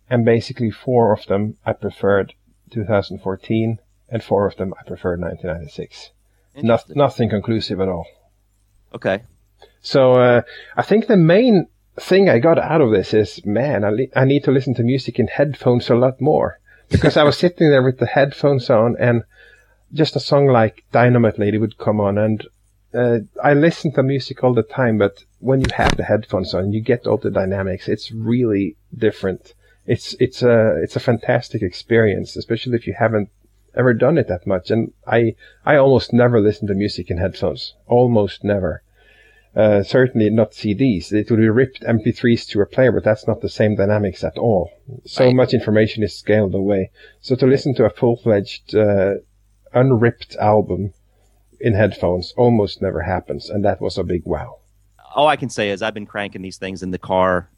and 0.10 0.26
basically 0.26 0.72
four 0.72 1.14
of 1.14 1.26
them 1.28 1.58
I 1.66 1.74
preferred 1.74 2.34
2014, 2.72 3.80
and 4.10 4.24
four 4.24 4.46
of 4.46 4.58
them 4.58 4.74
I 4.80 4.84
preferred 4.88 5.22
1996. 5.22 6.12
Not, 6.58 6.96
nothing 6.96 7.30
conclusive 7.30 7.82
at 7.82 7.90
all. 7.90 8.08
Okay. 8.94 9.24
So 9.82 10.14
uh, 10.14 10.42
I 10.76 10.82
think 10.82 11.08
the 11.08 11.18
main 11.18 11.68
thing 11.98 12.30
I 12.30 12.40
got 12.40 12.60
out 12.60 12.82
of 12.82 12.92
this 12.92 13.14
is, 13.14 13.46
man, 13.46 13.84
I, 13.84 13.90
li- 13.90 14.12
I 14.16 14.26
need 14.26 14.44
to 14.46 14.52
listen 14.52 14.74
to 14.76 14.84
music 14.84 15.20
in 15.20 15.28
headphones 15.28 15.90
a 15.90 15.96
lot 15.96 16.20
more 16.22 16.60
because 16.90 17.18
I 17.18 17.24
was 17.24 17.38
sitting 17.38 17.70
there 17.70 17.84
with 17.84 18.00
the 18.00 18.06
headphones 18.06 18.70
on 18.70 18.96
and 19.00 19.24
just 19.94 20.16
a 20.16 20.20
song 20.20 20.48
like 20.48 20.84
Dynamite 20.92 21.40
Lady 21.40 21.58
would 21.58 21.78
come 21.78 22.00
on 22.00 22.18
and 22.18 22.46
uh, 22.96 23.20
I 23.44 23.54
listen 23.54 23.92
to 23.94 24.04
music 24.04 24.44
all 24.44 24.54
the 24.54 24.64
time, 24.64 24.98
but 24.98 25.24
when 25.40 25.60
you 25.60 25.68
have 25.76 25.98
the 25.98 26.04
headphones 26.04 26.54
on, 26.54 26.72
you 26.72 26.82
get 26.82 27.06
all 27.06 27.18
the 27.18 27.30
dynamics. 27.30 27.90
It's 27.90 28.12
really 28.12 28.78
different. 28.98 29.54
It's 29.86 30.16
it's 30.20 30.42
a 30.42 30.82
it's 30.82 30.96
a 30.96 31.02
fantastic 31.02 31.62
experience, 31.62 32.36
especially 32.36 32.76
if 32.76 32.88
you 32.88 32.94
haven't 32.98 33.30
ever 33.76 33.94
done 33.94 34.18
it 34.18 34.30
that 34.30 34.48
much. 34.48 34.72
And 34.72 34.94
I 35.06 35.36
I 35.66 35.76
almost 35.76 36.14
never 36.14 36.40
listen 36.40 36.68
to 36.68 36.74
music 36.74 37.12
in 37.12 37.18
headphones, 37.18 37.74
almost 37.86 38.44
never. 38.44 38.82
Uh, 39.56 39.82
certainly 39.84 40.30
not 40.30 40.52
CDs. 40.52 41.14
It 41.14 41.30
would 41.32 41.40
be 41.40 41.48
ripped 41.48 41.82
MP3s 41.84 42.46
to 42.50 42.62
a 42.62 42.66
player, 42.66 42.92
but 42.92 43.04
that's 43.06 43.26
not 43.26 43.40
the 43.42 43.50
same 43.50 43.76
dynamics 43.76 44.24
at 44.24 44.38
all. 44.38 44.70
So 45.06 45.26
Right. 45.26 45.36
much 45.36 45.54
information 45.54 46.04
is 46.04 46.14
scaled 46.18 46.54
away. 46.54 46.92
So 47.22 47.36
to 47.38 47.48
listen 47.48 47.74
to 47.76 47.86
a 47.86 47.90
full-fledged, 47.90 48.76
uh, 48.76 49.16
unripped 49.74 50.36
album 50.38 50.94
in 51.60 51.74
headphones 51.74 52.34
almost 52.36 52.82
never 52.82 53.02
happens, 53.02 53.50
and 53.50 53.64
that 53.64 53.80
was 53.80 53.98
a 53.98 54.04
big 54.04 54.24
wow. 54.26 54.58
all 55.16 55.28
I 55.28 55.38
can 55.38 55.50
say 55.50 55.70
is 55.70 55.82
I've 55.82 55.94
been 55.94 56.06
cranking 56.06 56.42
these 56.42 56.58
things 56.58 56.84
in 56.84 56.92
the 56.92 56.98
car, 57.00 57.50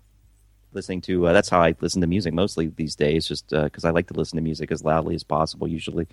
listening 0.74 1.02
to. 1.02 1.26
Uh, 1.28 1.34
that's 1.34 1.50
how 1.50 1.60
I 1.60 1.74
listen 1.82 2.02
to 2.02 2.08
music 2.08 2.32
mostly 2.32 2.68
these 2.68 2.96
days, 2.96 3.28
just 3.28 3.50
because 3.50 3.84
I 3.84 3.90
like 3.90 4.06
to 4.08 4.14
listen 4.14 4.36
to 4.36 4.44
music 4.44 4.72
as 4.72 4.84
loudly 4.84 5.16
as 5.16 5.24
possible 5.24 5.68
usually. 5.68 6.08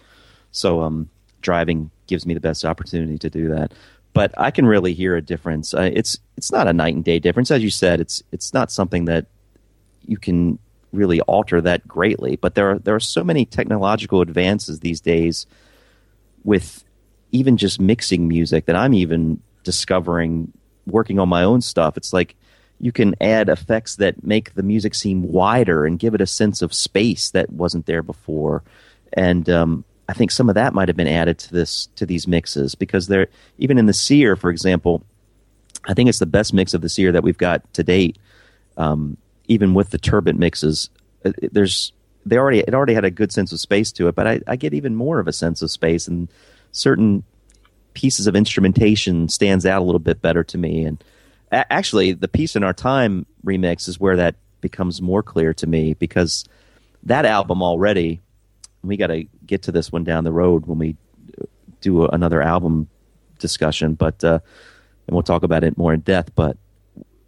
So 0.52 0.80
um, 0.80 1.10
driving 1.42 1.90
gives 2.06 2.24
me 2.24 2.32
the 2.32 2.40
best 2.40 2.64
opportunity 2.64 3.18
to 3.18 3.28
do 3.28 3.48
that. 3.48 3.72
But 4.14 4.32
I 4.38 4.50
can 4.50 4.64
really 4.64 4.94
hear 4.94 5.16
a 5.16 5.20
difference. 5.20 5.74
Uh, 5.74 5.90
it's 5.92 6.18
it's 6.36 6.50
not 6.50 6.68
a 6.68 6.72
night 6.72 6.94
and 6.94 7.04
day 7.04 7.18
difference, 7.18 7.50
as 7.50 7.62
you 7.62 7.70
said. 7.70 8.00
It's 8.00 8.22
it's 8.32 8.54
not 8.54 8.72
something 8.72 9.04
that 9.04 9.26
you 10.06 10.16
can 10.16 10.58
really 10.92 11.20
alter 11.22 11.60
that 11.60 11.86
greatly. 11.86 12.36
But 12.36 12.54
there 12.54 12.70
are 12.70 12.78
there 12.78 12.94
are 12.94 13.00
so 13.00 13.22
many 13.22 13.44
technological 13.44 14.20
advances 14.22 14.80
these 14.80 15.00
days 15.00 15.46
with 16.44 16.84
even 17.32 17.56
just 17.56 17.80
mixing 17.80 18.28
music 18.28 18.66
that 18.66 18.76
I'm 18.76 18.94
even 18.94 19.42
discovering 19.64 20.52
working 20.86 21.18
on 21.18 21.28
my 21.28 21.42
own 21.42 21.60
stuff. 21.60 21.96
It's 21.96 22.12
like 22.12 22.36
you 22.80 22.92
can 22.92 23.14
add 23.20 23.48
effects 23.48 23.96
that 23.96 24.24
make 24.24 24.54
the 24.54 24.62
music 24.62 24.94
seem 24.94 25.22
wider 25.22 25.86
and 25.86 25.98
give 25.98 26.14
it 26.14 26.20
a 26.20 26.26
sense 26.26 26.62
of 26.62 26.74
space 26.74 27.30
that 27.30 27.50
wasn't 27.50 27.86
there 27.86 28.02
before. 28.02 28.62
And 29.12 29.48
um, 29.48 29.84
I 30.08 30.12
think 30.12 30.30
some 30.30 30.48
of 30.48 30.54
that 30.56 30.74
might 30.74 30.88
have 30.88 30.96
been 30.96 31.08
added 31.08 31.38
to 31.38 31.52
this 31.52 31.86
to 31.96 32.04
these 32.06 32.28
mixes 32.28 32.74
because 32.74 33.06
they're 33.06 33.28
even 33.58 33.78
in 33.78 33.86
the 33.86 33.92
Seer, 33.92 34.36
for 34.36 34.50
example. 34.50 35.02
I 35.86 35.94
think 35.94 36.08
it's 36.08 36.18
the 36.18 36.26
best 36.26 36.52
mix 36.54 36.72
of 36.74 36.80
the 36.80 36.88
Seer 36.88 37.12
that 37.12 37.22
we've 37.22 37.38
got 37.38 37.72
to 37.74 37.82
date. 37.82 38.18
Um, 38.76 39.16
even 39.48 39.74
with 39.74 39.90
the 39.90 39.98
turbine 39.98 40.38
mixes, 40.38 40.88
it- 41.24 41.52
there's 41.52 41.92
they 42.26 42.38
already 42.38 42.60
it 42.60 42.74
already 42.74 42.94
had 42.94 43.04
a 43.04 43.10
good 43.10 43.32
sense 43.32 43.52
of 43.52 43.60
space 43.60 43.92
to 43.92 44.08
it, 44.08 44.14
but 44.14 44.26
I, 44.26 44.40
I 44.46 44.56
get 44.56 44.74
even 44.74 44.94
more 44.94 45.18
of 45.18 45.28
a 45.28 45.32
sense 45.32 45.60
of 45.62 45.70
space 45.70 46.08
and 46.08 46.28
certain 46.72 47.22
pieces 47.92 48.26
of 48.26 48.34
instrumentation 48.34 49.28
stands 49.28 49.64
out 49.66 49.80
a 49.80 49.84
little 49.84 49.98
bit 50.00 50.20
better 50.20 50.42
to 50.44 50.58
me. 50.58 50.84
And 50.84 51.02
a- 51.52 51.70
actually, 51.72 52.12
the 52.12 52.28
Peace 52.28 52.56
in 52.56 52.64
Our 52.64 52.72
Time 52.72 53.26
remix 53.44 53.88
is 53.88 54.00
where 54.00 54.16
that 54.16 54.34
becomes 54.60 55.00
more 55.02 55.22
clear 55.22 55.52
to 55.54 55.66
me 55.66 55.94
because 55.94 56.44
that 57.04 57.24
album 57.26 57.62
already. 57.62 58.20
We 58.84 58.96
got 58.96 59.08
to 59.08 59.24
get 59.46 59.62
to 59.62 59.72
this 59.72 59.90
one 59.90 60.04
down 60.04 60.24
the 60.24 60.32
road 60.32 60.66
when 60.66 60.78
we 60.78 60.96
do 61.80 62.06
another 62.06 62.42
album 62.42 62.88
discussion, 63.38 63.94
but 63.94 64.22
uh, 64.24 64.38
and 65.06 65.14
we'll 65.14 65.22
talk 65.22 65.42
about 65.42 65.64
it 65.64 65.76
more 65.76 65.92
in 65.92 66.00
depth. 66.00 66.34
But 66.34 66.56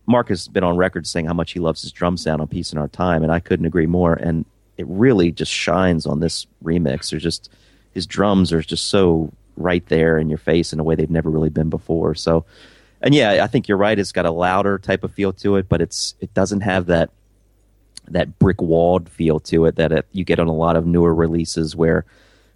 Mark 0.06 0.28
has 0.28 0.48
been 0.48 0.64
on 0.64 0.76
record 0.76 1.06
saying 1.06 1.26
how 1.26 1.34
much 1.34 1.52
he 1.52 1.60
loves 1.60 1.82
his 1.82 1.92
drum 1.92 2.16
sound 2.16 2.40
on 2.40 2.48
Peace 2.48 2.72
in 2.72 2.78
Our 2.78 2.88
Time, 2.88 3.22
and 3.22 3.32
I 3.32 3.40
couldn't 3.40 3.66
agree 3.66 3.86
more. 3.86 4.14
And 4.14 4.44
it 4.76 4.86
really 4.88 5.32
just 5.32 5.52
shines 5.52 6.06
on 6.06 6.20
this 6.20 6.46
remix. 6.62 7.10
There's 7.10 7.22
just 7.22 7.50
his 7.92 8.06
drums 8.06 8.52
are 8.52 8.62
just 8.62 8.88
so 8.88 9.32
right 9.56 9.86
there 9.86 10.18
in 10.18 10.28
your 10.28 10.38
face 10.38 10.72
in 10.72 10.80
a 10.80 10.84
way 10.84 10.94
they've 10.94 11.10
never 11.10 11.30
really 11.30 11.48
been 11.48 11.70
before. 11.70 12.14
So, 12.14 12.44
and 13.00 13.14
yeah, 13.14 13.42
I 13.42 13.46
think 13.46 13.68
you're 13.68 13.78
right. 13.78 13.98
It's 13.98 14.12
got 14.12 14.26
a 14.26 14.30
louder 14.30 14.78
type 14.78 15.02
of 15.02 15.12
feel 15.12 15.32
to 15.34 15.56
it, 15.56 15.68
but 15.68 15.80
it's 15.80 16.14
it 16.20 16.32
doesn't 16.34 16.60
have 16.60 16.86
that 16.86 17.10
that 18.08 18.38
brick 18.38 18.60
walled 18.60 19.08
feel 19.08 19.40
to 19.40 19.64
it 19.66 19.76
that 19.76 19.92
it, 19.92 20.06
you 20.12 20.24
get 20.24 20.38
on 20.38 20.48
a 20.48 20.54
lot 20.54 20.76
of 20.76 20.86
newer 20.86 21.14
releases 21.14 21.74
where 21.74 22.04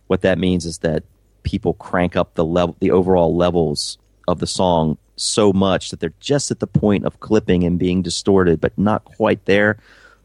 what 0.06 0.22
that 0.22 0.38
means 0.38 0.66
is 0.66 0.78
that 0.78 1.02
people 1.42 1.74
crank 1.74 2.16
up 2.16 2.34
the 2.34 2.44
level 2.44 2.76
the 2.80 2.90
overall 2.90 3.34
levels 3.34 3.98
of 4.28 4.38
the 4.38 4.46
song 4.46 4.96
so 5.16 5.52
much 5.52 5.90
that 5.90 6.00
they're 6.00 6.12
just 6.20 6.50
at 6.50 6.60
the 6.60 6.66
point 6.66 7.04
of 7.04 7.20
clipping 7.20 7.64
and 7.64 7.78
being 7.78 8.02
distorted 8.02 8.60
but 8.60 8.76
not 8.78 9.04
quite 9.04 9.44
there. 9.44 9.78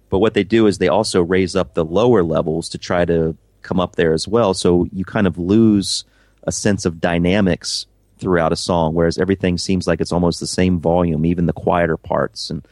But 0.09 0.19
what 0.19 0.33
they 0.33 0.43
do 0.43 0.67
is 0.67 0.77
they 0.77 0.87
also 0.87 1.21
raise 1.21 1.55
up 1.55 1.73
the 1.73 1.83
lower 1.83 2.23
levels 2.23 2.69
to 2.69 2.77
try 2.77 3.05
to 3.05 3.35
come 3.61 3.79
up 3.79 3.95
there 3.95 4.13
as 4.13 4.27
well. 4.27 4.53
So 4.53 4.87
you 4.93 5.03
kind 5.03 5.27
of 5.27 5.37
lose 5.37 6.05
a 6.43 6.51
sense 6.51 6.85
of 6.85 7.01
dynamics 7.01 7.87
throughout 8.17 8.53
a 8.53 8.55
song 8.55 8.93
whereas 8.93 9.17
everything 9.17 9.57
seems 9.57 9.87
like 9.87 9.99
it's 9.99 10.13
almost 10.13 10.39
the 10.39 10.47
same 10.47 10.79
volume 10.79 11.25
even 11.25 11.47
the 11.47 11.53
quieter 11.53 11.97
parts. 11.97 12.49
And 12.49 12.65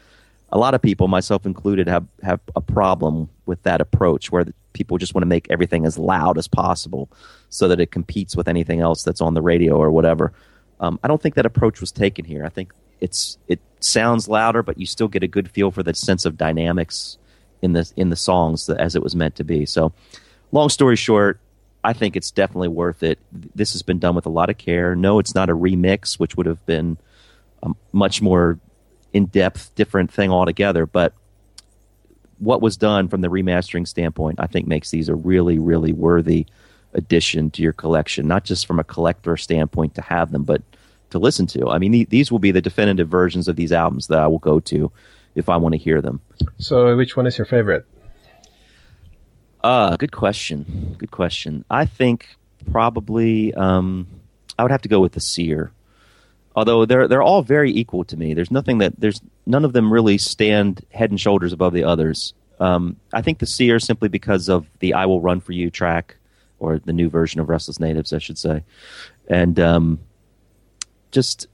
a 0.54 0.58
lot 0.58 0.72
of 0.72 0.80
people, 0.80 1.08
myself 1.08 1.44
included, 1.44 1.88
have 1.88 2.06
have 2.22 2.40
a 2.54 2.60
problem 2.60 3.28
with 3.44 3.62
that 3.64 3.80
approach 3.80 4.30
where 4.30 4.46
people 4.72 4.98
just 4.98 5.12
want 5.12 5.22
to 5.22 5.26
make 5.26 5.48
everything 5.50 5.84
as 5.84 5.98
loud 5.98 6.38
as 6.38 6.46
possible 6.46 7.10
so 7.50 7.66
that 7.68 7.80
it 7.80 7.90
competes 7.90 8.36
with 8.36 8.46
anything 8.46 8.80
else 8.80 9.02
that's 9.02 9.20
on 9.20 9.34
the 9.34 9.42
radio 9.42 9.76
or 9.76 9.90
whatever. 9.90 10.32
Um, 10.78 10.98
I 11.02 11.08
don't 11.08 11.20
think 11.20 11.34
that 11.34 11.44
approach 11.44 11.80
was 11.80 11.90
taken 11.90 12.24
here. 12.24 12.44
I 12.44 12.48
think 12.48 12.72
it's 13.00 13.36
it 13.48 13.60
sounds 13.80 14.28
louder, 14.28 14.62
but 14.62 14.78
you 14.78 14.86
still 14.86 15.08
get 15.08 15.24
a 15.24 15.28
good 15.28 15.50
feel 15.50 15.72
for 15.72 15.82
the 15.82 15.92
sense 15.92 16.24
of 16.24 16.38
dynamics 16.38 17.18
in 17.60 17.72
the 17.72 17.92
in 17.96 18.10
the 18.10 18.16
songs 18.16 18.70
as 18.70 18.94
it 18.94 19.02
was 19.02 19.16
meant 19.16 19.34
to 19.36 19.44
be. 19.44 19.66
So, 19.66 19.92
long 20.52 20.68
story 20.68 20.94
short, 20.94 21.40
I 21.82 21.94
think 21.94 22.14
it's 22.14 22.30
definitely 22.30 22.68
worth 22.68 23.02
it. 23.02 23.18
This 23.32 23.72
has 23.72 23.82
been 23.82 23.98
done 23.98 24.14
with 24.14 24.26
a 24.26 24.30
lot 24.30 24.50
of 24.50 24.58
care. 24.58 24.94
No, 24.94 25.18
it's 25.18 25.34
not 25.34 25.50
a 25.50 25.56
remix, 25.56 26.14
which 26.14 26.36
would 26.36 26.46
have 26.46 26.64
been 26.64 26.96
a 27.64 27.72
much 27.92 28.22
more 28.22 28.60
in 29.14 29.26
depth, 29.26 29.74
different 29.76 30.12
thing 30.12 30.30
altogether. 30.30 30.84
But 30.84 31.14
what 32.38 32.60
was 32.60 32.76
done 32.76 33.08
from 33.08 33.22
the 33.22 33.28
remastering 33.28 33.88
standpoint, 33.88 34.40
I 34.40 34.46
think 34.46 34.66
makes 34.66 34.90
these 34.90 35.08
a 35.08 35.14
really, 35.14 35.58
really 35.58 35.92
worthy 35.94 36.46
addition 36.92 37.50
to 37.52 37.62
your 37.62 37.72
collection, 37.72 38.28
not 38.28 38.44
just 38.44 38.66
from 38.66 38.78
a 38.78 38.84
collector 38.84 39.36
standpoint 39.36 39.94
to 39.94 40.02
have 40.02 40.32
them, 40.32 40.42
but 40.42 40.60
to 41.10 41.18
listen 41.18 41.46
to. 41.46 41.68
I 41.70 41.78
mean, 41.78 41.92
the- 41.92 42.04
these 42.04 42.30
will 42.30 42.40
be 42.40 42.50
the 42.50 42.60
definitive 42.60 43.08
versions 43.08 43.48
of 43.48 43.56
these 43.56 43.72
albums 43.72 44.08
that 44.08 44.18
I 44.18 44.26
will 44.26 44.38
go 44.38 44.60
to 44.60 44.90
if 45.34 45.48
I 45.48 45.56
want 45.56 45.72
to 45.72 45.78
hear 45.78 46.02
them. 46.02 46.20
So, 46.58 46.96
which 46.96 47.16
one 47.16 47.26
is 47.26 47.38
your 47.38 47.46
favorite? 47.46 47.86
Uh, 49.62 49.96
good 49.96 50.12
question. 50.12 50.96
Good 50.98 51.10
question. 51.10 51.64
I 51.70 51.86
think 51.86 52.28
probably 52.70 53.54
um, 53.54 54.06
I 54.58 54.62
would 54.62 54.72
have 54.72 54.82
to 54.82 54.88
go 54.88 55.00
with 55.00 55.12
the 55.12 55.20
Seer. 55.20 55.72
Although 56.56 56.86
they're 56.86 57.08
they're 57.08 57.22
all 57.22 57.42
very 57.42 57.72
equal 57.72 58.04
to 58.04 58.16
me. 58.16 58.34
There's 58.34 58.50
nothing 58.50 58.78
that 58.78 58.98
there's 58.98 59.20
none 59.46 59.64
of 59.64 59.72
them 59.72 59.92
really 59.92 60.18
stand 60.18 60.84
head 60.90 61.10
and 61.10 61.20
shoulders 61.20 61.52
above 61.52 61.72
the 61.72 61.84
others. 61.84 62.32
Um, 62.60 62.96
I 63.12 63.22
think 63.22 63.40
the 63.40 63.46
Seer 63.46 63.80
simply 63.80 64.08
because 64.08 64.48
of 64.48 64.66
the 64.78 64.94
"I 64.94 65.06
Will 65.06 65.20
Run 65.20 65.40
for 65.40 65.52
You" 65.52 65.70
track, 65.70 66.16
or 66.60 66.78
the 66.78 66.92
new 66.92 67.10
version 67.10 67.40
of 67.40 67.48
Restless 67.48 67.80
Natives, 67.80 68.12
I 68.12 68.18
should 68.18 68.38
say, 68.38 68.62
and 69.28 69.58
um, 69.58 69.98
just 71.10 71.48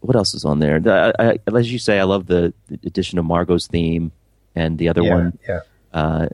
what 0.00 0.16
else 0.16 0.34
is 0.34 0.44
on 0.44 0.58
there? 0.58 0.80
I, 1.18 1.38
I, 1.46 1.58
as 1.58 1.72
you 1.72 1.78
say, 1.78 2.00
I 2.00 2.04
love 2.04 2.26
the, 2.26 2.52
the 2.68 2.78
addition 2.84 3.18
of 3.18 3.24
Margo's 3.24 3.66
theme 3.66 4.10
and 4.54 4.78
the 4.78 4.88
other 4.88 5.02
yeah, 5.02 5.14
one 5.14 5.38
yeah. 5.48 5.60
uh, 5.92 6.26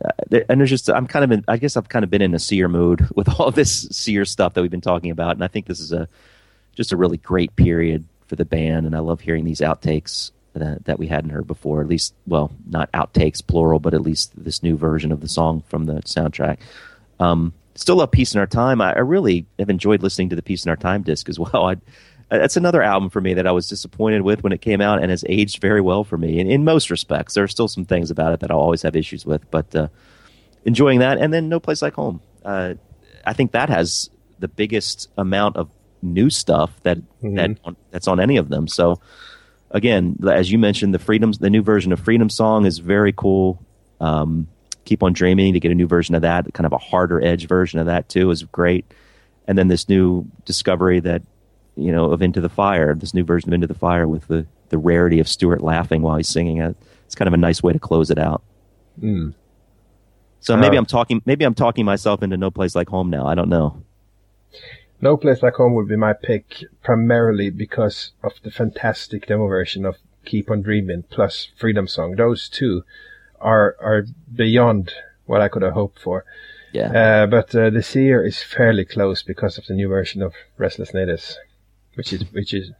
and 0.48 0.60
there's 0.60 0.70
just 0.70 0.89
I'm 0.89 1.06
kind 1.06 1.24
of 1.24 1.32
in 1.32 1.44
I 1.48 1.56
guess 1.56 1.76
I've 1.76 1.89
kind 1.89 2.05
of 2.05 2.10
been 2.10 2.22
in 2.22 2.35
a 2.35 2.39
seer 2.39 2.68
mood 2.68 3.09
with 3.14 3.28
all 3.40 3.51
this 3.51 3.89
seer 3.90 4.24
stuff 4.24 4.55
that 4.55 4.62
we've 4.62 4.70
been 4.70 4.80
talking 4.80 5.10
about, 5.10 5.32
and 5.32 5.44
I 5.44 5.48
think 5.48 5.66
this 5.66 5.80
is 5.80 5.93
a 5.93 6.09
just 6.79 6.93
a 6.93 6.97
really 6.97 7.17
great 7.17 7.57
period 7.57 8.05
for 8.29 8.37
the 8.37 8.45
band, 8.45 8.87
and 8.87 8.95
I 8.95 9.01
love 9.01 9.21
hearing 9.21 9.45
these 9.45 9.59
outtakes 9.59 10.31
that, 10.55 10.85
that 10.85 10.99
we 10.99 11.09
hadn't 11.09 11.31
heard 11.31 11.49
before. 11.49 11.81
At 11.81 11.89
least, 11.89 12.15
well, 12.25 12.53
not 12.69 12.91
outtakes 12.93 13.45
plural, 13.45 13.81
but 13.81 13.95
at 13.95 14.01
least 14.01 14.33
this 14.37 14.63
new 14.63 14.77
version 14.77 15.11
of 15.11 15.21
the 15.21 15.29
song 15.29 15.65
from 15.67 15.87
the 15.87 15.95
soundtrack. 16.03 16.59
Um, 17.19 17.53
still 17.75 17.97
love 17.97 18.13
Peace 18.13 18.33
in 18.33 18.39
Our 18.39 18.47
Time. 18.47 18.81
I, 18.81 18.93
I 18.93 19.01
really 19.01 19.45
have 19.59 19.71
enjoyed 19.71 20.05
listening 20.05 20.29
to 20.29 20.37
the 20.37 20.43
Peace 20.43 20.65
in 20.65 20.71
Our 20.71 20.77
Time 20.77 21.03
disc 21.03 21.29
as 21.29 21.37
well. 21.39 21.69
I, 21.69 21.77
that's 22.31 22.57
another 22.57 22.81
album 22.81 23.11
for 23.11 23.21
me 23.21 23.35
that 23.35 23.47
I 23.49 23.51
was 23.51 23.67
disappointed 23.67 24.23
with 24.23 24.45
when 24.45 24.53
it 24.53 24.61
came 24.61 24.81
out 24.81 25.03
and 25.03 25.11
has 25.11 25.25
aged 25.29 25.61
very 25.61 25.81
well 25.81 26.05
for 26.05 26.17
me 26.17 26.39
in, 26.39 26.49
in 26.49 26.63
most 26.63 26.91
respects. 26.91 27.35
There 27.35 27.43
are 27.43 27.49
still 27.49 27.67
some 27.67 27.87
things 27.87 28.13
about 28.13 28.35
it 28.35 28.41
that 28.41 28.53
I'll 28.53 28.61
always 28.61 28.83
have 28.83 28.95
issues 28.95 29.27
with, 29.27 29.51
but 29.51 29.75
uh, 29.75 29.89
enjoying 30.65 31.01
that. 31.01 31.19
And 31.19 31.35
then 31.35 31.49
No 31.49 31.59
Place 31.59 31.83
Like 31.83 31.95
Home. 31.95 32.21
Uh, 32.45 32.75
I 33.27 33.33
think 33.33 33.51
that 33.51 33.69
has 33.69 34.11
the 34.39 34.49
biggest 34.49 35.09
amount 35.19 35.57
of 35.57 35.69
new 36.03 36.31
stuff 36.31 36.73
that 36.83 36.99
that 37.23 37.57
that's 37.91 38.09
on 38.09 38.20
any 38.20 38.37
of 38.37 38.49
them. 38.49 38.69
So 38.69 39.01
again, 39.70 40.16
as 40.31 40.51
you 40.51 40.59
mentioned, 40.59 40.95
the 40.95 40.99
freedoms, 40.99 41.39
the 41.39 41.51
new 41.51 41.62
version 41.62 41.93
of 41.93 42.01
Freedom 42.01 42.31
Song 42.31 42.66
is 42.66 42.79
very 42.79 43.12
cool. 43.12 43.62
Um, 44.01 44.49
Keep 44.85 45.03
on 45.03 45.12
Dreaming 45.12 45.53
to 45.53 45.61
get 45.61 45.70
a 45.70 45.75
new 45.75 45.87
version 45.87 46.15
of 46.15 46.23
that, 46.23 46.53
kind 46.55 46.65
of 46.65 46.73
a 46.73 46.79
harder 46.79 47.23
edge 47.23 47.47
version 47.47 47.79
of 47.79 47.87
that 47.87 48.09
too, 48.09 48.31
is 48.31 48.43
great. 48.45 48.87
And 49.47 49.59
then 49.59 49.69
this 49.69 49.89
new 49.89 50.27
discovery 50.45 51.01
that 51.01 51.23
you 51.77 51.93
know 51.93 52.11
of 52.11 52.23
Into 52.23 52.41
the 52.41 52.49
Fire, 52.49 52.95
this 52.95 53.12
new 53.12 53.25
version 53.25 53.51
of 53.51 53.55
Into 53.55 53.66
the 53.66 53.75
Fire 53.75 54.09
with 54.09 54.27
the 54.29 54.47
the 54.70 54.79
rarity 54.79 55.20
of 55.20 55.29
Stuart 55.29 55.62
laughing 55.62 56.03
while 56.03 56.16
he's 56.16 56.29
singing 56.29 56.59
it. 56.59 56.77
It's 57.07 57.15
kind 57.15 57.27
of 57.27 57.35
a 57.35 57.39
nice 57.39 57.62
way 57.62 57.73
to 57.73 57.79
close 57.79 58.11
it 58.11 58.19
out. 58.19 58.43
Mm. 59.01 59.35
So 60.41 60.57
maybe 60.57 60.77
Uh, 60.77 60.81
I'm 60.81 60.87
talking 60.87 61.23
maybe 61.27 61.45
I'm 61.45 61.55
talking 61.55 61.85
myself 61.85 62.23
into 62.23 62.37
No 62.37 62.51
Place 62.51 62.75
Like 62.75 62.89
Home 62.89 63.11
now. 63.11 63.27
I 63.27 63.35
don't 63.35 63.49
know. 63.49 63.83
No 65.01 65.16
Place 65.16 65.43
Like 65.43 65.55
Home 65.55 65.75
would 65.75 65.89
be 65.89 65.97
my 65.97 66.12
pick 66.12 66.65
primarily 66.83 67.51
because 67.51 68.12
of 68.23 68.33
the 68.43 68.51
fantastic 68.51 69.27
demo 69.27 69.47
version 69.47 69.85
of 69.85 69.97
Keep 70.25 70.51
on 70.51 70.62
Dreaming 70.62 71.05
plus 71.09 71.49
Freedom 71.57 71.87
Song. 71.87 72.16
Those 72.16 72.49
two 72.49 72.85
are 73.41 73.77
are 73.81 74.05
beyond 74.35 74.93
what 75.27 75.41
I 75.41 75.49
could 75.49 75.62
have 75.62 75.75
hoped 75.75 76.01
for. 76.01 76.25
Yeah. 76.73 76.91
Uh, 76.93 77.27
but 77.27 77.55
uh, 77.55 77.70
the 77.70 77.83
Seer 77.83 78.25
is 78.25 78.43
fairly 78.43 78.85
close 78.85 79.23
because 79.23 79.57
of 79.57 79.66
the 79.66 79.75
new 79.75 79.89
version 79.89 80.23
of 80.23 80.35
Restless 80.59 80.93
Natives, 80.93 81.39
which 81.95 82.12
is 82.12 82.25
which 82.33 82.53
is 82.53 82.73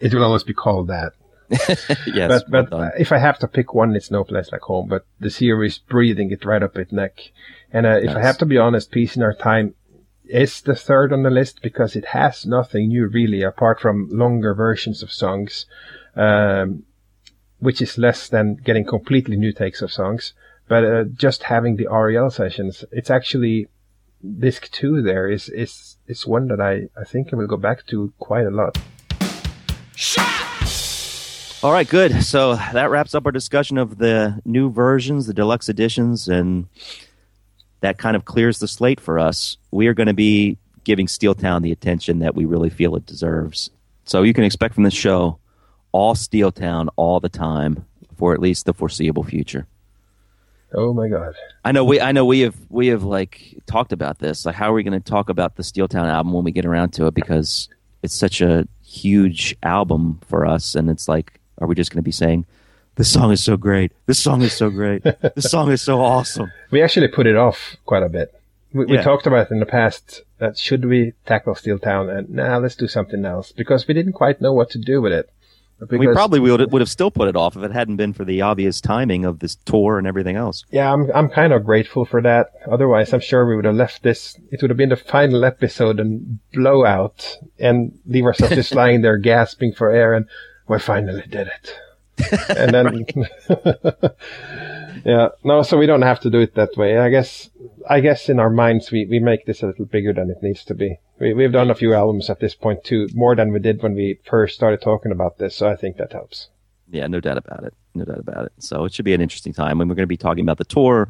it 0.00 0.14
will 0.14 0.24
always 0.24 0.44
be 0.44 0.54
called 0.54 0.88
that. 0.88 1.12
yes. 2.06 2.42
but 2.48 2.70
but 2.70 2.98
if 2.98 3.12
I 3.12 3.18
have 3.18 3.38
to 3.40 3.46
pick 3.46 3.72
one, 3.72 3.94
it's 3.94 4.10
No 4.10 4.24
Place 4.24 4.50
Like 4.50 4.62
Home. 4.62 4.88
But 4.88 5.04
the 5.20 5.30
Seer 5.30 5.62
is 5.62 5.78
breathing 5.78 6.30
it 6.30 6.44
right 6.44 6.62
up 6.62 6.76
its 6.76 6.90
neck. 6.90 7.20
And 7.72 7.86
uh, 7.86 8.00
if 8.02 8.16
I 8.16 8.20
have 8.20 8.38
to 8.38 8.46
be 8.46 8.58
honest, 8.58 8.90
Peace 8.90 9.16
in 9.16 9.22
Our 9.22 9.34
Time 9.34 9.74
is 10.28 10.60
the 10.60 10.74
third 10.74 11.12
on 11.12 11.22
the 11.22 11.30
list 11.30 11.62
because 11.62 11.96
it 11.96 12.06
has 12.06 12.46
nothing 12.46 12.88
new 12.88 13.06
really 13.06 13.42
apart 13.42 13.80
from 13.80 14.08
longer 14.10 14.54
versions 14.54 15.02
of 15.02 15.12
songs. 15.12 15.66
um, 16.16 16.84
which 17.58 17.80
is 17.80 17.98
less 17.98 18.28
than 18.28 18.56
getting 18.56 18.84
completely 18.84 19.36
new 19.36 19.52
takes 19.52 19.82
of 19.82 19.92
songs. 19.92 20.32
But 20.68 20.84
uh, 20.84 21.04
just 21.04 21.44
having 21.44 21.76
the 21.76 21.88
REL 21.88 22.30
sessions, 22.30 22.84
it's 22.90 23.10
actually 23.10 23.68
disc 24.38 24.70
two. 24.72 25.00
There 25.02 25.28
is 25.30 25.48
is 25.48 25.96
is 26.06 26.26
one 26.26 26.48
that 26.48 26.60
I 26.60 26.88
I 27.00 27.04
think 27.04 27.32
I 27.32 27.36
will 27.36 27.46
go 27.46 27.56
back 27.56 27.86
to 27.86 28.12
quite 28.18 28.46
a 28.46 28.50
lot. 28.50 28.76
All 31.62 31.72
right, 31.72 31.88
good. 31.88 32.22
So 32.22 32.54
that 32.56 32.90
wraps 32.90 33.14
up 33.14 33.26
our 33.26 33.32
discussion 33.32 33.78
of 33.78 33.98
the 33.98 34.40
new 34.44 34.70
versions, 34.70 35.26
the 35.26 35.34
deluxe 35.34 35.68
editions, 35.68 36.28
and 36.28 36.68
that 37.80 37.98
kind 37.98 38.16
of 38.16 38.24
clears 38.24 38.58
the 38.58 38.68
slate 38.68 39.00
for 39.00 39.18
us. 39.18 39.56
We 39.70 39.86
are 39.86 39.94
going 39.94 40.06
to 40.06 40.14
be 40.14 40.58
giving 40.84 41.06
Steeltown 41.06 41.62
the 41.62 41.72
attention 41.72 42.20
that 42.20 42.34
we 42.34 42.44
really 42.44 42.70
feel 42.70 42.96
it 42.96 43.06
deserves. 43.06 43.70
So 44.04 44.22
you 44.22 44.32
can 44.32 44.44
expect 44.44 44.74
from 44.74 44.84
this 44.84 44.94
show 44.94 45.38
all 45.92 46.14
Steeltown 46.14 46.88
all 46.96 47.20
the 47.20 47.28
time 47.28 47.84
for 48.16 48.32
at 48.34 48.40
least 48.40 48.66
the 48.66 48.72
foreseeable 48.72 49.24
future. 49.24 49.66
Oh 50.72 50.92
my 50.92 51.08
god! 51.08 51.34
I 51.64 51.72
know 51.72 51.84
we 51.84 52.00
I 52.00 52.12
know 52.12 52.24
we 52.24 52.40
have 52.40 52.56
we 52.68 52.88
have 52.88 53.04
like 53.04 53.56
talked 53.66 53.92
about 53.92 54.18
this. 54.18 54.44
Like 54.44 54.56
how 54.56 54.70
are 54.70 54.74
we 54.74 54.82
going 54.82 55.00
to 55.00 55.10
talk 55.10 55.28
about 55.28 55.56
the 55.56 55.62
Steeltown 55.62 56.08
album 56.08 56.32
when 56.32 56.44
we 56.44 56.50
get 56.50 56.66
around 56.66 56.90
to 56.94 57.06
it 57.06 57.14
because 57.14 57.68
it's 58.02 58.14
such 58.14 58.40
a 58.40 58.66
huge 58.84 59.56
album 59.62 60.20
for 60.26 60.44
us 60.46 60.74
and 60.74 60.90
it's 60.90 61.08
like 61.08 61.40
are 61.58 61.66
we 61.66 61.74
just 61.74 61.90
going 61.90 61.98
to 61.98 62.02
be 62.02 62.12
saying 62.12 62.46
this 62.96 63.12
song 63.12 63.30
is 63.30 63.44
so 63.44 63.56
great. 63.56 63.92
This 64.06 64.18
song 64.18 64.42
is 64.42 64.52
so 64.52 64.70
great. 64.70 65.02
this 65.34 65.50
song 65.50 65.70
is 65.70 65.82
so 65.82 66.00
awesome. 66.00 66.50
We 66.70 66.82
actually 66.82 67.08
put 67.08 67.26
it 67.26 67.36
off 67.36 67.76
quite 67.84 68.02
a 68.02 68.08
bit. 68.08 68.32
We, 68.72 68.86
we 68.86 68.98
talked 68.98 69.26
about 69.26 69.46
it 69.46 69.52
in 69.52 69.60
the 69.60 69.66
past 69.66 70.22
that 70.38 70.58
should 70.58 70.84
we 70.84 71.12
tackle 71.24 71.54
Steeltown 71.54 72.14
and 72.14 72.30
now 72.30 72.58
let's 72.58 72.74
do 72.74 72.88
something 72.88 73.24
else 73.24 73.52
because 73.52 73.86
we 73.86 73.94
didn't 73.94 74.12
quite 74.12 74.40
know 74.40 74.52
what 74.52 74.70
to 74.70 74.78
do 74.78 75.00
with 75.00 75.12
it. 75.12 75.30
Because, 75.78 75.98
we 75.98 76.06
probably 76.08 76.40
would 76.40 76.72
would 76.72 76.80
have 76.80 76.88
still 76.88 77.10
put 77.10 77.28
it 77.28 77.36
off 77.36 77.54
if 77.54 77.62
it 77.62 77.70
hadn't 77.70 77.96
been 77.96 78.14
for 78.14 78.24
the 78.24 78.40
obvious 78.40 78.80
timing 78.80 79.26
of 79.26 79.40
this 79.40 79.56
tour 79.66 79.98
and 79.98 80.06
everything 80.06 80.34
else. 80.34 80.64
yeah, 80.70 80.90
I'm 80.90 81.10
I'm 81.14 81.28
kind 81.28 81.52
of 81.52 81.66
grateful 81.66 82.06
for 82.06 82.22
that. 82.22 82.52
Otherwise, 82.66 83.12
I'm 83.12 83.20
sure 83.20 83.46
we 83.46 83.56
would 83.56 83.66
have 83.66 83.74
left 83.74 84.02
this. 84.02 84.40
It 84.50 84.62
would 84.62 84.70
have 84.70 84.78
been 84.78 84.88
the 84.88 84.96
final 84.96 85.44
episode 85.44 86.00
and 86.00 86.38
blowout, 86.54 87.36
and 87.58 87.98
leave 88.06 88.24
ourselves 88.24 88.54
just 88.54 88.74
lying 88.82 89.02
there 89.02 89.18
gasping 89.18 89.74
for 89.74 89.90
air, 89.90 90.14
and 90.14 90.24
we 90.66 90.78
finally 90.78 91.24
did 91.28 91.48
it. 91.48 91.78
And 92.48 92.72
then, 92.72 93.06
yeah, 95.04 95.28
no, 95.44 95.62
so 95.62 95.76
we 95.76 95.86
don't 95.86 96.02
have 96.02 96.20
to 96.20 96.30
do 96.30 96.40
it 96.40 96.54
that 96.54 96.76
way. 96.76 96.98
I 96.98 97.10
guess, 97.10 97.50
I 97.88 98.00
guess 98.00 98.28
in 98.28 98.40
our 98.40 98.50
minds 98.50 98.90
we 98.90 99.06
we 99.06 99.20
make 99.20 99.46
this 99.46 99.62
a 99.62 99.66
little 99.66 99.84
bigger 99.84 100.12
than 100.12 100.30
it 100.30 100.42
needs 100.42 100.64
to 100.64 100.74
be. 100.74 100.98
We 101.20 101.34
we've 101.34 101.52
done 101.52 101.70
a 101.70 101.74
few 101.74 101.94
albums 101.94 102.30
at 102.30 102.40
this 102.40 102.54
point 102.54 102.84
too, 102.84 103.08
more 103.14 103.36
than 103.36 103.52
we 103.52 103.58
did 103.58 103.82
when 103.82 103.94
we 103.94 104.18
first 104.24 104.54
started 104.54 104.80
talking 104.80 105.12
about 105.12 105.38
this. 105.38 105.56
So 105.56 105.68
I 105.68 105.76
think 105.76 105.98
that 105.98 106.12
helps. 106.12 106.48
Yeah, 106.90 107.06
no 107.06 107.20
doubt 107.20 107.38
about 107.38 107.64
it. 107.64 107.74
No 107.94 108.04
doubt 108.04 108.18
about 108.18 108.46
it. 108.46 108.52
So 108.58 108.84
it 108.84 108.94
should 108.94 109.04
be 109.04 109.14
an 109.14 109.20
interesting 109.20 109.52
time. 109.52 109.80
And 109.80 109.90
we're 109.90 109.96
going 109.96 110.04
to 110.04 110.06
be 110.06 110.16
talking 110.16 110.42
about 110.42 110.58
the 110.58 110.64
tour. 110.64 111.08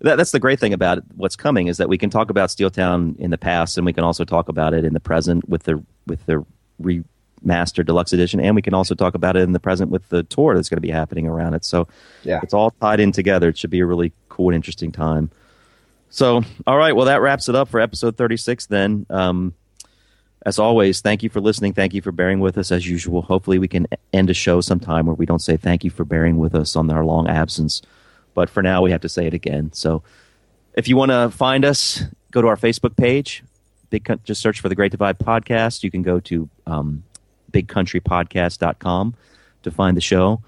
That, 0.00 0.16
that's 0.16 0.30
the 0.30 0.40
great 0.40 0.58
thing 0.58 0.72
about 0.72 0.98
it, 0.98 1.04
what's 1.14 1.36
coming 1.36 1.66
is 1.66 1.76
that 1.76 1.88
we 1.88 1.98
can 1.98 2.08
talk 2.08 2.30
about 2.30 2.48
Steeltown 2.48 3.18
in 3.18 3.30
the 3.30 3.38
past, 3.38 3.76
and 3.76 3.84
we 3.84 3.92
can 3.92 4.02
also 4.02 4.24
talk 4.24 4.48
about 4.48 4.72
it 4.72 4.84
in 4.84 4.94
the 4.94 5.00
present 5.00 5.46
with 5.48 5.64
the 5.64 5.84
with 6.06 6.24
the 6.24 6.44
remastered 7.44 7.86
deluxe 7.86 8.12
edition, 8.12 8.40
and 8.40 8.54
we 8.54 8.62
can 8.62 8.74
also 8.74 8.94
talk 8.94 9.14
about 9.14 9.36
it 9.36 9.40
in 9.42 9.52
the 9.52 9.60
present 9.60 9.90
with 9.90 10.08
the 10.08 10.22
tour 10.24 10.54
that's 10.54 10.68
going 10.68 10.76
to 10.76 10.80
be 10.82 10.90
happening 10.90 11.26
around 11.26 11.54
it. 11.54 11.64
So 11.64 11.88
Yeah. 12.24 12.40
it's 12.42 12.54
all 12.54 12.70
tied 12.72 13.00
in 13.00 13.12
together. 13.12 13.48
It 13.48 13.58
should 13.58 13.70
be 13.70 13.80
a 13.80 13.86
really 13.86 14.12
cool 14.28 14.48
and 14.48 14.56
interesting 14.56 14.92
time. 14.92 15.30
So, 16.10 16.42
all 16.66 16.76
right, 16.76 16.94
well, 16.94 17.06
that 17.06 17.20
wraps 17.20 17.48
it 17.48 17.54
up 17.54 17.68
for 17.68 17.80
episode 17.80 18.16
36 18.16 18.66
then. 18.66 19.06
Um, 19.10 19.54
as 20.44 20.58
always, 20.58 21.00
thank 21.02 21.22
you 21.22 21.28
for 21.28 21.40
listening. 21.40 21.72
Thank 21.74 21.92
you 21.94 22.00
for 22.02 22.12
bearing 22.12 22.40
with 22.40 22.56
us 22.58 22.72
as 22.72 22.88
usual. 22.88 23.22
Hopefully, 23.22 23.58
we 23.58 23.68
can 23.68 23.86
end 24.12 24.30
a 24.30 24.34
show 24.34 24.60
sometime 24.62 25.06
where 25.06 25.14
we 25.14 25.26
don't 25.26 25.38
say 25.42 25.56
thank 25.56 25.84
you 25.84 25.90
for 25.90 26.04
bearing 26.04 26.38
with 26.38 26.54
us 26.54 26.74
on 26.76 26.90
our 26.90 27.04
long 27.04 27.28
absence. 27.28 27.82
But 28.34 28.48
for 28.48 28.62
now, 28.62 28.80
we 28.82 28.90
have 28.90 29.02
to 29.02 29.08
say 29.08 29.26
it 29.26 29.34
again. 29.34 29.70
So, 29.74 30.02
if 30.74 30.88
you 30.88 30.96
want 30.96 31.10
to 31.10 31.30
find 31.30 31.64
us, 31.64 32.02
go 32.30 32.40
to 32.40 32.48
our 32.48 32.56
Facebook 32.56 32.96
page. 32.96 33.42
Big, 33.90 34.08
just 34.24 34.40
search 34.40 34.60
for 34.60 34.68
the 34.68 34.74
Great 34.74 34.92
Divide 34.92 35.18
podcast. 35.18 35.82
You 35.82 35.90
can 35.90 36.02
go 36.02 36.20
to 36.20 36.48
um, 36.66 37.02
bigcountrypodcast.com 37.52 39.14
to 39.62 39.70
find 39.70 39.96
the 39.96 40.00
show. 40.00 40.42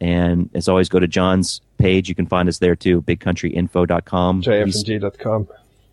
And 0.00 0.50
as 0.54 0.68
always, 0.68 0.88
go 0.88 0.98
to 0.98 1.06
John's 1.06 1.60
page. 1.78 2.08
You 2.08 2.14
can 2.14 2.26
find 2.26 2.48
us 2.48 2.58
there 2.58 2.76
too, 2.76 3.02
bigcountryinfo.com. 3.02 4.42
JFNG.com. 4.42 5.48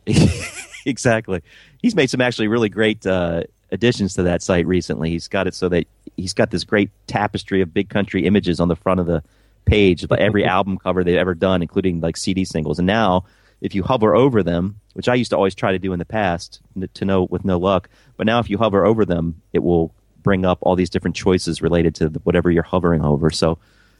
exactly. 0.85 1.41
He's 1.81 1.95
made 1.95 2.09
some 2.09 2.21
actually 2.21 2.47
really 2.47 2.69
great 2.69 3.05
uh, 3.05 3.43
additions 3.71 4.15
to 4.15 4.23
that 4.23 4.41
site 4.41 4.67
recently. 4.67 5.09
He's 5.09 5.27
got 5.27 5.47
it 5.47 5.55
so 5.55 5.69
that 5.69 5.87
he's 6.17 6.33
got 6.33 6.51
this 6.51 6.63
great 6.63 6.89
tapestry 7.07 7.61
of 7.61 7.73
big 7.73 7.89
country 7.89 8.25
images 8.25 8.59
on 8.59 8.67
the 8.67 8.75
front 8.75 8.99
of 8.99 9.05
the 9.05 9.23
page, 9.65 10.05
like 10.09 10.19
every 10.19 10.45
album 10.57 10.77
cover 10.77 11.03
they've 11.03 11.17
ever 11.17 11.35
done, 11.35 11.61
including 11.61 12.01
like 12.01 12.17
CD 12.17 12.45
singles. 12.45 12.79
And 12.79 12.85
now, 12.85 13.25
if 13.61 13.75
you 13.75 13.83
hover 13.83 14.15
over 14.15 14.43
them, 14.43 14.79
which 14.93 15.07
I 15.07 15.15
used 15.15 15.29
to 15.29 15.37
always 15.37 15.55
try 15.55 15.71
to 15.71 15.79
do 15.79 15.93
in 15.93 15.99
the 15.99 16.05
past, 16.05 16.59
to 16.95 17.05
know 17.05 17.23
with 17.23 17.45
no 17.45 17.57
luck, 17.57 17.89
but 18.17 18.25
now 18.25 18.39
if 18.39 18.49
you 18.49 18.57
hover 18.57 18.85
over 18.85 19.05
them, 19.05 19.41
it 19.53 19.59
will 19.59 19.93
bring 20.23 20.45
up 20.45 20.59
all 20.61 20.75
these 20.75 20.89
different 20.89 21.15
choices 21.15 21.61
related 21.61 21.95
to 21.95 22.07
whatever 22.23 22.51
you're 22.51 22.63
hovering 22.63 23.03
over. 23.03 23.29
So 23.29 23.57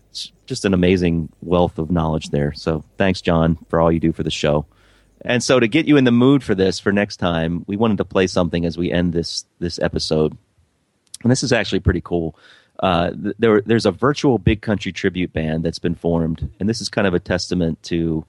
it's 0.09 0.31
just 0.45 0.65
an 0.65 0.73
amazing 0.73 1.29
wealth 1.41 1.77
of 1.77 1.91
knowledge 1.91 2.29
there. 2.29 2.53
So 2.53 2.83
thanks, 2.97 3.21
John, 3.21 3.57
for 3.69 3.79
all 3.79 3.91
you 3.91 3.99
do 3.99 4.11
for 4.11 4.23
the 4.23 4.31
show. 4.31 4.65
And 5.23 5.43
so 5.43 5.59
to 5.59 5.67
get 5.67 5.87
you 5.87 5.97
in 5.97 6.03
the 6.03 6.11
mood 6.11 6.43
for 6.43 6.55
this 6.55 6.79
for 6.79 6.91
next 6.91 7.17
time, 7.17 7.63
we 7.67 7.77
wanted 7.77 7.97
to 7.97 8.05
play 8.05 8.27
something 8.27 8.65
as 8.65 8.77
we 8.77 8.91
end 8.91 9.13
this 9.13 9.45
this 9.59 9.79
episode. 9.79 10.35
And 11.21 11.31
this 11.31 11.43
is 11.43 11.53
actually 11.53 11.81
pretty 11.81 12.01
cool. 12.01 12.35
Uh, 12.79 13.11
th- 13.11 13.35
there, 13.37 13.61
there's 13.61 13.85
a 13.85 13.91
virtual 13.91 14.39
big 14.39 14.61
country 14.61 14.91
tribute 14.91 15.31
band 15.31 15.63
that's 15.63 15.77
been 15.77 15.93
formed, 15.93 16.49
and 16.59 16.67
this 16.67 16.81
is 16.81 16.89
kind 16.89 17.05
of 17.05 17.13
a 17.13 17.19
testament 17.19 17.81
to 17.83 18.25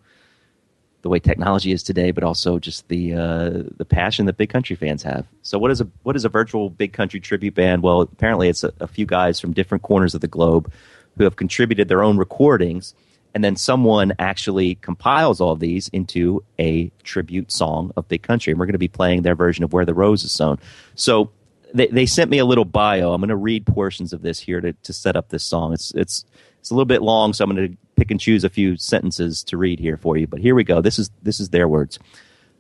the 1.03 1.09
way 1.09 1.19
technology 1.19 1.73
is 1.73 1.83
today, 1.83 2.13
but 2.13 2.23
also 2.23 2.59
just 2.59 2.89
the 2.89 3.15
uh, 3.15 3.51
the 3.77 3.85
passion 3.85 4.27
that 4.27 4.37
big 4.37 4.51
country 4.51 4.77
fans 4.77 5.03
have. 5.03 5.27
So, 5.43 5.59
what 5.59 5.71
is 5.71 5.81
a 5.81 5.89
what 6.05 6.17
is 6.17 6.25
a 6.25 6.29
virtual 6.29 6.71
big 6.71 6.93
country 6.93 7.21
tribute 7.21 7.55
band? 7.55 7.83
Well, 7.83 8.03
apparently, 8.03 8.49
it's 8.49 8.65
a, 8.65 8.73
a 8.81 8.87
few 8.87 9.05
guys 9.05 9.41
from 9.41 9.53
different 9.53 9.83
corners 9.83 10.15
of 10.15 10.21
the 10.21 10.29
globe 10.29 10.73
who 11.19 11.25
have 11.25 11.37
contributed 11.37 11.89
their 11.89 12.03
own 12.03 12.17
recordings, 12.19 12.95
and 13.35 13.43
then 13.43 13.57
someone 13.57 14.13
actually 14.19 14.77
compiles 14.77 15.41
all 15.41 15.57
these 15.57 15.89
into 15.89 16.43
a 16.59 16.91
tribute 17.03 17.51
song 17.51 17.93
of 17.97 18.07
big 18.09 18.23
country. 18.23 18.53
And 18.53 18.61
we're 18.61 18.67
going 18.67 18.75
to 18.75 18.79
be 18.79 18.89
playing 18.89 19.23
their 19.23 19.35
version 19.35 19.65
of 19.65 19.73
"Where 19.73 19.85
the 19.85 19.95
Rose 19.95 20.25
Is 20.25 20.33
Sown." 20.33 20.59
So. 20.95 21.31
They, 21.75 21.87
they 21.87 22.05
sent 22.05 22.31
me 22.31 22.37
a 22.37 22.45
little 22.45 22.67
bio. 22.67 23.15
I'm 23.15 23.23
going 23.23 23.31
to 23.31 23.37
read 23.37 23.65
portions 23.65 24.13
of 24.13 24.21
this 24.21 24.39
here 24.39 24.61
to, 24.61 24.75
to 24.75 24.93
set 24.93 25.17
up 25.17 25.31
this 25.31 25.43
song. 25.43 25.73
It's 25.73 25.91
it's 25.95 26.27
it's 26.61 26.71
a 26.71 26.75
little 26.75 26.85
bit 26.85 27.01
long, 27.01 27.33
so 27.33 27.43
I'm 27.43 27.57
going 27.57 27.71
to 27.71 27.77
pick 27.97 28.11
and 28.11 28.21
choose 28.21 28.45
a 28.45 28.49
few 28.49 28.77
sentences 28.77 29.43
to 29.45 29.57
read 29.57 29.79
here 29.79 29.97
for 29.97 30.17
you. 30.17 30.27
But 30.27 30.41
here 30.41 30.55
we 30.55 30.65
go. 30.65 30.81
This 30.81 30.99
is 30.99 31.11
this 31.23 31.41
is 31.41 31.51
their 31.51 31.69
words. 31.69 31.99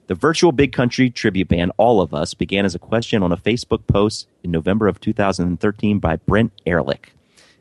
The 0.08 0.14
virtual 0.14 0.52
Big 0.52 0.72
Country 0.72 1.10
tribute 1.10 1.48
band, 1.48 1.72
All 1.76 2.00
of 2.00 2.12
Us, 2.12 2.34
began 2.34 2.64
as 2.64 2.74
a 2.74 2.78
question 2.78 3.22
on 3.22 3.32
a 3.32 3.36
Facebook 3.36 3.86
post 3.86 4.26
in 4.42 4.50
November 4.50 4.88
of 4.88 5.00
2013 5.00 6.00
by 6.00 6.16
Brent 6.16 6.52
Ehrlich. 6.66 7.12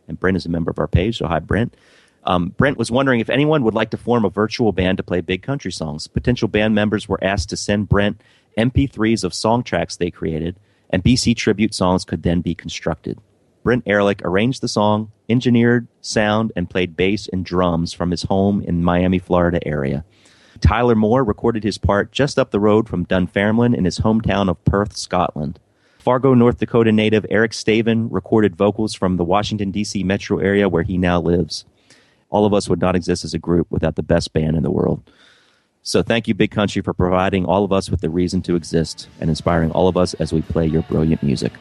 And 0.07 0.19
Brent 0.19 0.37
is 0.37 0.45
a 0.45 0.49
member 0.49 0.71
of 0.71 0.79
our 0.79 0.87
page, 0.87 1.19
so 1.19 1.27
hi, 1.27 1.39
Brent. 1.39 1.75
Um, 2.23 2.49
Brent 2.49 2.77
was 2.77 2.91
wondering 2.91 3.19
if 3.19 3.29
anyone 3.29 3.63
would 3.63 3.73
like 3.73 3.91
to 3.91 3.97
form 3.97 4.25
a 4.25 4.29
virtual 4.29 4.71
band 4.71 4.97
to 4.97 5.03
play 5.03 5.21
big 5.21 5.43
country 5.43 5.71
songs. 5.71 6.07
Potential 6.07 6.47
band 6.47 6.75
members 6.75 7.07
were 7.07 7.23
asked 7.23 7.49
to 7.49 7.57
send 7.57 7.89
Brent 7.89 8.21
MP3s 8.57 9.23
of 9.23 9.33
song 9.33 9.63
tracks 9.63 9.95
they 9.95 10.11
created, 10.11 10.57
and 10.89 11.03
BC 11.03 11.35
tribute 11.35 11.73
songs 11.73 12.05
could 12.05 12.23
then 12.23 12.41
be 12.41 12.53
constructed. 12.53 13.19
Brent 13.63 13.83
Ehrlich 13.85 14.21
arranged 14.23 14.61
the 14.61 14.67
song, 14.67 15.11
engineered 15.29 15.87
sound, 16.01 16.51
and 16.55 16.69
played 16.69 16.97
bass 16.97 17.27
and 17.27 17.45
drums 17.45 17.93
from 17.93 18.11
his 18.11 18.23
home 18.23 18.61
in 18.61 18.83
Miami, 18.83 19.19
Florida 19.19 19.65
area. 19.67 20.03
Tyler 20.59 20.95
Moore 20.95 21.23
recorded 21.23 21.63
his 21.63 21.77
part 21.77 22.11
just 22.11 22.37
up 22.37 22.51
the 22.51 22.59
road 22.59 22.87
from 22.87 23.05
Dunfermline 23.05 23.73
in 23.73 23.85
his 23.85 23.99
hometown 23.99 24.49
of 24.49 24.63
Perth, 24.65 24.95
Scotland. 24.97 25.59
Fargo, 25.99 26.33
North 26.33 26.57
Dakota 26.57 26.91
native 26.91 27.25
Eric 27.29 27.51
Staven 27.51 28.07
recorded 28.09 28.55
vocals 28.55 28.95
from 28.95 29.17
the 29.17 29.23
Washington, 29.23 29.69
D.C. 29.69 30.03
metro 30.03 30.39
area 30.39 30.67
where 30.67 30.83
he 30.83 30.97
now 30.97 31.21
lives. 31.21 31.65
All 32.31 32.45
of 32.45 32.53
us 32.53 32.67
would 32.67 32.81
not 32.81 32.95
exist 32.95 33.23
as 33.23 33.33
a 33.33 33.39
group 33.39 33.67
without 33.69 33.95
the 33.95 34.03
best 34.03 34.33
band 34.33 34.55
in 34.55 34.63
the 34.63 34.71
world. 34.71 35.03
So 35.83 36.01
thank 36.01 36.27
you, 36.27 36.33
Big 36.33 36.51
Country, 36.51 36.81
for 36.81 36.93
providing 36.93 37.45
all 37.45 37.63
of 37.63 37.71
us 37.71 37.89
with 37.89 38.01
the 38.01 38.09
reason 38.09 38.41
to 38.43 38.55
exist 38.55 39.09
and 39.19 39.29
inspiring 39.29 39.71
all 39.71 39.87
of 39.87 39.97
us 39.97 40.13
as 40.15 40.31
we 40.31 40.41
play 40.41 40.65
your 40.65 40.83
brilliant 40.83 41.21
music. 41.23 41.53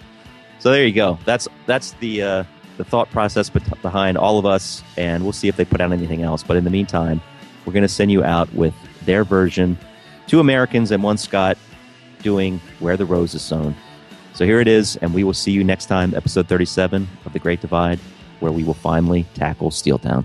So 0.61 0.71
there 0.71 0.87
you 0.87 0.93
go. 0.93 1.19
That's 1.25 1.49
that's 1.67 1.93
the 1.95 2.23
uh, 2.23 2.45
the 2.77 2.85
thought 2.85 3.11
process 3.11 3.49
behind 3.49 4.17
all 4.17 4.39
of 4.39 4.47
us, 4.47 4.83
and 4.97 5.23
we'll 5.23 5.33
see 5.33 5.49
if 5.49 5.57
they 5.57 5.65
put 5.65 5.81
out 5.81 5.91
anything 5.91 6.23
else. 6.23 6.43
But 6.43 6.57
in 6.59 6.65
the 6.65 6.71
meantime, 6.71 7.21
we're 7.65 7.73
going 7.73 7.83
to 7.83 7.89
send 7.89 8.13
you 8.13 8.23
out 8.23 8.53
with 8.55 8.75
their 9.07 9.25
version, 9.25 9.79
two 10.27 10.39
Americans 10.39 10.91
and 10.91 11.03
one 11.03 11.17
Scot, 11.17 11.57
doing 12.23 12.61
"Where 12.79 12.99
the 12.99 13.07
Rose 13.07 13.35
Is 13.35 13.43
Sown." 13.43 13.75
So 14.35 14.45
here 14.45 14.61
it 14.61 14.69
is, 14.69 14.97
and 14.97 15.13
we 15.13 15.25
will 15.25 15.35
see 15.35 15.51
you 15.51 15.65
next 15.65 15.87
time, 15.87 16.15
episode 16.15 16.47
thirty-seven 16.47 17.09
of 17.25 17.33
the 17.33 17.39
Great 17.39 17.63
Divide, 17.63 17.99
where 18.41 18.53
we 18.53 18.63
will 18.63 18.75
finally 18.75 19.27
tackle 19.35 19.71
Steeltown. 19.71 20.25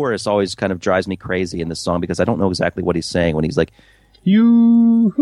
Chorus 0.00 0.26
always 0.26 0.54
kind 0.54 0.72
of 0.72 0.80
drives 0.80 1.06
me 1.06 1.16
crazy 1.16 1.60
in 1.60 1.68
this 1.68 1.80
song 1.80 2.00
because 2.00 2.20
I 2.20 2.24
don't 2.24 2.38
know 2.38 2.48
exactly 2.48 2.82
what 2.82 2.96
he's 2.96 3.06
saying 3.06 3.34
when 3.34 3.44
he's 3.44 3.56
like, 3.56 3.70
You. 4.22 5.12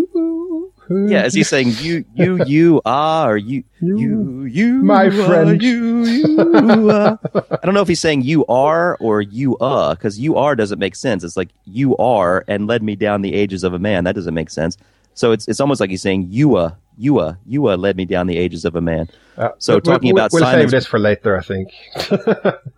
yeah, 1.09 1.25
is 1.27 1.35
he 1.35 1.43
saying 1.45 1.73
you, 1.81 2.05
you, 2.15 2.43
you 2.45 2.81
are, 2.85 3.33
or 3.33 3.37
you, 3.37 3.63
you, 3.81 4.45
you, 4.45 4.73
My 4.83 5.05
are, 5.07 5.11
friend. 5.11 5.63
you, 5.63 6.05
you 6.05 6.91
are. 6.91 7.19
I 7.35 7.65
don't 7.67 7.75
know 7.75 7.83
if 7.83 7.89
he's 7.89 8.01
saying 8.01 8.23
you 8.23 8.47
are 8.47 8.97
or 9.01 9.21
you 9.21 9.57
uh, 9.59 9.95
because 9.95 10.19
you 10.19 10.37
are 10.37 10.57
doesn't 10.57 10.79
make 10.79 10.95
sense. 10.97 11.25
It's 11.25 11.37
like 11.37 11.51
you 11.65 11.97
are 11.99 12.45
and 12.49 12.67
led 12.67 12.83
me 12.83 12.97
down 12.97 13.23
the 13.23 13.35
ages 13.35 13.65
of 13.65 13.75
a 13.75 13.79
man. 13.79 14.05
That 14.05 14.15
doesn't 14.15 14.35
make 14.35 14.49
sense. 14.51 14.77
So 15.15 15.33
it's 15.33 15.47
it's 15.49 15.61
almost 15.61 15.81
like 15.81 15.91
he's 15.91 16.01
saying 16.03 16.29
you 16.31 16.57
uh, 16.57 16.71
you 16.97 17.19
uh, 17.19 17.35
you 17.47 17.69
uh 17.69 17.77
led 17.77 17.97
me 17.97 18.05
down 18.07 18.27
the 18.29 18.39
ages 18.39 18.65
of 18.65 18.75
a 18.77 18.81
man. 18.81 19.09
Uh, 19.37 19.51
So 19.59 19.75
we'll- 19.75 19.81
talking 19.83 20.15
we'll, 20.15 20.25
about 20.25 20.33
we'll 20.33 20.45
save 20.45 20.71
this 20.71 20.87
for 20.87 20.99
later, 20.99 21.37
I 21.37 21.43
think. 21.43 21.69